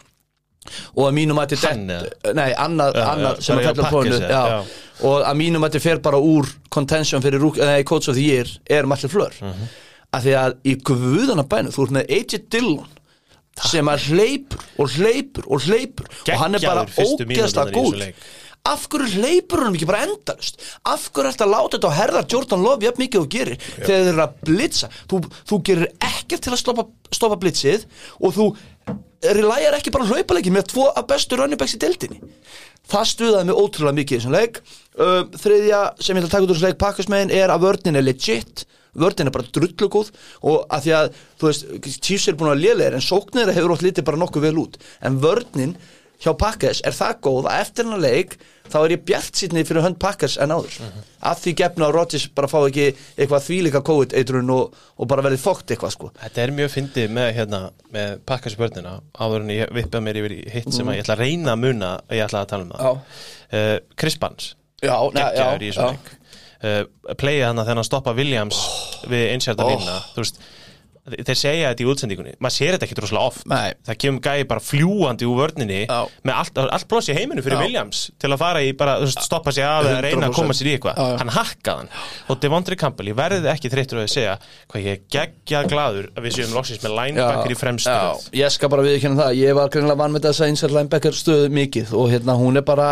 og 0.96 1.06
að 1.08 1.14
mínum 1.18 1.40
að 1.42 1.54
þetta 1.54 1.72
nei, 2.34 2.50
annað, 2.66 2.94
Já, 2.98 3.04
annað 3.14 3.38
já, 3.38 3.42
sem 3.48 3.58
að 3.58 3.80
fellur 3.90 4.26
já, 4.28 4.42
já. 4.54 4.58
og 5.10 5.24
að 5.28 5.38
mínum 5.40 5.64
að 5.66 5.74
þetta 5.74 5.84
fer 5.88 6.02
bara 6.06 6.20
úr 6.22 6.50
contention 6.70 7.22
fyrir 7.24 7.84
coach 7.84 8.08
of 8.08 8.14
the 8.18 8.22
year 8.24 8.46
er 8.70 8.86
Martin 8.86 9.10
Fleur. 9.12 9.32
Uh 9.40 9.50
Mhm. 9.54 9.68
að 10.14 10.22
því 10.28 10.34
að 10.38 10.52
í 10.70 10.72
guðana 10.86 11.42
bænu 11.50 11.72
þú 11.74 11.82
ert 11.88 11.94
með 11.96 12.10
AJ 12.14 12.38
Dillon 12.54 12.86
sem 13.70 13.86
að 13.90 14.04
hleypur 14.10 14.60
og 14.78 14.88
hleypur 14.94 15.44
og 15.50 15.60
hleypur 15.66 16.06
og 16.28 16.38
hann 16.38 16.54
er 16.54 16.62
bara 16.64 16.84
ógeðslega 16.86 17.72
góð 17.74 18.04
af 18.64 18.86
hverju 18.88 19.18
hleypur 19.20 19.60
hann 19.64 19.74
ekki 19.76 19.86
bara 19.90 20.06
endalust 20.06 20.62
af 20.88 21.08
hverju 21.12 21.28
ertu 21.32 21.44
að 21.44 21.52
láta 21.52 21.76
þetta 21.76 21.90
á 21.92 21.98
herðar 21.98 22.28
Jordan 22.32 22.62
Love 22.64 22.86
jafn 22.86 23.02
mikið 23.02 23.20
og 23.20 23.26
þú 23.26 23.32
gerir 23.34 23.58
þegar 23.74 23.88
þeir 23.90 24.12
eru 24.14 24.22
að 24.24 24.36
blitza? 24.48 24.88
Þú, 25.10 25.20
þú 25.50 25.58
gerir 25.68 25.90
ekkert 26.00 26.46
til 26.46 26.52
að 26.54 26.62
stoppa, 26.62 26.86
stoppa 27.12 27.36
blitzið 27.42 27.84
og 28.22 28.34
þú 28.38 28.46
relæjar 29.24 29.78
ekki 29.78 29.92
bara 29.94 30.06
hlaupaleiki 30.08 30.52
með 30.52 30.68
tvo 30.74 30.90
af 30.92 31.06
bestu 31.08 31.38
running 31.38 31.60
backs 31.60 31.76
í 31.76 31.80
deildinni? 31.82 32.20
Það 32.90 33.10
stuðaði 33.14 33.48
mig 33.48 33.60
ótrúlega 33.60 33.98
mikið 33.98 34.16
í 34.16 34.20
þessum 34.20 34.34
leik. 34.36 34.60
Um, 34.94 35.30
þriðja 35.40 35.80
sem 35.98 36.16
ég 36.18 36.20
ætla 36.20 36.28
að 36.28 36.34
taka 36.34 36.44
út 36.44 36.50
úr 36.50 36.58
þessum 36.58 36.68
leik 36.68 36.80
pakkasmegin 36.82 37.34
er 37.34 37.52
að 37.54 37.64
vörnin 37.64 37.98
er 38.00 38.04
legit. 38.04 38.64
Vörnin 38.94 39.30
er 39.30 39.34
bara 39.34 39.48
drullugóð 39.56 40.12
og 40.46 40.68
að 40.70 40.84
því 40.84 40.92
að 40.98 41.08
þú 41.40 41.48
veist, 41.48 41.64
Chiefs 41.98 42.28
er 42.30 42.36
búin 42.38 42.52
að 42.52 42.62
lélegir 42.62 42.94
en 42.98 43.02
sóknir 43.02 43.50
hefur 43.56 43.74
ótt 43.74 43.82
litið 43.86 44.06
bara 44.06 44.20
nokkuð 44.20 44.46
vel 44.46 44.60
út. 44.62 44.78
En 45.02 45.18
vörnin 45.22 45.74
hjá 46.22 46.32
Packers 46.38 46.80
er 46.86 46.94
það 46.96 47.16
góð 47.26 47.48
að 47.50 47.60
eftir 47.64 47.84
hennar 47.88 48.02
leik 48.04 48.36
þá 48.70 48.76
er 48.80 48.94
ég 48.94 49.02
bjart 49.04 49.36
sýtni 49.36 49.64
fyrir 49.68 49.84
hönd 49.84 49.98
Packers 50.00 50.36
en 50.40 50.54
áður. 50.54 50.76
Að 51.24 51.40
því 51.42 51.52
gefna 51.60 51.86
að 51.88 51.94
Rodgers 51.98 52.24
bara 52.36 52.48
fá 52.48 52.56
ekki 52.68 52.86
eitthvað 52.94 53.44
þvílíka 53.48 53.82
COVID-eitrun 53.84 54.52
og, 54.54 54.78
og 54.96 55.08
bara 55.10 55.24
verið 55.26 55.42
þótt 55.44 55.74
eitthvað 55.74 55.92
sko. 55.96 56.10
Þetta 56.22 56.42
er 56.46 56.54
mjög 56.56 56.72
fyndið 56.78 57.12
með, 57.18 57.28
hérna, 57.38 57.60
með 57.92 58.14
pakkasbörnina 58.30 58.94
áður 59.20 59.44
en 59.44 59.52
ég 59.56 59.74
vippa 59.76 60.00
mér 60.04 60.20
yfir 60.22 60.36
hitt 60.54 60.72
sem 60.72 60.88
að 60.88 60.98
ég 61.00 61.04
ætla 61.04 61.18
að 61.18 61.24
reyna 61.26 61.52
að 61.56 61.62
muna 61.66 61.92
að 62.08 62.16
ég 62.18 62.26
ætla 62.28 62.44
að 62.44 62.50
tala 62.54 62.66
um 62.68 62.74
það. 62.74 63.00
Uh, 63.54 63.76
Chris 64.00 64.18
Barnes. 64.22 64.50
Já, 64.84 64.96
geggjaður 65.14 65.66
í 65.68 65.72
leik. 65.80 66.12
Uh, 66.64 66.82
playið 67.20 67.42
hann 67.50 67.60
að 67.60 67.70
hann 67.74 67.84
stoppa 67.84 68.14
Williams 68.16 68.56
við 69.12 69.26
einsjarta 69.34 69.66
Oh. 69.66 69.74
línuna 69.74 69.98
þú 70.14 70.22
veist, 70.22 70.38
þeir 71.04 71.36
segja 71.36 71.70
þetta 71.74 71.84
í 71.84 71.86
útsendingunni 71.92 72.30
maður 72.40 72.54
sér 72.56 72.70
þetta 72.74 72.86
ekki 72.86 72.96
droslega 72.96 73.28
oft 73.28 73.42
Nei. 73.50 73.74
það 73.84 73.98
kemur 74.04 74.22
gæði 74.24 74.44
bara 74.48 74.62
fljúandi 74.64 75.26
úr 75.28 75.36
vörninni 75.42 75.80
Já. 75.84 75.98
með 76.24 76.38
allt, 76.40 76.60
allt 76.64 76.86
ploss 76.88 77.10
í 77.12 77.16
heiminu 77.18 77.44
fyrir 77.44 77.58
Já. 77.58 77.64
Williams 77.66 78.00
til 78.22 78.30
að 78.32 78.40
fara 78.40 78.62
í 78.64 78.70
bara 78.80 78.94
stoppa 79.12 79.52
sig 79.52 79.66
af 79.68 79.84
eða 79.84 79.98
reyna 80.06 80.30
að 80.30 80.32
100%. 80.32 80.38
koma 80.38 80.56
sér 80.56 80.70
í 80.70 80.72
eitthvað 80.78 81.02
hann 81.20 81.32
hakkaði 81.36 81.82
hann 81.82 82.32
og 82.32 82.40
Devondre 82.40 82.78
Campbell, 82.80 83.10
ég 83.12 83.18
verði 83.20 83.52
ekki 83.52 83.72
þreyttur 83.74 84.00
að 84.00 84.08
segja 84.14 84.38
hvað 84.72 84.86
ég 84.88 84.96
er 84.96 85.04
geggjað 85.18 85.68
gladur 85.74 86.08
að 86.16 86.24
við 86.30 86.38
séum 86.38 86.56
loksins 86.56 86.80
með 86.86 86.96
linebacker 87.02 87.52
í 87.52 87.60
röð. 87.60 88.24
ég 88.40 88.56
skal 88.56 88.72
bara 88.72 88.86
viðkynna 88.88 89.20
það 89.26 89.38
ég 89.44 89.54
var 89.60 89.68
greinlega 89.76 90.00
vann 90.00 90.16
með 90.16 90.28
þess 90.30 90.40
að 90.46 90.54
insert 90.54 90.72
linebacker 90.78 91.20
stöðu 91.20 91.52
mikið 91.60 91.92
og 92.00 92.08
hérna 92.16 92.38
hún 92.40 92.56
er 92.56 92.64
bara 92.64 92.88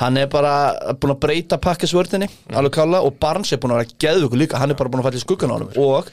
hann 0.00 0.16
er 0.16 0.30
bara 0.32 0.54
búin 0.96 1.12
að 1.12 1.20
breyta 1.20 1.58
pakkisvörðinni 1.60 2.30
Mm. 2.32 2.56
alveg 2.56 2.72
kalla 2.78 3.02
og 3.04 3.18
Barnes 3.20 3.52
er 3.52 3.58
búin 3.60 3.74
að 3.76 3.82
vera 3.82 3.98
geðvöku 4.06 4.38
líka 4.40 4.56
hann 4.56 4.70
er 4.72 4.74
bara 4.80 4.88
búin 4.88 5.02
að 5.04 5.10
falla 5.10 5.20
í 5.20 5.24
skuggan 5.26 5.52
á 5.52 5.56
honum 5.58 5.76
og 5.76 6.08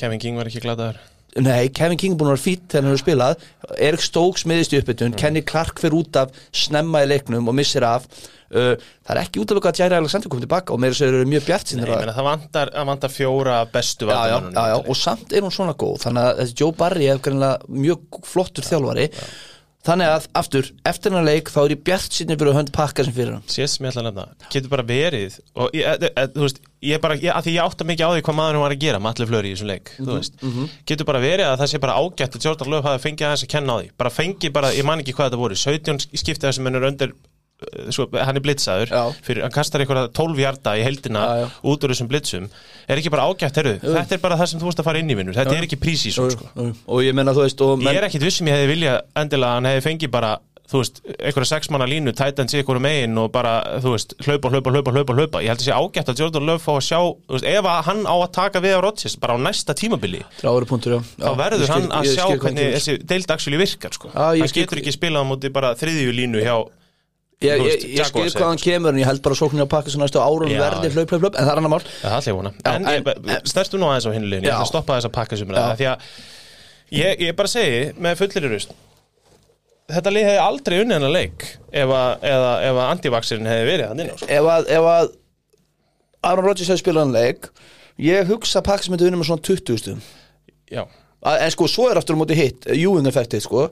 Kevin 0.00 0.22
King 0.22 0.40
var 0.40 0.48
ekki 0.50 0.64
gladaður 0.64 1.00
Nei, 1.38 1.68
Kevin 1.70 1.98
King 2.00 2.16
búin 2.18 2.32
að 2.32 2.34
vera 2.34 2.42
fýtt 2.42 2.64
þegar 2.72 2.82
hann 2.82 2.90
hefur 2.90 3.02
spilað. 3.04 3.42
Erik 3.86 4.02
Stokes 4.02 4.42
miðist 4.50 4.72
í 4.74 4.80
uppbytun. 4.80 5.12
Kenny 5.14 5.44
Clark 5.46 5.78
fyrir 5.78 6.00
út 6.00 6.16
af 6.18 6.32
snemma 6.50 7.04
í 7.04 7.06
leiknum 7.06 7.46
og 7.46 7.54
missir 7.54 7.86
af. 7.86 8.08
Uh, 8.50 8.72
Það 9.06 9.12
er 9.14 9.20
ekki 9.22 9.40
útlöku 9.44 9.70
að 9.70 9.78
Jair 9.78 9.94
Alexander 9.94 10.30
komið 10.32 10.48
tilbaka 10.48 10.74
og 10.74 10.80
meira 10.82 10.96
sér 10.98 11.12
eru 11.14 11.28
mjög 11.30 11.44
bjart 11.46 11.70
Nei, 11.76 11.84
meina, 11.86 12.14
það 12.16 12.26
vantar, 12.26 12.72
vantar 12.88 13.12
fjóra 13.14 13.60
bestu 13.70 14.08
já, 14.10 14.18
já, 14.26 14.38
já, 14.54 14.74
og 14.80 14.98
samt 14.98 15.34
er 15.34 15.46
hún 15.46 15.54
svona 15.54 15.76
góð. 15.78 16.00
Þannig 16.02 16.42
að 16.44 16.52
Joe 16.58 16.74
Barry 16.74 17.06
er 17.10 17.22
mjög 17.70 18.20
flottur 18.26 18.66
þjálfari 18.66 19.06
þannig 19.86 20.10
að 20.12 20.26
aftur, 20.36 20.68
eftir 20.88 21.12
hennar 21.12 21.26
leik 21.26 21.50
þá 21.52 21.60
er 21.62 21.74
ég 21.74 21.82
bjart 21.86 22.16
sinni 22.16 22.36
fyrir 22.40 22.56
hönd 22.56 22.72
pakka 22.74 23.06
sem 23.06 23.14
fyrir 23.16 23.36
hann. 23.36 23.46
Sést 23.48 23.78
sem 23.78 23.86
ég 23.86 23.94
ætla 23.94 24.02
að 24.04 24.08
nefna. 24.10 24.48
Getur 24.52 24.72
bara 24.74 24.84
verið 24.86 25.38
og 25.56 25.76
ég, 25.76 25.86
e, 25.88 26.10
e, 26.10 26.26
þú 26.34 26.44
veist, 26.44 26.60
ég 26.84 27.02
bara, 27.04 27.16
ég, 27.16 27.32
að 27.32 27.48
því 27.48 27.54
ég 27.56 27.70
átta 27.70 27.88
mikið 27.88 28.04
á 28.04 28.10
því 28.12 28.24
hvað 28.28 28.38
maður 28.40 28.60
var 28.64 28.74
að 28.76 28.84
gera 28.84 29.00
með 29.00 29.14
allir 29.14 29.30
flöri 29.32 29.50
í 29.50 29.56
þessum 29.56 29.70
leik 29.70 29.92
þú 29.96 30.10
veist, 30.18 30.44
getur 30.90 31.08
bara 31.08 31.24
verið 31.24 31.48
að 31.48 31.58
það 31.62 31.72
sé 31.72 31.82
bara 31.86 31.96
ágætt 31.96 32.36
að 32.36 32.46
Jordan 32.48 32.72
Love 32.74 32.88
hafi 32.90 33.04
fengið 33.08 33.28
aðeins 33.30 33.46
að 33.46 33.52
kenna 33.56 33.72
á 33.72 33.78
því. 33.80 33.90
Bara 34.04 34.14
fengið 34.20 34.54
bara, 34.56 34.74
ég 34.76 34.88
man 34.88 35.00
ekki 35.00 35.16
hvað 35.16 35.30
þetta 35.30 35.42
voru 35.44 35.60
17 35.64 36.06
skiptið 36.12 36.56
sem 36.58 36.68
hann 36.68 36.80
er 36.80 36.88
undir 36.90 37.16
svo, 37.92 38.06
hann 38.16 38.36
er 38.40 38.44
blitzaður, 38.44 38.92
Já. 38.94 39.02
fyrir, 39.26 39.42
hann 39.46 39.54
kastar 39.54 39.84
einhverja 39.84 40.08
12 40.16 40.40
hjarta 40.42 40.74
í 40.80 40.84
heldina 40.86 41.24
Já, 41.26 41.40
já. 41.44 41.48
út 41.72 41.84
úr 41.86 41.94
þessum 41.94 42.10
blitzum, 42.10 42.50
er 42.88 43.00
ekki 43.02 43.12
bara 43.14 43.28
ágætt 43.30 43.60
heru, 43.62 43.76
þetta 43.84 44.16
er 44.18 44.22
bara 44.24 44.38
það 44.40 44.52
sem 44.54 44.60
þú 44.62 44.70
veist 44.70 44.82
að 44.84 44.88
fara 44.90 45.02
inn 45.04 45.10
í 45.12 45.18
vinnur 45.20 45.36
þetta 45.36 45.56
er 45.58 45.66
ekki 45.68 45.80
prísísón 45.80 46.30
sko. 46.36 46.50
og 46.86 47.02
ég 47.04 47.14
menna 47.16 47.34
þú 47.36 47.46
veist 47.46 47.60
og 47.66 47.80
Ég 47.84 47.96
er 48.00 48.08
ekkit 48.10 48.22
vissum 48.28 48.48
ég 48.50 48.56
hefði 48.58 48.72
vilja 48.74 49.00
endilega 49.16 49.58
hann 49.58 49.68
hefði 49.70 49.86
fengið 49.90 50.10
bara 50.14 50.38
þú 50.70 50.78
veist, 50.84 51.00
einhverja 51.18 51.48
sex 51.50 51.66
manna 51.74 51.86
línu 51.90 52.12
tætan 52.14 52.46
sig 52.46 52.60
einhverju 52.62 52.78
megin 52.84 53.18
og 53.18 53.32
bara, 53.34 53.56
þú 53.82 53.90
veist, 53.96 54.12
hlaupa, 54.22 54.52
hlaupa, 54.54 54.70
hlaupa, 54.70 54.92
hlaupa, 54.94 55.16
hlaupa, 55.18 55.40
ég 55.42 55.50
held 55.50 55.64
að 55.64 55.66
sé 55.66 55.74
ágætt 55.74 56.12
að 56.12 56.20
Jordan 56.22 56.46
Love 56.46 56.62
fá 56.62 56.70
að 56.76 56.84
sjá, 56.86 57.00
þú 57.26 57.34
veist, 57.34 57.48
ef 57.50 57.66
að 57.72 57.80
hann 57.88 58.02
á 58.06 58.14
að 58.14 58.28
taka 58.36 58.62
við 58.62 58.76
á 58.78 58.80
Rodgers 58.86 59.16
bara 59.18 59.34
á 59.34 59.38
næsta 59.42 59.74
tímabili 59.74 60.20
punktur, 60.70 60.94
já, 60.94 61.00
já 61.18 61.26
þá 61.26 61.34
verður 61.42 61.64
skil- 61.66 61.74
hann 61.74 61.90
að 61.90 62.10
sjá 62.14 62.26
hvernig 62.38 62.70
þessi 62.76 62.94
deild 63.02 63.34
actually 63.34 63.58
virkar, 63.58 63.90
sko. 63.98 64.12
Já, 64.14 64.30
hann 64.30 64.54
getur 64.54 64.78
ekki 64.78 64.94
spilað 64.94 65.26
á 65.26 65.30
móti 65.32 65.50
bara 65.50 65.74
þriðju 65.74 66.14
línu 66.14 66.44
hjá 66.46 66.54
Ég, 67.40 67.62
ég, 67.64 67.84
ég 67.96 68.04
skil 68.04 68.26
hvað 68.34 68.50
hann 68.50 68.58
kemur 68.60 68.92
en 68.92 68.98
ég 69.00 69.08
held 69.08 69.22
bara 69.24 69.36
sóknir 69.38 69.64
á 69.64 69.68
pakka 69.72 69.88
sem 69.88 70.02
næstu 70.02 70.20
árum 70.20 70.50
Já. 70.50 70.58
verði 70.60 70.90
hlaup, 70.92 71.08
hlaup, 71.14 71.22
hlaup 71.24 71.38
en 71.40 71.46
það 71.46 71.52
er 71.54 71.60
annar 71.62 71.72
mál. 71.72 71.80
Það 71.86 72.10
er 72.10 72.16
allir 72.18 72.34
vona. 72.36 72.50
En, 72.68 72.88
en- 72.90 73.08
en 73.08 73.48
snerstu 73.48 73.80
nú 73.80 73.88
aðeins 73.88 74.04
á 74.04 74.12
hinnu 74.12 74.28
liðinu. 74.28 74.44
Ég 74.44 74.52
ætla 74.52 74.66
að 74.66 74.72
stoppa 74.74 74.98
þess 74.98 75.08
að 75.08 75.14
pakka 75.16 75.38
sem 75.40 75.54
Já. 75.56 75.62
Því 75.80 75.88
að 75.88 76.04
ég, 77.00 77.22
ég 77.24 77.36
bara 77.38 77.48
segi 77.48 77.80
með 77.96 78.20
fullir 78.20 78.44
í 78.44 78.52
rust 78.52 78.76
Þetta 79.90 80.12
lið 80.14 80.26
hefði 80.28 80.42
aldrei 80.44 80.76
unnið 80.84 81.06
leik 81.10 81.46
ef 81.72 81.90
að, 81.96 82.10
eða, 82.30 82.50
ef 82.68 82.76
að 82.76 82.90
antivaxirinn 82.90 83.48
hefði 83.50 83.64
verið 83.70 83.88
hann 83.88 84.02
inn 84.04 84.12
á 84.12 84.16
sko. 84.20 84.28
ef 84.36 84.50
að, 84.54 84.68
ef 84.76 84.88
að 84.92 85.08
Aaron 86.30 86.46
Rodgers 86.46 86.70
hefði 86.70 86.82
spilað 86.84 87.06
hann 87.06 87.16
leik 87.16 87.48
ég 87.98 88.28
hugsa 88.30 88.60
að 88.60 88.68
pakka 88.68 88.86
sem 88.86 88.94
myndi 88.94 89.08
unni 89.08 89.18
með 89.18 89.30
svona 89.30 89.46
20 89.48 89.80
stum 89.82 90.04
Já, 90.70 90.84
en 91.32 91.50
sko, 91.56 91.66
svo 91.66 91.88
er 91.90 91.98
aftur 91.98 92.14
á 92.14 92.20
móti 92.20 92.38
hitt 92.38 92.68
sko 93.42 93.64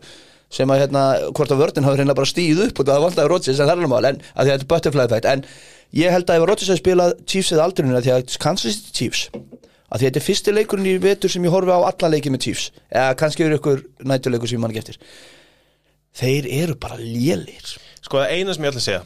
sem 0.53 0.71
að 0.73 0.83
hérna, 0.83 1.03
hvort 1.37 1.53
að 1.53 1.61
vörðin 1.63 1.87
hafi 1.87 2.01
reyna 2.01 2.17
bara 2.17 2.31
stíð 2.31 2.63
upp 2.69 2.81
og 2.81 2.89
það 2.89 3.03
vantaði 3.05 3.31
Rodgers 3.33 3.59
en 3.59 3.67
það 3.67 3.73
er 3.73 3.75
alveg 3.77 3.93
mál 3.93 4.09
en 4.09 4.21
að 4.33 4.51
þetta 4.51 4.65
er 4.65 4.71
butterfly 4.73 5.05
effect 5.05 5.29
en 5.29 5.43
ég 5.99 6.15
held 6.15 6.31
að 6.31 6.41
ef 6.41 6.47
Rodgers 6.49 6.71
hefði 6.73 6.83
spilað 6.83 7.13
Chiefs 7.29 7.53
eða 7.53 7.67
aldrinuna 7.69 8.05
því 8.05 8.15
að 8.15 8.39
Kansas 8.41 8.79
City 8.79 8.95
Chiefs 8.97 9.27
að 9.89 10.05
þetta 10.05 10.21
er 10.21 10.25
fyrsti 10.25 10.55
leikurinn 10.55 10.89
í 10.89 10.97
vetur 11.03 11.33
sem 11.33 11.45
ég 11.45 11.53
horfi 11.53 11.73
á 11.73 11.81
alla 11.81 12.13
leiki 12.15 12.33
með 12.33 12.47
Chiefs 12.47 12.71
eða 12.89 13.13
kannski 13.21 13.45
eru 13.45 13.61
ykkur 13.61 13.85
nætuleikur 14.09 14.51
sem 14.51 14.59
ég 14.59 14.65
man 14.65 14.73
ekki 14.73 14.85
eftir. 14.85 14.99
Þeir 16.19 16.49
eru 16.63 16.77
bara 16.81 16.99
lélir. 17.01 17.77
Sko 18.05 18.21
það 18.21 18.35
eina 18.37 18.57
sem 18.57 18.65
ég 18.65 18.73
ætla 18.73 18.83
að 18.83 18.89
segja 18.89 19.05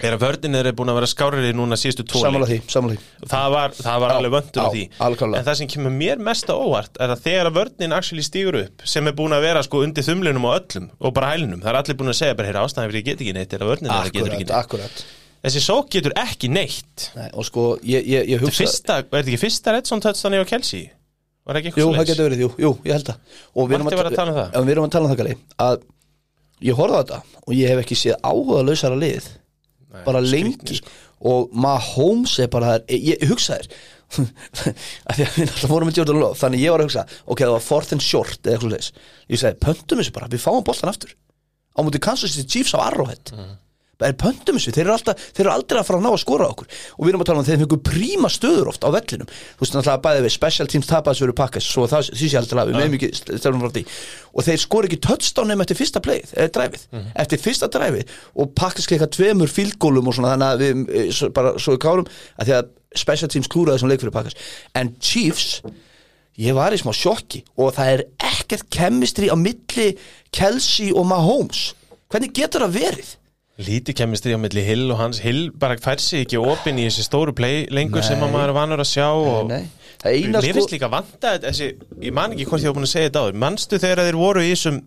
er 0.00 0.14
að 0.16 0.22
vördin 0.24 0.56
er 0.56 0.68
búin 0.76 0.90
að 0.90 0.96
vera 0.98 1.08
skárið 1.10 1.48
núna 1.56 1.76
síðustu 1.78 2.04
Sammála 2.16 2.46
leiki. 2.48 2.62
því, 2.64 2.72
sammála 2.72 2.94
því. 2.96 3.28
Það 3.32 3.48
var, 3.54 3.74
það 3.76 3.98
var 4.02 4.12
Já, 4.12 4.16
alveg 4.18 4.32
vöndur 4.34 4.62
á 4.62 4.64
já, 4.64 4.70
því. 4.72 4.84
algjörlega. 5.06 5.38
en 5.42 5.46
það 5.48 5.58
sem 5.60 5.68
kemur 5.74 5.94
mér 5.98 6.22
mest 6.28 6.46
á 6.50 6.54
óvart 6.56 6.96
er 6.98 7.12
að 7.12 7.22
þegar 7.26 7.46
að 7.50 7.56
vörnin 7.58 7.92
actually 7.96 8.24
stígur 8.26 8.58
upp 8.62 8.86
sem 8.88 9.06
er 9.06 9.16
búin 9.18 9.36
að 9.36 9.44
vera 9.46 9.62
sko 9.62 9.82
undir 9.84 10.06
þumlinum 10.06 10.46
og 10.48 10.56
öllum 10.58 10.86
og 10.98 11.14
bara 11.14 11.32
hælinum, 11.34 11.60
það 11.62 11.70
er 11.74 11.80
allir 11.82 11.98
búin 12.00 12.12
að 12.14 12.18
segja 12.22 12.38
bara 12.38 12.48
heyra 12.50 12.64
ástæðan 12.66 12.88
fyrir 12.90 13.02
ég 13.02 13.08
get 13.10 13.20
ekki 13.20 13.36
neitt 13.36 13.52
er 13.52 13.62
að 13.62 13.72
vörnin 13.72 13.90
er 13.92 13.98
að 14.00 14.12
getur 14.16 14.32
ekki 14.32 14.46
neitt. 14.48 14.56
akkurat. 14.62 15.04
Þessi 15.42 15.60
sók 15.62 15.88
getur 15.90 16.12
ekki 16.22 16.48
neitt. 16.48 17.10
Nei, 17.18 17.28
og 17.34 17.44
sko, 17.44 17.62
ég, 17.82 18.06
ég, 18.06 18.28
ég 18.30 18.42
hugsa 18.42 18.62
fyrsta, 18.62 18.98
er 19.02 19.08
þetta 19.10 19.26
ekki 19.26 19.40
fyrsta 19.42 19.74
Redson 19.74 20.00
touchdown 20.00 20.38
á 20.38 20.46
Kelsey 20.46 20.88
var 21.42 21.58
ekki 21.58 21.72
Jú, 21.74 21.88
það 21.90 22.06
getur 22.06 22.28
verið, 22.28 22.42
jú, 22.44 22.50
jú, 22.62 22.70
ég 22.86 22.94
held 22.94 23.08
það 23.10 23.16
Og 23.58 23.66
við 23.66 23.74
erum 24.70 24.86
að 25.58 25.82
ég 26.62 26.78
horfði 26.78 26.98
á 26.98 27.02
þetta 27.02 27.18
og 27.42 27.54
ég 27.58 27.72
hef 27.72 27.80
ekki 27.82 27.96
séð 27.98 28.18
áhuga 28.22 28.62
lausara 28.66 28.98
lið 28.98 29.26
Nei, 29.92 30.04
bara 30.06 30.20
lengi. 30.24 30.78
sko. 30.80 30.94
og 31.32 31.52
Mahomes 31.54 32.38
er 32.42 32.48
bara 32.50 32.72
þar 32.78 32.94
ég, 32.98 33.26
hugsa 33.30 33.58
þér. 33.60 33.68
Að 35.08 35.16
því 35.16 35.24
að 35.24 35.36
við 35.38 35.48
alltaf 35.48 35.70
vorum 35.70 35.88
með 35.88 35.98
Jordan 36.00 36.18
Love 36.20 36.36
þannig 36.40 36.60
ég 36.64 36.74
var 36.74 36.82
að 36.82 36.88
hugsa, 36.90 37.04
ok, 37.24 37.42
það 37.44 37.52
var 37.54 37.64
fourth 37.64 37.94
and 37.96 38.04
short 38.04 38.40
eða 38.42 38.56
eitthvað 38.58 38.74
leis, 38.74 38.88
ég 39.32 39.40
segi, 39.40 39.58
pöntum 39.62 40.02
þessu 40.02 40.12
bara 40.16 40.28
við 40.32 40.42
fáum 40.44 40.64
boltan 40.66 40.90
aftur. 40.92 41.14
Á 41.72 41.80
múti 41.80 42.00
Kansas 42.04 42.34
City 42.34 42.44
Chiefs 42.58 42.74
á 42.76 42.84
Arrowhead. 42.84 43.32
Mhm. 43.32 43.54
Er 44.00 44.14
pöntum 44.18 44.56
þessu, 44.56 44.72
þeir 44.74 44.86
eru, 44.86 44.94
alltaf, 44.96 45.24
þeir 45.36 45.44
eru 45.44 45.52
aldrei 45.52 45.78
að 45.80 45.86
fara 45.88 45.98
að 46.00 46.06
ná 46.06 46.10
að 46.10 46.20
skora 46.22 46.48
okkur. 46.50 46.70
Og 46.96 47.04
við 47.04 47.12
erum 47.12 47.22
að 47.22 47.28
tala 47.28 47.42
um 47.42 47.46
þeir 47.46 47.60
fengur 47.62 47.80
príma 47.86 48.30
stöður 48.32 48.70
oft 48.72 48.86
á 48.86 48.90
vellinum. 48.94 49.28
Þú 49.30 49.62
veist 49.62 49.76
náttúrulega 49.76 50.02
bæði 50.06 50.24
við 50.24 50.34
special 50.34 50.66
teams 50.72 50.90
tapaðs 50.90 51.22
fyrir 51.22 51.36
pakkas 51.38 51.68
svo 51.68 51.86
það 51.90 52.10
því 52.10 52.30
sé 52.32 52.40
alltaf 52.40 52.66
við 52.70 52.78
meðum 52.80 52.96
ekki 52.98 53.10
stefnum 53.20 53.62
frá 53.62 53.74
því. 53.76 53.84
Og 54.32 54.46
þeir 54.48 54.62
skora 54.64 54.90
ekki 54.90 55.00
touchdown 55.06 55.52
nefn 55.52 55.64
eftir 55.66 55.78
fyrsta 55.78 56.02
playið, 56.02 56.34
eða 56.34 56.54
dræfið 56.56 56.86
eftir 57.22 57.42
fyrsta 57.42 57.68
dræfið 57.72 58.16
og 58.42 58.52
pakkas 58.58 58.88
klikka 58.90 59.10
tveimur 59.12 59.52
fílgólum 59.52 60.08
og 60.08 60.16
svona 60.16 60.34
þannig 60.34 60.48
að 60.48 60.62
við 60.64 60.82
eh, 60.96 61.08
svo, 61.12 61.30
bara 61.36 61.54
svo 61.60 61.76
við 61.76 61.82
kárum 61.84 62.10
að 62.40 62.48
því 62.48 62.56
að 62.58 62.70
special 63.02 63.30
teams 63.32 63.50
klúraði 63.52 63.78
þessum 63.78 63.92
leik 63.92 64.02
fyrir 64.02 64.16
pakkas 64.16 64.38
en 64.78 64.94
Chiefs 65.04 65.60
ég 66.40 66.56
var 66.56 66.72
í 66.72 66.80
smá 66.80 66.92
sjokki. 66.96 67.42
Og 67.60 67.74
það 67.76 67.94
er 67.94 68.04
ekkert 68.32 68.68
kemistri 68.72 69.28
á 69.28 69.36
milli 69.36 69.92
Kelsey 70.32 70.92
og 70.96 71.06
Mahomes. 71.10 71.72
Hvernig 72.12 72.32
getur 72.36 72.64
það 72.66 72.78
verið? 72.78 73.10
Lítið 73.60 73.96
kemistri 74.00 74.32
á 74.32 74.40
milli 74.40 74.64
Hill 74.64 74.86
og 74.94 74.98
hans. 75.00 75.20
Hill 75.22 75.50
bara 75.52 75.76
fær 75.80 76.00
sig 76.00 76.24
ekki 76.24 76.40
opinn 76.40 76.80
í 76.80 76.86
þessi 76.88 77.04
stóru 77.04 77.34
play 77.36 77.66
lengur 77.70 78.00
Nei. 78.00 78.08
sem 78.08 78.22
að 78.24 78.32
maður 78.32 78.52
er 78.52 78.56
vanur 78.56 78.82
að 78.84 78.88
sjá 78.88 79.08
og 79.12 79.50
Nei, 79.50 79.66
það 80.00 80.16
eina 80.16 80.40
Mér 80.40 80.48
sko 80.48 80.58
finnst 80.60 80.74
líka 80.76 80.90
vanta 80.92 81.36
þessi, 81.42 81.68
ég 82.00 82.16
man 82.16 82.32
ekki 82.32 82.48
hvort 82.48 82.64
ég 82.64 82.72
var 82.72 82.78
búin 82.78 82.88
að 82.88 82.94
segja 82.94 83.10
þetta 83.10 83.24
áður. 83.26 83.40
Manstu 83.44 83.80
þegar 83.82 84.04
þeir 84.08 84.20
voru 84.22 84.44
í 84.44 84.52
þessum 84.54 84.80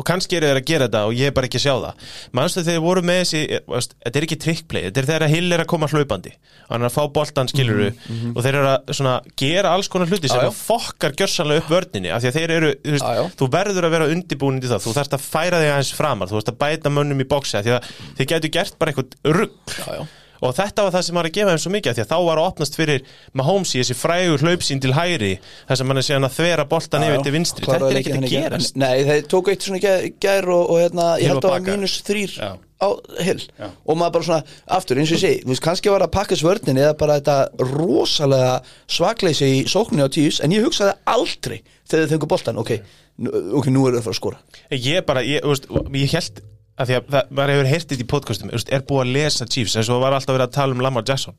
og 0.00 0.06
kannski 0.08 0.38
eru 0.38 0.48
þeir 0.50 0.60
að 0.60 0.68
gera 0.70 0.88
þetta 0.88 1.02
og 1.08 1.16
ég 1.18 1.30
er 1.30 1.34
bara 1.36 1.48
ekki 1.50 1.60
að 1.60 1.64
sjá 1.66 1.74
það. 1.84 2.06
Manstu 2.38 2.62
þegar 2.62 2.78
þeir 2.78 2.84
voru 2.86 3.02
með 3.10 3.20
þessi 3.20 3.42
eh, 3.44 3.88
þetta 4.06 4.20
er 4.20 4.26
ekki 4.26 4.38
trickplay, 4.44 4.86
þetta 4.88 5.02
er 5.02 5.08
þegar 5.10 5.26
að 5.26 5.34
Hill 5.34 5.56
er 5.56 5.64
að 5.64 5.68
koma 5.72 5.90
hlaupandi. 5.90 6.32
Og 6.66 6.74
hann 6.74 6.86
er 6.86 6.90
að 6.90 6.96
fá 6.96 7.02
boltan 7.18 7.50
skiluru 7.50 7.88
og 7.90 8.40
þeir 8.44 8.60
eru 8.60 8.70
að 8.70 8.94
svona, 8.96 9.14
gera 9.42 9.74
alls 9.74 9.90
konar 9.92 10.10
hluti 10.10 10.30
sem 10.30 10.54
fokkar 10.56 11.16
gjörsanlega 11.18 11.64
upp 11.64 11.72
vörninni 11.74 12.12
af 12.14 12.22
því 12.22 12.30
að 12.30 12.38
þeir 12.38 12.54
eru, 12.56 12.70
þú, 12.78 12.94
veist, 12.94 13.08
já. 13.18 13.24
þú 13.40 13.50
verður 13.56 13.88
að 13.88 13.94
vera 13.96 14.08
undibúin 14.14 14.60
í 14.60 14.70
það, 14.70 14.84
þú 14.86 14.94
þarfst 14.98 15.18
að 15.18 15.26
færa 15.26 15.60
þig 15.62 15.72
aðeins 15.74 15.92
framar, 15.98 16.30
þú 16.30 16.38
þarfst 16.38 16.52
að 16.54 16.60
bæta 16.62 16.94
mönnum 16.94 17.24
í 17.24 17.28
bóksi 17.30 17.58
af 17.58 17.66
því 17.66 17.76
að 17.76 17.90
þeir 18.20 18.30
getur 18.34 18.54
gert 18.56 18.78
bara 18.80 18.94
eitthvað 18.94 19.36
rugg 19.40 19.76
Já, 19.80 19.98
já. 19.98 20.02
Og 20.40 20.54
þetta 20.56 20.86
var 20.86 20.94
það 20.94 21.04
sem 21.06 21.18
var 21.20 21.28
að 21.28 21.34
gefa 21.36 21.54
þeim 21.54 21.62
svo 21.64 21.72
mikið 21.74 21.90
af 21.90 21.98
því 21.98 22.04
að 22.04 22.10
þá 22.12 22.18
var 22.28 22.40
að 22.40 22.48
opnast 22.50 22.78
fyrir 22.78 23.04
Mahomes 23.36 23.74
í 23.74 23.82
þessi 23.82 23.96
frægur 23.98 24.44
hlaupsín 24.44 24.82
til 24.82 24.94
hægri 24.96 25.32
þar 25.68 25.80
sem 25.80 25.92
hann 25.92 26.00
er 26.02 26.06
síðan 26.06 26.28
að 26.28 26.36
þvera 26.38 26.66
boltan 26.70 27.06
yfir 27.06 27.24
til 27.26 27.34
vinstri. 27.36 27.68
þetta 27.68 27.90
er 27.90 28.00
ekki 28.00 28.16
að 28.16 28.26
gerast. 28.32 28.80
Nei, 28.80 28.96
þeir 29.08 29.28
tóku 29.30 29.54
eitt 29.54 29.66
svona 29.66 29.80
í 29.80 30.12
gær, 30.22 30.50
og, 30.54 30.64
og 30.64 30.82
hérna, 30.84 31.06
ég 31.20 31.32
held 31.32 31.42
að 31.42 31.48
það 31.48 31.56
var 31.56 31.66
mínus 31.68 31.98
þrýr 32.06 32.36
Já. 32.38 32.50
á 32.56 32.88
hill. 33.26 33.44
Og 33.84 34.00
maður 34.00 34.16
bara 34.16 34.28
svona, 34.30 34.56
aftur, 34.78 35.00
eins 35.02 35.12
og 35.12 35.18
ég 35.18 35.24
segi 35.26 35.42
þú 35.44 35.52
veist, 35.52 35.64
kannski 35.66 35.92
var 35.92 36.06
það 36.06 36.14
pakkas 36.16 36.46
vörnin 36.46 36.80
eða 36.80 36.96
bara 37.00 37.18
þetta 37.20 37.68
rosalega 37.74 38.56
svakleysi 38.88 39.52
í 39.58 39.60
sókninni 39.70 40.08
á 40.08 40.10
tíus, 40.12 40.40
en 40.40 40.56
ég 40.56 40.64
hugsaði 40.64 40.96
aldrei 41.10 41.60
þegar 41.90 42.06
þau 42.06 42.12
fengu 42.14 42.30
boltan, 42.30 42.60
ok 42.62 42.74
ok, 43.20 43.68
nú 43.72 43.84
eru 43.88 43.98
þau 43.98 44.00
að 44.00 44.06
fara 44.06 44.14
að 44.14 44.18
skora. 44.18 44.38
Ég 44.72 45.04
bara, 45.08 45.22
ég, 45.26 45.44
þú 45.44 45.52
veist, 45.52 45.68
ég 46.00 46.14
held 46.16 46.40
að 46.80 46.90
því 46.90 46.96
að 46.96 47.14
það, 47.14 47.30
maður 47.36 47.54
hefur 47.54 47.70
heyrt 47.70 47.88
þetta 47.92 48.04
í 48.04 48.10
podcastum 48.10 48.52
er 48.56 48.84
búið 48.88 49.02
að 49.04 49.14
lesa 49.16 49.46
Chiefs 49.46 49.76
eins 49.76 49.92
og 49.92 50.02
var 50.02 50.16
alltaf 50.16 50.36
verið 50.36 50.48
að 50.48 50.56
tala 50.56 50.76
um 50.76 50.84
Lamar 50.84 51.06
Jackson 51.06 51.36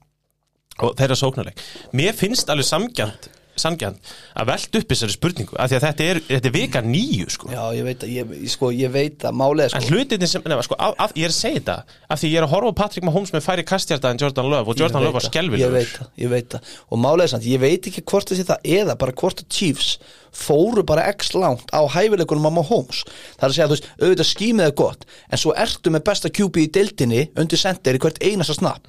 og 0.81 0.95
þeirra 0.99 1.17
sóknarleik. 1.19 1.61
Mér 1.97 2.17
finnst 2.17 2.49
alveg 2.51 2.67
samgjant 2.67 3.29
sangjant 3.62 4.12
að 4.36 4.49
velta 4.51 4.82
upp 4.82 4.93
þessari 4.93 5.16
spurningu 5.16 5.57
af 5.57 5.72
því 5.72 5.78
að 5.78 5.86
þetta 5.88 6.07
er, 6.07 6.22
þetta 6.30 6.49
er 6.49 6.55
vika 6.55 6.84
nýju 6.86 7.28
sko. 7.36 7.51
Já, 7.53 7.62
ég 7.78 7.88
veit 7.88 8.05
að, 8.05 8.14
ég, 8.16 8.36
sko, 8.53 8.72
ég 8.76 8.93
veit 8.93 9.28
að 9.28 9.38
málið 9.41 9.66
er 9.68 9.78
En 9.78 9.86
sko, 9.86 9.95
hlutinni 9.95 10.30
sem, 10.32 10.45
nefna, 10.45 10.66
sko, 10.68 10.80
af, 10.80 10.95
af, 11.05 11.16
ég 11.18 11.28
er 11.30 11.34
að 11.34 11.38
segja 11.38 11.62
þetta 11.62 11.78
af 12.12 12.22
því 12.22 12.32
ég 12.32 12.41
er 12.41 12.47
að 12.47 12.55
horfa 12.55 12.74
á 12.74 12.80
Patrick 12.82 13.07
Mahomes 13.07 13.34
með 13.36 13.45
færi 13.47 13.68
kastjarta 13.68 14.12
en 14.12 14.22
Jordan 14.22 14.49
Love 14.51 14.74
og 14.74 14.82
Jordan 14.82 15.05
Love 15.05 15.18
var 15.20 15.28
skelvilegur 15.28 15.72
Ég 15.72 15.78
veit 15.78 15.93
það, 15.95 16.09
ég 16.24 16.34
veit 16.34 16.55
það. 16.55 16.74
Og 16.91 17.05
er 17.12 17.32
samt, 17.32 17.47
ég 17.47 17.62
veit 17.62 17.91
ekki 17.91 18.03
hvort 18.12 18.32
þessi 18.32 18.47
það 18.49 18.74
eða 18.80 18.97
bara 18.99 19.16
hvort 19.22 19.43
að 19.43 19.49
Chiefs 19.53 19.93
fóru 20.32 20.84
bara 20.88 21.09
x 21.12 21.34
langt 21.36 21.68
á 21.76 21.84
hæfileikunum 21.91 22.47
á 22.47 22.51
Mahomes. 22.55 23.03
Það 23.36 23.43
er 23.43 23.49
að 23.49 23.57
segja, 23.57 23.68
þú 23.68 23.76
veist, 23.76 23.89
auðvitað 23.99 24.30
skýmið 24.30 24.68
er 24.70 24.78
gott 24.80 25.03
en 25.28 25.41
svo 25.41 25.55
ertu 25.59 25.91
með 25.93 26.05
besta 26.07 26.32
QB 26.32 26.64
í 26.64 26.70
deildinni 26.78 27.26
undir 27.39 27.59
center 27.59 27.97
í 27.97 28.01
hvert 28.01 28.22
einasta 28.24 28.55
snapp 28.57 28.88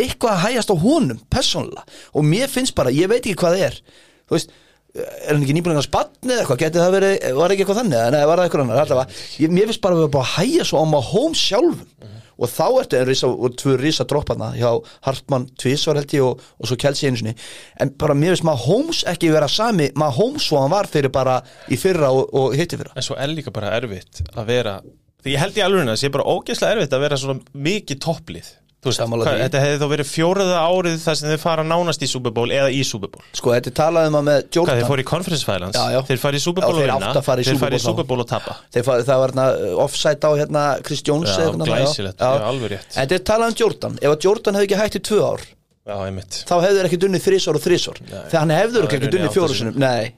eitthvað 0.00 0.34
að 0.34 0.42
hægjast 0.46 0.72
á 0.72 0.76
honum 0.82 1.22
persónulega. 1.32 1.86
Og 2.16 2.26
mér 2.26 2.52
finnst 2.52 2.76
bara, 2.78 2.92
ég 2.94 3.10
veit 3.12 3.22
ekki 3.22 3.38
hvað 3.42 3.56
það 3.58 3.66
er. 3.68 3.80
Þú 4.28 4.36
veist, 4.36 4.54
er 4.92 5.32
hann 5.32 5.44
ekki 5.44 5.56
nýbúin 5.56 5.78
að 5.80 5.86
spanna 5.88 6.34
eða 6.34 6.42
eitthvað, 6.42 6.62
geti 6.62 6.80
það 6.80 6.96
verið, 6.96 7.14
var 7.38 7.54
ekki 7.54 7.64
eitthvað 7.64 7.80
þannig? 7.80 8.00
Eða 8.08 8.30
var 8.30 8.40
það 8.40 8.48
eitthvað 8.48 8.64
annar, 8.64 8.82
allavega 8.82 9.20
ég, 9.42 9.52
mér 9.52 9.70
finnst 9.70 9.84
bara 9.84 9.96
að 9.96 10.02
við 10.02 10.10
bara 10.16 10.26
að 10.26 10.34
hægja 10.36 10.66
svo 10.68 10.82
á 10.82 10.86
Mahomes 10.92 11.44
sjálfum. 11.48 12.08
Og 12.42 12.48
þá 12.50 12.64
ertu 12.80 12.96
en 12.98 13.04
risa, 13.06 13.28
og 13.28 13.56
tvö 13.60 13.74
risa 13.78 14.06
dropparna 14.08 14.48
hjá 14.56 14.70
Hartmann 15.04 15.44
tvísvar 15.60 16.00
held 16.00 16.14
ég 16.16 16.24
og, 16.26 16.40
og 16.58 16.68
svo 16.68 16.78
Kelsey 16.80 17.10
einu 17.10 17.20
sinni. 17.20 17.34
En 17.78 17.92
bara 18.00 18.16
mér 18.18 18.34
finnst 18.34 18.46
Mahomes 18.48 19.02
ekki 19.12 19.30
vera 19.30 19.46
sami 19.52 19.90
Mahomes 20.00 20.48
svo 20.48 20.58
hann 20.58 20.72
var 20.72 20.88
fyrir 20.90 21.12
bara 21.14 21.38
í 21.70 21.78
fyrra 21.78 22.10
og, 22.10 22.32
og 22.34 22.56
hitti 22.58 22.80
fyrra. 22.80 22.96
En 22.96 23.06
svo 23.06 23.20
er 23.20 23.30
líka 23.30 23.54
bara 23.54 23.76
erfitt 23.76 24.24
að 24.32 24.48
vera 24.48 24.80
Því 25.22 25.36
ég 25.36 25.38
held 25.38 25.54
í 25.54 25.62
alveg 25.62 25.84
að 25.84 25.92
það 25.92 26.00
sé 26.00 26.08
bara 26.16 26.32
ógeðslega 26.34 26.74
erfitt 26.74 26.94
að 26.96 27.02
vera 27.04 27.16
svona 27.20 27.60
mikið 27.68 27.98
topplið 28.02 28.48
veist, 28.90 28.98
hvað, 29.02 29.40
þetta 29.44 29.60
hefði 29.62 29.78
þá 29.78 29.86
verið 29.92 30.08
fjóraða 30.10 30.56
árið 30.66 30.96
þar 31.04 31.18
sem 31.20 31.28
þeir 31.30 31.40
fara 31.42 31.64
nánast 31.66 32.02
í 32.02 32.08
Super 32.10 32.32
Bowl 32.34 32.48
eða 32.50 32.70
í 32.74 32.80
Super 32.88 33.12
Bowl? 33.12 33.22
Sko 33.38 33.52
þetta 33.54 33.70
er 33.70 33.76
talað 33.78 34.08
um 34.10 34.16
að 34.18 34.24
með 34.28 34.38
Hvað, 34.42 34.56
Jordan 34.58 34.80
þeir 34.80 34.88
fóru 34.90 35.04
í 35.04 35.08
Conference 35.12 35.46
Finals, 35.46 35.78
Já, 35.78 35.84
já. 35.94 36.00
þeir 36.10 36.20
fara 36.24 36.40
í 36.40 36.42
Super 36.42 36.62
Já, 36.62 36.66
Bowl 36.66 36.74
og 36.74 36.82
þeir 36.82 36.90
vinna. 36.90 37.12
áttu 37.12 37.22
að 37.22 37.28
fara 37.28 37.40
í 37.40 37.46
þeir 37.46 37.58
Super 37.60 37.70
Bowl. 37.76 37.84
Super 37.86 38.08
Bowl 38.10 38.24
og 38.24 38.28
tapa. 38.32 38.56
Þeir 38.74 38.86
fa- 38.90 38.98
það 39.06 39.22
var 39.22 39.34
uh, 39.38 39.72
offside 39.86 40.26
á 40.26 40.30
hérna 40.42 40.62
Chris 40.82 41.02
Jones 41.06 41.30
Já, 41.30 41.46
eða 41.46 41.70
glæsilegt, 41.70 42.18
já. 42.18 42.30
já, 42.42 42.46
alveg 42.50 42.74
rétt. 42.74 42.90
En 42.96 43.02
þetta 43.06 43.18
er 43.20 43.26
talað 43.30 43.52
um 43.54 43.58
Jordan. 43.62 43.98
Ef 44.02 44.16
að 44.16 44.26
Jordan 44.26 44.58
hefði 44.58 44.70
ekki 44.72 44.80
hægt 44.82 44.98
í 44.98 45.04
tvö 45.12 45.22
ár 45.30 45.46
Já, 45.82 45.96
einmitt. 46.06 46.36
þá 46.46 46.52
hefði 46.62 46.76
þeir 46.78 46.86
ekki 46.86 46.98
dunnið 47.02 47.22
þrísvar 47.24 47.56
og 47.58 47.62
þrísvar 47.64 47.96
þegar 48.06 48.36
hann 48.38 48.52
hefður 48.54 48.84
ekki 48.86 48.98
dunnið 49.02 49.16
rauninni 49.16 49.32
fjóru 49.34 49.48
átta 49.48 49.56
sinum 49.58 49.80
Nei, 49.82 50.12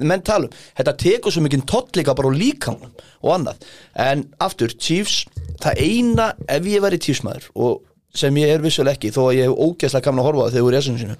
menn 0.00 0.22
talum 0.24 0.54
Þetta 0.78 0.94
tekur 1.02 1.34
svo 1.34 1.42
mikið 1.44 1.66
toll 1.68 1.90
líka 2.00 2.14
bara 2.16 2.30
úr 2.30 2.38
líkamnum 2.40 2.94
og 3.20 3.34
annað. 3.34 3.66
En 4.00 4.22
aftur, 4.40 4.72
Chiefs, 4.80 5.26
það 5.62 5.82
eina 5.84 6.30
ef 6.48 6.66
ég 6.72 6.82
væri 6.84 7.00
Chiefs-maður 7.04 7.48
og 7.54 7.78
sem 8.18 8.40
ég 8.40 8.54
er 8.54 8.64
vissulega 8.64 8.96
ekki 8.96 9.12
þó 9.14 9.22
að 9.28 9.36
ég 9.38 9.48
hef 9.48 9.62
ógæslega 9.68 10.04
gamla 10.08 10.24
að 10.24 10.28
horfa 10.30 10.42
á 10.42 10.44
það 10.46 10.52
þegar 10.52 10.60
ég 10.60 10.68
voru 10.68 10.76
í 10.76 10.82
essinu 10.82 11.02
sinu 11.04 11.16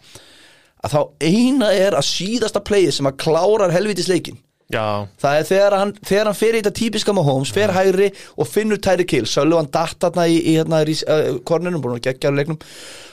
að 0.78 0.94
þá 0.94 1.00
eina 1.28 1.72
er 1.74 1.96
að 1.98 2.06
síðasta 2.08 2.62
playið 2.64 2.92
sem 2.98 3.10
að 3.10 3.18
klárar 3.24 3.74
helvitis 3.74 4.10
leikin 4.10 4.38
Já, 4.68 5.08
Það 5.16 5.38
er 5.38 5.46
þegar 5.48 5.74
hann, 5.80 5.92
þegar 6.04 6.28
hann 6.28 6.36
fer 6.36 6.52
í 6.52 6.58
þetta 6.60 6.76
típiska 6.76 7.12
með 7.16 7.24
Holmes, 7.24 7.52
fer 7.56 7.70
hægri 7.72 8.08
og 8.36 8.48
finnur 8.50 8.80
tæri 8.84 9.06
kill 9.08 9.24
Söllu 9.24 9.56
hann 9.56 9.70
datt 9.72 9.96
þarna 10.04 10.26
í, 10.28 10.34
í 10.44 10.56
hérna, 10.58 10.82
uh, 10.84 11.38
kornunum, 11.48 11.80
búin 11.80 11.96
að 11.96 12.10
gegja 12.10 12.32
leiknum 12.36 12.58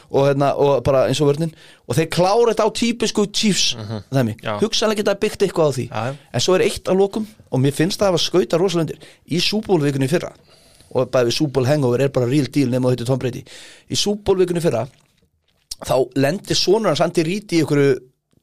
og, 0.10 0.26
hérna, 0.28 0.50
og 0.60 0.82
bara 0.84 1.06
eins 1.08 1.22
og 1.24 1.30
vörnin. 1.32 1.54
Og 1.88 1.96
þeir 1.96 2.10
klára 2.12 2.52
þetta 2.52 2.68
á 2.68 2.76
típisku 2.76 3.26
Chiefs 3.32 3.70
dæmi, 4.12 4.36
Já. 4.44 4.58
hugsanlega 4.60 5.00
geta 5.00 5.16
byggt 5.24 5.48
eitthvað 5.48 5.72
á 5.72 5.76
því. 5.78 5.86
Já. 5.88 6.04
en 6.36 6.44
svo 6.44 6.58
er 6.58 6.66
eitt 6.68 6.92
að 6.92 7.00
lokum 7.00 7.30
og 7.48 7.64
mér 7.64 7.78
finnst 7.80 8.04
það 8.04 8.20
að 8.20 8.26
skauta 8.26 8.60
rosalundir 8.60 9.00
í 9.32 9.40
súbólvikunni 9.40 10.12
fyrra 10.12 10.34
og 10.96 11.10
bæði 11.12 11.34
súból 11.36 11.68
hangover 11.68 12.06
er 12.06 12.14
bara 12.16 12.30
real 12.30 12.48
deal 12.48 12.72
nema 12.72 12.94
þetta 12.94 13.10
Tom 13.10 13.20
Brady. 13.22 13.42
Í 13.92 13.98
súbólvikunni 14.00 14.64
fyrra 14.64 14.86
þá 15.86 15.96
lendir 16.24 16.56
sonur 16.58 16.94
hans 16.94 17.04
Andy 17.04 17.26
Reid 17.28 17.52
í 17.52 17.60
einhverju 17.64 17.98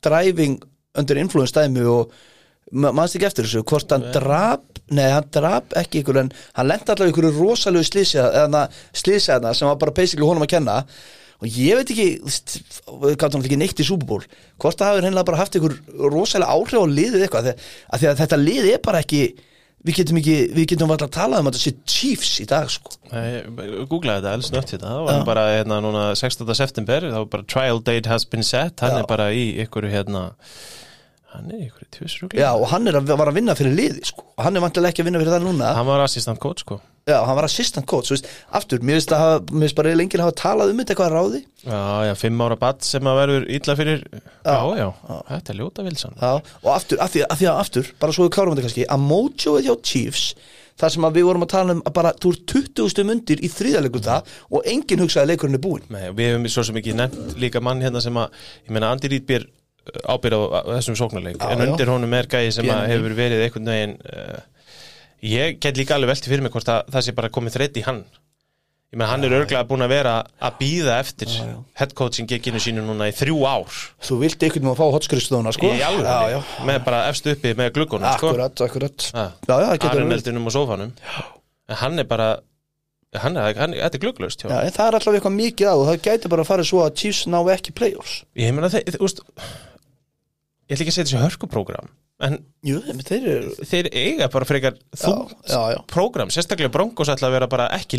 driving 0.05 0.59
undir 1.01 1.21
influence 1.23 1.55
dæmi 1.57 1.85
og 1.89 2.13
ma- 2.77 2.93
manst 2.93 3.17
ekki 3.17 3.29
eftir 3.31 3.47
þessu, 3.49 3.63
hvort 3.65 3.95
hann 3.95 4.05
drap 4.13 4.67
nei, 4.93 5.09
hann 5.09 5.29
drap 5.33 5.73
ekki 5.81 6.03
ykkur 6.03 6.19
en 6.21 6.31
hann 6.59 6.69
lendi 6.69 6.93
allavega 6.93 7.15
ykkur 7.15 7.31
rosalegu 7.39 7.89
slísjaðna 7.89 9.55
sem 9.57 9.69
var 9.71 9.79
bara 9.81 9.95
basically 9.97 10.27
honum 10.29 10.45
að 10.45 10.53
kenna. 10.57 10.83
Og 11.43 11.49
ég 11.51 11.75
veit 11.75 11.89
ekki 11.91 12.09
við 12.23 13.17
náttúrulega 13.17 13.49
ekki 13.49 13.57
neitt 13.59 13.81
í 13.83 13.87
Super 13.87 14.07
Bowl. 14.07 14.27
Hvort 14.63 14.79
það 14.79 14.93
hafi 14.93 15.01
reynilega 15.03 15.27
bara 15.27 15.41
haft 15.41 15.57
einhver 15.59 15.75
rosalega 16.13 16.53
áhrif 16.55 16.79
á 16.79 16.87
liðið 16.87 17.25
eitthvað 17.27 17.49
af 17.49 17.57
því 17.57 17.57
að, 17.57 17.65
að, 17.97 18.05
að 18.13 18.21
þetta 18.21 18.39
liðið 18.43 18.75
er 18.77 18.85
bara 18.85 19.01
ekki 19.03 19.23
við 19.87 19.99
getum 19.99 20.19
ekki, 20.21 20.37
við 20.55 20.69
getum 20.73 20.93
alltaf 20.95 21.11
að 21.11 21.17
tala 21.17 21.41
um 21.43 21.49
að 21.51 21.57
þetta 21.57 21.63
sé 21.65 21.95
Chiefs 21.95 22.35
í 22.43 22.47
dag 22.51 22.69
sko 22.71 22.95
googlaði 23.91 24.23
þetta, 24.23 24.35
alls 24.37 24.53
nött 24.55 24.75
þetta 24.75 24.93
það 24.93 25.09
var 25.09 25.25
bara 25.29 25.47
hérna 25.57 25.81
núna 25.85 26.05
16. 26.19 26.55
september 26.59 27.09
þá 27.09 27.19
var 27.19 27.33
bara 27.35 27.49
trial 27.55 27.83
date 27.83 28.11
has 28.11 28.27
been 28.29 28.47
set 28.47 28.85
hann 28.85 28.97
Já. 28.97 29.03
er 29.03 29.11
bara 29.11 29.33
í 29.35 29.49
ykkur 29.65 29.89
hérna 29.91 30.29
hann 31.33 31.51
er 31.53 31.61
í 31.63 31.67
ykkur 31.69 31.89
tvisrugli 31.97 32.41
Já, 32.41 32.51
og 32.55 32.67
hann 32.73 32.89
er 32.91 32.99
að, 33.01 33.13
var 33.19 33.31
að 33.33 33.39
vinna 33.41 33.55
fyrir 33.59 33.75
liði 33.77 34.07
sko. 34.09 34.25
og 34.37 34.47
hann 34.47 34.57
er 34.59 34.65
vantilega 34.65 34.93
ekki 34.93 35.05
að 35.05 35.09
vinna 35.11 35.23
fyrir 35.23 35.35
það 35.37 35.47
núna. 35.49 35.75
Hann 35.79 35.89
var 35.89 36.05
assistant 36.05 36.41
coach 36.43 36.65
sko. 36.65 36.79
Já, 37.09 37.17
hann 37.27 37.35
var 37.35 37.49
assistant 37.49 37.87
coach, 37.91 38.13
veist, 38.15 38.29
aftur 38.55 38.79
mér 38.87 39.01
finnst 39.01 39.13
að 39.17 39.49
mér 39.51 39.65
finnst 39.67 39.79
bara 39.81 39.95
lengið 39.99 40.21
að 40.21 40.29
hafa 40.29 40.37
talað 40.39 40.71
um 40.71 40.79
þetta 40.83 40.95
eitthvað 40.95 41.09
að 41.09 41.17
ráði. 41.17 41.41
Já, 41.65 41.81
já, 42.07 42.13
fimm 42.21 42.43
ára 42.47 42.59
badd 42.61 42.85
sem 42.87 43.09
að 43.11 43.19
verður 43.19 43.47
illa 43.57 43.77
fyrir 43.81 44.05
já, 44.07 44.59
já, 44.79 44.87
þetta 45.33 45.55
er 45.55 45.59
ljóta 45.59 45.87
vilsan. 45.89 46.15
Já, 46.21 46.33
og 46.63 46.69
aftur, 46.77 47.01
af 47.03 47.11
því, 47.11 47.25
af 47.27 47.41
því 47.41 47.49
að 47.51 47.63
aftur, 47.65 47.91
bara 48.05 48.15
svo 48.15 48.29
við 48.29 48.35
klárum 48.37 48.55
þetta 48.55 48.67
kannski, 48.69 48.87
að 48.87 49.07
mojoið 49.09 49.67
hjá 49.67 49.75
Chiefs 49.91 50.29
þar 50.79 50.95
sem 50.95 51.07
við 51.17 51.27
vorum 51.27 51.45
að 51.45 51.51
tala 51.53 51.75
um 51.77 51.83
að 51.87 51.97
bara 51.97 52.13
þú 52.23 52.33
ert 52.37 52.55
20 52.55 53.09
mundir 53.09 53.43
í 53.43 53.51
þriðalegur 53.53 54.05
það 54.07 54.31
og 54.55 54.71
enginn 54.73 55.03
hugsaði 55.05 55.27
að 55.27 55.33
leikurinn 55.33 55.59
er 55.59 55.65
búinn. 55.67 55.91
Nei, 55.93 56.07
við 56.17 56.31
hefum 56.33 56.47
svo 56.55 56.65
sem 56.69 56.79
ekki 56.81 56.95
nefnt 56.97 57.35
líka 57.43 57.63
mann 57.63 57.83
hérna 57.85 58.03
sem 58.05 58.17
að, 58.23 58.39
ég 58.67 58.75
meina 58.75 58.93
Andi 58.95 59.11
Rít 59.13 59.27
býr 59.29 59.49
ábyrð 60.07 60.47
á, 60.47 60.61
þessum 60.79 60.99
sóknarleik. 60.99 61.39
Já, 61.41 61.53
en 61.53 61.63
já. 61.63 61.69
undir 61.69 61.93
honum 61.93 62.17
er 62.19 62.29
gæði 62.31 62.57
sem 62.57 62.69
hefur 62.71 63.15
verið 63.19 63.47
einhvern 63.47 63.71
veginn 63.73 63.95
uh, 64.07 64.43
ég 65.27 65.61
get 65.63 65.79
líka 65.79 65.97
alveg 65.97 66.15
velti 66.15 66.31
fyrir 66.33 66.45
mig 66.45 66.55
hvort 66.55 66.71
að 66.71 66.93
það 66.95 67.07
sé 67.07 67.17
bara 67.19 67.33
komið 67.35 67.57
þreitt 67.59 67.81
í 67.81 67.87
hann. 67.87 68.05
Ég 68.93 69.01
meina 69.01 69.09
hann 69.09 69.25
er 69.25 69.33
örglega 69.33 69.65
búin 69.65 69.81
að 69.87 69.95
vera 69.95 70.15
að 70.37 70.57
býða 70.59 70.99
eftir 71.01 71.31
Já, 71.33 71.45
já. 71.49 71.59
headcoaching 71.81 72.29
geginu 72.29 72.61
sínu 72.61 72.83
núna 72.85 73.09
í 73.09 73.15
þrjú 73.17 73.39
ár. 73.49 73.79
Þú 74.05 74.19
vildi 74.21 74.49
einhvern 74.49 74.67
veginn 74.67 74.73
að 74.75 74.83
fá 74.83 74.97
hotskristóna, 74.99 75.55
sko. 75.57 75.71
Já, 75.79 75.89
já, 76.29 76.39
með 76.69 76.81
bara 76.85 77.07
efst 77.09 77.31
uppi 77.33 77.55
með 77.57 77.73
sko. 77.73 78.03
akkurat, 78.03 78.65
akkurat. 78.67 79.07
Já, 79.09 79.25
já, 79.49 79.69
getur 79.79 79.89
verið. 79.89 80.03
Aruneldinum 80.03 80.51
og 80.51 80.57
sófanum. 80.59 80.93
En 81.73 81.81
hann 81.81 82.05
er 82.05 82.11
bara 82.11 82.29
hann 83.21 83.37
er, 83.37 83.57
hann, 83.57 83.75
þetta 83.77 83.99
er 83.99 84.03
glugglust 84.03 84.45
Já, 84.45 84.55
það 84.73 84.87
er 84.87 84.97
alltaf 84.99 85.17
eitthvað 85.17 85.35
mikið 85.37 85.69
á 85.69 85.75
og 85.75 85.85
það 85.89 85.99
gæti 86.07 86.31
bara 86.33 86.45
að 86.45 86.49
fara 86.49 86.65
svo 86.69 86.81
að 86.85 86.95
Chiefs 87.01 87.27
ná 87.29 87.41
ekki 87.53 87.75
playoffs. 87.77 88.23
Ég 88.41 88.55
meina 88.57 88.71
þú 88.73 89.05
veist 89.05 89.25
ég 90.69 90.77
ætla 90.77 90.85
ekki 90.85 90.93
að 90.93 90.99
setja 90.99 91.11
þessi 91.11 91.25
hörkuprógram 91.27 91.91
en 92.23 92.37
Jú, 92.63 92.79
en 92.87 93.01
þeir 93.03 93.25
eru 93.27 93.65
þeir 93.67 93.89
eiga 93.99 94.29
bara 94.31 94.47
frekar 94.47 94.77
þú 94.95 95.11
Já, 95.11 95.33
já, 95.51 95.61
já, 95.75 95.79
prógram, 95.91 96.31
sérstaklega 96.31 96.71
Broncos 96.71 97.11
ætla 97.11 97.27
að 97.27 97.35
vera 97.35 97.49
bara 97.51 97.67
ekki 97.75 97.99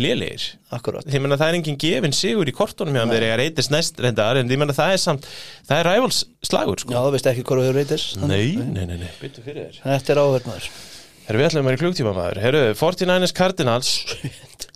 akkurat. 0.72 1.04
Ég 1.12 1.20
meina 1.20 1.36
það 1.36 1.50
er 1.50 1.58
engin 1.58 1.76
gefin 1.82 2.16
sigur 2.16 2.48
í 2.48 2.54
kortunum 2.56 2.96
hjá 2.96 3.04
þeir 3.10 3.26
eiga 3.28 3.36
reytist 3.42 3.74
næst 3.74 4.00
reyndar 4.00 4.40
en 4.40 4.48
ég 4.48 4.60
meina 4.60 4.72
það 4.76 4.94
er 4.96 5.02
samt 5.02 5.28
það 5.68 5.82
er 5.82 5.90
rivals 5.90 6.22
slagur 6.40 6.80
Já, 6.80 6.86
sko 6.86 7.04
þú 7.04 7.14
veist 7.18 7.30
ekki 7.34 7.44
hvað 7.44 7.60
þú 7.60 7.66
hefur 7.68 7.78
reytis 7.82 8.06
nei, 8.24 8.56
nei, 8.56 8.88
nei, 8.88 8.98
nei. 9.04 9.12
Þetta 9.84 10.14
er 10.16 10.22
áverðnaður 10.24 10.70
Herru, 11.24 11.40
við 11.40 11.46
ætlum 11.48 11.62
að 11.62 11.70
vera 11.70 11.78
í 11.78 11.80
klugtíma 11.80 12.10
maður. 12.12 12.38
Herru, 12.44 12.62
49ers 12.76 13.32
Cardinals. 13.36 13.92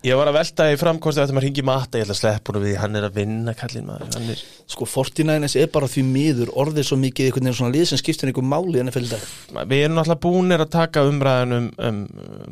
Ég 0.06 0.16
var 0.16 0.30
að 0.30 0.36
velta 0.38 0.68
í 0.72 0.76
framkosti 0.78 1.20
að 1.20 1.26
þetta 1.26 1.34
maður 1.36 1.44
ringi 1.48 1.64
matta 1.66 1.98
Ég 1.98 2.06
ætla 2.06 2.14
að 2.14 2.20
sleppa 2.20 2.54
hún 2.54 2.62
við, 2.62 2.76
hann 2.80 2.96
er 2.96 3.06
að 3.08 3.16
vinna 3.18 3.54
kallinn 3.58 3.88
maður. 3.88 4.12
Hann 4.14 4.32
er, 4.32 4.42
Sko, 4.70 4.88
49ers 4.88 5.56
er 5.60 5.68
bara 5.74 5.90
því 5.90 6.04
miður 6.08 6.52
orðið 6.62 6.88
svo 6.88 7.00
mikið 7.02 7.28
einhvern 7.28 7.48
veginn 7.48 7.58
svona 7.58 7.74
lið 7.74 7.88
sem 7.90 8.00
skiptir 8.00 8.30
einhver 8.30 8.46
máli 8.48 8.80
en 8.80 8.92
að 8.92 8.96
fylgja 8.96 9.18
dag. 9.18 9.64
Við 9.72 9.84
erum 9.84 9.98
náttúrulega 9.98 10.22
búinir 10.24 10.64
að 10.64 10.72
taka 10.76 11.04
umræðan 11.10 11.56
um, 11.58 11.68
um 11.90 12.00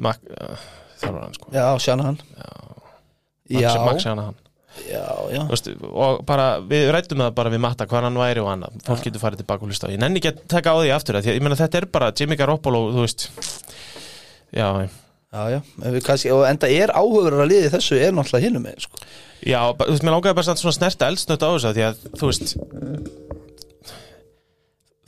Mac, 0.08 0.20
uh, 0.28 0.66
þjálfarann 1.00 1.38
sko. 1.38 1.52
Já, 1.56 1.66
sjana 1.86 2.10
hann 2.10 2.20
Já, 3.46 3.70
Max, 3.78 3.86
Max 3.86 4.10
hann 4.10 4.26
já, 4.84 5.06
já. 5.32 5.40
Veist, 5.50 5.70
og 5.88 6.20
bara, 6.28 6.46
við 6.68 6.90
rættum 6.94 7.22
það 7.24 7.32
bara 7.38 7.52
við 7.54 7.62
matta 7.64 7.88
hvað 7.88 8.06
hann 8.08 8.20
væri 8.20 8.44
og 8.44 8.52
annað, 8.52 8.76
fólk 8.86 9.06
getur 9.06 9.22
farið 9.22 9.42
tilbaka 9.42 9.66
og 9.66 9.72
hlusta. 9.72 9.90
Ég 9.92 10.02
nenni 10.02 10.22
ekki 10.22 10.32
að 10.34 10.44
taka 10.52 10.74
á 10.74 10.76
því 10.82 10.92
aftur 10.96 11.20
því 11.22 11.40
meina 11.44 11.58
þetta 11.58 11.80
er 11.80 11.88
bara 11.96 12.12
Jimmy 12.16 12.38
Garoppolo, 12.38 12.86
þú 12.94 13.04
veist. 13.06 13.28
Já, 14.56 14.68
Já, 15.36 15.42
já, 15.52 15.60
kannski, 16.06 16.30
og 16.32 16.46
enda 16.48 16.68
er 16.70 16.92
áhugur 16.96 17.34
að 17.42 17.50
liði 17.50 17.68
þessu 17.72 17.96
er 17.98 18.14
náttúrulega 18.14 18.46
hinum 18.46 18.62
með, 18.64 18.86
sko. 18.86 19.00
Já, 19.44 19.58
þú 19.74 19.88
veist, 19.90 20.04
mér 20.06 20.14
langaði 20.14 20.36
bara 20.38 20.54
svona 20.56 20.76
snerta 20.78 21.08
eldsnött 21.10 21.44
á 21.44 21.48
þessu 21.50 21.72
því 21.76 21.84
að, 21.84 22.04
þú 22.16 22.30
veist 22.30 22.54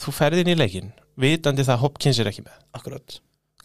þú 0.02 0.14
ferði 0.18 0.44
inn 0.44 0.52
í 0.52 0.58
leikinn 0.58 0.90
vitandi 1.18 1.64
það 1.66 1.76
að 1.76 1.82
Hopkins 1.84 2.20
er 2.20 2.30
ekki 2.30 2.44
með. 2.44 2.58
Akkurat, 2.76 3.18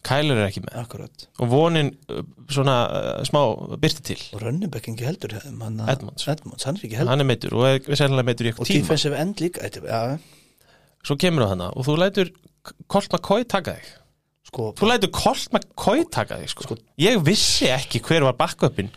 Kyler 0.04 0.36
er 0.42 0.46
ekki 0.50 0.60
með. 0.64 0.74
Akkurat. 0.82 1.26
Og 1.40 1.48
vonin 1.48 1.90
uh, 2.12 2.20
svona 2.52 2.74
uh, 2.92 3.22
smá 3.24 3.40
byrti 3.80 4.02
til. 4.10 4.18
Og 4.36 4.42
Rönnibek 4.44 4.90
ekki 4.92 5.06
heldur 5.08 5.32
hefðum 5.38 5.62
hann 5.64 5.80
að- 5.80 5.92
Edmonds. 5.96 6.26
Edmonds, 6.28 6.66
hann 6.68 6.76
er 6.80 6.84
ekki 6.88 6.98
heldur. 7.00 7.10
Hann 7.14 7.24
er 7.24 7.28
meittur 7.30 7.56
og 7.56 7.66
er 7.70 7.80
sennilega 8.00 8.28
meittur 8.28 8.48
í 8.48 8.52
Og 8.52 8.54
eitthvað 8.58 8.70
tíma. 8.70 8.84
defensive 8.84 9.20
end 9.24 9.40
líka, 9.40 9.64
þetta, 9.64 9.84
já, 9.88 10.70
svo 11.08 11.16
kemur 11.20 11.46
það 11.46 11.52
hana 11.56 11.70
og 11.74 11.88
þú 11.88 11.96
lætur 12.04 12.32
Colt 12.88 13.10
McCoy 13.12 13.44
taka 13.48 13.74
þig. 13.78 13.90
Sko 14.48 14.70
Þú 14.78 14.86
lætur 14.92 15.10
Colt 15.16 15.48
McCoy 15.56 16.04
taka 16.12 16.38
þig 16.42 16.52
sko. 16.52 16.76
Ég 17.00 17.20
vissi 17.26 17.68
ekki 17.72 18.00
hver 18.04 18.24
var 18.28 18.36
backupin 18.38 18.92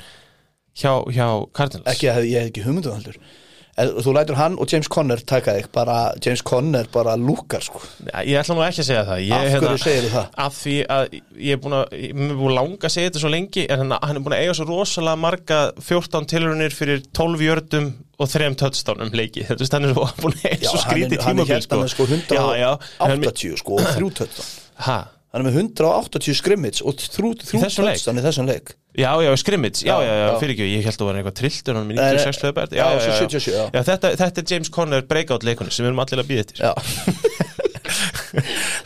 hjá, 0.77 0.91
hjá 1.11 1.27
Cardinals. 1.55 1.87
Ekki 1.95 2.11
að 2.11 2.27
ég 2.29 2.43
hef 2.43 2.51
ekki 2.51 2.63
hugmyndu 2.67 2.91
heldur. 2.93 3.15
En 3.17 3.46
Þú 3.77 4.13
lætur 4.15 4.37
hann 4.39 4.55
og 4.57 4.71
James 4.73 4.87
Conner 4.89 5.19
taka 5.29 5.53
þig. 5.53 5.67
Bara, 5.75 5.97
James 6.25 6.41
Conner 6.41 6.87
bara 6.93 7.13
lúkar, 7.15 7.61
sko. 7.61 7.81
Ja, 8.07 8.23
Ég 8.25 8.39
ætla 8.41 8.55
nú 8.57 8.63
ekki 8.65 8.81
að 8.81 8.87
segja 8.87 9.03
það. 9.05 9.19
Ég, 9.21 9.33
Af 9.37 9.61
hverju 9.61 9.81
segirðu 9.83 10.09
það? 10.15 10.31
Af 10.47 10.55
því 10.57 10.73
að 10.95 11.05
ég 11.37 11.51
er 11.53 11.61
búin 11.61 11.75
að 11.77 11.93
ég 11.93 12.09
er 12.09 12.39
búin 12.39 12.49
að 12.49 12.55
langa 12.57 12.87
að 12.89 12.93
segja 12.95 13.11
þetta 13.11 13.21
svo 13.21 13.31
lengi 13.35 13.65
en 13.69 13.83
hann, 13.83 13.93
hann 14.01 14.17
er 14.17 14.25
búin 14.25 14.35
að 14.37 14.41
eiga 14.47 14.55
svo 14.57 14.65
rosalega 14.71 15.21
marga 15.27 15.59
14 15.91 16.29
tilrunir 16.33 16.73
fyrir 16.73 17.03
12 17.13 17.45
jördum 17.45 17.91
og 18.17 18.31
3 18.33 18.49
touchdownum 18.57 19.11
leiki 19.13 19.45
þetta 19.45 19.67
er 19.77 19.93
svo 19.93 20.07
búin 20.23 20.33
að 20.39 20.47
eiga 20.55 20.71
svo 20.71 20.81
hann 20.81 20.97
er, 20.97 21.05
skrítið 21.05 21.27
hann 21.27 21.43
er 21.43 21.51
hérna 21.53 21.91
sko. 21.93 22.07
Já, 22.33 22.45
já, 22.57 22.71
hann 22.97 23.13
er- 23.13 23.29
180 23.29 23.61
sko 23.61 23.77
og 23.77 23.93
þrjú 23.93 24.09
töttan 24.23 24.49
Ha? 24.87 24.97
Hann 25.37 25.45
er 25.45 25.51
með 25.51 25.57
180 25.61 26.33
skrimmits 26.33 26.81
og 26.81 26.95
leik? 26.97 27.51
touchdown 27.53 28.17
í 28.17 28.23
þessum 28.25 28.47
leik. 28.49 28.71
Já, 28.97 29.11
já, 29.21 29.29
skrimmits, 29.37 29.83
já, 29.85 29.93
Já, 30.01 30.09
já, 30.09 30.31
fyrir 30.41 30.55
ekki, 30.55 30.65
ég 30.71 30.87
held 30.87 30.95
að 30.95 31.01
það 31.03 31.09
var 31.11 31.19
eitthvað 31.19 31.35
trilltur 31.37 31.77
hann 31.77 31.85
með 31.85 31.99
Nei, 31.99 32.07
nei. 32.07 32.15
96 32.17 32.39
hlöðbært 32.41 32.73
Já, 32.73 32.85
svo 32.97 33.11
77, 33.19 33.53
já. 33.53 33.59
já. 33.69 33.83
þetta, 33.91 34.09
þetta 34.23 34.41
er 34.41 34.47
James 34.55 34.71
Conner 34.73 35.05
breakout 35.05 35.45
leikunni 35.45 35.69
sem 35.75 35.85
við 35.85 35.91
erum 35.91 36.01
allir 36.01 36.23
að 36.23 36.31
býða 36.31 36.47
eftir. 36.47 36.65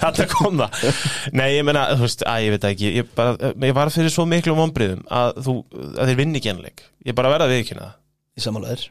Þetta 0.01 0.25
kom 0.29 0.59
það. 0.59 0.71
Nei, 1.39 1.47
ég 1.55 1.63
meina, 1.67 1.87
þú 1.95 2.03
veist, 2.05 2.23
að 2.27 2.45
ég 2.45 2.51
veit 2.55 2.67
ekki. 2.71 2.87
Ég, 2.99 3.05
bara, 3.17 3.51
ég 3.55 3.75
var 3.77 3.91
fyrir 3.93 4.11
svo 4.13 4.25
miklu 4.29 4.55
vonbriðum 4.59 5.03
að, 5.07 5.27
þú, 5.47 5.53
að 5.95 6.11
þeir 6.11 6.19
vinni 6.21 6.41
ekki 6.41 6.51
ennleik 6.53 6.79
Ég 7.07 7.13
bara 7.17 7.31
verða 7.33 7.47
að 7.47 7.53
viðkynna 7.55 7.87
það. 7.87 7.95
Í 8.35 8.39
samanlegar 8.45 8.81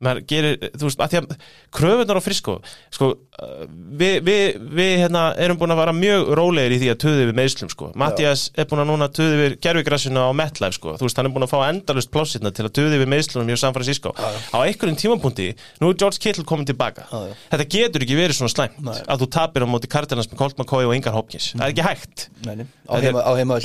maður 0.00 0.22
gerir, 0.30 0.54
þú 0.80 0.86
veist, 0.88 1.00
að 1.04 1.12
því 1.12 1.18
að 1.20 1.32
kröfunar 1.76 2.18
á 2.18 2.22
frisko, 2.24 2.54
sko 2.94 3.08
uh, 3.12 3.64
við, 4.00 4.14
við, 4.26 4.56
við 4.78 4.92
hérna 5.02 5.22
erum 5.40 5.58
búin 5.60 5.74
að 5.74 5.80
vara 5.82 5.94
mjög 5.96 6.30
rólegir 6.38 6.74
í 6.76 6.78
því 6.80 6.88
að 6.94 6.98
töðu 7.04 7.26
við 7.28 7.34
meðslum, 7.40 7.70
sko. 7.72 7.90
Mattias 8.00 8.46
er 8.56 8.68
búin 8.70 8.82
að 8.84 8.88
núna 8.92 9.10
töðu 9.12 9.36
við 9.42 9.56
gerfigrassinu 9.66 10.20
á 10.24 10.32
MetLife, 10.40 10.76
sko, 10.78 10.94
þú 11.00 11.04
veist, 11.06 11.20
hann 11.20 11.28
er 11.28 11.34
búin 11.36 11.46
að 11.46 11.52
fá 11.52 11.58
endalust 11.68 12.12
plássirna 12.14 12.52
til 12.56 12.64
að 12.66 12.74
töðu 12.80 12.96
við 13.02 13.10
meðslunum 13.12 13.52
hjá 13.52 13.58
San 13.60 13.76
Francisco. 13.76 14.14
Á 14.16 14.58
einhverjum 14.64 14.98
tímapunkti, 15.04 15.50
nú 15.82 15.92
er 15.92 16.00
George 16.00 16.20
Kittle 16.22 16.46
komin 16.48 16.68
tilbaka, 16.68 17.04
Já, 17.10 17.20
já. 17.28 17.34
þetta 17.52 17.68
getur 17.76 18.06
ekki 18.06 18.16
verið 18.18 18.40
svona 18.40 18.54
slæmt, 18.54 18.80
Nei. 18.80 18.96
að 19.04 19.24
þú 19.24 19.30
tapir 19.36 19.64
á 19.64 19.68
móti 19.68 19.90
Cardinals 19.90 20.30
með 20.32 20.40
Colt 20.40 20.56
McCoy 20.56 20.88
og 20.88 20.96
Ingar 20.96 21.12
Hopkins. 21.16 21.52
Það 21.52 21.66
er 21.66 21.74
ekki 21.74 21.84
hægt, 21.86 22.26
Nei, 22.48 22.64
á 22.88 22.94
heima, 23.04 23.20
á 23.20 23.32
heima 23.36 23.60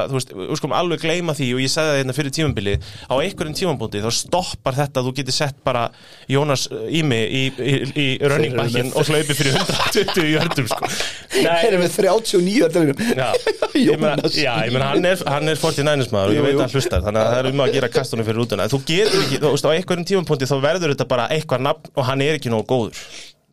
í 0.00 0.04
bara 0.04 0.10
Þú 0.10 0.16
veist, 0.18 0.32
við 0.34 0.58
skulum 0.60 0.74
alveg 0.76 1.02
gleyma 1.04 1.34
því 1.36 1.48
og 1.56 1.60
ég 1.62 1.72
sagði 1.72 1.90
það 1.92 1.98
hérna 2.00 2.14
fyrir 2.16 2.34
tímambili 2.36 2.74
Á 2.80 3.14
einhverjum 3.20 3.56
tímambúndi 3.58 4.02
þá 4.04 4.10
stoppar 4.14 4.76
þetta 4.78 5.04
Þú 5.04 5.12
getur 5.18 5.36
sett 5.36 5.58
bara 5.66 5.86
Jónas 6.30 6.66
Ími 6.70 7.20
í, 7.20 7.42
í, 7.60 7.74
í 7.90 8.06
running 8.24 8.56
Þeir 8.56 8.60
eru 8.60 8.60
backin 8.60 8.92
Og 8.94 9.10
hlaupi 9.10 9.36
fyrir 9.38 9.58
120 9.60 10.20
í 10.24 10.34
jördum 10.34 10.70
sko. 10.70 10.90
Þeir 11.34 11.68
eru 11.70 11.82
með 11.82 11.96
39 11.98 12.66
að 12.66 12.78
deildin 12.78 13.20
Já, 13.20 13.28
ég 13.90 14.00
meina, 14.00 14.14
Jónas. 14.16 14.38
já, 14.38 14.52
ég 14.66 14.74
meina 14.74 14.92
hann 14.94 15.10
er, 15.10 15.24
hann 15.30 15.52
er 15.52 15.60
49ers 15.60 16.12
maður 16.14 16.32
og 16.32 16.38
ég 16.38 16.46
veit 16.46 16.54
að 16.56 16.64
hann 16.64 16.74
hlustar 16.76 17.04
þannig 17.06 17.22
að 17.24 17.34
það 17.34 17.42
er 17.42 17.50
um 17.50 17.64
að 17.64 17.74
gera 17.76 17.90
kastunum 17.94 18.26
fyrir 18.28 18.44
útuna 18.44 18.68
þú 18.70 18.80
getur 18.88 19.24
ekki, 19.24 19.40
þú 19.42 19.52
veist, 19.54 19.68
á 19.68 19.70
einhverjum 19.74 20.08
tímapunkti 20.10 20.48
þá 20.50 20.56
verður 20.64 20.94
þetta 20.94 21.06
bara 21.10 21.28
eitthvað 21.34 21.64
nafn 21.68 21.92
og 21.94 22.08
hann 22.08 22.24
er 22.24 22.38
ekki 22.38 22.52
nógu 22.52 22.66
góður 22.70 23.02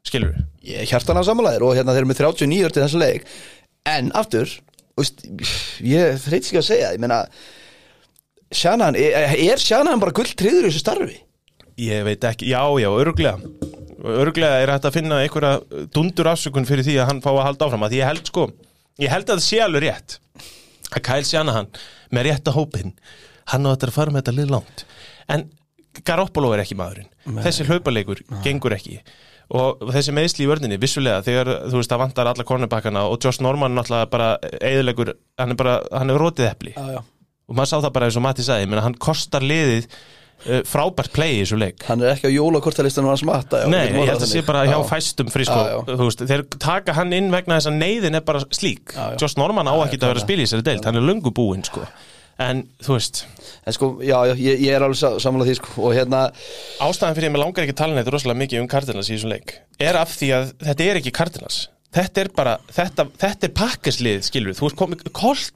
skilur 0.08 0.34
við? 0.34 0.48
Ég 0.74 0.90
hjartan 0.92 1.20
af 1.20 1.28
samanlegar 1.28 1.66
og 1.68 1.76
hérna 1.78 1.94
þeir 1.96 2.04
eru 2.04 2.12
með 2.12 2.22
39 2.24 2.74
til 2.76 2.84
þessu 2.84 3.02
leik. 3.02 3.28
En 3.88 4.12
aftur, 4.20 4.52
veist, 4.98 5.24
ég 5.86 6.20
þreit 6.24 6.42
ekki 6.44 6.60
að 6.62 6.68
segja 6.72 6.92
Ég 6.96 7.02
meina 7.04 7.24
Shannon, 8.56 8.96
er, 8.96 9.34
er 9.36 9.60
Shannon 9.62 10.00
bara 10.02 10.16
gull 10.16 10.30
tríður 10.40 10.68
í 10.68 10.72
þessu 10.72 10.84
starfi? 10.84 11.18
Ég 11.78 12.06
veit 12.08 12.24
ekki, 12.26 12.48
já, 12.50 12.62
já, 12.82 12.88
örglega 12.90 13.38
Örglega 14.08 14.62
er 14.62 14.72
hægt 14.72 14.88
að 14.88 14.96
finna 15.00 15.20
einhverja 15.24 15.86
dundur 15.94 16.30
afsökun 16.32 16.68
fyrir 16.70 16.86
því 16.86 16.96
að 17.02 17.10
hann 17.12 17.22
fá 17.24 17.32
að 17.34 17.44
halda 17.48 17.68
áfram 17.68 17.86
að 17.88 17.96
ég 17.98 18.08
held 18.08 18.30
sko, 18.30 18.46
ég 19.02 19.12
held 19.12 19.26
að 19.28 19.40
það 19.40 19.46
sé 19.48 19.62
alveg 19.66 19.84
rétt 19.88 20.18
að 20.94 21.04
Kyle 21.10 21.28
Shanahan 21.28 21.70
með 22.14 22.28
rétta 22.30 22.54
hópin, 22.56 22.94
hann 23.52 23.66
á 23.68 23.74
þetta 23.74 23.90
að 23.90 23.96
fara 23.98 24.14
með 24.14 24.22
þetta 24.22 24.36
lið 24.38 24.54
langt, 24.54 24.84
en 25.34 25.48
Garoppolo 26.08 26.54
er 26.54 26.62
ekki 26.62 26.78
maðurinn, 26.78 27.10
þessi 27.42 27.66
hlaupaleikur 27.68 28.22
gengur 28.46 28.78
ekki 28.78 29.00
og 29.56 29.86
þessi 29.96 30.16
meðsli 30.16 30.44
í 30.44 30.50
vörninni, 30.50 30.80
vissulega 30.82 31.24
þegar 31.24 31.54
þú 31.70 31.80
veist, 31.80 31.92
það 31.94 32.02
vantar 32.04 32.32
alla 32.34 32.48
kornebakkana 32.48 33.06
og 33.08 33.22
Josh 33.24 33.44
Norman 33.44 33.78
náttúrulega 33.78 34.10
bara 34.12 34.30
eðilegur 34.60 35.14
hann 35.40 35.56
er 35.56 35.60
bara, 35.60 35.80
hann 35.96 36.12
er 36.12 36.20
rótið 36.20 36.50
já, 36.50 36.84
já. 36.98 37.02
og 37.48 37.56
maður 37.56 37.72
sá 37.72 37.78
það 37.80 37.94
bara 37.96 38.10
eins 38.10 38.20
og 38.20 38.26
Matti 38.28 38.48
sagði, 38.48 38.70
menn 38.72 38.84
hann 38.84 38.98
kostar 39.00 39.46
liðið 39.48 39.88
uh, 39.88 40.60
frábært 40.68 41.14
play 41.16 41.38
í 41.38 41.40
þessu 41.46 41.60
leik 41.62 41.86
Hann 41.88 42.04
er 42.04 42.14
ekki 42.16 42.28
á 42.28 42.36
jólakortalistanum 42.36 43.14
hans 43.14 43.24
matta 43.28 43.64
já, 43.64 43.70
Nei, 43.72 43.86
ég 43.88 44.12
held 44.12 44.20
að 44.20 44.26
sé 44.26 44.42
þannig. 44.42 44.50
bara 44.52 44.66
hjá 44.68 44.76
Já. 44.76 44.84
fæstum 44.92 45.32
frísko, 45.32 45.62
Já, 45.72 45.80
þú 45.94 46.10
veist, 46.10 46.26
þeir 46.34 46.46
taka 46.60 46.98
hann 47.00 47.16
inn 47.16 47.32
vegna 47.34 47.62
þess 47.62 47.72
að 47.72 47.80
neyðin 47.80 48.20
er 48.20 48.28
bara 48.28 48.44
slík. 48.52 48.94
Josh 49.22 49.40
Norman 49.40 49.72
á 49.72 49.76
ekki 49.86 50.02
að 50.02 50.12
vera 50.12 50.22
að 50.22 50.28
spila 50.28 50.44
í 50.44 50.48
þessari 50.50 50.68
deild, 50.68 50.86
hann 50.90 51.00
er 51.00 51.08
löngu 51.08 51.34
búinn 51.36 51.66
sko. 51.68 51.88
En 52.40 52.64
þú 52.86 52.94
veist. 52.98 53.24
En 53.66 53.74
sko, 53.74 53.90
já, 54.06 54.18
ég, 54.38 54.60
ég 54.62 54.74
er 54.76 54.84
alveg 54.86 55.00
sa- 55.00 55.16
sammála 55.20 55.48
því 55.48 55.56
sko 55.58 55.88
Og 55.88 55.96
hérna, 55.98 56.20
ástæðan 56.84 57.16
fyrir 57.18 57.30
að 57.32 57.34
mér 57.36 57.44
langar 57.46 57.64
ekki 57.66 57.76
tala 57.80 57.96
neitt 57.98 58.12
rosalega 58.14 58.42
mikið 58.44 58.62
um 58.62 58.68
Cardinals 58.72 59.10
í 59.10 59.16
þessum 59.18 59.32
leik 59.34 59.56
er 59.80 59.98
af 59.98 60.14
því 60.18 60.30
að 60.38 60.52
þetta 60.68 60.86
er 60.92 61.00
ekki 61.02 61.14
Cardinals 61.18 61.58
þetta 61.96 62.24
er 62.24 62.30
bara, 62.36 62.56
þetta, 62.74 63.06
þetta 63.22 63.48
er 63.48 63.54
pakkeslið 63.58 64.26
skilur, 64.28 64.56
þú 64.58 64.70
ert 64.70 64.80
komið, 64.80 65.04
ég, 65.08 65.12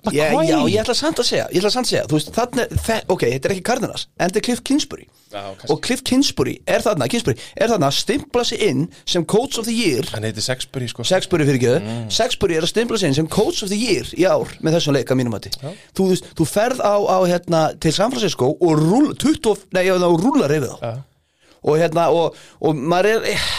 McCoy 0.08 0.48
já, 0.48 0.58
ég 0.72 0.84
ætla 0.84 0.96
samt 0.98 1.20
að 1.22 1.28
segja 1.28 1.48
Ég 1.52 1.60
ætla 1.60 1.74
samt 1.74 1.90
að 1.90 1.92
segja, 1.92 2.04
þú 2.08 2.18
veist, 2.18 2.32
þannig 2.38 2.78
þe 2.86 3.00
Ok, 3.12 3.26
þetta 3.26 3.50
er 3.50 3.56
ekki 3.56 3.66
Cardinals, 3.68 4.08
en 4.18 4.30
þetta 4.30 4.42
er 4.42 4.46
Cliff 4.48 4.64
Kingsbury. 4.68 5.08
Já, 5.32 5.44
kannski. 5.56 5.70
Og 5.72 5.82
Cliff 5.86 6.04
Kingsbury 6.08 6.56
er 6.68 6.84
þarna, 6.84 7.08
Kingsbury 7.12 7.38
Er 7.56 7.72
þarna 7.72 7.88
að 7.92 7.98
stimpla 8.00 8.44
sig 8.48 8.64
inn 8.68 8.82
sem 9.08 9.26
Coach 9.26 9.60
of 9.62 9.68
the 9.68 9.76
Year. 9.76 10.08
Hann 10.12 10.28
heiti 10.28 10.44
Sexbury 10.44 10.90
sko. 10.92 11.06
Sexbury 11.08 11.48
fyrir 11.48 11.60
ekki. 11.60 11.76
Mm. 11.86 12.10
Sexbury 12.12 12.58
er 12.60 12.68
að 12.68 12.74
stimpla 12.74 13.00
sig 13.00 13.12
inn 13.12 13.20
sem 13.22 13.30
Coach 13.32 13.64
of 13.64 13.72
the 13.72 13.80
Year 13.80 14.10
í 14.18 14.28
ár 14.28 14.52
með 14.60 14.78
þessum 14.78 14.98
leik 14.98 15.14
að 15.14 15.22
mínum 15.22 15.36
mati. 15.36 15.54
Þú, 15.96 16.10
veist, 16.12 16.28
þú 16.36 16.48
ferð 16.52 16.84
á, 16.84 16.96
á 17.00 17.18
hérna, 17.32 17.64
til 17.80 17.96
San 17.96 18.12
Francisco 18.12 18.52
og 18.52 18.82
rúl, 18.82 19.14
20, 19.16 19.70
nei, 19.78 19.86
já, 19.88 19.96
og 19.96 20.20
rúlar 20.20 20.52
yfir 20.52 20.74
þá. 20.74 20.78
Já. 20.84 20.94
og 21.62 21.78
hérna, 21.78 22.10
og, 22.18 22.38
og 22.60 22.80
maður 22.92 23.22
er 23.22 23.32
eh, 23.36 23.50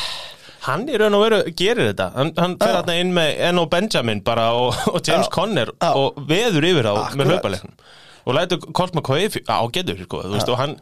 hann 0.66 0.84
í 0.88 0.98
raun 1.00 1.16
og 1.18 1.24
veru 1.26 1.38
gerir 1.58 1.88
þetta 1.92 2.08
hann, 2.16 2.32
hann 2.38 2.56
fer 2.60 2.72
Já. 2.72 2.76
þarna 2.80 2.98
inn 3.02 3.14
með 3.16 3.30
Enno 3.50 3.64
Benjamin 3.72 4.20
bara 4.26 4.50
og, 4.58 4.74
og 4.92 5.00
James 5.06 5.26
Já. 5.30 5.34
Conner 5.38 5.72
Já. 5.76 5.92
og 5.98 6.20
veður 6.30 6.68
yfir 6.72 6.90
á 6.90 6.94
Akkurat. 6.94 7.16
með 7.22 7.32
hlaupaleiknum 7.34 7.78
og 8.22 8.36
lætur 8.38 8.68
Colt 8.72 8.94
McCoy 8.94 9.24
f- 9.26 9.42
á 9.50 9.58
getur 9.74 9.98
sko, 10.04 10.20
þú 10.22 10.36
veist, 10.36 10.50
og 10.54 10.60
hann 10.62 10.76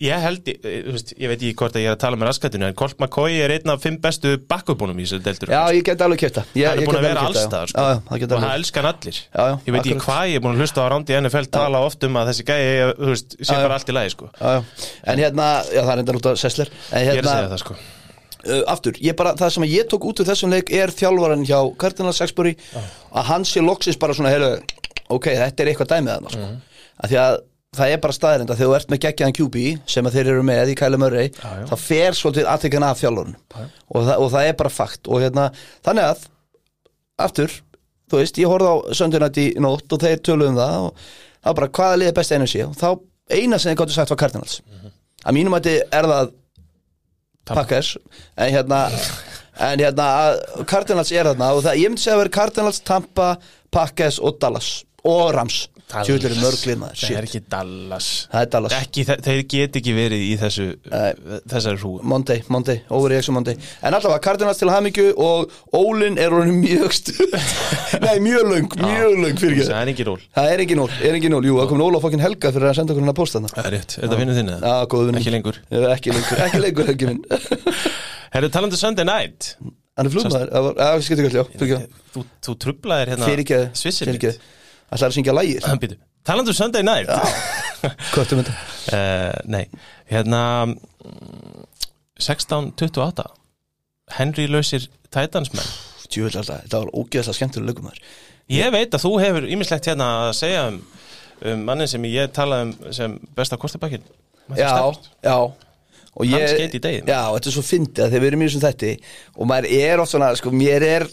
ég 0.00 0.16
held, 0.22 0.46
ég, 0.48 0.60
þú 0.86 0.92
veist, 0.94 1.10
ég 1.20 1.28
veit 1.28 1.42
ekki 1.42 1.56
hvort 1.60 1.74
að 1.76 1.82
ég 1.82 1.90
er 1.90 1.96
að 1.96 2.00
tala 2.06 2.16
með 2.16 2.28
raskatinu 2.30 2.68
en 2.70 2.76
Colt 2.78 2.94
McCoy 3.02 3.34
er 3.44 3.52
einn 3.56 3.72
af 3.74 3.82
fimm 3.82 3.98
bestu 4.00 4.36
backupbúnum 4.48 4.96
í 4.96 5.04
þessu 5.04 5.18
deltur 5.26 5.50
Já, 5.52 5.58
ég 5.76 5.82
get 5.84 6.00
alveg 6.06 6.22
kæft 6.22 6.38
það 6.38 6.62
er 6.70 6.80
búin 6.86 7.00
að 7.02 7.04
vera 7.08 7.26
já. 7.26 7.42
sko. 7.42 7.60
Já, 7.74 7.98
já, 7.98 8.24
og 8.30 8.32
það 8.46 8.54
elskan 8.54 8.88
allir 8.94 9.18
Já, 9.18 9.42
já, 9.50 9.58
ég 9.66 9.74
veit 9.76 9.82
ekki 9.90 9.98
hvað 10.06 10.22
ég 10.30 10.38
er 10.40 10.44
búin 10.46 10.54
að 10.56 10.62
hlusta 10.64 10.86
á 10.86 10.90
Rándi 10.94 11.18
NFL 11.20 11.50
tala 11.58 11.82
oft 11.90 12.06
um 12.08 12.16
að 12.22 12.30
þessi 12.32 12.46
gæi 12.48 12.64
þú 12.96 13.10
veist, 13.12 13.36
sé 13.42 13.50
Já, 13.50 13.58
já. 13.58 13.62
bara 13.66 13.76
allt 13.80 13.92
í 13.92 13.98
lagi 13.98 14.14
sko. 14.14 14.30
Já, 14.40 14.50
já. 14.56 14.88
En 15.12 15.24
hérna, 15.26 15.50
já 15.68 15.82
það 15.84 15.92
er 15.98 16.04
enda 16.06 16.16
út 16.22 16.30
af 16.32 16.40
Sessler 16.46 16.70
ég 16.70 16.94
er 16.94 17.00
að 17.02 17.18
hérna, 17.20 17.34
segja 17.36 17.50
það 17.56 17.64
sko 17.66 17.80
uh, 18.46 18.62
aftur, 18.72 18.96
ég 19.04 19.16
bara, 19.18 19.34
það 19.38 19.50
sem 19.56 19.64
ég 19.70 19.86
tók 19.90 20.04
út 20.10 20.20
úr 20.22 20.28
þessum 20.30 20.50
leik 20.54 20.72
er 20.72 20.92
þjálfaran 20.94 21.44
hjá 21.48 21.58
Cardinal 21.80 22.12
Sexbury 22.16 22.56
að 22.76 23.28
hann 23.30 23.44
sé 23.44 23.60
loksins 23.64 23.98
bara 24.00 24.14
svona 24.16 24.32
heilu, 24.32 24.50
ok, 25.10 25.30
þetta 25.36 25.62
er 25.64 25.72
eitthvað 25.72 25.92
dæmið 25.94 26.12
þarna 26.14 26.34
sko. 26.34 26.50
Að 27.00 27.08
því 27.14 27.18
að 27.24 27.38
það 27.80 27.92
er 27.94 28.00
bara 28.02 28.12
staðarind 28.16 28.50
að 28.50 28.58
þegar 28.58 28.70
þú 28.70 28.76
ert 28.80 28.90
með 28.90 29.00
geggjaðan 29.04 29.36
QB 29.38 29.56
sem 29.94 30.06
að 30.08 30.14
þeir 30.18 30.30
eru 30.32 30.42
með 30.48 30.70
í 30.72 30.74
Kæle 30.80 30.98
Murray 30.98 31.28
já. 31.30 31.66
þá 31.70 31.74
fer 31.78 32.16
svolítið 32.18 32.48
aðtekjan 32.50 32.86
af 32.88 32.98
þjálfarun 32.98 33.36
og, 33.60 34.00
það- 34.08 34.18
og 34.24 34.30
það 34.32 34.48
er 34.48 34.56
bara 34.58 34.72
fakt. 34.74 35.06
Og 35.06 35.20
hérna, 35.22 35.44
þannig 35.86 36.08
að 36.10 36.24
aftur, 37.20 37.54
þú 38.10 38.18
veist, 38.22 38.40
ég 38.42 38.50
horfði 38.50 38.72
á 38.74 38.76
söndunat 38.98 39.38
í 39.38 39.46
nótt 39.62 39.92
og 39.94 40.02
þeir 40.02 40.18
töluðu 40.26 40.50
um 40.50 40.58
það 40.58 40.76
og 40.88 41.04
það 41.04 41.46
var 41.52 41.58
bara 41.60 41.70
hvaða 41.78 42.00
liðið 42.02 42.16
best 42.18 42.34
einu 42.34 42.48
sé 42.50 42.64
og 42.66 42.74
þá 42.80 42.88
eina 43.38 43.58
sem 43.62 43.70
þeir 43.70 43.78
gáttu 43.84 43.94
sagt 43.96 44.10
var 44.14 44.20
Cardinals. 44.24 44.60
Að 45.20 45.36
mínum 45.36 45.54
að 45.54 45.68
þetta 45.68 45.98
er 46.00 46.08
það 46.10 46.32
Packers 47.48 47.96
en 48.36 48.52
hérna 48.54 48.84
en 49.60 49.82
hérna 49.82 50.08
Cardinals 50.68 51.12
er 51.12 51.28
þarna 51.30 51.52
og 51.56 51.64
það, 51.66 51.80
ég 51.82 51.92
myndi 51.92 52.04
segja 52.04 52.16
að 52.16 52.22
vera 52.24 52.36
Cardinals, 52.38 52.80
Tampa 52.86 53.30
Packers 53.74 54.20
og 54.22 54.38
Dallas 54.42 54.70
og 55.06 55.30
Rams 55.36 55.64
mörglið 55.90 56.76
maður, 56.80 56.98
það 57.00 57.16
er 57.18 57.26
ekki 57.26 57.40
Dallas. 57.50 58.08
Það 58.32 58.44
er 58.44 58.50
Dallas. 58.54 58.74
Ekki, 58.78 59.04
þe- 59.08 59.16
þeir 59.26 59.40
get 59.54 59.78
ekki 59.80 59.94
verið 59.96 60.22
í 60.26 60.32
þessu 60.40 60.66
þessari 61.50 61.80
hrú. 61.82 61.92
Monday, 62.12 62.42
Monday, 62.48 62.80
overreaction 62.94 63.34
Monday. 63.36 63.56
En 63.82 63.96
allavega 63.98 64.20
Cardinals 64.24 64.60
til 64.62 64.70
hamingju 64.70 65.06
og 65.20 65.50
Ólin 65.76 66.18
er 66.22 66.30
honum 66.36 66.60
mjög 66.62 66.94
stuð 67.00 67.34
Nei, 68.06 68.16
mjög 68.22 68.46
löng, 68.52 68.68
mjög 68.84 69.18
löng 69.24 69.40
fyrir 69.42 69.64
það 69.66 69.80
er 69.82 69.92
ekki 69.94 70.06
ról. 70.08 70.20
Það 70.38 70.52
er 70.54 70.64
ekki 70.66 70.78
nól, 70.78 70.88
er 71.10 71.18
ekki 71.18 71.32
nól, 71.34 71.42
jú, 71.50 71.58
það 71.60 71.68
kom 71.74 71.84
Óla 71.88 72.02
fokkin 72.06 72.22
Helga 72.24 72.52
fyrir 72.54 72.70
að 72.70 72.78
senda 72.80 72.94
okkur 72.94 73.04
hann 73.06 73.14
að 73.14 73.18
posta 73.20 73.40
þarna. 73.40 73.52
Það 73.56 73.68
er 73.70 73.76
rétt, 73.78 73.96
er 73.98 74.06
þetta 74.06 74.20
vinnu 74.22 74.38
þinni? 74.38 74.56
Já, 74.62 74.76
góð 74.94 75.04
vinur. 75.10 75.20
Ekki 75.24 75.34
lengur. 75.34 75.60
Ekki 75.90 76.14
lengur, 76.14 76.42
ekki 76.46 76.62
lengur 76.64 76.90
Helgi 76.90 77.10
minn. 77.10 77.20
Herru, 78.34 78.50
talandi 78.54 78.78
um 78.78 78.82
Sunday 78.84 79.06
Night. 79.08 79.50
Hann 79.98 80.06
er 80.06 80.14
flugmaður, 80.14 80.48
það 80.54 80.66
var- 80.68 80.78
já, 80.80 81.02
skilti 81.04 81.24
ekki 81.26 81.38
alltaf, 81.40 81.56
fyrir 81.60 81.80
þú, 82.14 82.22
þú 82.46 82.52
trublaðir 82.64 83.10
hérna 83.12 83.26
ekki 83.42 83.58
Svissir 83.76 84.06
Fyrir 84.08 84.20
ekki 84.20 84.30
Það 84.30 84.59
er 84.98 85.10
að 85.10 85.16
syngja 85.18 85.36
lægir 85.36 85.68
um 85.70 86.52
Sunday 86.52 86.82
Night. 86.84 87.10
Köttum 88.14 88.42
þetta. 88.42 88.56
Uh, 88.92 89.36
Nei, 89.54 89.64
hérna 90.10 90.40
mm, 90.66 91.68
16.28 92.20 93.28
Henry 94.18 94.48
lausir 94.50 94.88
Titansmenn. 95.14 95.70
Tjóðil 96.10 96.40
alltaf, 96.40 96.64
þetta 96.64 96.82
var 96.82 96.92
ógeðslega 96.98 97.38
skemmtilega 97.38 97.70
lögumæður 97.70 98.02
Ég 98.50 98.72
veit 98.74 98.94
að 98.96 99.04
þú 99.04 99.12
hefur 99.22 99.46
ýmislegt 99.46 99.86
hérna 99.86 100.08
að 100.24 100.32
segja 100.40 100.62
um, 100.72 100.78
um 101.46 101.60
mannin 101.68 101.90
sem 101.90 102.06
ég 102.10 102.32
talaði 102.34 102.66
um 102.66 102.94
sem 102.96 103.14
besta 103.36 103.58
kostibakkin 103.60 104.02
Já, 104.58 104.90
já. 105.22 105.36
Og 106.18 106.26
Hann 106.26 106.42
ég, 106.42 106.48
skeit 106.50 106.74
í 106.74 106.80
deginum. 106.82 107.06
Já, 107.06 107.20
þetta 107.36 107.48
er 107.50 107.54
svo 107.54 107.62
fyndið 107.62 108.02
að 108.02 108.08
þegar 108.10 108.22
við 108.24 108.30
erum 108.32 108.40
í 108.40 108.46
þessum 108.48 108.62
þætti 108.64 108.88
og 109.36 109.46
maður 109.46 109.68
er 109.76 110.02
oft 110.02 110.10
svona, 110.10 110.30
sko, 110.40 110.50
mér 110.50 110.86
er 110.88 111.06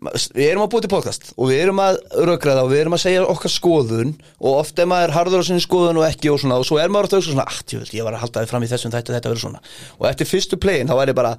við 0.00 0.46
erum 0.46 0.64
að 0.64 0.70
búið 0.72 0.84
til 0.86 0.92
podcast 0.92 1.32
og 1.36 1.50
við 1.50 1.62
erum 1.64 1.80
að 1.82 1.98
rökraða 2.28 2.64
og 2.64 2.70
við 2.72 2.82
erum 2.82 2.96
að 2.96 3.02
segja 3.04 3.24
okkar 3.28 3.52
skoðun 3.52 4.14
og 4.40 4.56
oft 4.60 4.80
er 4.82 4.88
maður 4.90 5.14
harður 5.16 5.42
á 5.42 5.48
sinni 5.48 5.64
skoðun 5.64 6.00
og 6.00 6.06
ekki 6.06 6.32
og 6.32 6.40
svona 6.42 6.58
og 6.60 6.66
svo 6.68 6.78
er 6.80 6.92
maður 6.92 7.08
alltaf 7.10 7.26
svona, 7.26 7.46
ah, 7.48 7.60
tjóðil, 7.68 7.90
ég 7.98 8.06
var 8.06 8.16
að 8.16 8.24
halda 8.24 8.44
þið 8.44 8.52
fram 8.52 8.66
í 8.66 8.70
þessum 8.72 8.94
þætti 8.94 9.16
þetta 9.16 9.32
verður 9.32 9.44
svona. 9.44 9.62
Og 9.98 10.08
eftir 10.10 10.30
fyrstu 10.30 10.58
playin 10.62 10.90
þá 10.90 10.94
væri 10.98 11.16
bara, 11.18 11.32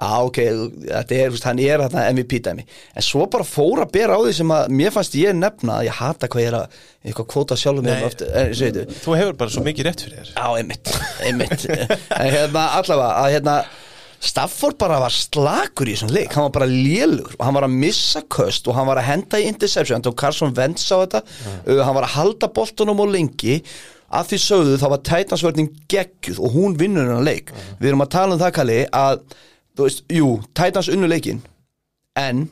já, 0.00 0.10
ok, 0.26 0.40
þetta 0.86 1.18
er, 1.20 1.36
hann 1.46 1.62
er 1.64 1.84
þarna 1.84 2.06
MVP 2.14 2.40
dæmi. 2.46 2.66
En 2.96 3.06
svo 3.06 3.26
bara 3.32 3.46
fór 3.48 3.84
að 3.84 3.92
bera 3.96 4.16
á 4.16 4.20
því 4.24 4.36
sem 4.40 4.54
að 4.56 4.72
mér 4.80 4.94
fannst 4.94 5.18
ég 5.20 5.36
nefna 5.38 5.80
að 5.80 5.90
ég 5.90 6.00
hata 6.00 6.30
hvað 6.30 6.44
ég 6.44 6.52
er 6.52 6.58
að 6.60 6.80
eitthvað 7.04 7.30
kvóta 7.32 7.56
sjálfum 7.56 7.86
Nei. 7.88 8.00
ofta, 8.04 8.28
en, 8.36 8.50
sveitu, 8.56 8.86
Þú 9.00 9.14
hefur 9.16 9.38
bara 9.40 9.54
svo 9.54 9.62
mikið 9.64 9.88
rétt 9.88 10.02
fyrir 10.04 10.20
þér. 10.20 10.32
Já, 10.34 10.48
einmitt, 10.60 10.90
einmitt. 11.24 11.68
En 12.20 12.34
hérna, 12.34 12.66
allavega, 12.80 13.12
að 13.22 13.36
hérna 13.38 13.54
Stafford 14.20 14.76
bara 14.80 14.98
var 15.00 15.14
slakur 15.14 15.88
í 15.88 15.94
þessum 15.96 16.10
leik. 16.12 16.34
Hann 16.36 16.44
var 16.48 16.52
bara 16.58 16.68
lélugur. 16.68 17.36
Og 17.38 17.46
hann 17.46 17.56
var 17.56 17.64
að 17.66 17.76
missa 17.80 18.20
köst 18.28 18.68
og 18.68 18.76
hann 18.76 18.88
var 18.90 19.00
að 19.00 19.08
henda 19.08 19.40
í 19.40 19.46
interception. 19.48 19.96
Hann 19.96 20.04
tók 20.04 20.18
Carson 20.20 20.52
Wentz 20.56 20.84
á 20.92 21.00
þetta. 21.00 21.22
Uh, 21.64 21.80
Hann 21.80 21.96
var 21.96 22.04
að 22.04 22.16
halda 22.18 22.50
boltunum 22.52 23.00
og 23.00 23.14
lengi. 23.14 23.60
Að 24.10 24.32
því 24.32 24.40
sögðu 24.42 24.76
þá 24.82 24.86
var 24.92 25.02
Titansvörning 25.06 25.70
geggjuð 25.88 26.40
og 26.42 26.54
hún 26.56 26.76
vinnur 26.76 27.06
hennar 27.06 27.24
leik. 27.24 27.52
Við 27.78 27.92
erum 27.92 28.04
að 28.04 28.12
tala 28.16 28.34
um 28.36 28.40
það, 28.42 28.52
Kalli, 28.58 28.78
að 28.90 29.20
þú 29.78 29.86
veist, 29.86 30.00
jú, 30.12 30.30
Titans 30.58 30.90
unnu 30.92 31.08
leikin 31.08 31.40
en 32.18 32.48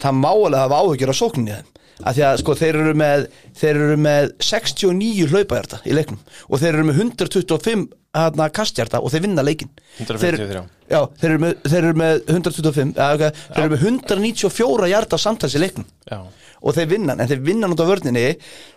það 0.00 0.18
má 0.20 0.28
alveg 0.30 0.60
hafa 0.60 0.80
áhyggjur 0.84 1.10
á 1.16 1.16
sókninni 1.16 1.54
þeim. 1.56 1.70
Að 2.00 2.16
því 2.16 2.22
að 2.28 2.38
sko 2.40 2.54
þeir 2.56 2.76
eru 2.80 2.92
með 2.96 3.24
þeir 3.60 3.78
eru 3.80 3.96
með 4.00 4.28
69 4.44 5.26
hlaupahjarta 5.32 5.80
í 5.88 5.96
leiknum 5.96 6.20
og 6.48 6.60
þeir 6.62 6.70
eru 6.78 6.84
með 6.88 7.00
125 7.02 7.82
hérna 8.16 8.48
kasthjarta 8.50 9.00
og 9.00 9.12
þeir 9.12 9.26
vinna 9.28 9.44
leikin 9.46 9.70
153. 10.00 10.46
þeir, 10.50 10.62
já, 10.90 11.00
þeir 11.20 11.30
eru 11.30 11.42
með, 11.44 11.58
þeir 11.66 11.80
eru 11.80 11.98
með 12.00 12.22
125 12.26 12.94
ja, 12.96 13.10
okay, 13.14 13.42
þeir 13.50 13.64
eru 13.64 13.74
með 13.74 13.84
194 13.86 14.88
hjarta 14.90 15.20
samtals 15.20 15.54
í 15.54 15.62
leiknum. 15.62 15.86
Já. 16.10 16.22
og 16.60 16.74
þeir 16.76 16.90
vinna 16.90 17.14
en 17.16 17.30
þeir 17.30 17.44
vinna 17.46 17.70
á 17.70 17.84
vörninni 17.86 18.24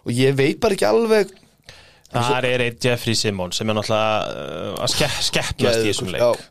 og 0.05 0.13
ég 0.13 0.37
veit 0.37 0.61
bara 0.61 0.77
ekki 0.77 0.89
alveg 0.89 1.33
Það 2.13 2.45
er 2.45 2.61
eitt 2.67 2.85
Jeffrey 2.85 3.17
Simmons 3.17 3.57
sem 3.57 3.69
er 3.69 3.77
náttúrulega 3.77 4.19
uh, 4.29 4.83
að 4.85 4.91
ske 4.93 5.07
skeppnast 5.29 5.81
í 5.81 5.89
þessum 5.89 6.11
leik. 6.13 6.43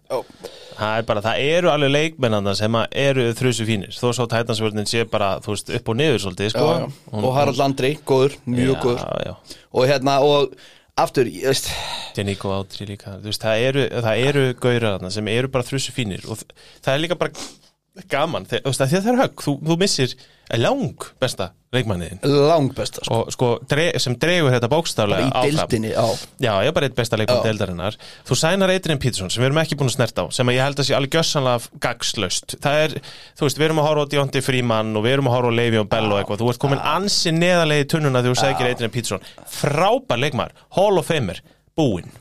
Það 0.73 0.97
er 0.97 1.07
bara, 1.07 1.23
það 1.23 1.43
eru 1.53 1.71
alveg 1.71 1.93
leikmennanda 1.93 2.55
sem 2.59 2.79
eru 2.81 3.29
þrjusu 3.39 3.67
fínir. 3.69 3.95
Þó 3.95 4.09
svo 4.17 4.27
tætansvörnin 4.33 4.89
sé 4.91 5.05
bara, 5.07 5.37
þú 5.45 5.55
veist, 5.55 5.71
upp 5.79 5.93
og 5.93 5.99
niður 6.01 6.23
svolítið, 6.25 6.51
sko. 6.55 6.67
Já, 6.67 6.87
já. 6.89 7.19
og 7.21 7.35
Harald 7.37 7.63
Andri, 7.63 7.93
góður, 8.09 8.39
mjög 8.49 8.81
góður. 8.83 9.05
Já, 9.05 9.29
já, 9.29 9.59
og 9.71 9.91
hérna, 9.93 10.17
og 10.27 10.57
aftur, 11.03 11.29
ég 11.31 11.49
veist 11.51 11.69
Janiko 12.16 12.53
Átri 12.57 12.87
líka. 12.89 13.16
Þú 13.23 13.31
veist, 13.31 13.43
það 13.43 13.66
eru, 13.69 13.87
eru 14.12 14.45
gaurar 14.61 14.97
þarna 14.97 15.11
sem 15.15 15.33
eru 15.33 15.51
bara 15.53 15.66
þrjusu 15.69 15.95
fínir 15.97 16.24
og 16.29 16.43
það 16.85 16.93
er 16.95 17.03
líka 17.05 17.19
bara 17.20 18.05
gaman, 18.12 18.49
þú 18.49 18.62
veist, 18.66 18.85
það 18.85 19.11
er 19.12 19.20
högg. 19.23 19.45
Þú, 19.47 19.57
þú 19.69 19.79
missir 19.81 20.16
lang 20.61 21.05
besta 21.20 21.53
leikmanniðin 21.73 22.20
lang 22.29 22.73
besta 22.77 23.01
sko. 23.05 23.23
og 23.23 23.33
sko, 23.33 23.49
dre, 23.69 23.87
sem 24.03 24.16
dregur 24.20 24.53
þetta 24.53 24.69
bókstaflega 24.73 25.24
í 25.24 25.31
áfram. 25.31 25.57
deildinni, 25.57 25.93
já. 25.95 26.05
Já, 26.45 26.53
ég 26.61 26.69
er 26.69 26.77
bara 26.77 26.89
eitt 26.89 26.97
besta 26.99 27.19
leikmann 27.20 27.45
deildarinnar. 27.47 27.97
Þú 28.29 28.39
sænar 28.43 28.73
Adrian 28.74 29.01
Peterson 29.01 29.33
sem 29.33 29.43
við 29.43 29.49
erum 29.51 29.61
ekki 29.62 29.79
búin 29.81 29.89
að 29.89 29.97
snerta 29.97 30.24
á 30.24 30.33
sem 30.37 30.53
ég 30.53 30.61
held 30.66 30.83
að 30.83 30.89
sé 30.89 30.97
alveg 30.99 31.16
gjössanlega 31.16 31.85
gagslaust. 31.87 32.57
Það 32.62 32.81
er, 32.85 32.97
þú 33.39 33.49
veist, 33.49 33.61
við 33.61 33.69
erum 33.69 33.83
að 33.83 33.89
horfa 33.89 34.05
á 34.05 34.11
Deontay 34.12 34.45
Freeman 34.45 34.97
og 34.97 35.07
við 35.07 35.16
erum 35.16 35.31
að 35.31 35.37
horfa 35.39 35.53
á 35.53 35.59
Le'Veon 35.61 35.93
Bell 35.95 36.11
og 36.11 36.19
eitthvað. 36.20 36.43
Þú 36.43 36.51
ert 36.53 36.62
komin 36.66 36.85
ansi 36.93 37.33
neðarlega 37.37 37.87
í 37.87 37.91
tunnuna 37.95 38.24
þegar 38.24 38.37
þú 38.37 38.43
sækir 38.45 38.73
Adrian 38.74 38.93
Peterson. 38.93 39.31
Frábær 39.49 40.20
leikmaður, 40.20 40.66
Hall 40.77 41.01
of 41.01 41.09
Famer, 41.09 41.41
búinn 41.79 42.12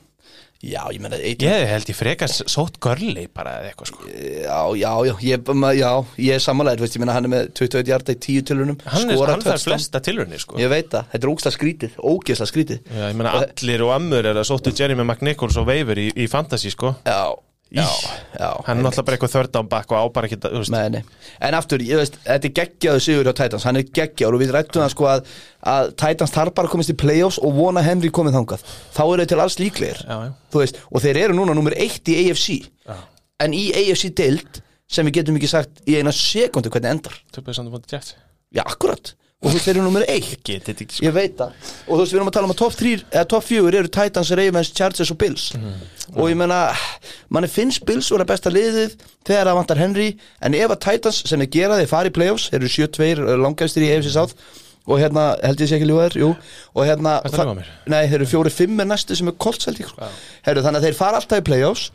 Já, 0.61 0.83
ég 0.93 0.99
meina 1.01 1.17
AJ 1.17 1.41
Ég 1.41 1.63
held 1.71 1.89
ég 1.89 1.97
frekast 1.97 2.43
sótt 2.51 2.75
görli 2.83 3.23
bara 3.33 3.55
eða 3.63 3.71
eitthvað 3.71 3.89
sko. 3.89 4.03
Já, 4.11 4.59
já, 4.77 4.91
já, 5.09 5.13
ég, 5.25 5.51
ma- 5.57 5.71
já, 5.73 5.89
ég 6.21 6.35
er 6.37 6.43
samanlega, 6.43 6.83
veist, 6.85 6.97
ég 6.99 7.01
meina 7.01 7.15
hann 7.17 7.25
er 7.25 7.33
með 7.33 7.47
21 7.57 7.89
hjarta 7.89 8.13
í 8.13 8.19
10 8.27 8.45
tilunum 8.51 8.77
Hann, 8.85 9.09
er, 9.09 9.23
hann 9.31 9.41
þarf 9.45 9.65
flesta 9.65 10.01
tilraunir 10.05 10.43
sko. 10.43 10.59
Ég 10.61 10.69
veit 10.69 10.91
það, 10.93 11.07
þetta 11.15 11.25
er 11.27 11.31
ógislega 11.33 11.57
skrítið, 11.57 11.95
ógislega 12.13 12.51
skrítið. 12.53 12.83
Já, 12.93 13.05
ég 13.09 13.17
meina 13.17 13.33
allir 13.41 13.85
og 13.87 13.93
ammur 13.97 14.29
er 14.31 14.37
að 14.43 14.49
sóttu 14.51 14.75
Jeremy 14.77 15.07
McNichols 15.07 15.57
og 15.57 15.65
Weaver 15.71 15.97
í, 15.97 16.11
í 16.13 16.29
fantasy 16.29 16.69
sko. 16.75 16.93
Já, 17.09 17.23
já, 17.71 17.87
já 18.35 18.49
Hann 18.67 18.79
er 18.79 18.85
náttúrulega 18.85 19.05
bara 19.07 19.17
eitthvað 19.17 19.33
third 19.35 19.53
down 19.55 19.69
back 19.71 19.91
og 19.91 20.01
á 20.01 20.05
bara 20.13 20.27
ekki 20.29 20.39
nei. 20.71 21.01
En 21.39 21.57
aftur, 21.57 21.83
ég 21.85 22.01
veist, 22.01 22.17
þetta 22.25 22.49
er 22.49 22.55
geggjaðu 22.59 23.03
sigur 23.05 23.29
hjá 23.29 23.35
Titans, 23.39 23.67
hann 23.67 23.79
er 23.79 23.87
geggjaður 23.87 24.37
og 24.37 24.43
við 24.43 24.53
rættum 24.55 24.83
það 24.83 24.91
sko 24.95 25.07
að, 25.11 25.31
að 25.73 25.93
Titans 26.03 26.35
þarf 26.35 26.55
bara 26.57 26.69
að 26.69 26.75
komast 26.75 26.93
í 26.93 26.97
playoffs 26.99 27.39
og 27.41 27.55
vona 27.55 27.85
Henry 27.85 28.11
komið 28.13 28.37
þangað. 28.39 28.65
Þá 28.95 29.01
eru 29.05 29.21
þeir 29.23 29.31
til 29.31 29.39
alls 29.45 29.57
líklegir 29.61 30.03
Já, 30.03 30.17
já. 30.27 30.33
Veist, 30.57 30.81
og 30.91 31.05
þeir 31.05 31.21
eru 31.25 31.37
núna 31.37 31.55
nummer 31.55 31.77
eitt 31.79 32.11
í 32.11 32.17
AFC 32.25 32.59
en 33.41 33.55
í 33.57 33.69
AFC 33.73 34.11
deild 34.19 34.61
sem 34.91 35.07
við 35.07 35.21
getum 35.21 35.39
ekki 35.39 35.49
sagt 35.49 35.81
í 35.87 35.95
eina 35.97 36.11
sekundu 36.15 36.71
hvernig 36.73 36.97
endar. 36.97 37.15
Á 37.15 37.39
Já, 38.51 38.65
akkurat, 38.67 39.13
og 39.41 39.49
þú 39.49 39.53
veist, 39.55 39.65
þeir 39.65 39.73
eru 39.75 39.83
nummer 39.87 40.03
eitt 40.05 40.43
Getið 40.45 40.67
þetta 40.67 40.83
ekki 40.85 40.95
sko. 40.97 41.05
Ég 41.07 41.15
veit 41.15 41.35
það. 41.39 41.53
Og 41.87 41.91
þú 41.95 41.99
veist, 42.03 42.13
við 42.13 42.19
erum 42.19 42.29
að 42.31 42.35
tala 42.37 42.49
um 42.49 42.53
að 42.53 42.59
top 42.61 42.75
3 42.77 42.91
eða 43.09 43.27
top 43.33 43.45
4 43.47 43.71
eru 43.81 43.91
Titans, 43.97 44.31
Ravens, 44.37 44.71
Chargers 44.77 45.13
og 45.13 45.19
Bills. 45.21 45.45
Og 46.13 46.27
ég 46.29 46.37
meina, 46.37 46.59
manni 47.33 47.49
finnst 47.51 47.85
Bills 47.87 48.11
vera 48.13 48.27
besta 48.29 48.51
liðið 48.53 48.97
þegar 49.27 49.49
það 49.49 49.59
vantar 49.61 49.81
Henry. 49.81 50.09
En 50.45 50.57
ef 50.57 50.75
að 50.75 50.81
Titans 50.85 51.23
sem 51.31 51.41
er 51.41 51.49
gera 51.53 51.79
þeir 51.79 51.89
fara 51.89 52.11
í 52.11 52.15
playoffs 52.15 52.49
Þeir 52.51 52.61
eru 52.61 52.73
7-2 52.75 53.39
langæstir 53.41 53.87
í 53.87 53.93
AFC 53.95 54.13
South. 54.13 54.35
Og 54.89 54.97
hérna, 54.97 55.35
held 55.45 55.61
ég 55.61 55.69
sé 55.69 55.77
ekki 55.77 55.89
jú. 56.17 56.31
Og 56.73 56.87
hérna 56.89 57.19
að? 57.21 57.59
Nei, 57.93 58.01
þeir 58.09 58.23
eru 58.23 58.29
4-5 58.31 58.81
er 58.81 58.87
næstu 58.89 59.17
sem 59.17 59.29
er 59.29 59.35
Colts 59.37 59.69
held 59.69 59.77
ég 59.81 59.91
sko. 59.91 60.09
Heru, 60.47 60.63
Þannig 60.65 60.81
að 60.81 60.87
þeir 60.89 60.97
fara 60.97 61.19
alltaf 61.21 61.43
í 61.43 61.45
playoffs 61.45 61.91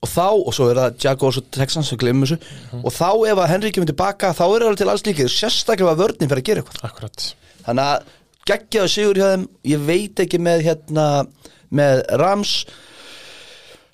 og 0.00 0.08
þá, 0.08 0.26
og 0.32 0.54
svo 0.56 0.70
er 0.70 0.78
það 0.80 1.00
Jaguars 1.04 1.38
og 1.40 1.48
Texans 1.52 1.90
sem 1.92 2.00
glemur 2.00 2.30
þessu. 2.30 2.54
Og 2.80 2.94
þá 2.94 3.08
ef 3.28 3.40
að 3.42 3.50
Henry 3.52 3.72
kemur 3.76 3.90
tilbaka 3.90 4.32
þá 4.36 4.44
er 4.46 4.64
það 4.64 4.78
til 4.80 4.92
alls 4.92 5.06
líkið. 5.06 5.32
Sérstaklega 5.34 5.92
að 5.92 6.04
vörnin 6.04 6.30
fyrir 6.30 6.40
að 6.40 6.48
gera 6.48 6.62
eitthvað. 6.62 6.84
Akkurat. 6.88 7.26
Þannig 7.66 7.90
að 7.90 8.14
geggjaðu 8.50 8.92
sigur 8.94 9.20
hjá 9.20 9.26
þeim. 9.34 9.48
Ég 9.68 9.82
veit 9.90 10.22
ekki 10.24 10.40
með 10.40 10.64
hérna 10.70 11.08
með 11.80 12.00
Rams. 12.22 12.54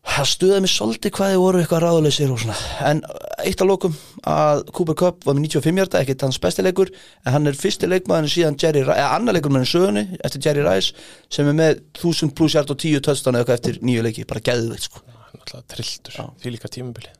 Það 0.06 0.28
stuðaði 0.30 0.62
mig 0.62 0.70
svolítið 0.70 1.14
hvað 1.16 1.32
þið 1.32 1.40
voru 1.42 1.60
eitthvað 1.64 1.82
ráðuleysir 1.82 2.30
og 2.30 2.38
svona. 2.38 2.60
En 2.86 3.02
eitt 3.42 3.64
að 3.64 3.72
lokum 3.72 3.98
að 4.30 4.62
Cooper 4.78 4.98
Cup 5.00 5.26
var 5.26 5.34
með 5.34 5.48
95 5.48 5.82
hjarta 5.82 6.04
ekkert 6.04 6.22
hans 6.22 6.38
bestileikur 6.44 6.94
en 7.26 7.34
hann 7.34 7.50
er 7.50 7.58
fyrsti 7.58 7.90
leikmaður 7.90 8.30
síðan 8.30 8.60
Jerry 8.62 8.86
eða 8.86 9.10
annar 9.16 9.34
leikur 9.34 9.56
með 9.56 9.66
sögunni 9.72 10.06
eftir 10.22 10.46
Jerry 10.46 10.62
Rice 10.68 10.94
sem 11.26 11.50
er 11.50 11.58
með 11.58 11.82
1000 11.98 12.36
pluss 12.38 12.54
hjart 12.54 12.70
og 12.70 12.78
10 12.78 13.02
töstan 13.10 13.34
eða 13.34 13.48
eitthvað 13.48 13.60
eftir 13.60 13.82
nýju 13.82 14.06
leiki. 14.06 14.30
Bara 14.30 14.46
geðveikt 14.46 14.86
sko 14.86 15.15
Náttúrulega 15.46 15.70
trilltur 15.74 16.18
Því 16.42 16.52
líka 16.56 16.68
tímubili 16.72 17.12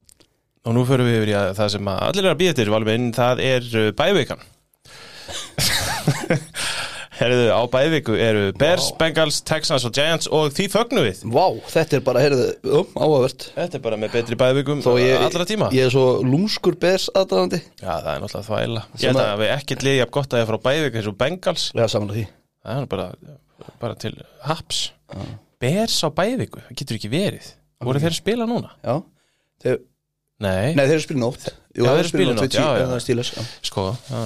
Og 0.66 0.74
nú 0.74 0.82
förum 0.88 1.06
við 1.06 1.20
yfir 1.20 1.30
í 1.30 1.36
að 1.38 1.52
það 1.60 1.68
sem 1.76 1.88
að 1.92 2.00
allir 2.08 2.26
er 2.26 2.32
að 2.34 2.40
býða 2.40 2.54
til 2.58 2.70
Valvin, 2.74 3.04
það 3.14 3.42
er 3.46 3.66
uh, 3.70 3.90
bævikan 3.94 4.42
Herðu, 7.16 7.46
á 7.48 7.62
bæviku 7.72 8.12
eru 8.20 8.50
Bears, 8.60 8.90
Bengals, 9.00 9.38
Texans 9.48 9.86
og 9.88 9.94
Giants 9.96 10.28
og 10.28 10.50
því 10.52 10.66
fögnum 10.68 11.06
við. 11.06 11.22
Vá, 11.32 11.46
þetta 11.72 11.96
er 11.96 12.02
bara, 12.04 12.20
heyrðu, 12.20 12.48
um, 12.68 12.90
áhugavert. 12.92 13.46
Þetta 13.54 13.78
er 13.78 13.82
bara 13.86 13.98
með 14.02 14.12
betri 14.18 14.36
bævikum 14.42 14.82
ég, 15.00 15.14
allra 15.24 15.46
tíma. 15.48 15.70
ég 15.72 15.88
er 15.88 15.94
svo 15.94 16.04
lúmskur 16.26 16.76
bers 16.82 17.06
aðdæðandi 17.16 17.62
Já, 17.80 17.88
það 17.88 18.10
er 18.12 18.20
náttúrulega 18.26 18.48
þvæla. 18.50 18.82
Ég 19.00 19.08
held 19.08 19.22
að- 19.22 19.40
við 19.40 19.52
ekkert 19.54 19.86
liðið 19.86 20.00
jafn 20.02 20.14
gott 20.18 20.36
að 20.36 20.42
ég 20.42 20.50
frá 20.50 20.58
bæviku 20.68 21.00
eins 21.00 21.08
og 21.08 21.16
Bengals. 21.24 21.64
Já, 21.72 21.86
saman 21.88 22.12
því. 22.12 22.26
Það 22.66 22.82
er 22.82 22.90
bara, 22.92 23.08
bara 23.80 23.94
til 24.04 24.12
haps 24.44 24.82
Bears 25.62 25.96
á 26.04 26.08
bæviku, 26.12 26.60
það 26.68 26.76
getur 26.82 27.00
ekki 27.00 27.12
verið 27.16 27.48
Voru 27.84 28.00
þeir 28.00 28.12
að 28.14 28.18
spila 28.20 28.46
núna? 28.48 28.70
Já, 28.84 28.96
þeir, 29.64 29.78
Nei, 30.36 30.74
nei, 30.76 30.82
þeir 30.84 30.94
eru 30.98 31.02
spilin 31.04 31.22
nótt. 31.24 31.46
Jú, 31.76 31.84
þeir 31.86 31.98
eru 32.02 32.08
spila 32.10 32.32
í 32.32 32.36
nótt, 32.36 32.52
já, 32.56 32.64
já. 32.76 32.86
Er 32.96 33.00
stílis, 33.04 33.30
já. 33.36 33.44
Sko 33.64 33.84
já. 33.88 34.20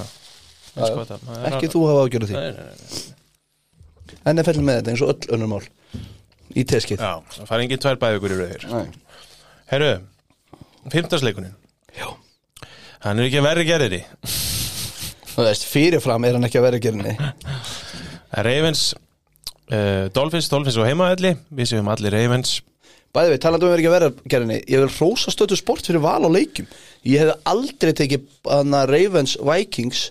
Já, 0.71 0.87
Sko, 0.87 1.03
það, 1.07 1.23
það 1.27 1.35
er 1.35 1.45
Ekki 1.47 1.57
alveg- 1.57 1.73
þú 1.73 1.81
hafa 1.87 2.01
ágjörðu 2.05 2.27
því. 2.31 2.35
Nei, 2.35 2.51
nei, 2.51 2.65
nei. 2.71 4.33
NFL 4.33 4.61
með 4.67 4.77
þetta 4.81 4.91
eins 4.93 5.01
og 5.05 5.11
öll 5.13 5.35
önnur 5.35 5.49
mál 5.51 5.63
Í 6.51 6.63
teskið. 6.67 6.99
Já, 6.99 7.13
það 7.31 7.47
fara 7.47 7.63
engin 7.63 7.79
tvær 7.81 7.99
bæðugur 8.01 8.33
í 8.35 8.39
rauðir 8.41 8.65
Nei. 8.71 8.87
Herru, 9.71 9.91
fimmtarsleikunin 10.91 11.53
Já. 11.95 12.07
Hann 13.05 13.19
er 13.19 13.27
ekki 13.29 13.39
að 13.41 13.47
verri 13.47 13.63
gerðir 13.67 13.95
í. 13.97 14.01
Þú 15.31 15.45
veist, 15.47 15.63
fyrirfram 15.71 16.27
er 16.27 16.35
hann 16.37 16.47
ekki 16.47 16.59
að 16.59 16.65
vera 16.67 16.81
gerinni 16.83 17.15
Ravens 18.45 18.83
uh, 19.71 20.07
Dolphins, 20.15 20.49
Dolphins 20.51 20.77
og 20.79 20.87
heimaðalli 20.87 21.33
Við 21.55 21.71
séum 21.71 21.87
allir 21.91 22.13
Ravens 22.15 22.57
Bæði 23.11 23.33
við, 23.33 23.39
talandi 23.43 23.67
um 23.67 23.71
vera 23.73 23.81
ekki 23.81 23.91
að 23.91 23.95
vera 23.97 24.09
gerinni 24.33 24.57
Ég 24.71 24.83
vil 24.83 24.91
rósa 24.95 25.33
stötu 25.33 25.57
sport 25.59 25.87
fyrir 25.87 26.03
val 26.03 26.21
á 26.23 26.29
leikjum. 26.31 26.67
Ég 27.07 27.23
hef 27.23 27.47
aldrei 27.51 27.93
tekið 27.97 28.27
Ravens 28.91 29.37
Vikings 29.41 30.03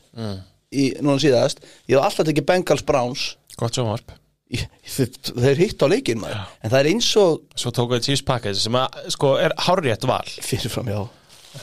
í, 0.70 0.90
Núna 1.00 1.20
síðast. 1.22 1.62
Ég 1.88 1.96
hef 1.96 2.08
alltaf 2.08 2.28
tekið 2.28 2.48
Bengals 2.50 2.84
Browns. 2.86 3.28
Gott 3.60 3.76
sjónvarp. 3.76 4.16
Ég, 4.50 4.66
þeir, 4.90 5.60
hitt 5.60 5.82
á 5.82 5.86
leikin 5.86 6.20
maður. 6.20 6.42
En 6.58 6.72
það 6.72 6.80
er 6.80 6.90
eins 6.90 7.08
og 7.20 7.44
Svo 7.54 7.70
tóku 7.74 7.96
við 7.96 8.24
package 8.26 8.58
sem 8.58 8.76
að, 8.76 9.00
sko, 9.14 9.36
er 9.38 9.54
hárrétt 9.68 10.06
val. 10.10 10.26
Fyrirfram, 10.42 10.90
já 10.90 11.02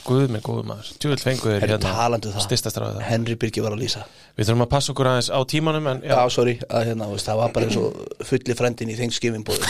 Guð 0.04 0.26
minn, 0.34 0.42
góð 0.44 0.66
maður. 0.68 0.88
Tjúvill 1.00 1.22
fengu 1.22 1.48
þér 1.48 1.64
Herri, 1.64 1.76
talandi 1.80 2.28
um 2.28 2.34
það. 2.36 2.44
Stista 2.44 2.72
stráðið 2.74 2.98
það 2.98 3.06
Henry 3.08 3.36
Birgi 3.40 3.62
var 3.64 3.72
að 3.76 3.84
lýsa 3.86 4.02
Við 4.36 4.50
þurfum 4.50 4.64
að 4.66 4.70
passa 4.74 4.92
okkur 4.92 5.10
aðeins 5.14 5.30
á 5.32 5.40
tímanum 5.48 5.88
en 5.94 6.02
Já, 6.04 6.18
sorry, 6.34 6.58
að, 6.68 6.90
hérna, 6.90 7.08
veist, 7.14 7.30
það 7.30 7.40
var 7.40 7.54
bara 7.56 7.70
eins 7.70 7.78
og 7.80 8.26
fulli 8.28 8.56
frendin 8.60 8.92
í 8.92 8.98
Thanksgiving 9.00 9.46
bóðu 9.48 9.64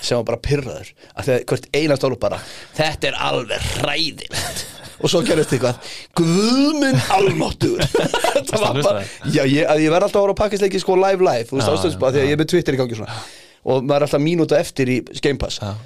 sem 0.00 0.16
var 0.16 0.24
bara 0.30 0.40
pyrraður 0.48 0.88
að 1.12 1.28
þegar 1.28 1.44
hvert 1.52 1.68
einast 1.82 2.06
álu 2.08 2.18
bara 2.22 2.38
þetta 2.78 3.10
er 3.10 3.18
alveg 3.28 3.68
hræðilegt. 3.82 4.64
Og 5.04 5.12
svo 5.12 5.20
gerist 5.22 5.52
eitthvað 5.54 5.92
Guðminn 6.18 6.98
almáttur 7.14 7.84
það 8.48 8.64
var 8.64 8.80
bara, 8.88 9.04
já, 9.28 9.44
ég, 9.44 9.62
ég 9.68 9.92
verð 9.92 10.08
alltaf 10.08 10.16
að 10.18 10.24
voru 10.24 10.34
á 10.34 10.40
pakkisleiki 10.40 10.80
sko 10.82 10.96
live 10.98 11.22
live, 11.28 11.44
þú 11.52 11.60
veist 11.60 11.68
Já, 11.68 11.74
ástöðs 11.76 12.00
bara 12.00 12.16
því 12.16 12.24
að 12.24 12.26
ég 12.32 12.34
er 12.34 12.40
með 12.42 12.50
Twitter 12.54 12.74
í 12.74 12.80
gangi 12.80 12.98
svona. 12.98 13.20
Og 13.68 13.84
maður 13.84 14.00
er 14.00 14.08
alltaf 14.08 14.24
mínúta 14.24 14.58
eftir 14.58 14.90
í 14.90 14.98
Game 15.22 15.38
Pass. 15.38 15.60
Já. 15.62 15.76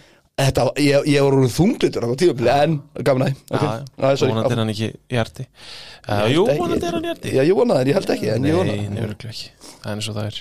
Þetta, 0.43 0.65
ég, 0.83 1.07
ég 1.13 1.27
úr 1.27 1.47
þunglitur 1.53 2.07
á 2.07 2.09
tímabili 2.19 2.53
en 2.53 2.77
gaman 3.07 3.27
að 3.29 3.33
Já, 3.53 3.73
já, 4.03 4.27
vonandi 4.27 4.55
er 4.55 4.61
hann 4.63 4.73
ekki 4.73 4.89
hjarti. 5.13 5.47
Uh, 6.03 6.23
Jú, 6.33 6.45
vonandi 6.59 6.89
er 6.89 6.97
hann 6.97 7.07
hjarti. 7.07 7.33
Já, 7.37 7.43
ég 7.47 7.55
vonaði, 7.59 7.81
en 7.85 7.91
ég 7.93 7.99
held 7.99 8.13
ekki 8.17 8.31
en 8.33 8.43
Nei, 8.43 8.53
nefnirlega 8.91 9.31
ekki. 9.31 9.49
Það 9.83 9.91
er 9.93 9.97
eins 9.99 10.09
og 10.11 10.17
það 10.19 10.31
er. 10.31 10.39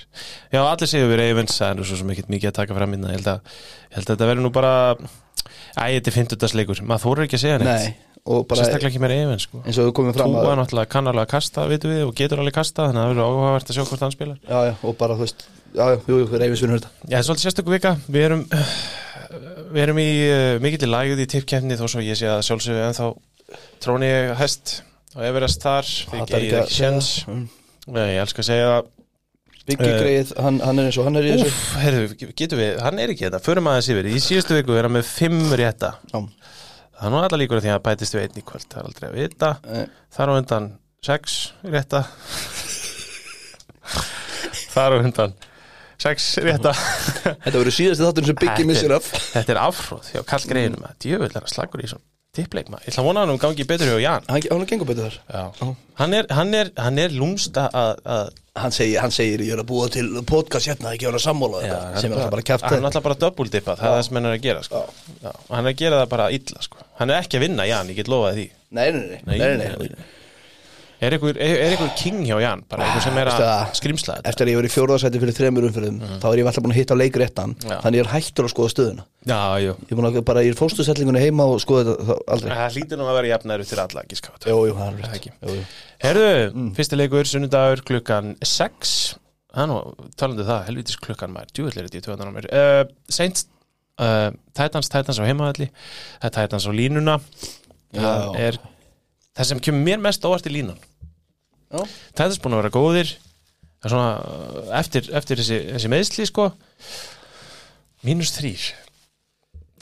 Já, 0.54 0.60
allir 0.62 0.90
séu 0.90 1.10
við 1.10 1.18
Ravens 1.22 1.58
Það 1.58 1.68
er 1.68 1.76
nú 1.78 1.84
svo 1.88 1.96
sem 2.00 2.14
ekki 2.14 2.24
mikið 2.30 2.50
að 2.50 2.56
taka 2.60 2.78
fram 2.78 2.90
minna 2.94 3.12
Ég 3.12 3.18
held 3.20 3.30
að, 3.32 3.38
ég 3.90 3.96
held 3.98 4.06
að 4.06 4.12
þetta 4.14 4.30
verður 4.32 4.44
nú 4.46 4.52
bara 4.54 4.72
Æ, 5.72 5.84
þetta 5.96 6.08
er 6.10 6.16
fimmtudagsleikur. 6.18 6.82
Maður 6.86 7.04
þórar 7.06 7.24
ekki 7.26 7.38
að 7.38 7.44
segja 7.46 7.58
neitt. 7.62 8.00
Sérstaklega 8.22 8.90
ekki 8.92 9.00
með 9.02 9.10
Ravens 9.16 9.44
sko. 9.48 9.56
eins 9.66 9.78
og 9.82 9.88
við 9.88 9.94
komum 9.98 10.14
fram 10.14 10.30
Þú 10.30 10.38
að 10.38 10.50
er 10.52 10.58
náttúrulega 10.60 10.90
kann 10.92 11.08
alveg 11.10 11.24
að 11.24 11.32
kasta, 11.32 11.64
vitum 11.66 11.90
við 11.90 12.02
Og 12.06 12.12
getur 12.14 12.38
alveg 12.38 12.54
kasta 12.54 12.84
Þannig 12.86 13.00
að 13.00 13.02
það 13.02 13.10
verður 13.10 13.26
áhugavert 13.26 13.66
að 13.66 13.74
það 19.32 19.72
Við 19.72 19.82
erum, 19.86 20.00
í 20.02 20.08
uh, 20.28 20.54
mikill 20.62 20.86
í 20.86 20.92
lagið 20.92 21.22
í 21.24 21.28
tippkefni 21.34 21.78
Þó 21.80 21.84
svo 21.88 22.04
ég 22.04 22.18
sé 22.20 22.30
að 22.30 22.42
sjálfsögðu 22.48 22.86
ennþá 22.88 23.10
Tróni 23.84 24.10
ég 24.10 24.32
hest 24.40 24.78
Og 25.16 25.24
Everest 25.28 25.64
þar 25.64 25.88
Því 25.88 26.22
Hattar 26.22 26.46
ég 26.46 26.56
er 26.56 26.64
ekki 26.66 26.78
sjens 26.80 27.12
Mm. 27.28 27.46
Ég 27.98 28.20
elska 28.22 28.44
að 28.44 28.46
segja 28.46 28.74
Biggi 29.66 29.86
Eh, 29.86 29.98
greið, 30.00 30.30
hann, 30.42 30.58
hann 30.62 30.78
er 30.82 30.88
eins 30.88 30.96
og 30.98 31.06
hann 31.06 31.18
er 31.20 31.26
í 31.26 31.34
þessu. 31.36 31.50
Úf, 31.50 31.58
heyrðu, 31.78 32.06
getum 32.34 32.58
við, 32.58 32.80
hann 32.82 32.98
er 32.98 33.12
ekki 33.12 33.28
þetta, 33.28 33.40
förum 33.44 33.68
aðeins 33.70 33.90
yfir. 33.94 34.08
Í 34.10 34.22
síðustu 34.22 34.56
viku 34.56 34.74
er 34.74 34.88
hann 34.88 34.96
með 34.96 35.06
fimm 35.06 35.52
rétta. 35.58 35.92
Já. 36.10 36.18
Það 36.96 37.06
er 37.06 37.14
nú 37.14 37.20
allar 37.20 37.40
líkur 37.42 37.60
að 37.60 37.66
því 37.66 37.72
að 37.74 37.84
bætist 37.86 38.16
við 38.16 38.24
einn 38.24 38.40
í 38.40 38.44
kvöld 38.46 38.66
Það 38.66 38.80
er 38.80 38.88
aldrei 38.88 39.06
að 39.08 39.14
vita. 39.20 39.50
Nei. 39.70 39.84
Þar 40.16 40.30
á 40.30 40.32
undan 40.40 40.66
sex 41.06 41.38
rétta. 41.76 42.02
Þar 44.74 44.94
á 44.94 44.96
undan 44.98 45.34
sex 46.02 46.30
rétta 46.44 46.72
Þetta 46.76 47.56
verður 47.58 47.76
síðasti 47.78 48.06
þáttur 48.08 48.30
sem 48.32 48.42
er- 48.48 48.64
missir 48.72 48.96
af 48.98 49.10
Þetta 49.32 49.54
er 49.56 49.60
afhróð 49.66 50.10
hjá 50.14 50.24
Karl 50.32 50.48
Greinum 50.52 50.88
að 50.88 50.98
djöfull 51.06 51.30
er 51.32 51.46
að 51.46 51.52
slagur 51.54 51.84
í 51.84 51.90
svona 51.92 52.08
tippleik 52.32 52.70
maður 52.72 52.86
Ég 52.86 52.94
ætla 52.94 53.02
að 53.02 53.08
vona 53.10 53.22
hann 53.26 53.32
um 53.34 53.40
gangi 53.42 53.64
betur 53.68 53.90
hjá 53.92 53.98
Jan 54.00 54.28
Hann, 54.32 54.44
hann 54.50 54.68
gengur 54.70 54.88
betur 54.88 55.10
þar 55.12 55.18
Já. 55.36 55.72
Hann 56.00 56.14
er, 56.16 56.28
hann 56.32 56.54
er, 56.56 56.70
hann 56.80 57.00
er 57.02 57.12
lúmsta 57.12 57.66
að, 57.76 57.98
að 58.14 58.30
Hann 58.62 58.72
segir, 58.76 58.98
hann 59.00 59.12
segir 59.14 59.40
ég 59.44 59.52
er 59.54 59.60
að 59.62 59.68
búa 59.68 59.86
til 59.92 60.06
podcast 60.28 60.68
hérna 60.68 60.90
ekki 60.92 61.06
vera 61.08 61.16
að 61.20 61.24
sammála 61.24 61.60
Já, 61.64 61.72
þetta 61.72 62.00
sem 62.02 62.12
er 62.12 62.18
alltaf 62.18 62.32
bara 62.34 62.46
kæft 62.50 62.66
Hann 62.68 62.78
er 62.82 62.88
alltaf 62.88 63.04
bara 63.06 63.18
double 63.20 63.52
dippa, 63.52 63.76
það 63.80 63.86
er 63.88 63.94
það 63.98 64.02
sem 64.08 64.18
hann 64.18 64.28
er 64.28 64.34
að 64.36 64.42
gera 64.44 64.64
sko. 64.66 64.82
Já. 65.22 65.30
Hann 65.52 65.62
er 65.62 65.70
að 65.72 65.78
gera 65.84 66.00
það 66.02 66.10
bara 66.12 66.26
illa 66.36 66.64
sko. 66.66 66.82
Hann 66.98 67.12
er 67.14 67.22
ekki 67.22 67.38
að 67.40 67.44
vinna 67.46 67.66
Jan, 67.70 67.92
ég 67.92 68.00
get 68.02 68.10
lofaði 68.12 68.42
því 68.42 68.48
nei, 68.76 68.84
nei, 68.92 69.20
nei, 69.24 69.38
nei, 69.38 69.56
nei, 69.62 69.88
nei. 69.92 70.10
Er 71.02 71.16
einhver, 71.16 71.34
er, 71.34 71.56
er 71.58 71.72
einhver 71.74 71.88
king 71.98 72.20
hjá 72.22 72.36
Jan? 72.38 72.60
Bara 72.70 72.84
einhver 72.86 73.02
sem 73.02 73.16
er 73.18 73.26
að 73.32 73.72
skrimsla 73.74 74.20
þetta? 74.20 74.30
Eftir 74.30 74.46
að 74.46 74.50
ég 74.52 74.58
var 74.60 74.66
í 74.68 74.70
fjórðarsæti 74.70 75.20
fyrir 75.22 75.34
þremur 75.34 75.64
umfyrir 75.66 75.96
þá 76.22 76.26
er 76.30 76.38
ég 76.38 76.46
alltaf 76.46 76.62
búin 76.62 76.74
að 76.74 76.78
hitta 76.78 76.96
leikréttan. 76.98 77.54
Þannig 77.58 77.98
ég 77.98 78.04
er 78.04 78.10
hættur 78.12 78.46
að 78.46 78.52
skoða 78.52 78.70
stöðuna. 78.70 79.06
Já, 79.26 79.38
jú. 79.64 79.72
Ég 79.90 79.98
er 79.98 80.06
að 80.12 80.18
bara 80.28 80.44
í 80.46 80.52
fóstusellingunni 80.60 81.22
heima 81.24 81.46
og 81.50 81.58
skoða 81.64 81.96
þetta 81.96 82.16
aldrei. 82.36 82.52
Það 82.60 82.76
hlýtur 82.76 83.00
nú 83.00 83.08
að 83.08 83.18
vera 83.18 83.32
jafnæður 83.32 83.70
til 83.72 83.80
alla 83.82 84.04
ekki 84.04 84.18
skátt 84.20 84.46
Jú, 84.46 84.60
jú, 84.68 84.76
það 84.78 85.00
er 85.02 85.16
ekki. 85.16 85.32
Herðu, 86.06 86.30
Mm. 86.52 86.70
fyrsti 86.78 87.00
leikur, 87.00 87.26
sunnudagur, 87.32 87.82
klukkan 87.90 88.36
6 88.42 88.94
Það 89.52 89.62
er 89.66 89.68
nú, 89.68 89.80
talandi 90.16 90.42
um 90.42 90.48
það, 90.48 90.62
helvitis 90.70 90.96
klukkan 91.02 91.34
maður. 91.34 91.50
Djúvill 91.52 91.74
þetta 91.76 91.98
í 91.98 92.04
töðan 92.06 92.30
á 92.30 92.36
mér. 92.38 92.46
Uh, 92.56 92.84
uh, 94.00 94.30
Titans, 94.56 94.88
Titans 94.88 95.18
á 95.20 95.24
heimavalli 95.28 95.68
Titans 96.22 96.64
á 96.64 96.72
línuna. 96.72 97.18
Það 97.92 99.44
sem 99.50 99.60
kemur 99.60 99.84
mér 99.84 100.00
mest 100.00 100.24
óvart 100.24 100.48
í 100.48 100.54
línan 100.54 100.80
Titans 102.12 102.40
búin 102.42 102.56
að 102.56 102.64
vera 102.64 102.74
góðir. 102.74 103.14
Svona 103.82 104.10
eftir, 104.78 105.08
eftir 105.16 105.40
þessi, 105.40 105.58
þessi 105.72 105.90
meðsli 105.90 106.28
sko. 106.28 106.50
Mínus 108.06 108.34
þrýr 108.36 108.68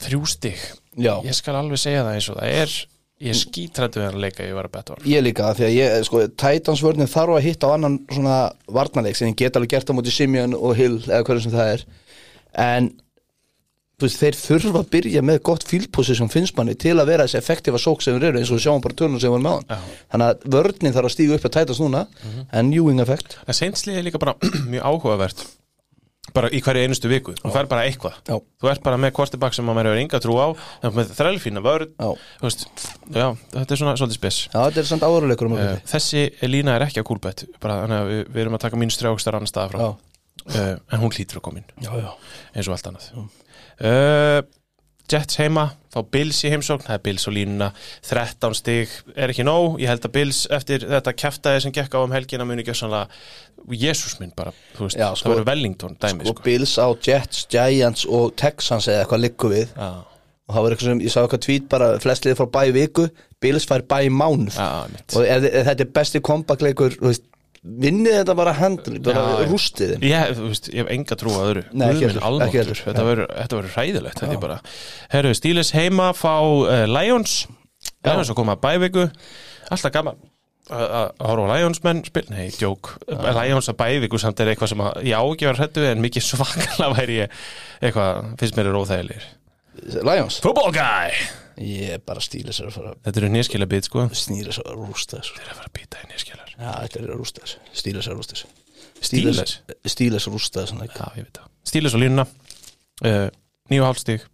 þrjú 0.01 0.23
stig. 0.29 0.63
Já, 0.97 1.13
ég 1.25 1.35
skal 1.37 1.57
alveg 1.59 1.79
segja 1.81 2.05
það 2.05 2.17
eins 2.17 2.29
og 2.31 2.39
það 2.39 2.55
er. 2.61 2.79
Ég 3.21 3.37
skítrættu 3.37 4.01
að 4.01 4.15
leika 4.17 4.45
ég 4.47 4.55
var 4.57 4.65
að 4.65 4.73
betta 4.79 4.95
ég 5.05 5.21
líka 5.21 5.51
því 5.53 5.65
að 5.67 5.75
ég, 5.75 5.91
sko, 6.07 6.23
Titans 6.41 6.81
vörnir 6.81 7.09
þarf 7.11 7.35
að 7.35 7.43
hitta 7.45 7.69
á 7.69 7.75
annan 7.75 7.99
svona 8.09 8.37
varnarleik 8.65 9.19
sem 9.19 9.29
ég 9.29 9.37
get 9.37 9.59
alveg 9.59 9.75
gert 9.75 9.91
á 9.91 9.93
móti 9.93 10.13
Simeon 10.13 10.55
og 10.57 10.73
Hill 10.79 10.97
eða 11.03 11.21
hverju 11.27 11.43
sem 11.45 11.53
það 11.53 11.73
er. 11.75 11.83
En 12.65 12.89
veist, 14.05 14.19
þeir 14.21 14.37
þurfa 14.39 14.81
að 14.81 14.91
byrja 14.95 15.23
með 15.25 15.39
gott 15.47 15.65
field 15.67 15.91
position 15.95 16.31
finnst 16.31 16.57
manni 16.57 16.75
til 16.79 16.97
að 16.97 17.13
vera 17.13 17.27
þessi 17.27 17.39
effektífa 17.41 17.81
sók 17.81 18.03
sem 18.03 18.17
þeir 18.17 18.31
eru 18.31 18.41
eins 18.41 18.51
og 18.51 18.59
við 18.59 18.65
sjáum 18.67 18.83
bara 18.83 18.97
törnum 18.97 19.21
sem 19.21 19.31
við 19.31 19.39
erum 19.39 19.47
með 19.47 19.63
Já. 19.63 19.77
hann 19.77 19.95
þannig 20.11 20.27
að 20.27 20.45
vörnin 20.57 20.97
þarf 20.97 21.11
að 21.11 21.15
stíga 21.15 21.37
upp 21.39 21.49
að 21.49 21.55
Titans 21.57 21.81
núna 21.81 22.05
en 22.51 22.75
Ewing 22.75 23.01
effekt 23.03 23.39
en 23.45 23.57
seinslið 23.57 24.01
er 24.01 24.07
líka 24.09 24.21
bara 24.21 24.37
mjög 24.71 24.85
áhugavert 24.85 25.47
bara 26.35 26.51
í 26.53 26.61
hverju 26.63 26.85
einustu 26.85 27.09
viku. 27.11 27.33
Þú 27.39 27.51
fær 27.53 27.67
bara 27.71 27.85
eitthvað. 27.89 28.19
Já. 28.29 28.35
þú 28.61 28.69
ert 28.71 28.83
bara 28.85 28.99
með 29.01 29.13
quarterback 29.17 29.57
sem 29.57 29.65
maður 29.67 29.89
hefur 29.89 30.01
enga 30.03 30.21
trú 30.23 30.37
á 30.37 30.47
með 30.85 31.13
þrælfína 31.17 31.63
vörð 31.65 31.91
Já. 31.91 32.07
Þú 32.37 32.47
veist, 32.47 32.65
já, 33.09 33.25
þetta 33.55 33.75
er 33.75 33.81
svona 33.81 33.95
svolítið 33.99 34.19
spes. 34.19 34.39
Já, 34.47 34.59
þetta 34.59 34.83
er 34.83 34.89
samt 34.91 35.05
áhuruleikur 35.07 35.49
um 35.49 35.57
uh, 35.57 35.73
þessi 35.91 36.23
lína 36.47 36.77
er 36.77 36.87
ekki 36.87 37.03
að 37.03 37.09
að 37.97 38.11
við, 38.11 38.23
við 38.29 38.43
erum 38.45 38.57
að 38.57 38.65
taka 38.67 38.79
mínu 38.79 38.95
strjákstar 38.95 39.39
annar 39.39 39.51
staða 39.51 39.73
frá. 39.73 39.81
Já, 39.81 39.91
uh, 40.45 40.73
en 40.93 41.03
hún 41.03 41.15
hlýtur 41.15 41.41
að 41.41 41.47
koma 41.49 41.63
inn. 41.63 41.71
Já, 41.81 41.91
já. 41.99 42.11
Eins 42.53 42.69
og 42.69 42.77
allt 42.77 42.91
annað 42.91 43.09
uh, 43.83 44.41
Jets 45.11 45.35
heima, 45.41 45.65
fá 45.91 45.99
Bills 46.07 46.37
í 46.47 46.51
heimsókn 46.53 46.85
það 46.85 46.93
er 46.95 47.01
Bills 47.03 47.25
á 47.27 47.31
línuna, 47.35 47.67
13 48.07 48.53
stig 48.55 48.93
er 49.19 49.33
ekki 49.33 49.43
nóg, 49.43 49.73
ég 49.81 49.89
held 49.91 50.05
að 50.07 50.13
Bills 50.15 50.45
eftir 50.55 50.85
þetta 50.87 51.11
kæftæði 51.19 51.63
sem 51.65 51.73
gekk 51.75 51.97
á 51.97 51.99
um 51.99 52.13
helgina 52.15 52.45
muni 52.47 52.63
ekki 52.63 52.75
sannlega, 52.79 53.09
Jésús 53.75 54.13
minn 54.21 54.31
bara 54.37 54.53
þú 54.77 54.85
veist, 54.87 54.95
Já, 55.01 55.09
sko- 55.11 55.27
það 55.27 55.33
verður 55.35 55.49
Wellington 55.51 55.97
dæmi 55.99 56.23
Og 56.29 56.37
sko, 56.37 56.45
Bills 56.47 56.77
á 56.79 56.87
Jets, 57.09 57.43
Giants 57.51 58.05
og 58.07 58.31
Texans 58.39 58.87
eða 58.87 59.03
eitthvað 59.03 59.23
liggur 59.25 59.51
við. 59.57 59.75
Já, 59.75 59.91
og 60.47 60.55
það 60.55 60.63
var 60.65 60.75
eitthvað 60.77 60.89
sem, 60.93 61.03
ég 61.03 61.11
sá 61.13 61.19
eitthvað 61.25 61.43
tvít 61.49 61.67
bara 61.75 61.91
flest 62.05 62.25
liðið 62.25 62.39
frá 62.39 62.47
bæ 62.55 62.63
viku, 62.79 63.05
Bills 63.43 63.67
fær 63.67 63.83
bæ 63.91 63.99
mánuð. 64.15 64.57
Mitt 64.95 65.15
og 65.19 65.27
ef, 65.27 65.43
ef 65.51 65.67
þetta 65.73 65.85
er 65.89 65.91
besti 65.99 66.23
kompakleikur 66.23 66.95
vinnið 67.61 68.15
þetta 68.21 68.35
bara 68.37 68.53
handli, 68.57 68.99
bara 69.05 69.21
Já, 69.21 69.43
já. 69.43 69.49
rústið 69.51 69.91
Ég, 70.07 70.33
veist, 70.39 70.69
ég 70.73 70.81
hef 70.81 70.91
enga 70.95 71.17
trú 71.19 71.33
á 71.37 71.41
öðru. 71.45 71.63
Nei, 71.77 71.87
heldur, 71.93 72.17
heldur. 72.25 72.81
Þetta 72.81 73.05
verður 73.59 73.75
hræðilegt 73.75 74.23
er 74.25 74.57
Herru, 75.13 75.33
Stílis 75.37 75.73
heima 75.77 76.09
fá 76.17 76.33
uh, 76.41 76.83
Lions. 76.89 77.43
Lions 78.05 78.33
að 78.33 78.37
koma 78.39 78.57
að 78.57 78.63
bæviku. 78.65 79.07
Alltaf 79.71 79.93
gaman 79.93 80.17
að 80.71 80.91
að 81.19 81.27
horfa 81.27 81.45
á 81.45 81.51
Lions 81.57 81.81
menn 81.83 81.99
spil, 82.05 82.23
nei, 82.31 82.45
djók 82.53 82.93
Lions 83.09 83.67
að 83.71 83.77
bæviku 83.81 84.19
samt 84.21 84.39
er 84.39 84.51
eitthvað 84.53 84.71
sem 84.71 84.83
að 84.85 84.99
ég 85.09 85.17
á 85.19 85.23
ekki 85.25 85.47
að 85.47 85.49
vera 85.51 85.59
hrættu 85.59 85.85
en 85.89 86.03
mikið 86.05 86.25
svakalega 86.27 86.89
væri 86.95 87.17
ég 87.17 87.39
eitthvað, 87.81 88.29
finnst 88.39 88.57
mér 88.57 88.69
er 88.69 88.77
óþægilegir. 88.79 89.25
Lions, 90.05 90.37
Football 90.43 90.71
guy 90.75 91.17
ég 91.57 91.95
er 91.97 92.01
bara 92.05 92.23
stíla 92.23 92.55
sér 92.55 92.69
að 92.69 92.77
fara 92.77 92.93
Þetta 93.05 93.21
eru 93.21 93.29
nýskila 93.35 93.67
bit, 93.71 93.87
sko 93.89 94.07
sér 94.57 94.59
að 94.63 94.79
rústa 94.79 95.19
þessu. 95.19 95.37
Eru 95.41 95.51
að 95.51 95.59
fara 95.59 95.71
að 95.71 95.77
býta 95.79 96.01
í 96.01 96.09
nýskilar. 96.11 96.53
Já, 96.55 96.71
þetta 96.71 97.01
er 97.01 97.11
að 97.11 97.21
rústa 97.21 97.45
þessu, 97.45 97.61
stíla 97.81 98.03
sér 98.05 98.15
að 98.15 98.21
rústa 98.21 98.37
þessu. 98.37 98.47
Sér 99.01 100.27
að 100.27 100.35
rústa 100.35 100.65
þessu 100.65 100.79
Stílis 101.71 101.93
á 101.93 101.99
línuna. 102.01 102.25
Uh, 103.01 103.27
Nýju 103.71 103.85
hálfstig 103.87 104.25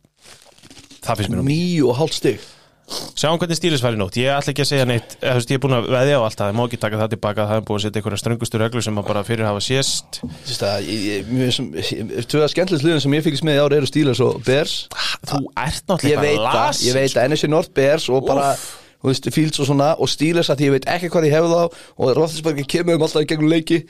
Það 1.07 1.19
finnst 1.19 1.31
mér 1.31 1.39
nú 1.39 1.47
Níu 1.47 1.89
og 1.91 1.99
hálft 2.01 2.17
stig 2.17 2.45
Sjáum 2.87 3.35
hvernig 3.35 3.57
stílis 3.59 3.81
var 3.83 3.95
í 3.95 3.99
nótt, 3.99 4.15
ég 4.15 4.31
ætla 4.31 4.53
ekki 4.53 4.63
að 4.63 4.69
segja 4.69 4.85
neitt 4.87 5.17
eða, 5.17 5.33
veist, 5.35 5.49
ég 5.51 5.57
er 5.57 5.63
búin 5.63 5.75
að 5.75 5.89
veðja 5.91 6.19
á 6.19 6.23
allt 6.23 6.39
það, 6.39 6.51
ég 6.51 6.55
má 6.55 6.61
ekki 6.63 6.77
taka 6.79 6.99
það 7.01 7.09
tilbaka 7.13 7.47
það 7.49 7.59
er 7.59 7.65
búin 7.67 7.79
að 7.79 7.83
setja 7.83 7.99
einhverja 7.99 8.19
ströngustu 8.21 8.61
reglur 8.61 8.85
sem 8.85 9.01
að 9.01 9.07
bara 9.09 9.23
fyrir 9.27 9.47
hafa 9.47 9.63
sést 9.65 10.19
tvöða 12.31 12.47
skemmtilegt 12.53 12.85
liðin 12.87 13.03
sem 13.03 13.15
ég 13.17 13.25
fylgist 13.25 13.47
með 13.47 13.59
í 13.59 13.61
ári 13.65 13.79
eru 13.81 13.89
Steelers 13.89 14.21
og 14.23 14.39
Bears. 14.47 14.75
Þú 15.27 15.41
ert 15.65 15.83
náttúrulega 15.91 16.45
lasin, 16.45 16.87
ég 16.87 16.95
veit 17.01 17.17
að 17.17 17.27
NFC 17.33 17.51
North 17.51 17.73
Bears 17.75 18.07
og 18.07 18.23
bara, 18.29 18.53
Fields 19.03 19.59
og 19.59 19.67
svona 19.67 19.89
og 19.99 20.07
Steelers 20.11 20.53
að 20.53 20.63
ég 20.67 20.77
veit 20.77 20.87
ekki 20.95 21.11
hvað 21.11 21.27
ég 21.27 21.35
hef 21.35 21.51
þá 21.51 21.59
og 21.67 22.15
Roethlisberger 22.15 22.71
kemur 22.71 22.95
um 22.95 23.03
alltaf 23.07 23.27
í 23.27 23.29
gegnum 23.33 23.51
leiki 23.51 23.83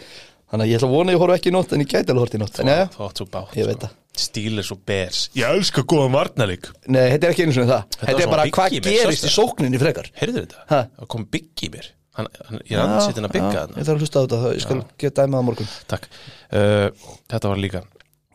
þannig 0.52 0.64
að 0.64 0.70
ég 0.72 0.80
ætla 0.80 0.88
að 0.88 0.96
vona 0.96 1.12
að 1.12 1.16
ég 1.16 1.22
horfa 1.24 1.38
ekki 1.38 1.50
í 1.50 1.56
nótt 1.56 1.74
en 1.76 1.84
ég 1.84 1.90
gæti 1.92 2.14
alveg 2.14 2.24
hort 2.24 2.36
í 2.38 2.42
nótt. 2.42 2.60
Þú 2.96 3.02
átt 3.08 3.22
svo 3.22 3.28
bátt 3.32 3.58
Ég 3.58 3.66
veit 3.68 3.82
það. 3.84 3.92
Stílis 4.18 4.72
og 4.74 4.80
Bears 4.88 5.20
Ég 5.38 5.46
elska 5.46 5.84
góðan 5.86 6.16
varnalík 6.16 6.66
nei, 6.90 7.04
þetta 7.14 7.28
er 7.28 7.32
ekki 7.36 7.44
einu 7.46 7.54
svona 7.54 7.70
það. 7.70 7.84
Þetta 7.94 8.08
Þetta 8.08 8.24
er 8.24 8.32
bara 8.32 8.46
hvað 8.56 8.70
gerist 8.88 9.28
í 9.28 9.30
sókninni 9.30 9.78
frekar. 9.82 10.08
Heyrðu 10.18 10.40
þetta? 10.42 10.64
Ha? 10.72 10.80
Það 10.98 11.10
kom 11.14 11.24
Bigg 11.36 11.64
í 11.68 11.70
mér. 11.76 11.88
Hann, 12.18 12.30
hann, 12.48 12.60
Ég 12.66 12.74
er 12.74 12.82
ansittin 12.88 13.28
að 13.28 13.36
bygga 13.36 13.52
Já, 13.52 13.60
þarna. 13.60 13.78
Ég 13.78 13.86
þarf 13.86 13.98
að 13.98 14.02
hlusta 14.02 14.18
á 14.18 14.22
þetta, 14.24 14.38
þá 14.42 14.50
ég 14.50 14.64
skal 14.64 14.78
geta 15.04 15.22
dæmað 15.22 15.38
á 15.38 15.48
morgun. 15.52 15.70
Takk. 15.92 16.04
Uh, 16.50 16.88
Þetta 17.30 17.52
var 17.52 17.60
líka. 17.62 17.80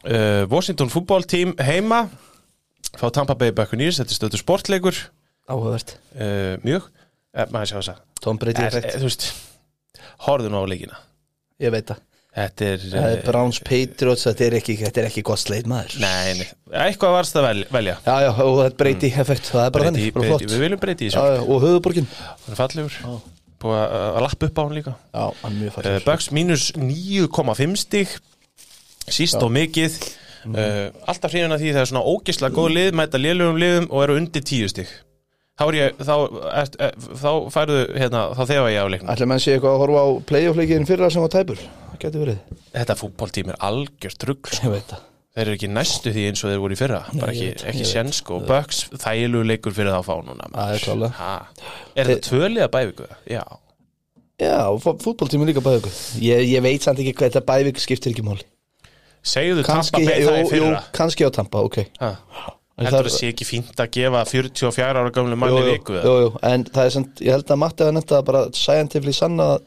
Uh, 0.06 0.43
Washington 0.52 0.93
Football 0.93 1.26
Team 1.26 1.48
heima. 1.59 2.01
Fá 2.94 3.06
Tampa 3.10 3.34
Bay 3.39 3.51
Buccaneers 3.56 3.98
Þetta 3.98 4.12
er 4.12 4.18
stöðu 4.20 4.39
ég 11.62 11.74
veit 11.74 11.93
það. 11.93 12.01
Þetta 12.32 12.64
er 12.64 12.84
Það 12.86 13.06
er 13.06 13.18
eh, 13.18 13.24
Browns 13.26 13.59
Patriots, 13.60 14.22
þetta 14.24 14.44
er 14.47 14.55
ekki, 14.56 14.74
þetta 14.80 15.01
er 15.02 15.09
ekki 15.10 15.22
gott 15.28 15.40
sleit 15.43 15.66
maður. 15.68 15.98
Nei, 16.01 16.32
nei. 16.39 16.47
Eitthvað 16.86 17.12
varst 17.18 17.36
að 17.36 17.44
vel- 17.44 17.66
velja. 17.74 17.97
Já, 18.06 18.14
já, 18.24 18.30
og 18.32 18.55
þetta 18.62 18.70
er 18.70 18.78
Brady 18.80 19.10
effekt, 19.10 19.51
það 19.52 19.66
er 19.66 19.74
bara 19.74 19.84
Breyti, 19.84 19.98
þannig, 19.98 20.14
bara 20.14 20.24
breyti, 20.24 20.32
flott. 20.32 20.55
Við 20.55 20.64
viljum 20.64 20.80
breyti 20.86 21.09
í 21.09 21.12
Já, 21.12 21.20
já, 21.28 21.43
og 21.44 21.60
höfuborgin 21.66 22.09
Hann 22.22 22.56
er 22.56 22.60
fallegur. 22.62 22.97
Búið 23.62 23.78
að, 23.82 24.18
lappa 24.24 24.48
upp 24.48 24.56
á 24.59 24.62
hann 24.64 24.74
líka. 24.78 24.97
Já, 25.12 25.26
hann 25.43 25.52
er 25.52 25.59
mjög 25.60 25.68
uh, 25.68 25.76
fallið 25.76 26.09
Bucks 26.09 26.30
mínus 26.32 26.64
9,5 26.80 27.78
stig. 27.84 28.16
Síst 29.12 29.44
og 29.44 29.52
mikið. 29.52 30.01
Uh, 30.43 30.89
Alltaf 31.05 31.36
hrifin 31.36 31.52
að 31.52 31.66
því 31.66 31.76
það 31.76 31.84
er 31.84 31.93
svona 31.93 32.09
ógislega 32.09 32.56
góð 32.56 32.72
lið 32.74 32.97
Mæta 32.98 33.20
lélugum 33.20 33.60
liðum 33.62 33.84
og 33.93 34.01
eru 34.02 34.16
undir 34.18 34.43
10 34.43 34.72
stig 34.72 34.89
Þá 35.60 35.64
er 35.68 35.94
Þá, 36.00 36.14
er, 36.56 36.98
þá 37.20 37.30
færðu 37.52 37.78
hérna 37.92 38.24
Þá 38.32 38.42
þegar 38.48 38.68
ég 38.72 38.82
á 38.82 38.92
leiknum. 38.94 39.12
Ætla 39.14 39.28
menn 39.30 39.42
sé 39.42 39.54
eitthvað 39.56 39.76
að 39.76 39.82
horfa 39.84 40.02
á 40.02 40.08
playoff-leikin 40.32 40.88
fyrra 40.88 41.10
sem 41.12 41.24
var 41.24 41.32
tæpur? 41.34 41.64
Það 41.92 42.04
getur 42.04 42.24
verið. 42.24 42.60
Þetta 42.72 42.98
fútboltím 42.98 43.52
er 43.52 43.58
algjört 43.70 44.28
rugl 44.30 44.54
sko. 44.56 45.00
Þeir 45.32 45.46
eru 45.48 45.56
ekki 45.56 45.68
næstu 45.72 46.12
því 46.12 46.24
eins 46.28 46.42
og 46.44 46.50
þeir 46.52 46.60
voru 46.60 46.76
í 46.76 46.78
fyrra. 46.80 47.02
Bara 47.16 47.32
ég 47.32 47.54
ekki, 47.54 47.68
ekki 47.70 47.86
sjensk 47.88 48.18
sko. 48.20 48.40
og 48.40 48.48
Bucks 48.50 48.82
þægilegu 49.00 49.46
leikur 49.48 49.76
fyrir 49.76 49.94
það 49.94 50.02
að 50.02 50.08
fá 50.10 50.16
núna 50.26 50.48
Það 50.52 50.74
er. 50.76 51.68
Er 51.96 52.10
þetta 52.10 52.26
tvölið 52.28 52.66
að 52.66 52.72
bæviku? 52.74 53.06
Já. 53.32 53.44
Já, 54.42 54.74
fútboltími 54.80 55.46
líka 55.46 55.62
bæði 55.62 55.82
ykkur 55.82 55.96
ég, 56.24 56.42
ég 56.50 56.64
veit 56.64 56.84
samt 56.84 57.00
ekki 57.02 57.14
hvað 57.14 57.30
þetta 57.30 57.42
bæði 57.46 57.74
skiptir 57.82 58.14
ekki 58.14 58.24
máli. 58.26 58.44
Segðu 59.22 59.62
Tampa 59.62 59.76
Kanski, 59.78 60.02
Bay 60.08 60.22
jú, 60.22 60.26
það 60.26 60.38
í 60.38 60.42
jú, 60.42 60.50
fyrra 60.50 60.80
kannski 60.96 61.26
á 61.28 61.30
Tampa, 61.36 61.62
ok. 61.62 61.78
Ha. 62.00 62.10
Heldur 62.78 63.04
það- 63.08 63.18
sé 63.18 63.28
ekki 63.32 63.44
fínt 63.44 63.76
að 63.76 63.90
gefa 63.92 64.24
44 64.24 64.96
ára 65.02 65.10
gamlu 65.12 65.36
manni 65.36 65.62
viku 65.66 65.92
jú, 65.98 66.14
jú, 66.24 66.30
En 66.42 66.64
það 66.64 66.84
er 66.86 66.90
samt, 66.90 67.20
ég 67.20 67.30
held 67.30 67.46
að 67.46 67.58
Matti 67.58 67.84
hafa 67.84 67.92
nefnt 67.98 68.12
að 68.16 68.24
bara 68.24 68.44
scientifically 68.52 69.12
sanna 69.12 69.42
að 69.56 69.60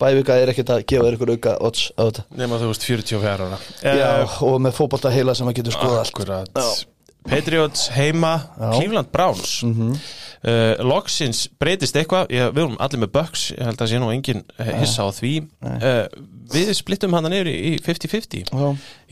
bævika 0.00 0.36
er 0.42 0.48
ekkert 0.52 0.70
að 0.74 0.84
gefa 0.86 1.12
ykkur 1.14 1.30
auka 1.34 1.56
odds 1.60 1.90
á 1.98 2.02
þetta. 2.10 2.24
Nefn 2.36 2.52
að 2.56 2.60
þú 2.64 2.68
veist 2.72 2.84
44 2.84 3.48
ára. 3.48 3.58
Já, 3.82 4.22
Eh, 4.22 4.42
og 4.42 4.60
með 4.60 4.72
fótbolta 4.78 5.10
heila 5.10 5.34
sem 5.34 5.46
að 5.46 5.54
getur 5.54 5.72
skoða 5.72 6.04
allt. 6.04 6.86
Patriots 7.26 7.88
heima, 7.88 8.34
Cleveland 8.76 9.10
Browns. 9.12 9.62
Mm 9.62 9.74
Mhm. 9.74 9.98
Loksins 10.84 11.48
breytist 11.58 11.94
eitthvað. 11.96 12.28
Við 12.28 12.58
erum 12.58 12.76
allir 12.78 13.00
með 13.00 13.12
Bucks. 13.12 13.50
Ég 13.56 13.64
held 13.64 13.78
að 13.80 13.88
sé 13.88 13.98
nú 13.98 14.10
engin 14.12 14.42
uh, 14.60 14.64
hissa 14.80 15.06
á 15.06 15.10
því. 15.10 15.30
Uh, 15.64 16.06
Við 16.52 16.70
splittum 16.76 17.14
hana 17.16 17.30
niður 17.32 17.48
í 17.48 17.54
í 17.70 17.72
50-50 17.80 18.50
Já, 18.52 18.66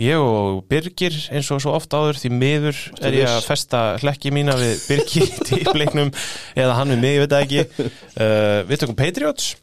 Ég 0.04 0.20
og 0.20 0.58
Birgir 0.68 1.16
eins 1.32 1.48
og 1.54 1.62
svo 1.64 1.72
oft 1.78 1.94
áður 1.96 2.18
Því 2.20 2.30
miður 2.36 2.82
er 3.00 3.16
ég 3.16 3.30
að 3.30 3.46
festa 3.48 3.80
hlekki 4.02 4.34
mína 4.34 4.58
við 4.60 4.82
Birgir 4.90 5.30
í 5.56 5.62
leiknum 5.80 6.12
Eða 6.52 6.76
hann 6.76 6.92
við 6.92 7.00
mig, 7.06 7.16
ég 7.16 7.24
veit 7.26 7.38
ekki. 7.40 7.66
Uh, 8.12 8.60
Við 8.68 8.82
tökum 8.82 8.96
Patriots 8.98 9.54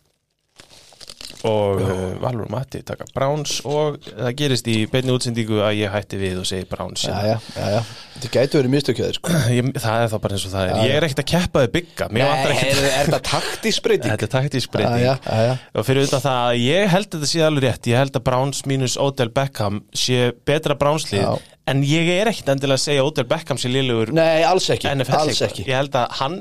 og 1.48 1.82
uh, 1.84 2.02
Valur 2.20 2.50
Matti 2.52 2.82
taka 2.86 3.08
Browns 3.16 3.60
og 3.68 4.00
það 4.08 4.36
gerist 4.42 4.68
í 4.72 4.78
beinni 4.92 5.14
útsendingu 5.16 5.62
að 5.64 5.78
ég 5.80 5.94
hætti 5.94 6.20
við 6.20 6.42
og 6.42 6.48
segi 6.50 6.68
Browns. 6.70 7.06
Já, 7.08 7.16
já, 7.24 7.38
já, 7.56 7.80
Þetta 8.20 8.32
gæti 8.34 8.60
verið 8.60 8.74
mistökjaður 8.74 9.20
sko. 9.20 9.36
það 9.80 10.04
er 10.04 10.10
þá 10.12 10.18
bara 10.26 10.36
eins 10.36 10.46
og 10.50 10.54
það 10.56 10.72
er. 10.72 10.80
Ég 10.90 10.96
er 10.98 11.08
ekkert 11.08 11.22
að 11.24 11.30
keppa 11.32 11.64
þið 11.64 11.72
bygga 11.78 12.10
Nei, 12.12 12.24
er, 12.26 12.52
er 12.90 13.10
þetta 13.10 13.22
taktísbreyting? 13.30 14.12
þetta 14.16 14.28
er 14.28 14.34
taktísk 14.34 14.70
Já, 14.70 14.74
breyting. 14.76 15.06
Já, 15.06 15.14
já, 15.24 15.46
já 15.48 15.80
og 15.80 15.88
fyrir 15.88 16.10
utan 16.10 16.26
það 16.26 16.42
að 16.50 16.60
ég 16.66 16.92
held 16.96 17.08
að 17.08 17.16
þetta 17.16 17.32
sé 17.32 17.46
alveg 17.48 17.66
rétt. 17.68 17.90
Ég 17.94 18.04
held 18.04 18.20
að 18.20 18.26
Browns 18.28 18.62
mínus 18.68 18.98
Odell 19.00 19.32
Beckham 19.34 19.82
sé 19.96 20.20
betra 20.50 20.76
Brownslið 20.80 21.48
en 21.70 21.84
ég 21.86 22.12
er 22.18 22.32
ekkert 22.32 22.54
endilega 22.56 22.80
að 22.80 22.86
segja 22.88 23.06
Odell 23.06 23.28
Beckham 23.30 23.60
sé 23.62 23.72
liðlegur 23.72 24.12
Nei, 24.18 24.42
alls 24.48 24.68
ekki, 24.74 24.90
alls 24.90 25.44
ekki. 25.46 25.68
Ég 25.70 25.78
held 25.80 25.96
að 26.00 26.16
hann 26.20 26.40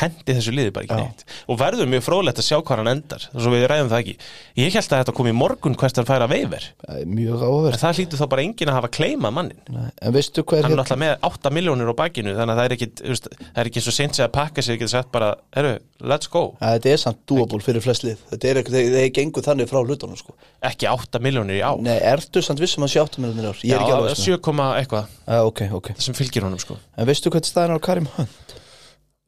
hendi 0.00 0.36
þessu 0.36 0.54
liði 0.54 0.72
bara 0.74 0.86
ekki 0.86 0.98
Já. 0.98 1.04
neitt. 1.04 1.24
Og 1.50 1.58
verður 1.60 1.90
mjög 1.90 2.04
fróðlegt 2.06 2.40
að 2.42 2.48
sjá 2.48 2.58
hvað 2.60 2.82
hann 2.82 2.92
endar 2.94 3.26
svo 3.32 3.52
við 3.54 3.66
ræðum 3.70 3.90
það 3.92 4.02
ekki. 4.04 4.16
Ég 4.60 4.76
held 4.78 4.92
að 4.94 5.02
þetta 5.02 5.16
kom 5.18 5.30
í 5.30 5.34
morgun 5.36 5.78
hvert 5.80 6.00
hann 6.00 6.08
færa 6.08 6.28
veifir 6.30 6.68
Það 6.84 7.00
er 7.00 7.10
Mjög 7.14 7.44
en 7.44 7.48
áhverð 7.48 7.80
það 7.82 7.98
hlýtur 7.98 8.20
þá 8.20 8.26
bara 8.34 8.44
enginn 8.44 8.70
að 8.72 8.78
hafa 8.78 8.90
kleimað 8.94 9.34
mannin 9.38 9.80
En 10.04 10.14
veistu 10.14 10.44
hvað 10.44 10.60
er 10.60 10.66
hann 10.68 10.76
er 10.76 10.82
alltaf 10.84 11.00
með 11.00 11.14
8 11.28 11.52
miljónir 11.54 11.90
á 11.90 11.94
bakinu 11.98 12.34
þannig 12.36 12.54
að 12.54 12.60
það 12.60 12.68
er 12.68 12.74
ekki, 12.76 12.88
veist, 13.08 13.28
það 13.40 13.60
er 13.62 13.70
ekki 13.70 13.80
eins 13.80 13.90
og 13.90 13.96
seint 13.96 14.18
sig 14.18 14.24
að 14.26 14.32
pakka 14.34 14.64
sig 14.64 14.78
getur 14.78 14.92
sagt 14.94 15.10
bara, 15.14 15.30
herru, 15.56 15.74
let's 16.04 16.30
go. 16.30 16.44
Ja, 16.60 16.74
Þetta 16.74 16.92
er 16.92 17.02
samt 17.02 17.20
doable 17.30 17.60
fyrir 17.64 17.84
flest 17.84 18.04
lið. 18.06 18.22
Þetta 18.32 18.50
er 18.50 18.60
ekki, 18.62 18.74
þeir, 18.74 19.10
gengur 19.18 19.46
þannig 19.46 19.70
frá 19.70 19.80
hlutunum 19.82 20.18
sko. 20.18 20.34
ekki 20.64 20.88
8 20.90 21.20
miljónir 21.24 21.60
í 21.60 21.62
ár. 21.64 21.80
Nei, 21.84 21.96
ertu 22.12 22.42
samt 22.44 22.62
vissum 22.62 22.86
að 22.86 22.94
sé 22.94 23.02
8 23.02 23.22
miljonir 23.24 23.50
ár? 23.52 23.62
Já, 23.64 23.78
alveg 23.84 24.18
7, 24.20 24.40
komma 24.44 24.72
eitthvað, 24.80 25.10
ah, 25.26 25.42
Ok, 25.48 25.64
ok. 25.70 25.92
Það 25.94 26.06
sem 26.08 26.18
fylgir 26.18 26.46
honum 26.46 26.62
sko. 26.62 26.78
En 26.96 27.08
veistu 27.08 27.32
hvað 27.32 27.48
staðan 27.48 27.76
er 27.76 27.82
á 27.82 27.86
Karim 27.86 28.08
Hunt? 28.16 28.56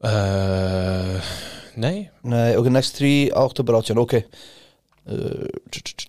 Uh, 0.05 1.31
Nei, 1.77 2.09
Nei, 2.25 2.55
ok, 2.57 2.69
next 2.73 2.97
3, 2.97 3.31
oktober 3.37 3.77
18, 3.79 3.97
ok. 4.01 4.19
Uh, 5.07 5.47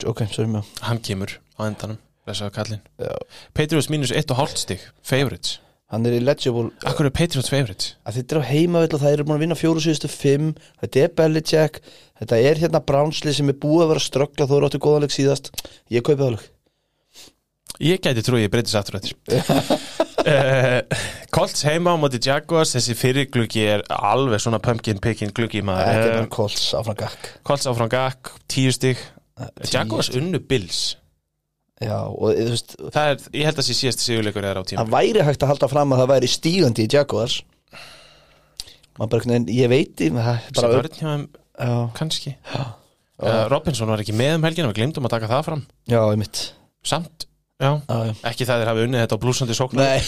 Ok, 0.08 0.24
sorry 0.32 0.48
með 0.50 0.66
hann 0.82 0.98
kemur 1.04 1.36
á 1.54 1.68
endanum 1.68 1.98
blessaðu 2.26 2.54
kallinn. 2.56 2.80
Já. 3.00 3.12
Patriots 3.56 3.88
mínus 3.92 4.10
1,5 4.14 4.56
stig, 4.58 4.82
favorites. 5.06 5.58
Hann 5.88 6.04
er 6.04 6.18
illegible 6.18 6.66
Akkur 6.84 7.06
er 7.08 7.12
Patriots 7.16 7.48
favorites? 7.48 7.94
að 8.04 8.18
Þetta 8.18 8.34
er 8.34 8.40
á 8.44 8.50
heimavill 8.50 8.92
og 8.92 9.00
það 9.00 9.14
er 9.14 9.22
búin 9.24 9.38
að 9.38 9.44
vinna 9.46 9.56
fjóru 9.56 9.80
síðustu 9.80 10.10
fimm. 10.12 10.50
Þetta 10.82 11.00
er 11.00 11.14
Belichick. 11.16 11.78
Þetta 12.20 12.40
er 12.50 12.60
hérna 12.60 12.82
Brownsli 12.84 13.32
sem 13.32 13.48
er 13.48 13.56
búið 13.62 13.86
að 13.86 13.92
vera 13.94 14.02
að 14.02 14.08
ströggla 14.10 14.48
Þó 14.50 14.54
eru 14.58 14.68
áttu 14.68 14.80
góðanleik 14.84 15.14
síðast. 15.14 15.48
Ég 15.88 16.04
kaupi 16.04 16.18
það 16.20 16.28
alveg 16.34 16.44
Ég 17.78 18.00
gæti 18.02 18.24
trúið 18.26 18.46
ég 18.46 18.50
breytist 18.50 18.74
aftur 18.78 18.98
eftir. 18.98 19.14
Uh, 20.18 20.80
Colts 21.34 21.62
heima 21.66 21.94
á 21.94 21.96
móti 22.00 22.18
Jaguars 22.22 22.74
þessi 22.74 22.96
fyrir 22.98 23.28
gluggi 23.30 23.62
er 23.70 23.84
alveg 23.94 24.42
svona 24.42 24.58
pumpkin 24.62 24.98
picking 25.02 25.30
gluggi 25.34 25.62
maður. 25.66 26.24
Uh, 26.24 26.24
Colts 26.32 26.72
áfram 26.74 26.98
gakk. 26.98 27.28
Colts 27.46 27.68
áfram 27.70 27.90
gakk, 27.92 28.32
tíu 28.50 28.72
stig. 28.74 28.98
Tíu 29.38 29.70
Jaguars 29.76 30.10
unnu 30.18 30.40
Bills. 30.42 30.96
Já, 31.78 31.94
og 32.10 32.34
þú 32.34 32.48
veist 32.50 32.72
Það 32.90 33.12
er, 33.12 33.20
ég 33.38 33.46
held 33.46 33.60
að 33.62 33.66
sé 33.68 33.74
síðast 33.78 34.00
sigurleikur 34.02 34.46
er 34.48 34.58
á 34.58 34.62
tíma 34.66 34.82
Það 34.82 34.94
væri 34.96 35.22
hægt 35.28 35.44
að 35.46 35.50
halda 35.52 35.68
fram 35.70 35.94
að 35.94 36.00
það 36.02 36.08
væri 36.10 36.30
stígandi 36.32 36.86
í 36.88 36.90
Jaguars. 36.90 37.36
Man 38.98 39.12
bara, 39.12 39.38
ég 39.54 39.70
veit 39.70 40.02
það 40.02 40.66
uh, 43.22 43.46
Robinson 43.50 43.90
var 43.90 44.02
ekki 44.02 44.18
með 44.18 44.40
um 44.40 44.48
helgina 44.48 44.72
við 44.72 44.80
glemdum 44.80 45.06
að 45.06 45.14
taka 45.14 45.30
það 45.30 45.46
fram. 45.52 45.62
Já, 45.86 46.00
ég 46.02 46.18
mitt 46.18 46.42
Samt, 46.86 47.28
já, 47.58 47.70
já. 47.82 48.12
ekki 48.30 48.46
það 48.48 48.60
þeir 48.62 48.70
hafi 48.70 48.84
unnið 48.86 49.02
þetta 49.04 49.18
á 49.18 49.22
blúsandi 49.24 49.56
sóknar 49.58 49.88
Nei, 49.88 50.00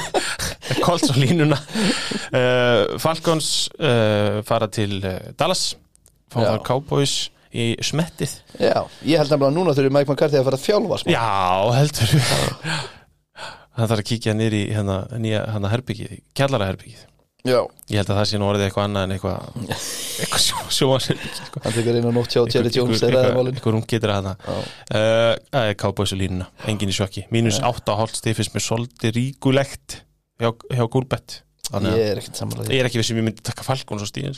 Colts 0.84 1.12
á 1.12 1.14
línuna. 1.16 1.58
Uh, 2.34 2.96
Falcons 3.00 3.48
uh, 3.78 4.40
fara 4.48 4.68
til 4.72 4.98
uh, 5.04 5.30
Dallas. 5.38 5.74
Fá 6.32 6.40
Já. 6.40 6.48
þar 6.48 6.64
Cowboys 6.66 7.14
í 7.54 7.68
smettið. 7.84 8.32
Já, 8.58 8.82
ég 9.06 9.20
held 9.20 9.30
nefnilega 9.30 9.50
að 9.52 9.56
núna 9.58 9.74
þurfi 9.76 9.92
Mike 9.94 10.10
McCarthy 10.10 10.40
að 10.40 10.48
fara 10.48 10.58
að 10.58 10.64
þjálfa 10.66 11.00
smá. 11.02 11.12
Já, 11.14 11.28
heldur. 11.78 12.14
Það 13.74 13.90
þarf 13.90 14.00
að 14.00 14.06
kíkja 14.10 14.34
nýr 14.38 14.56
í 14.58 14.62
hérna, 14.74 14.98
nýja 15.22 15.44
hérna 15.54 15.70
herbyggið, 15.72 16.16
kjallara 16.34 16.72
herbyggið 16.72 17.04
Já, 17.44 17.58
Ég 17.92 17.98
held 18.00 18.08
að 18.08 18.16
það 18.16 18.28
sé 18.30 18.38
nú 18.40 18.46
orðið 18.48 18.62
eitthvað 18.64 18.86
annað 18.88 19.02
en 19.04 19.14
eitthvað 19.14 19.56
eitthvað 20.24 20.40
sjó, 20.40 20.60
sjóansherbyggið 20.78 21.40
sko. 21.42 21.60
hann 21.66 21.74
tekur 21.76 21.98
á 22.08 22.12
nótt 22.16 22.32
hjá 22.36 22.40
Jerry 22.54 22.70
Jones 22.72 23.02
það 23.04 23.50
Eitthvað 23.50 23.74
rung 23.76 23.86
getur 23.90 24.12
að 24.14 24.28
það. 24.30 24.46
Uh, 24.48 25.32
Það 25.52 25.68
er 25.68 25.74
á 26.14 26.16
línuna, 26.22 26.46
engin 26.72 26.92
í 26.92 26.96
sjokki. 26.96 27.26
Mínus 27.36 27.60
8,5 27.60 28.16
stifis 28.22 28.48
með 28.54 28.64
svolítið 28.64 29.16
ríkulegt 29.18 29.98
hjá, 30.40 30.50
hjá 30.72 30.84
Gúrbett. 30.88 31.40
Ég 31.74 32.00
er 32.14 32.22
ekkert 32.22 32.40
samanlega 32.40 32.72
ég 32.72 32.80
er 32.80 32.88
ekki 32.88 33.00
vissum 33.02 33.20
ég 33.20 33.24
myndi 33.28 33.44
taka 33.44 33.64
Falcons 33.66 34.04
á 34.04 34.08
stíðin. 34.08 34.36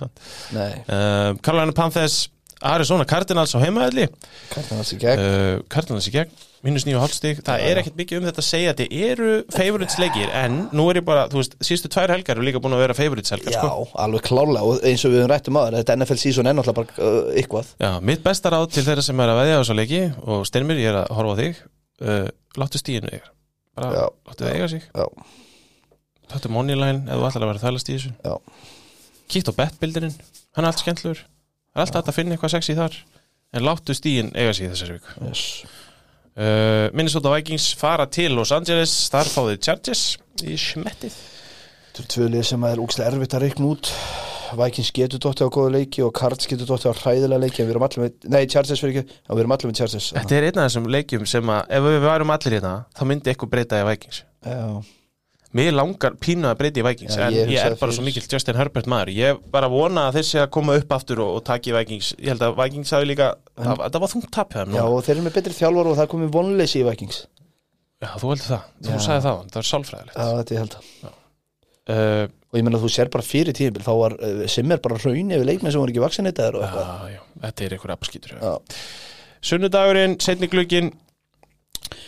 Nei, 0.56 0.72
uh, 0.90 1.30
Carolina 1.46 1.74
Panthers 1.78 2.24
Arizona 2.64 3.04
Cardinals 3.08 3.52
á 3.52 3.60
heimaðli 3.60 4.06
Cardinals 4.52 4.92
í 4.94 5.00
gegn. 5.00 5.20
Uh, 5.20 5.64
Cardinals 5.72 6.08
í 6.08 6.14
gegn 6.14 6.32
mínus 6.66 6.86
9,5 6.86 7.14
stig. 7.14 7.40
Það 7.46 7.64
er 7.68 7.80
ekkert 7.80 7.98
mikið 7.98 8.18
um 8.18 8.26
þetta 8.26 8.42
að 8.42 8.46
segja 8.48 8.72
þetta 8.72 9.00
eru 9.06 9.28
favorites 9.54 9.98
leikir 10.00 10.32
en 10.34 10.56
nú 10.74 10.86
er 10.90 11.00
ég 11.00 11.04
bara, 11.06 11.26
þú 11.30 11.38
veist, 11.38 11.54
síðustu 11.62 11.90
tvær 11.92 12.12
helgar 12.14 12.38
eru 12.38 12.46
líka 12.48 12.62
búin 12.62 12.74
að 12.74 12.82
vera 12.82 12.96
favorites 12.96 13.34
helgar 13.34 13.54
Já, 13.54 13.60
sko. 13.60 13.86
alveg 14.02 14.24
klálega 14.26 14.64
og 14.66 14.80
eins 14.88 15.04
og 15.06 15.12
við 15.14 15.22
höfum 15.22 15.32
rættum 15.34 15.60
aður 15.60 15.78
þetta 15.78 15.96
NFL 16.00 16.20
season 16.22 16.50
er 16.50 16.56
náttúrulega 16.56 16.80
bara 16.80 17.12
uh, 17.12 17.30
eitthvað. 17.36 17.70
Já, 17.84 17.90
mitt 18.10 18.24
besta 18.24 18.52
ráð 18.54 18.66
til 18.74 18.86
þeirra 18.88 19.06
sem 19.06 19.22
er 19.22 19.32
að 19.32 19.40
veðja 19.42 19.58
á 19.58 19.60
þessu 19.60 19.78
leiki 19.78 20.02
og 20.24 20.48
styrmir, 20.50 20.82
ég 20.82 20.90
er 20.90 21.00
að 21.04 21.14
horfa 21.20 21.36
á 21.36 21.40
þig 21.42 21.62
uh, 22.08 22.26
láttu 22.58 22.82
stíðinu 22.82 23.12
eiga 23.12 23.30
bara 23.76 24.08
láttu 24.08 24.46
það 24.48 24.52
eiga 24.56 24.68
sig. 24.72 24.88
Já, 24.90 25.06
láttu 26.32 26.50
moneyline 26.56 27.04
eða 27.06 27.20
þú 27.20 27.30
ætlar 27.30 27.46
að 27.46 27.52
vera 27.52 27.64
þælast 27.68 27.92
í 27.92 27.98
þessu. 28.00 28.12
Já, 28.24 28.34
kíkt 29.30 29.52
á 29.52 29.58
betbildurinn, 29.60 30.18
hann 30.56 30.64
er 30.64 30.72
allt 30.72 30.82
skemmtlur 30.82 31.22
það 31.76 31.82
er 31.82 31.84
alltaf 31.84 32.00
hægt 32.00 32.12
að 32.12 32.16
finna 32.16 32.36
eitthvað 32.36 32.54
sexy 32.56 32.76
þar 32.76 32.94
en 33.52 33.66
láttu 33.66 33.96
stíðin 33.96 34.32
eiga 34.34 34.54
sig 34.56 34.66
í 34.66 34.70
þessari 34.72 34.96
viku. 34.96 35.16
Yes. 35.26 35.42
uh, 36.36 36.86
Minnesota 36.96 37.32
Vikings 37.34 37.70
fara 37.78 38.06
til 38.08 38.30
Los 38.36 38.52
Angeles 38.56 38.94
þar 39.12 39.32
fáið 39.32 39.58
Chargers 39.68 40.06
í 40.44 40.56
smettið. 40.60 41.18
Þetta 41.90 42.08
tvölið 42.16 42.48
sem 42.50 42.64
er 42.68 42.82
úkslega 42.82 43.12
erfitt 43.12 43.36
að 43.36 43.46
reikna 43.46 43.70
út. 43.74 43.92
Vikings 44.56 44.92
getur 44.94 45.20
dóttið 45.20 45.48
á 45.48 45.54
góða 45.56 45.70
leiki 45.74 46.04
og 46.06 46.12
Cards 46.16 46.46
getur 46.48 46.68
dóttið 46.68 46.92
á 46.92 47.00
hræðilega 47.00 47.42
leiki 47.42 47.62
en 47.62 47.66
við 47.66 47.74
erum 47.74 47.86
allir 47.86 48.04
með, 48.04 48.18
nei 48.30 48.44
Chargers 48.52 48.82
fyrir 48.82 49.00
ekki 49.00 49.16
en 49.16 49.32
við 49.32 49.42
erum 49.42 49.54
allir 49.56 49.70
með 49.70 49.80
Chargers. 49.80 50.10
Þetta 50.14 50.36
er 50.36 50.46
einn 50.46 50.60
af 50.60 50.68
þessum 50.68 50.86
leikjum 50.96 51.26
sem 51.28 51.50
að 51.50 51.72
ef 51.78 51.88
við 51.88 51.98
værum 52.06 52.32
allir 52.36 52.56
hérna 52.56 52.74
þá 52.94 53.02
myndi 53.10 53.32
eitthvað 53.32 53.52
breyta 53.56 53.80
í 53.82 53.88
Vikings. 53.90 54.20
Já, 54.46 54.60
Mér 55.56 55.72
langar 55.76 56.16
pínu 56.20 56.48
að 56.50 56.58
breyta 56.60 56.82
í 56.82 56.84
Vikings 56.84 57.16
Já, 57.16 57.22
en 57.26 57.36
ég 57.36 57.52
ég, 57.54 57.62
er 57.62 57.76
bara 57.80 57.94
svo 57.96 58.04
mikill 58.04 58.24
Justin 58.28 58.58
Herbert 58.58 58.88
maður. 58.90 59.12
Ég 59.16 59.40
bara 59.52 59.70
vona 59.72 60.08
að 60.10 60.18
þeir 60.18 60.26
sé 60.28 60.42
að 60.42 60.50
koma 60.56 60.76
upp 60.80 60.94
aftur 60.96 61.22
og, 61.24 61.38
og 61.38 61.44
taki 61.46 61.74
Vikings. 61.76 62.12
Ég 62.20 62.34
held 62.34 62.44
að 62.44 62.56
Vikings 62.60 62.92
hafi 62.96 63.08
líka 63.08 63.30
það, 63.54 63.84
það 63.86 64.02
var 64.04 64.12
þungt 64.12 64.30
tap 64.36 64.56
já 64.56 64.82
og 64.84 64.98
þeir 65.06 65.14
eru 65.16 65.26
með 65.26 65.38
betri 65.38 65.56
þjálfar 65.56 65.90
og 65.92 66.00
það 66.00 66.10
komið 66.14 66.32
vonleysi 66.36 66.82
í 66.82 66.86
Vikings. 66.90 67.22
Já, 67.96 68.10
þú 68.20 68.32
heldur 68.34 68.50
það, 68.50 68.66
þú 68.84 68.98
sagði 69.06 69.22
það 69.26 69.38
það 69.54 69.62
er 69.62 69.68
sálfræðilegt. 69.70 70.18
Já, 70.18 70.26
þetta 70.40 70.56
ég 70.56 70.64
held 70.64 70.76
að. 70.76 71.14
Uh, 71.86 72.24
og 72.50 72.58
ég 72.58 72.64
meina 72.66 72.78
þú 72.82 72.88
sér 72.90 73.10
bara 73.14 73.22
fyrir 73.22 73.54
tíðinbil 73.54 73.84
þá 73.86 73.92
var 73.94 74.14
uh, 74.18 74.40
sem 74.50 74.72
er 74.74 74.80
bara 74.82 74.96
raun 74.98 75.28
yfir 75.30 75.46
leikmenn 75.46 75.70
sem 75.70 75.78
voru 75.78 75.92
ekki 75.94 76.02
eitthvað. 76.66 76.88
já, 77.14 77.20
Þetta 77.44 77.66
er 77.68 77.76
Já, 78.42 78.54
Sunnudagurinn, 79.46 80.16
setni 80.24 80.48
glukkin 80.50 80.90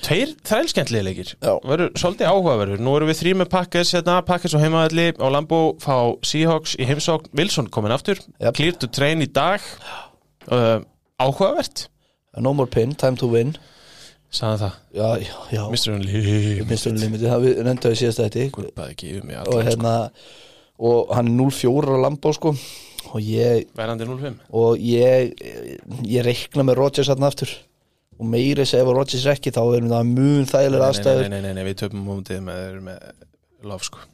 Tveir 0.05 0.33
þrælskendlega 0.49 1.07
leikir. 1.07 1.33
Verður 1.43 1.91
svolítið 2.01 2.31
áhugaverður. 2.31 2.83
Nú 2.85 2.95
erum 2.99 3.11
við 3.11 3.21
þrý 3.23 3.33
með 3.41 3.51
Packers 3.53 3.93
hérna, 3.97 4.19
Packers 4.27 4.55
á 4.57 4.63
heimaðalli 4.63 5.09
á 5.21 5.27
Lambo 5.33 5.61
fá 5.83 5.97
Seahawks 6.27 6.77
í 6.81 6.87
heimsókn. 6.89 7.31
Wilson 7.37 7.69
komin 7.75 7.95
aftur, 7.95 8.21
to 8.81 8.91
train 8.93 9.25
í 9.25 9.29
dag. 9.31 9.65
Uh, 10.49 10.81
Áhugavert. 11.21 11.89
No 12.39 12.53
more 12.55 12.71
pin, 12.71 12.95
time 12.95 13.19
to 13.19 13.27
win. 13.33 13.57
Sagði 14.31 14.59
það, 14.61 14.75
Já, 14.93 15.07
já, 15.25 15.37
já. 15.57 15.63
Mr. 15.73 15.95
Unlimited. 15.97 16.67
Mr. 16.69 16.91
Unlimited, 16.93 17.31
það 17.33 17.47
við 17.47 17.63
nendaði 17.65 17.99
síðast 18.03 18.21
þetta 18.21 18.43
Gulpaði 18.59 18.93
ekki 18.95 19.09
yfir 19.15 19.25
mig 19.25 19.39
og 19.41 19.49
sko. 19.49 19.63
hérna 19.65 19.95
og 20.79 21.15
hann 21.17 21.31
er 21.33 21.39
0-4 21.41 21.97
á 21.97 21.99
Lambo 22.05 22.33
sko. 22.37 22.53
Og 23.09 23.25
ég, 23.25 23.71
Verandi 23.79 24.05
0-5 24.05 24.35
og 24.53 24.83
ég 24.85 25.33
ég 26.05 26.27
reikna 26.27 26.67
með 26.69 26.77
Rodgers 26.83 27.09
hann 27.09 27.25
aftur 27.25 27.49
og 28.19 28.28
meiri 28.35 28.66
segja 28.66 28.85
ef 28.85 28.93
Rodgers 28.93 29.24
er 29.24 29.36
ekki 29.36 29.55
þá 29.55 29.62
erum 29.78 29.90
það 29.93 30.12
mun 30.12 30.47
þægilega 30.51 30.82
nei, 30.82 30.89
aðstæður. 30.90 31.24
nei, 31.24 31.32
nei, 31.35 31.40
nei, 31.47 31.57
nei, 31.59 31.66
við 31.69 31.81
töpum 31.85 32.05
mútið 32.09 32.45
með, 32.45 32.78
með 32.89 33.69
lof 33.69 33.86
sko. 33.86 34.05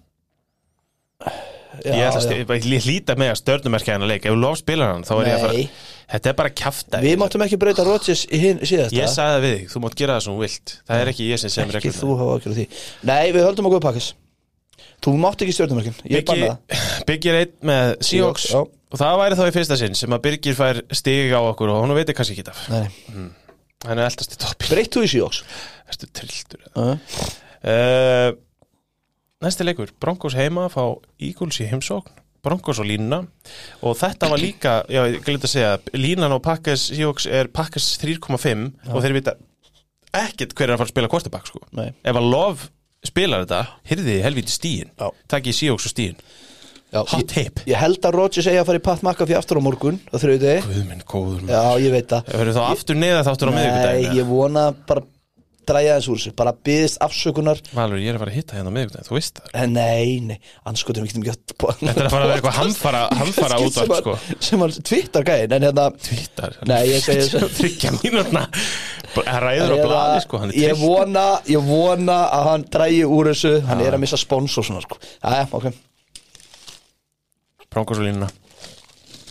Já, 1.83 1.91
Ég 1.91 2.15
að 2.15 2.67
hlýta 2.85 3.17
með 3.19 3.33
að 3.33 3.39
stjörnumerkja 3.41 3.97
hann 3.97 4.05
að 4.07 4.13
leik. 4.13 4.27
Ef 4.31 4.37
lof 4.39 4.59
spilar 4.61 4.93
hann, 4.93 5.07
þá 5.07 5.15
er 5.17 5.27
ég 5.27 5.35
að 5.35 5.45
fara 5.45 5.57
Nei, 5.57 5.71
Þetta 6.15 6.31
er 6.31 6.37
bara 6.39 6.53
kjafta 6.61 7.01
við 7.03 7.17
máttum 7.19 7.43
ekki 7.47 7.59
breyta 7.59 7.87
Rodgers 7.87 8.27
síðast 8.29 8.95
Ég 8.95 9.09
sagði 9.11 9.33
það 9.35 9.47
við 9.47 9.55
þig, 9.57 9.65
þú 9.73 9.83
mátt 9.83 9.97
gera 9.99 10.19
það 10.19 10.27
sem 10.27 10.37
þú 10.37 10.45
vilt. 10.45 10.75
Það 10.85 11.03
er 11.03 11.11
ekki 11.15 11.29
ég 11.31 11.43
sem 11.43 11.55
sem 11.55 11.75
ekki 11.81 11.95
þú 11.97 12.19
hafa 12.21 12.37
ekki 12.39 12.55
því. 12.59 12.67
Nei, 13.11 13.25
við 13.35 13.47
höldum 13.49 13.71
að 13.71 13.75
góða 13.75 13.87
pakkas 13.89 14.11
Þú 15.05 15.15
mátt 15.21 15.45
ekki 15.45 15.57
stjórnumarkin, 15.57 15.97
ég 16.13 16.27
banna 16.29 16.53
það. 16.53 16.83
Byggir 17.09 17.39
einn 17.41 17.55
með 17.73 17.95
Seahawks. 18.09 18.47
Og 18.95 19.01
það 19.01 19.17
væri 19.21 19.39
þá 19.41 19.47
í 19.49 19.55
fyrsta 19.57 19.79
sinn 19.81 19.97
sem 19.99 20.15
að 20.15 20.23
Birgir 20.29 20.55
fær 20.55 20.79
stig 20.95 21.33
á 21.35 21.41
okkur 21.43 21.73
og 21.73 21.83
hún 21.83 21.97
veitir 21.97 22.15
kannski 22.15 22.37
ekki 22.39 22.47
Nei, 22.71 23.33
Hann 23.85 24.01
er 24.01 24.09
eldast 24.09 24.35
í 24.35 24.41
toppi 24.41 24.71
breytt 24.73 24.97
þú 24.97 25.05
í 25.05 25.13
síjóks 25.13 25.43
Erstu 25.91 26.09
trilltur 26.17 26.65
uh, 26.81 26.95
uh, 27.69 28.31
Næsti 29.45 29.65
leikur. 29.67 29.91
Broncos 30.01 30.37
heima 30.39 30.71
fá 30.73 30.85
Eagles 31.21 31.59
í 31.61 31.67
heimsókn. 31.69 32.23
Broncos 32.45 32.79
og 32.81 32.87
línuna. 32.89 33.23
Og 33.85 33.97
þetta 33.97 34.29
var 34.33 34.41
líka, 34.41 34.75
já, 34.93 35.03
ég 35.09 35.25
glemt 35.25 35.45
að 35.45 35.53
segja 35.53 35.75
línan 35.97 36.33
á 36.33 36.39
Packers 36.45 36.87
Seahawks 36.91 37.27
er 37.29 37.49
Packers 37.53 37.91
3,5 38.01 38.65
og 38.93 39.05
þeir 39.05 39.17
vita 39.17 39.37
ekkert 40.15 40.55
hver 40.55 40.71
er 40.71 40.77
að 40.77 40.83
fara 40.83 40.89
að 40.89 40.95
spila 40.95 41.11
quarterback 41.13 41.51
sko. 41.51 41.61
Ef 41.83 42.21
að 42.21 42.29
Love 42.31 42.71
spilar 43.05 43.45
þetta 43.45 43.61
hyrði 43.91 44.19
helviti 44.25 44.53
stíin 44.55 44.93
takk 45.29 45.49
í 45.51 45.57
Seahawks 45.57 45.89
og 45.89 45.93
stíin 45.93 46.21
hot 46.95 47.27
tape 47.33 47.65
ég 47.71 47.81
held 47.81 48.07
að 48.07 48.19
Rodgers 48.19 48.51
eigi 48.51 48.61
að 48.61 48.69
fara 48.71 48.81
í 48.81 48.85
Pat 48.85 49.03
McAfee 49.03 49.39
aftur 49.41 49.61
á 49.61 49.67
morgun 49.67 49.99
á 50.13 50.17
þriðið 50.21 50.69
Guð 50.69 50.85
minn 50.91 51.03
góður 51.09 51.51
Já, 51.51 51.65
ég 51.83 51.95
veit 51.95 52.13
það. 52.13 52.31
Verður 52.39 52.59
þá 52.59 52.63
aftur 52.69 53.01
neða 53.01 53.27
þáttur 53.27 53.51
á 53.51 53.53
Nei, 53.53 53.59
miðvikudaginn 53.59 54.19
ég 54.21 54.31
vona 54.31 54.69
bara 54.89 55.05
dræja 55.65 55.97
þessu 55.99 56.13
úr 56.13 56.21
þessu. 56.21 56.33
Bara 56.37 56.53
byðist 56.67 56.99
afsökunar. 57.05 57.61
Valur, 57.75 58.01
ég 58.03 58.13
er 58.13 58.19
að 58.19 58.25
fara 58.25 58.33
að 58.33 58.39
hitta 58.39 58.57
hérna 58.59 58.73
á 58.73 58.75
miðvikudaginn, 58.77 59.09
þú 59.09 59.17
veist 59.17 59.39
það. 59.39 59.53
En 59.61 59.75
nei, 59.77 60.11
nei, 60.29 60.37
anskotum 60.71 61.07
ekki 61.07 61.23
ekki 61.23 61.37
Þetta 61.55 61.95
er 61.95 62.09
að 62.09 62.13
fara 62.15 62.27
að 62.27 62.29
vera 62.29 62.37
eitthvað 62.39 62.59
hamfara, 62.59 63.03
hamfara 63.21 63.61
útvarp 63.65 63.95
sko. 64.01 64.17
sem 64.49 64.65
var 64.65 64.77
Twitter 64.91 65.27
gæðin 65.29 65.57
en 65.57 65.67
hérna 65.69 65.87
Twitter 65.97 66.59
Nei, 66.69 66.83
ég 66.91 67.05
segi 67.05 67.25
þessu 67.25 67.51
Tryggja 67.59 67.95
mínúna 68.03 68.45
Það 69.15 69.41
ræður 69.47 69.73
á 69.73 69.77
blaði 69.79 70.21
sko, 70.25 70.43
ég 70.59 70.79
vona, 70.81 71.25
ég 71.49 71.65
vona 71.65 72.21
að 72.35 72.49
hann 72.51 72.69
drægi 72.77 73.03
úr 73.07 73.31
þessu. 73.31 73.57
Hann 73.69 73.83
er 73.85 73.95
að 73.97 74.03
missa 74.03 74.19
spons 74.21 74.57
og 74.59 74.67
svona 74.67 74.83
sko. 74.85 74.99
Æja, 75.23 75.47
ok, 75.55 75.69
Bronkosolínuna 77.75 78.31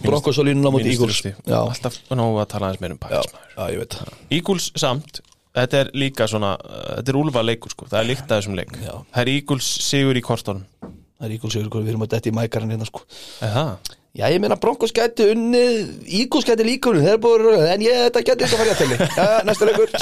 Broncos 0.04 0.40
og 0.42 0.48
línuna 0.48 0.72
mútið 0.74 0.96
Eagles. 0.98 1.20
Já, 1.48 1.60
Alltaf 1.62 2.00
nógu 2.12 2.42
að 2.42 2.50
tala 2.52 2.70
aðeins 2.72 2.82
meir 2.84 2.96
um 2.96 3.00
það 3.04 3.94
Eagles 4.34 4.72
samt 4.80 5.22
Þetta 5.54 5.80
er 5.84 5.90
líka 5.94 6.26
svona, 6.26 6.56
þetta 6.98 7.12
er 7.12 7.18
úlfa 7.20 7.42
leikur 7.46 7.70
sko. 7.70 7.86
Það 7.86 8.00
er 8.00 8.08
líkt 8.10 8.24
að 8.26 8.40
þessum 8.40 8.56
leik. 8.58 8.72
Já. 8.82 8.94
Það 9.14 9.20
er 9.22 9.30
Eagles 9.36 9.68
sigur 9.86 10.18
í 10.18 10.24
kortónum 10.26 10.64
Það 10.82 11.28
er 11.28 11.36
Eagles 11.36 11.54
sigur, 11.54 11.84
við 11.86 11.92
erum 11.94 12.06
að 12.08 12.16
detti 12.16 12.32
í 12.32 12.36
mækarinn 12.36 12.74
hérna 12.74 12.88
sko. 12.90 13.04
Er 13.46 13.54
það? 13.54 13.92
Já, 14.14 14.28
ég 14.30 14.38
meina 14.44 14.54
Broncos 14.62 14.92
gæti 14.94 15.26
unnið 15.34 16.04
Eagles 16.06 16.46
gæti 16.46 16.66
líka 16.68 16.92
unnið, 16.92 17.08
þeir 17.08 17.16
eru 17.16 17.22
búin 17.24 17.64
en 17.74 17.82
ég, 17.82 17.96
þetta 18.06 18.22
gæti 18.28 18.46
ekki 18.46 18.54
að 18.54 18.60
fara 18.60 18.68
í 18.68 18.74
aðtegli 18.74 18.98
Já, 19.18 19.30
næsta 19.48 19.66
leikur. 19.70 19.94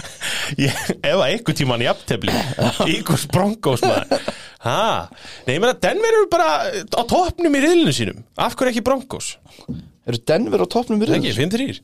Ég, 0.64 0.78
ef 0.98 1.12
að 1.14 1.22
einhver 1.28 1.54
tíman 1.60 1.82
í 1.84 1.86
aftefli 1.86 2.32
Eagles 2.90 3.28
Broncos 3.30 3.84
maður. 3.84 4.24
Ha, 4.64 4.78
nei 5.46 5.52
ég 5.54 5.60
meina 5.62 5.76
Denver 5.86 6.16
eru 6.18 6.26
bara 6.32 6.48
á 6.66 7.02
toppnum 7.06 7.54
í 7.54 7.60
riðlinu 7.62 7.92
sínum. 7.94 8.18
Af 8.34 8.56
hverju 8.58 8.72
ekki 8.74 8.82
Broncos? 8.88 9.28
Eru 9.70 10.18
Denver 10.26 10.64
á 10.64 10.68
toppnum 10.74 10.98
í 10.98 11.06
ekki, 11.06 11.30
riðlum? 11.30 11.54
5-3 11.54 11.78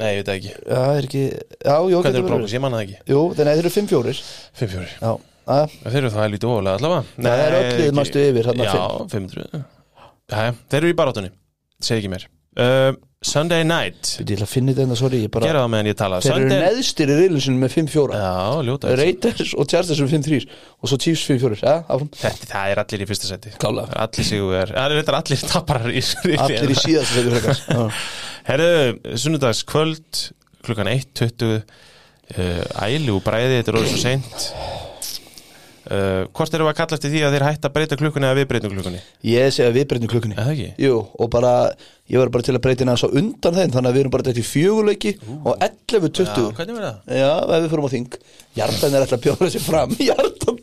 Nei, 0.00 0.08
ég 0.14 0.22
veit 0.22 0.30
ekki. 0.32 0.54
Já, 0.56 0.80
er 0.96 1.06
ekki, 1.10 1.24
já, 1.60 1.74
jó, 1.76 1.98
eru 2.00 2.04
verið. 2.08 2.24
Broncos? 2.30 2.54
Ég 2.56 2.64
manna 2.64 2.80
ekki. 2.86 2.96
Jú, 3.12 3.26
þannig 3.36 3.52
að 3.52 3.60
þeir 3.60 3.68
eru 3.68 3.74
5-4 3.76 4.16
5-4 4.62 4.88
Já, 5.04 5.12
að, 5.58 5.76
Þeir 5.84 6.00
eru 6.00 6.14
það 6.16 6.24
helvítið 6.26 6.54
óvalega 6.54 6.80
allavega. 6.80 7.04
Það 7.28 7.44
er 7.44 7.58
öll 7.60 7.68
lið 7.68 7.84
ekki- 7.84 7.98
næstu 8.00 8.24
yfir 8.30 8.50
Já, 8.64 8.74
500 9.12 9.62
Jæja, 10.30 10.56
þeir 10.70 10.82
eru 10.82 10.90
í 10.92 10.98
barátunni 10.98 11.32
Segð 11.80 12.02
ekki 12.02 12.10
mér. 12.12 12.26
Uh, 12.60 12.92
Sunday 13.24 13.64
night. 13.68 14.14
Ég 14.16 14.30
ætla 14.32 14.46
að 14.46 14.50
finna 14.50 14.72
þetta, 14.76 14.96
sorry, 14.96 15.18
ég 15.26 15.30
bara 15.32 15.48
Gera 15.48 15.60
það 15.60 15.70
meðan 15.74 15.88
ég 15.90 15.96
tala. 15.96 16.20
Þeir 16.24 16.32
eru 16.32 16.40
Sunday 16.40 16.62
neðstir 16.64 17.10
í 17.12 17.42
sinni 17.44 17.60
með 17.60 17.74
5-4 17.76 18.20
Já, 18.20 18.30
ljóta 18.64 18.94
Raiders 18.96 19.52
og 19.52 19.68
Chargers 19.68 20.00
eru 20.00 20.08
5-3 20.08 20.38
og 20.48 20.90
svo 20.90 20.98
Chiefs 21.04 21.24
5-4 21.28 21.58
Já, 21.60 21.74
áfram. 21.84 22.08
Þetta, 22.16 22.48
það 22.54 22.72
er 22.72 22.82
allir 22.84 23.04
í 23.04 23.08
fyrsta 23.10 23.28
seti 23.28 23.52
Klálega. 23.60 23.92
Allir 24.06 24.28
sigur 24.30 24.72
Það 24.72 24.96
er 24.96 25.18
allir 25.20 25.44
taparar 25.52 25.92
í 25.92 26.04
Allir 26.46 26.72
í 26.72 26.78
síðast 26.80 27.14
seti 27.16 27.34
frekar. 27.36 27.62
Já. 27.76 28.02
Herðu, 28.48 29.14
sunnudags 29.20 29.62
kvöld 29.68 30.24
klukkan 30.64 30.92
1.20 30.96 31.60
uh, 31.60 32.84
Ælu 32.88 33.20
bræði, 33.24 33.60
þetta 33.60 33.74
er 33.74 33.80
orðið 33.82 33.92
svo 33.94 34.04
seint 34.08 34.79
uh, 35.90 36.26
Hvort 36.36 36.54
við 36.54 36.70
að 36.70 36.76
kalla 36.80 36.98
eftir 36.98 37.12
því 37.14 37.22
að 37.26 37.36
þeir 37.36 37.46
hætta 37.48 37.70
að 37.70 37.76
breyta 37.76 37.98
klukkunni 38.00 38.28
eða 38.30 38.38
við 38.40 38.48
breytum 38.52 38.74
klukkunni? 38.76 39.02
Ég 39.30 39.54
segi 39.54 39.68
að 39.68 39.78
við 39.78 39.88
breytum 39.90 40.12
klukkunni? 40.12 40.38
Jú, 40.80 41.00
og 41.18 41.30
bara, 41.32 41.54
ég 42.10 42.18
var 42.18 42.32
bara 42.34 42.46
til 42.46 42.56
að 42.56 42.62
breyta 42.64 42.84
hérna 42.84 42.96
svo 42.98 43.10
undan 43.20 43.56
þeim 43.56 43.74
Þannig 43.74 43.90
að 43.90 43.96
við 43.96 44.02
erum 44.04 44.14
bara 44.14 44.26
dætt 44.26 44.40
í 44.40 44.46
fjöguleiki 44.46 45.12
og 45.40 45.54
11-20 45.62 46.26
Já, 46.26 46.46
hvernig 46.58 46.76
verður 46.76 46.88
það? 46.90 47.18
Já, 47.20 47.30
ef 47.40 47.62
við 47.62 47.68
fyrir 47.70 47.86
á 47.86 47.94
þing. 47.94 48.16
Hjartan 48.56 48.94
er 48.96 49.04
alltaf 49.04 49.16
að 49.16 49.24
bjóða 49.26 49.46
þessi 49.46 49.60
fram. 49.62 49.92
Hjartan 50.08 50.58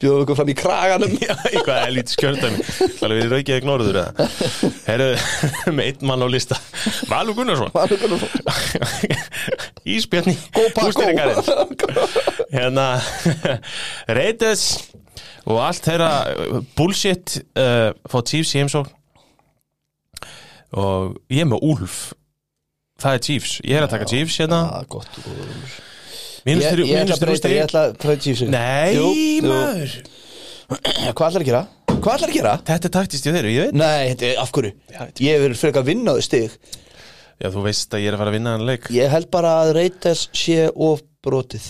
Bjóða 0.00 0.24
okkur 0.24 0.38
fram 0.38 0.50
í 0.52 0.56
kraganum. 0.56 1.14
Já, 1.24 1.34
eitthvað 1.50 1.80
er 1.82 1.92
lítið 1.98 2.16
skjördæmi. 2.16 2.64
Þannig 3.00 3.20
við 3.20 3.34
raukið 3.34 3.68
eða? 3.90 4.06
Herru, 4.88 5.10
með 5.76 5.84
einn 5.90 6.08
mann 6.10 6.24
á 6.24 6.28
lista. 6.32 6.58
Valur 7.10 7.36
Gunnarsson. 7.38 7.72
Valur 7.76 8.00
Gunnarsson. 8.00 8.32
Ísbjörni 9.84 10.36
Go 10.54 10.64
Paco 10.74 11.04
Hérna 12.54 12.88
Reytes 14.08 14.66
og 15.44 15.60
allt 15.60 15.84
þeirra 15.84 16.10
bullshit 16.76 17.38
uh, 17.60 17.92
fá 18.08 18.18
Chiefs 18.24 18.54
í 18.56 18.62
heimsókn 18.62 18.92
og 20.74 21.16
ég 21.32 21.44
er 21.44 21.48
með 21.50 21.64
Úlf. 21.70 21.96
Það 23.02 23.16
er 23.18 23.22
Chiefs, 23.26 23.54
ég 23.66 23.78
er 23.78 23.86
að 23.86 23.92
taka 23.96 24.06
Chiefs 24.10 24.36
hérna. 24.38 24.60
Já, 24.70 24.84
gott 24.94 25.16
Mínus 26.44 26.62
Ég, 26.66 26.74
þrjú- 26.76 26.86
ég 26.90 27.00
mínus 27.06 27.20
þrjú 27.22 27.36
stig. 27.40 27.54
ég 27.56 27.64
ætla 27.64 27.80
að 27.88 27.94
breyta 28.02 28.22
Chiefs 28.22 28.42
Nei, 28.52 28.94
Jú, 28.94 29.08
maður. 29.48 29.94
Hvað 31.16 31.24
ætlar 31.28 31.40
að 31.42 31.48
gera? 31.48 31.62
Hvað 31.94 32.14
ætlar 32.18 32.28
að 32.30 32.36
gera? 32.36 32.52
Þetta 32.68 32.88
er 32.90 32.92
taktist 32.98 33.26
í 33.26 33.32
þeirra, 33.34 33.52
ég 33.54 33.66
veit 33.70 33.78
Nei, 33.80 34.02
þetta 34.12 34.28
er 34.28 34.42
af 34.44 34.52
hverju? 34.54 34.72
Já, 34.92 34.98
veit. 35.06 35.22
Ég 35.24 35.40
vil 35.44 35.56
frekar 35.58 35.86
vinna 35.88 36.14
þau 36.16 36.24
stig. 36.28 36.54
Já, 37.42 37.48
þú 37.50 37.64
veist 37.66 37.96
að 37.96 38.04
ég 38.04 38.12
er 38.12 38.16
að 38.16 38.22
fara 38.22 38.32
að 38.32 38.36
vinna 38.38 38.54
hann 38.54 38.66
leik. 38.68 38.86
Ég 38.94 39.10
held 39.12 39.30
bara 39.34 39.54
að 39.64 39.72
reytas 39.80 40.26
sé 40.36 40.60
of 40.70 41.02
brotið. 41.24 41.66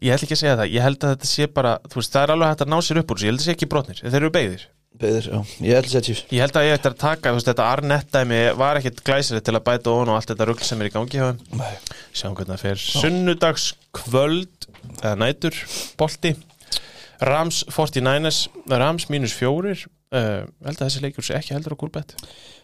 Ég 0.00 0.14
ætla 0.14 0.24
ekki 0.28 0.36
að 0.38 0.42
segja 0.46 0.56
það, 0.62 0.70
ég 0.78 0.86
held 0.86 1.02
að 1.04 1.10
þetta 1.16 1.28
sé 1.28 1.46
bara 1.52 1.74
Þú 1.90 1.98
veist, 2.00 2.12
það 2.14 2.22
er 2.24 2.30
alveg 2.32 2.48
hægt 2.54 2.62
að 2.64 2.70
ná 2.72 2.78
sér 2.86 3.00
upp 3.02 3.10
úr 3.12 3.18
þessu. 3.18 3.26
Ég 3.26 3.32
held 3.34 3.38
að 3.38 3.42
það 3.44 3.50
sé 3.50 3.56
ekki 3.58 3.68
brotnir, 3.74 3.98
þeir 4.06 4.20
eru 4.22 4.30
beigðir 4.38 4.62
Beður, 4.98 5.26
ég 5.62 5.76
held 5.76 5.84
að 5.86 5.92
segja 5.92 6.04
Chiefs 6.08 6.22
Ég 6.34 6.40
held 6.42 6.56
að 6.58 6.64
ég 6.66 6.78
ætti 6.78 6.88
að 6.90 6.96
taka, 6.98 7.30
þú 7.30 7.36
veist, 7.38 7.48
þetta 7.52 7.66
Arnett-dæmi 7.74 8.38
var 8.58 8.80
ekkit 8.80 9.02
glæsilegt 9.06 9.44
til 9.46 9.54
að 9.54 9.64
bæta 9.68 9.92
ofan 9.92 10.10
og 10.10 10.16
allt 10.18 10.32
þetta 10.32 10.46
rugl 10.48 10.64
sem 10.66 10.80
er 10.82 10.88
í 10.88 10.94
gangi 10.96 11.20
hjá. 11.20 11.28
Nei. 11.54 11.74
Sjáum 12.16 12.34
hvernig 12.38 12.56
það 12.56 12.64
fer. 12.64 12.80
Sunnudags 12.82 13.66
kvöld, 13.94 14.66
eða 15.02 15.14
nætur, 15.20 15.60
bolti. 16.00 16.32
Rams 17.28 17.60
49ers, 17.74 18.40
Rams 18.70 19.06
mínus 19.12 19.36
fjórir. 19.38 19.84
Uh, 20.08 20.48
held 20.64 20.78
að 20.80 20.86
þessi 20.86 21.02
leikur 21.04 21.26
sé 21.26 21.34
ekki 21.36 21.52
heldur 21.52 21.74
á 21.76 21.80
gúlbett. 21.84 22.14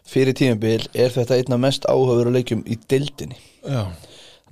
Fyrir 0.08 0.32
tímabil 0.36 0.86
er 0.96 1.10
þetta 1.12 1.36
einna 1.36 1.58
mest 1.60 1.84
áhafur 1.88 2.30
leikjum 2.32 2.62
í 2.64 2.78
dildinni 2.88 3.36
Já. 3.64 3.82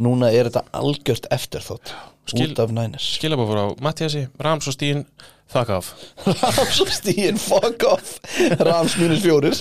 Núna 0.00 0.28
er 0.32 0.48
þetta 0.50 0.62
algjört 0.76 1.26
eftirþótt 1.32 1.92
Skil- 2.28 2.50
Út 2.52 2.60
af 2.64 2.72
Niners 2.72 3.06
Skilabóð 3.18 3.48
fór 3.48 3.60
á 3.64 3.66
Mattiasi, 3.84 4.26
Rams 4.44 4.68
og 4.68 4.76
Stín, 4.76 5.02
þakka 5.54 5.78
af. 5.78 5.90
Rams 6.42 6.80
og 6.84 6.90
stíin, 6.96 7.38
fuck 7.40 7.86
off 7.88 8.16
Rams 8.62 8.96
mínus 9.00 9.22
fjórir 9.24 9.56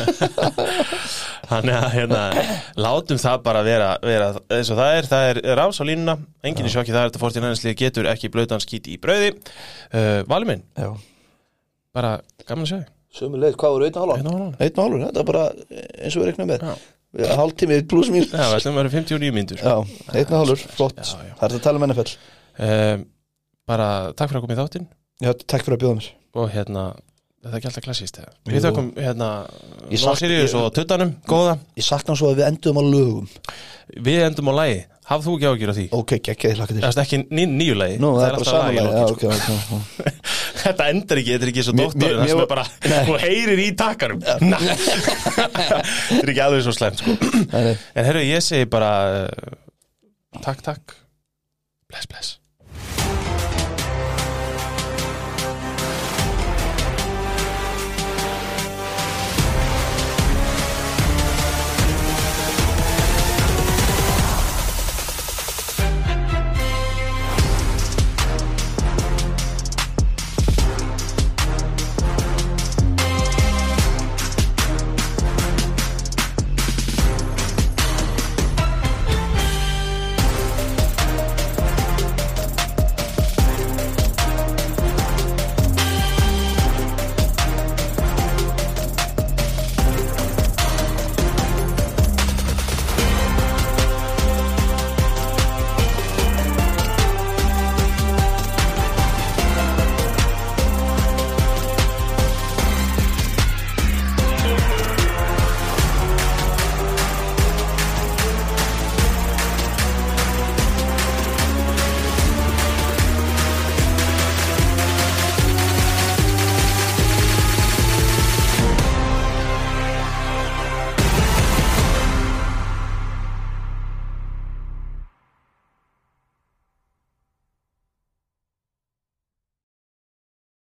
Þannig 1.51 1.75
að 1.75 1.87
hérna, 1.97 2.23
látum 2.79 3.19
það 3.21 3.41
bara 3.45 3.61
vera, 3.67 3.91
vera 4.05 4.31
eins 4.55 4.71
og 4.71 4.79
það 4.79 4.97
er, 4.97 5.09
það 5.11 5.29
er 5.29 5.41
Rams 5.59 5.81
á 5.81 5.85
línuna, 5.87 6.17
enginn 6.47 6.69
í 6.69 6.73
sjokki 6.73 6.95
það 6.95 7.03
er 7.03 7.11
þetta 7.11 7.23
49ers 7.25 7.63
lið 7.67 7.79
getur 7.83 8.11
ekki 8.13 8.31
blöðan 8.31 8.63
skít 8.63 8.87
í 8.87 8.95
brauði. 9.01 9.33
Uh, 9.91 10.21
Valur 10.31 10.47
minn, 10.53 10.63
Já 10.79 10.93
bara 11.95 12.15
gaman 12.47 12.65
að 12.65 12.71
segja. 12.71 12.89
Sömu 13.11 13.39
leið, 13.41 13.57
hvað 13.59 13.73
voru 13.75 13.87
einn 13.87 13.97
og 13.99 14.03
hálfa? 14.05 14.17
Einn 14.21 14.29
og 14.31 14.35
hálfan. 14.37 14.53
Einn 14.63 14.77
og 14.77 14.85
hálfur, 14.85 15.01
þetta 15.03 15.21
er 15.21 15.27
bara 15.27 15.41
eins 15.51 16.15
og 16.15 16.21
við 16.21 16.29
reknum 16.29 16.51
með 16.51 16.65
Já. 17.11 17.27
Hálftími 17.35 17.81
pluss 17.91 18.07
mín 18.07 18.23
Já, 18.23 18.45
við 18.47 18.53
ætlum 18.61 18.77
að 18.77 18.85
vera 18.85 18.91
59 18.93 19.33
mínútur 19.35 19.59
Já, 19.59 19.73
einn 20.15 20.29
og 20.31 20.37
hálfur, 20.37 20.61
flott 20.77 21.01
Já, 21.01 21.09
já. 21.27 21.33
Það 21.35 21.43
er 21.43 21.51
þetta 21.51 21.57
að 21.57 21.65
tala 21.65 21.81
um 21.81 21.85
NFL 21.89 22.11
um, 22.67 23.01
Bara 23.67 23.87
takk 24.15 24.31
fyrir 24.31 24.39
að 24.39 24.45
koma 24.45 24.55
í 24.55 24.59
þáttinn 24.61 24.85
Já, 25.21 25.31
takk 25.45 25.63
fyrir 25.65 25.77
að 25.77 25.81
bjóða 25.85 25.97
mér. 25.99 26.07
Og 26.41 26.47
hérna, 26.53 26.83
þetta 27.41 27.51
er 27.51 27.57
ekki 27.59 27.69
alltaf 27.71 27.85
klassíst. 27.87 28.21
Við 28.49 28.63
þökkum 28.65 28.87
hérna 28.97 29.27
Ég 29.91 29.99
Nóa 29.99 30.05
sakna- 30.05 30.19
Sirius 30.21 30.53
ég- 30.55 30.61
og 30.61 30.71
Tuttanum, 30.73 31.11
góða. 31.29 31.57
Ég 31.77 31.85
sakna 31.85 32.15
svo 32.17 32.31
að 32.31 32.39
við 32.41 32.47
endum 32.51 32.79
á 32.79 32.83
lögum. 32.87 33.27
Við 34.07 34.19
endum 34.29 34.49
á 34.49 34.53
lagi, 34.61 34.77
hafð 35.11 35.25
þú 35.27 35.33
ekki 35.37 35.49
ágjur 35.51 35.71
á 35.71 35.75
því? 35.77 35.85
Ok, 35.99 36.11
ekki, 36.21 36.47
ég 36.47 36.55
hlaka 36.57 36.73
til. 36.73 36.81
Það 36.81 36.97
er 36.97 37.03
ekki 37.03 37.19
ný, 37.29 37.43
nýju 37.59 37.75
lagi. 37.77 37.97
Nú, 38.01 38.09
það 38.15 38.25
er 38.25 38.31
bara 38.31 38.39
alltaf 38.39 38.53
lag 38.53 38.71
í 38.71 38.77
samanlega 38.77 39.01
Já, 39.01 39.05
lokin, 39.11 39.11
ok, 39.11 39.23
ok, 39.27 39.35
ok. 39.35 39.61
Sko. 39.61 39.77
Þetta 40.61 40.87
endar 40.93 41.17
ekki, 41.21 41.31
þetta 41.35 41.45
er 41.47 41.51
ekki 41.51 41.63
svo 41.65 41.73
doktorinn 41.81 42.27
sem 42.29 42.39
er 42.39 42.49
bara, 42.51 42.65
þú 43.09 43.17
heyrir 43.25 43.59
í 43.61 43.69
takkarum 43.77 44.21
Þetta 44.25 46.21
er 46.21 46.31
ekki 46.33 46.43
alveg 46.45 46.61
svo 46.65 46.73
slemt 46.75 47.01
sko. 47.01 47.15
En 47.57 48.05
herru, 48.07 48.21
ég 48.25 48.45
segi 48.45 48.67
bara 48.71 48.91
uh, 49.25 49.57
Takk, 50.41 50.61
takk. 50.63 50.95
Bless, 51.91 52.07
bless 52.07 52.37